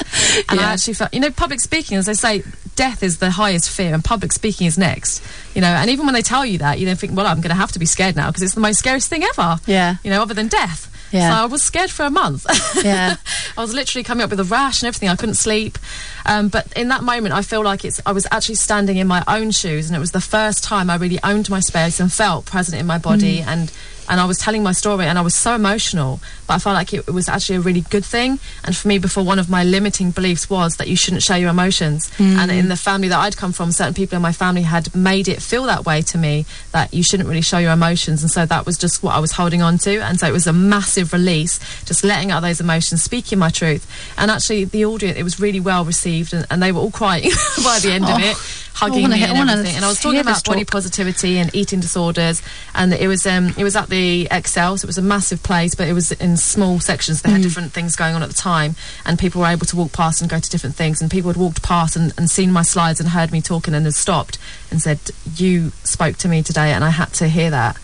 And 0.48 0.60
I 0.60 0.72
actually 0.72 0.94
felt, 0.94 1.12
you 1.14 1.20
know, 1.20 1.30
public 1.30 1.60
speaking, 1.60 1.96
as 1.96 2.06
they 2.06 2.14
say, 2.14 2.42
death 2.74 3.02
is 3.02 3.18
the 3.18 3.30
highest 3.30 3.70
fear 3.70 3.94
and 3.94 4.04
public 4.04 4.32
speaking 4.32 4.66
is 4.66 4.76
next. 4.78 5.22
You 5.54 5.60
know, 5.62 5.68
and 5.68 5.90
even 5.90 6.06
when 6.06 6.14
they 6.14 6.22
tell 6.22 6.44
you 6.44 6.58
that, 6.58 6.78
you 6.78 6.86
don't 6.86 6.98
think, 6.98 7.16
well, 7.16 7.26
I'm 7.26 7.40
going 7.40 7.50
to 7.50 7.54
have 7.54 7.72
to 7.72 7.78
be 7.78 7.86
scared 7.86 8.16
now 8.16 8.28
because 8.28 8.42
it's 8.42 8.54
the 8.54 8.60
most 8.60 8.78
scariest 8.78 9.08
thing 9.08 9.24
ever. 9.24 9.58
Yeah. 9.66 9.96
You 10.04 10.10
know, 10.10 10.22
other 10.22 10.34
than 10.34 10.48
death. 10.48 10.92
Yeah. 11.12 11.30
So 11.30 11.42
I 11.42 11.46
was 11.46 11.62
scared 11.62 11.90
for 11.90 12.04
a 12.04 12.10
month. 12.10 12.46
Yeah. 12.84 13.16
I 13.56 13.60
was 13.60 13.74
literally 13.74 14.04
coming 14.04 14.22
up 14.22 14.30
with 14.30 14.38
a 14.38 14.44
rash 14.44 14.82
and 14.82 14.88
everything. 14.88 15.08
I 15.08 15.16
couldn't 15.16 15.36
sleep. 15.36 15.78
Um, 16.26 16.48
but 16.48 16.70
in 16.76 16.88
that 16.88 17.02
moment, 17.02 17.34
I 17.34 17.42
feel 17.42 17.62
like 17.62 17.84
it's. 17.84 18.00
I 18.04 18.12
was 18.12 18.26
actually 18.30 18.56
standing 18.56 18.96
in 18.96 19.06
my 19.06 19.22
own 19.28 19.50
shoes, 19.52 19.88
and 19.88 19.96
it 19.96 20.00
was 20.00 20.10
the 20.12 20.20
first 20.20 20.64
time 20.64 20.90
I 20.90 20.96
really 20.96 21.18
owned 21.22 21.48
my 21.48 21.60
space 21.60 22.00
and 22.00 22.12
felt 22.12 22.44
present 22.46 22.78
in 22.80 22.86
my 22.86 22.98
body. 22.98 23.40
And 23.40 23.72
and 24.08 24.20
I 24.20 24.24
was 24.24 24.38
telling 24.38 24.62
my 24.62 24.72
story, 24.72 25.06
and 25.06 25.18
I 25.18 25.22
was 25.22 25.34
so 25.34 25.54
emotional. 25.54 26.20
But 26.46 26.54
I 26.54 26.58
felt 26.60 26.74
like 26.74 26.92
it, 26.94 27.08
it 27.08 27.10
was 27.10 27.28
actually 27.28 27.56
a 27.56 27.60
really 27.60 27.80
good 27.80 28.04
thing. 28.04 28.38
And 28.62 28.76
for 28.76 28.86
me, 28.86 28.98
before 28.98 29.24
one 29.24 29.40
of 29.40 29.50
my 29.50 29.64
limiting 29.64 30.12
beliefs 30.12 30.48
was 30.48 30.76
that 30.76 30.86
you 30.86 30.96
shouldn't 30.96 31.24
show 31.24 31.34
your 31.34 31.50
emotions. 31.50 32.08
And 32.38 32.50
in 32.52 32.68
the 32.68 32.76
family 32.76 33.08
that 33.08 33.18
I'd 33.18 33.36
come 33.36 33.52
from, 33.52 33.72
certain 33.72 33.94
people 33.94 34.14
in 34.14 34.22
my 34.22 34.30
family 34.30 34.62
had 34.62 34.94
made 34.94 35.26
it 35.26 35.42
feel 35.42 35.64
that 35.64 35.84
way 35.84 36.02
to 36.02 36.18
me 36.18 36.46
that 36.70 36.94
you 36.94 37.02
shouldn't 37.02 37.28
really 37.28 37.42
show 37.42 37.58
your 37.58 37.72
emotions. 37.72 38.22
And 38.22 38.30
so 38.30 38.46
that 38.46 38.64
was 38.64 38.78
just 38.78 39.02
what 39.02 39.16
I 39.16 39.18
was 39.18 39.32
holding 39.32 39.60
on 39.60 39.78
to. 39.78 39.98
And 39.98 40.20
so 40.20 40.28
it 40.28 40.32
was 40.32 40.46
a 40.46 40.52
massive 40.52 41.12
release, 41.12 41.58
just 41.84 42.04
letting 42.04 42.30
out 42.30 42.42
those 42.42 42.60
emotions, 42.60 43.02
speaking 43.02 43.40
my 43.40 43.48
truth. 43.50 43.84
And 44.16 44.30
actually, 44.30 44.66
the 44.66 44.84
audience, 44.84 45.18
it 45.18 45.24
was 45.24 45.40
really 45.40 45.58
well 45.60 45.84
received, 45.84 46.15
and, 46.32 46.46
and 46.50 46.62
they 46.62 46.72
were 46.72 46.80
all 46.80 46.90
crying 46.90 47.22
by 47.64 47.78
the 47.80 47.90
end 47.92 48.04
of 48.04 48.18
it, 48.20 48.36
hugging 48.74 49.02
wanna 49.02 49.16
me 49.16 49.22
and 49.22 49.38
everything. 49.38 49.76
And 49.76 49.84
I 49.84 49.88
was 49.88 50.00
talking 50.00 50.20
about 50.20 50.44
body 50.44 50.64
talk. 50.64 50.70
positivity 50.72 51.38
and 51.38 51.54
eating 51.54 51.80
disorders, 51.80 52.42
and 52.74 52.92
it 52.92 53.08
was 53.08 53.26
um, 53.26 53.54
it 53.56 53.64
was 53.64 53.76
at 53.76 53.88
the 53.88 54.28
Excel, 54.30 54.76
so 54.76 54.84
it 54.84 54.88
was 54.88 54.98
a 54.98 55.02
massive 55.02 55.42
place, 55.42 55.74
but 55.74 55.88
it 55.88 55.92
was 55.92 56.12
in 56.12 56.36
small 56.36 56.80
sections. 56.80 57.22
They 57.22 57.30
had 57.30 57.42
different 57.42 57.72
things 57.72 57.96
going 57.96 58.14
on 58.14 58.22
at 58.22 58.28
the 58.28 58.34
time, 58.34 58.76
and 59.04 59.18
people 59.18 59.40
were 59.40 59.48
able 59.48 59.66
to 59.66 59.76
walk 59.76 59.92
past 59.92 60.20
and 60.20 60.30
go 60.30 60.38
to 60.38 60.50
different 60.50 60.76
things. 60.76 61.00
And 61.00 61.10
people 61.10 61.30
had 61.30 61.36
walked 61.36 61.62
past 61.62 61.96
and, 61.96 62.12
and 62.16 62.30
seen 62.30 62.52
my 62.52 62.62
slides 62.62 63.00
and 63.00 63.10
heard 63.10 63.32
me 63.32 63.40
talking 63.40 63.74
and 63.74 63.84
had 63.84 63.94
stopped 63.94 64.38
and 64.70 64.80
said, 64.80 64.98
"You 65.36 65.72
spoke 65.84 66.16
to 66.18 66.28
me 66.28 66.42
today," 66.42 66.72
and 66.72 66.84
I 66.84 66.90
had 66.90 67.12
to 67.14 67.28
hear 67.28 67.50
that. 67.50 67.76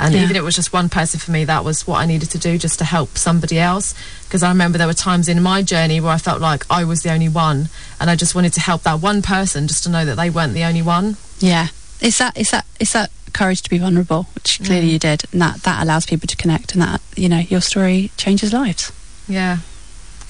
And 0.00 0.14
Yeah. 0.14 0.20
even 0.22 0.36
if 0.36 0.40
it 0.40 0.44
was 0.44 0.54
just 0.54 0.72
one 0.72 0.88
person 0.88 1.18
for 1.18 1.30
me, 1.32 1.44
that 1.44 1.64
was 1.64 1.86
what 1.86 1.98
I 2.00 2.06
needed 2.06 2.30
to 2.30 2.38
do 2.38 2.56
just 2.58 2.78
to 2.78 2.84
help 2.84 3.18
somebody 3.18 3.58
else. 3.58 3.94
Because 4.24 4.42
I 4.44 4.48
remember 4.48 4.78
there 4.78 4.86
were 4.86 4.94
times 4.94 5.28
in 5.28 5.42
my 5.42 5.62
journey 5.62 6.00
where 6.00 6.12
I 6.12 6.18
felt 6.18 6.40
like 6.40 6.64
I 6.70 6.84
was 6.84 7.02
the 7.02 7.10
only 7.10 7.28
one, 7.28 7.68
and 8.00 8.08
I 8.08 8.14
just 8.14 8.34
wanted 8.34 8.52
to 8.54 8.60
help 8.60 8.82
that 8.84 9.00
one 9.00 9.22
person 9.22 9.66
just 9.66 9.82
to 9.84 9.90
know 9.90 10.04
that 10.04 10.16
they 10.16 10.30
weren't 10.30 10.54
the 10.54 10.64
only 10.64 10.82
one. 10.82 11.16
Yeah, 11.40 11.68
it's 12.00 12.18
that 12.18 12.36
it's 12.36 12.50
that 12.52 12.64
it's 12.78 12.92
that 12.92 13.10
courage 13.32 13.62
to 13.62 13.70
be 13.70 13.78
vulnerable, 13.78 14.28
which 14.34 14.60
clearly 14.64 14.88
Mm. 14.88 14.92
you 14.92 14.98
did, 14.98 15.24
and 15.32 15.42
that 15.42 15.62
that 15.64 15.82
allows 15.82 16.06
people 16.06 16.26
to 16.28 16.36
connect, 16.36 16.72
and 16.72 16.82
that 16.82 17.00
you 17.16 17.28
know 17.28 17.38
your 17.40 17.60
story 17.60 18.10
changes 18.16 18.52
lives. 18.52 18.92
Yeah. 19.26 19.58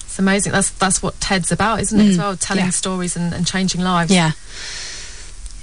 It's 0.05 0.17
amazing. 0.17 0.51
That's 0.51 0.71
that's 0.71 1.03
what 1.03 1.19
TED's 1.21 1.51
about, 1.51 1.79
isn't 1.81 1.99
it? 1.99 2.09
As 2.09 2.15
Mm, 2.15 2.19
well, 2.19 2.35
telling 2.35 2.65
yeah. 2.65 2.71
stories 2.71 3.15
and, 3.15 3.31
and 3.33 3.45
changing 3.45 3.81
lives. 3.81 4.11
Yeah, 4.11 4.31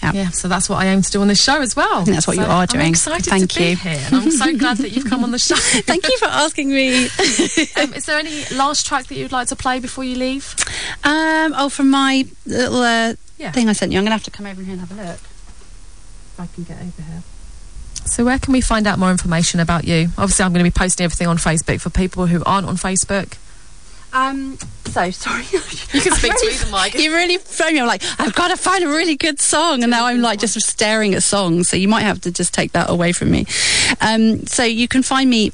Yeah. 0.03 0.31
So 0.31 0.49
that's 0.49 0.69
what 0.69 0.77
I 0.77 0.87
aim 0.87 1.03
to 1.03 1.11
do 1.11 1.21
on 1.21 1.29
this 1.29 1.43
show 1.43 1.61
as 1.61 1.75
well. 1.77 2.05
think 2.05 2.15
that's 2.17 2.27
what 2.27 2.37
So 2.37 2.43
you 2.43 2.49
are 2.49 2.67
doing. 2.67 2.85
I'm 2.85 2.91
excited 2.91 3.27
Thank 3.27 3.51
to 3.51 3.59
be 3.59 3.71
you. 3.71 3.77
here, 3.77 4.01
and 4.07 4.15
I'm 4.17 4.31
so 4.31 4.57
glad 4.57 4.77
that 4.79 4.93
you've 4.93 5.07
come 5.07 5.25
on 5.25 5.31
the 5.33 5.39
show. 5.39 5.57
thank 5.59 6.09
you 6.09 6.17
for 6.19 6.27
asking 6.27 6.71
me. 6.71 7.05
um, 7.77 7.93
is 7.95 8.07
there 8.07 8.19
any 8.19 8.45
last 8.55 8.87
track 8.87 9.07
that 9.07 9.17
you'd 9.17 9.33
like 9.33 9.49
to 9.49 9.57
play 9.57 9.81
before 9.81 10.05
you 10.05 10.17
leave? 10.17 10.55
um, 11.05 11.55
oh, 11.57 11.69
from 11.69 11.91
my 11.91 12.27
little 12.47 12.81
uh, 12.83 13.15
Yeah. 13.39 13.51
thing 13.53 13.69
I 13.69 13.73
sent 13.73 13.93
you, 13.93 13.99
I'm 13.99 14.05
gonna 14.05 14.15
have 14.15 14.25
to 14.25 14.31
come 14.31 14.47
over 14.47 14.63
here 14.63 14.73
and 14.73 14.81
have 14.81 14.93
a 14.93 14.95
look. 14.95 15.17
If 15.19 16.41
I 16.41 16.47
can 16.55 16.65
get 16.65 16.77
over 16.81 17.03
here. 17.03 17.23
So 18.05 18.25
where 18.25 18.39
can 18.39 18.53
we 18.53 18.61
find 18.61 18.87
out 18.87 18.99
more 19.01 19.11
information 19.11 19.59
about 19.59 19.85
you? 19.85 20.11
Obviously, 20.17 20.45
I'm 20.45 20.53
going 20.53 20.65
to 20.65 20.71
be 20.71 20.75
posting 20.75 21.05
everything 21.05 21.27
on 21.27 21.39
Facebook 21.39 21.81
for 21.81 21.91
people 21.91 22.27
who 22.27 22.41
aren't 22.45 22.69
on 22.69 22.77
Facebook. 22.77 23.37
Um, 24.17 24.59
so 24.87 25.11
sorry. 25.11 25.45
You 25.53 26.01
can 26.01 26.13
speak 26.13 26.33
to 26.33 26.47
either 26.47 26.71
mic. 26.71 26.95
You 26.95 27.15
really 27.15 27.37
throw 27.37 27.71
me. 27.71 27.81
I'm 27.81 27.87
like, 27.87 28.03
I've 28.19 28.35
got 28.35 28.49
to 28.49 28.57
find 28.57 28.83
a 28.85 28.89
really 28.89 29.17
good 29.17 29.41
song, 29.41 29.83
and 29.83 29.91
now 29.91 30.07
I'm 30.07 30.23
like 30.23 30.39
just 30.39 30.61
staring 30.63 31.15
at 31.15 31.23
songs. 31.23 31.69
So 31.69 31.77
you 31.77 31.89
might 31.89 32.03
have 32.03 32.21
to 32.23 32.33
just 32.33 32.55
take 32.55 32.73
that 32.73 32.89
away 32.89 33.13
from 33.13 33.31
me. 33.31 33.47
Um, 34.01 34.47
so 34.47 34.65
you 34.65 34.89
can 34.89 35.03
find 35.03 35.29
me 35.29 35.53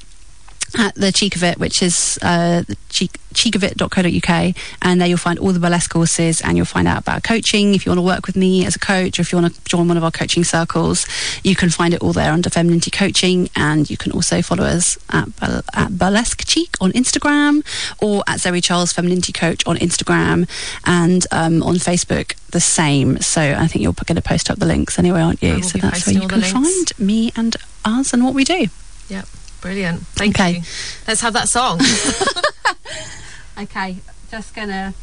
at 0.78 0.94
the 0.94 1.12
cheek 1.12 1.36
of 1.36 1.42
it, 1.44 1.58
which 1.58 1.82
is 1.82 2.18
uh, 2.22 2.62
cheek, 2.88 3.18
cheekofit.co.uk, 3.34 4.54
and 4.82 5.00
there 5.00 5.08
you'll 5.08 5.18
find 5.18 5.38
all 5.38 5.52
the 5.52 5.60
burlesque 5.60 5.90
courses, 5.92 6.40
and 6.40 6.56
you'll 6.56 6.66
find 6.66 6.88
out 6.88 6.98
about 7.00 7.22
coaching. 7.22 7.74
If 7.74 7.84
you 7.86 7.90
want 7.90 7.98
to 7.98 8.02
work 8.02 8.26
with 8.26 8.36
me 8.36 8.64
as 8.64 8.76
a 8.76 8.78
coach, 8.78 9.18
or 9.18 9.22
if 9.22 9.32
you 9.32 9.38
want 9.38 9.54
to 9.54 9.64
join 9.64 9.88
one 9.88 9.96
of 9.96 10.04
our 10.04 10.10
coaching 10.10 10.44
circles, 10.44 11.06
you 11.44 11.54
can 11.54 11.70
find 11.70 11.94
it 11.94 12.00
all 12.02 12.12
there 12.12 12.32
under 12.32 12.50
Femininity 12.50 12.90
Coaching, 12.90 13.48
and 13.56 13.88
you 13.90 13.96
can 13.96 14.12
also 14.12 14.42
follow 14.42 14.64
us 14.64 14.98
at, 15.10 15.34
Bur- 15.36 15.62
at 15.74 15.98
Burlesque 15.98 16.44
Cheek 16.46 16.74
on 16.80 16.92
Instagram, 16.92 17.62
or 18.00 18.22
at 18.26 18.40
Zoe 18.40 18.60
Charles 18.60 18.92
Femininity 18.92 19.32
Coach 19.32 19.66
on 19.66 19.76
Instagram, 19.76 20.48
and 20.84 21.26
um, 21.30 21.62
on 21.62 21.76
Facebook 21.76 22.34
the 22.50 22.60
same. 22.60 23.18
So 23.20 23.40
I 23.40 23.66
think 23.66 23.82
you're 23.82 23.92
going 23.94 24.16
to 24.16 24.22
post 24.22 24.50
up 24.50 24.58
the 24.58 24.66
links 24.66 24.98
anyway, 24.98 25.20
aren't 25.22 25.42
you? 25.42 25.62
So 25.62 25.78
that's 25.78 26.06
where 26.06 26.14
you 26.22 26.28
can 26.28 26.40
find 26.64 26.98
me 26.98 27.32
and 27.36 27.56
us 27.84 28.12
and 28.12 28.24
what 28.24 28.34
we 28.34 28.44
do. 28.44 28.66
Yep. 29.08 29.26
Brilliant. 29.62 30.06
Thank 30.08 30.34
Okay. 30.38 30.56
you. 30.58 30.62
Let's 31.08 31.22
have 31.22 31.32
that 31.32 31.48
song. 31.48 31.80
Okay, 33.58 33.98
just 34.30 34.54
gonna 34.54 34.94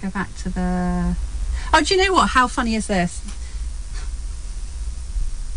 go 0.00 0.08
back 0.10 0.34
to 0.38 0.48
the. 0.48 1.14
Oh, 1.74 1.82
do 1.82 1.94
you 1.94 2.02
know 2.04 2.14
what? 2.14 2.30
How 2.30 2.48
funny 2.48 2.74
is 2.74 2.86
this? 2.86 3.20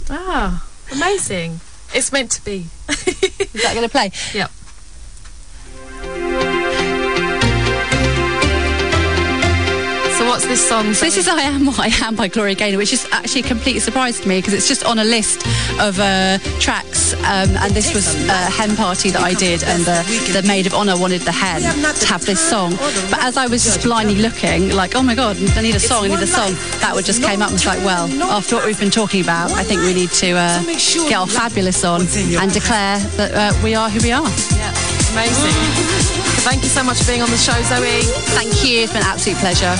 ah, 0.10 0.68
amazing. 0.91 1.62
It's 1.94 2.12
meant 2.12 2.30
to 2.32 2.44
be. 2.44 2.68
Is 2.90 3.64
that 3.64 3.72
going 3.74 3.84
to 3.84 3.90
play? 3.90 4.12
Yep. 4.34 4.52
What's 10.32 10.48
this 10.48 10.66
song? 10.66 10.94
So 10.94 11.03
this 11.03 11.18
is 11.18 11.28
I 11.28 11.41
Am 11.41 11.66
What 11.66 11.78
I 11.78 11.88
Am 12.08 12.16
by 12.16 12.30
Gloria 12.30 12.56
Gaynor, 12.56 12.78
which 12.78 12.94
is 12.94 13.06
actually 13.12 13.41
a 13.41 13.48
complete 13.48 13.82
surprise 13.82 14.18
to 14.22 14.30
me 14.30 14.38
because 14.38 14.53
it's 14.53 14.66
just 14.66 14.86
on 14.86 14.98
a 14.98 15.03
list 15.03 15.45
of 15.78 15.99
uh, 15.99 16.38
tracks. 16.58 17.12
Um, 17.16 17.52
and 17.60 17.74
this 17.74 17.94
was 17.94 18.16
a 18.30 18.49
hen 18.49 18.78
party 18.78 19.10
that 19.10 19.22
I 19.22 19.34
did, 19.34 19.62
and 19.66 19.84
the, 19.84 20.32
the 20.32 20.48
maid 20.48 20.68
of 20.68 20.74
honour 20.74 20.98
wanted 20.98 21.22
the 21.22 21.34
hen 21.34 21.62
to 21.62 22.06
have 22.06 22.26
this 22.26 22.40
song. 22.40 22.72
But 23.12 23.20
as 23.20 23.36
I 23.36 23.48
was 23.48 23.66
just 23.66 23.84
blindly 23.84 24.16
looking, 24.16 24.70
like, 24.70 24.95
oh 24.95 25.03
my 25.03 25.16
God, 25.16 25.36
I 25.58 25.62
need 25.64 25.76
a 25.76 25.82
song, 25.82 26.06
I 26.06 26.08
need 26.08 26.24
a 26.24 26.28
song, 26.28 26.53
that 26.80 26.94
one 26.94 27.03
just 27.03 27.22
came 27.22 27.41
up 27.41 27.49
and 27.49 27.56
was 27.56 27.66
like, 27.66 27.84
well, 27.84 28.08
after 28.32 28.56
what 28.56 28.66
we've 28.66 28.80
been 28.80 28.90
talking 28.90 29.22
about, 29.22 29.52
I 29.52 29.64
think 29.64 29.82
we 29.82 29.94
need 29.94 30.12
to 30.24 30.32
uh, 30.32 30.64
get 30.64 31.14
our 31.14 31.28
fabulous 31.28 31.84
on 31.84 32.08
and 32.40 32.53
declare 32.53 32.99
that 33.20 33.32
uh, 33.36 33.64
we 33.66 33.76
are 33.76 33.90
who 33.90 33.99
we 33.99 34.14
are. 34.14 34.24
Yeah, 34.56 34.72
amazing. 35.12 35.52
Thank 36.48 36.64
you 36.64 36.70
so 36.70 36.84
much 36.86 36.99
for 36.99 37.08
being 37.12 37.22
on 37.22 37.30
the 37.30 37.38
show, 37.38 37.60
Zoe. 37.64 38.02
Thank 38.32 38.64
you. 38.64 38.84
It's 38.84 38.94
been 38.94 39.02
an 39.02 39.08
absolute 39.10 39.38
pleasure. 39.38 39.76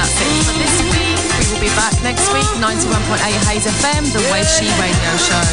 That's 0.00 0.16
it 0.16 0.32
for 0.48 0.56
this 0.56 0.80
week. 0.96 1.20
We 1.36 1.44
will 1.52 1.60
be 1.60 1.68
back 1.76 1.92
next 2.02 2.32
week, 2.32 2.48
91.8 2.56 3.20
Hayes 3.52 3.68
FM, 3.68 4.08
the 4.16 4.24
Way 4.32 4.40
She 4.48 4.64
Radio 4.80 5.12
Show. 5.20 5.44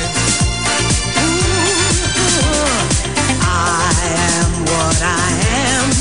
I 3.43 3.91
am 4.39 4.51
what 4.71 4.99
I 5.03 5.27
am. 5.67 5.91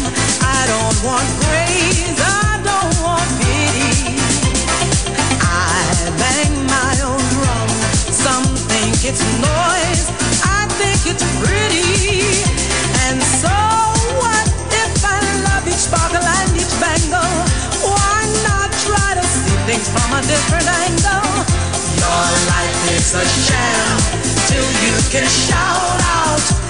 I 0.47 0.62
don't 0.70 0.98
want 1.02 1.27
praise. 1.43 2.14
I 2.23 2.62
don't 2.62 2.94
want 3.02 3.27
pity. 3.43 4.14
I 5.43 6.06
bang 6.14 6.55
my 6.70 6.94
own 7.02 7.18
drum. 7.35 7.68
Some 8.14 8.47
think 8.70 8.94
it's 9.10 9.27
noise. 9.43 10.06
I 10.47 10.70
think 10.78 11.02
it's 11.10 11.27
pretty. 11.43 12.47
And 13.10 13.18
so 13.43 13.51
what 14.23 14.47
if 14.70 15.02
I 15.02 15.18
love 15.51 15.66
each 15.66 15.82
sparkle 15.90 16.23
things 19.67 19.89
from 19.91 20.15
a 20.15 20.23
different 20.23 20.69
angle? 20.87 21.27
Your 21.99 22.27
life 22.55 22.81
is 22.95 23.15
a 23.15 23.25
sham 23.27 23.99
till 24.47 24.69
you 24.87 24.95
can 25.11 25.27
shout 25.27 26.01
out. 26.07 26.66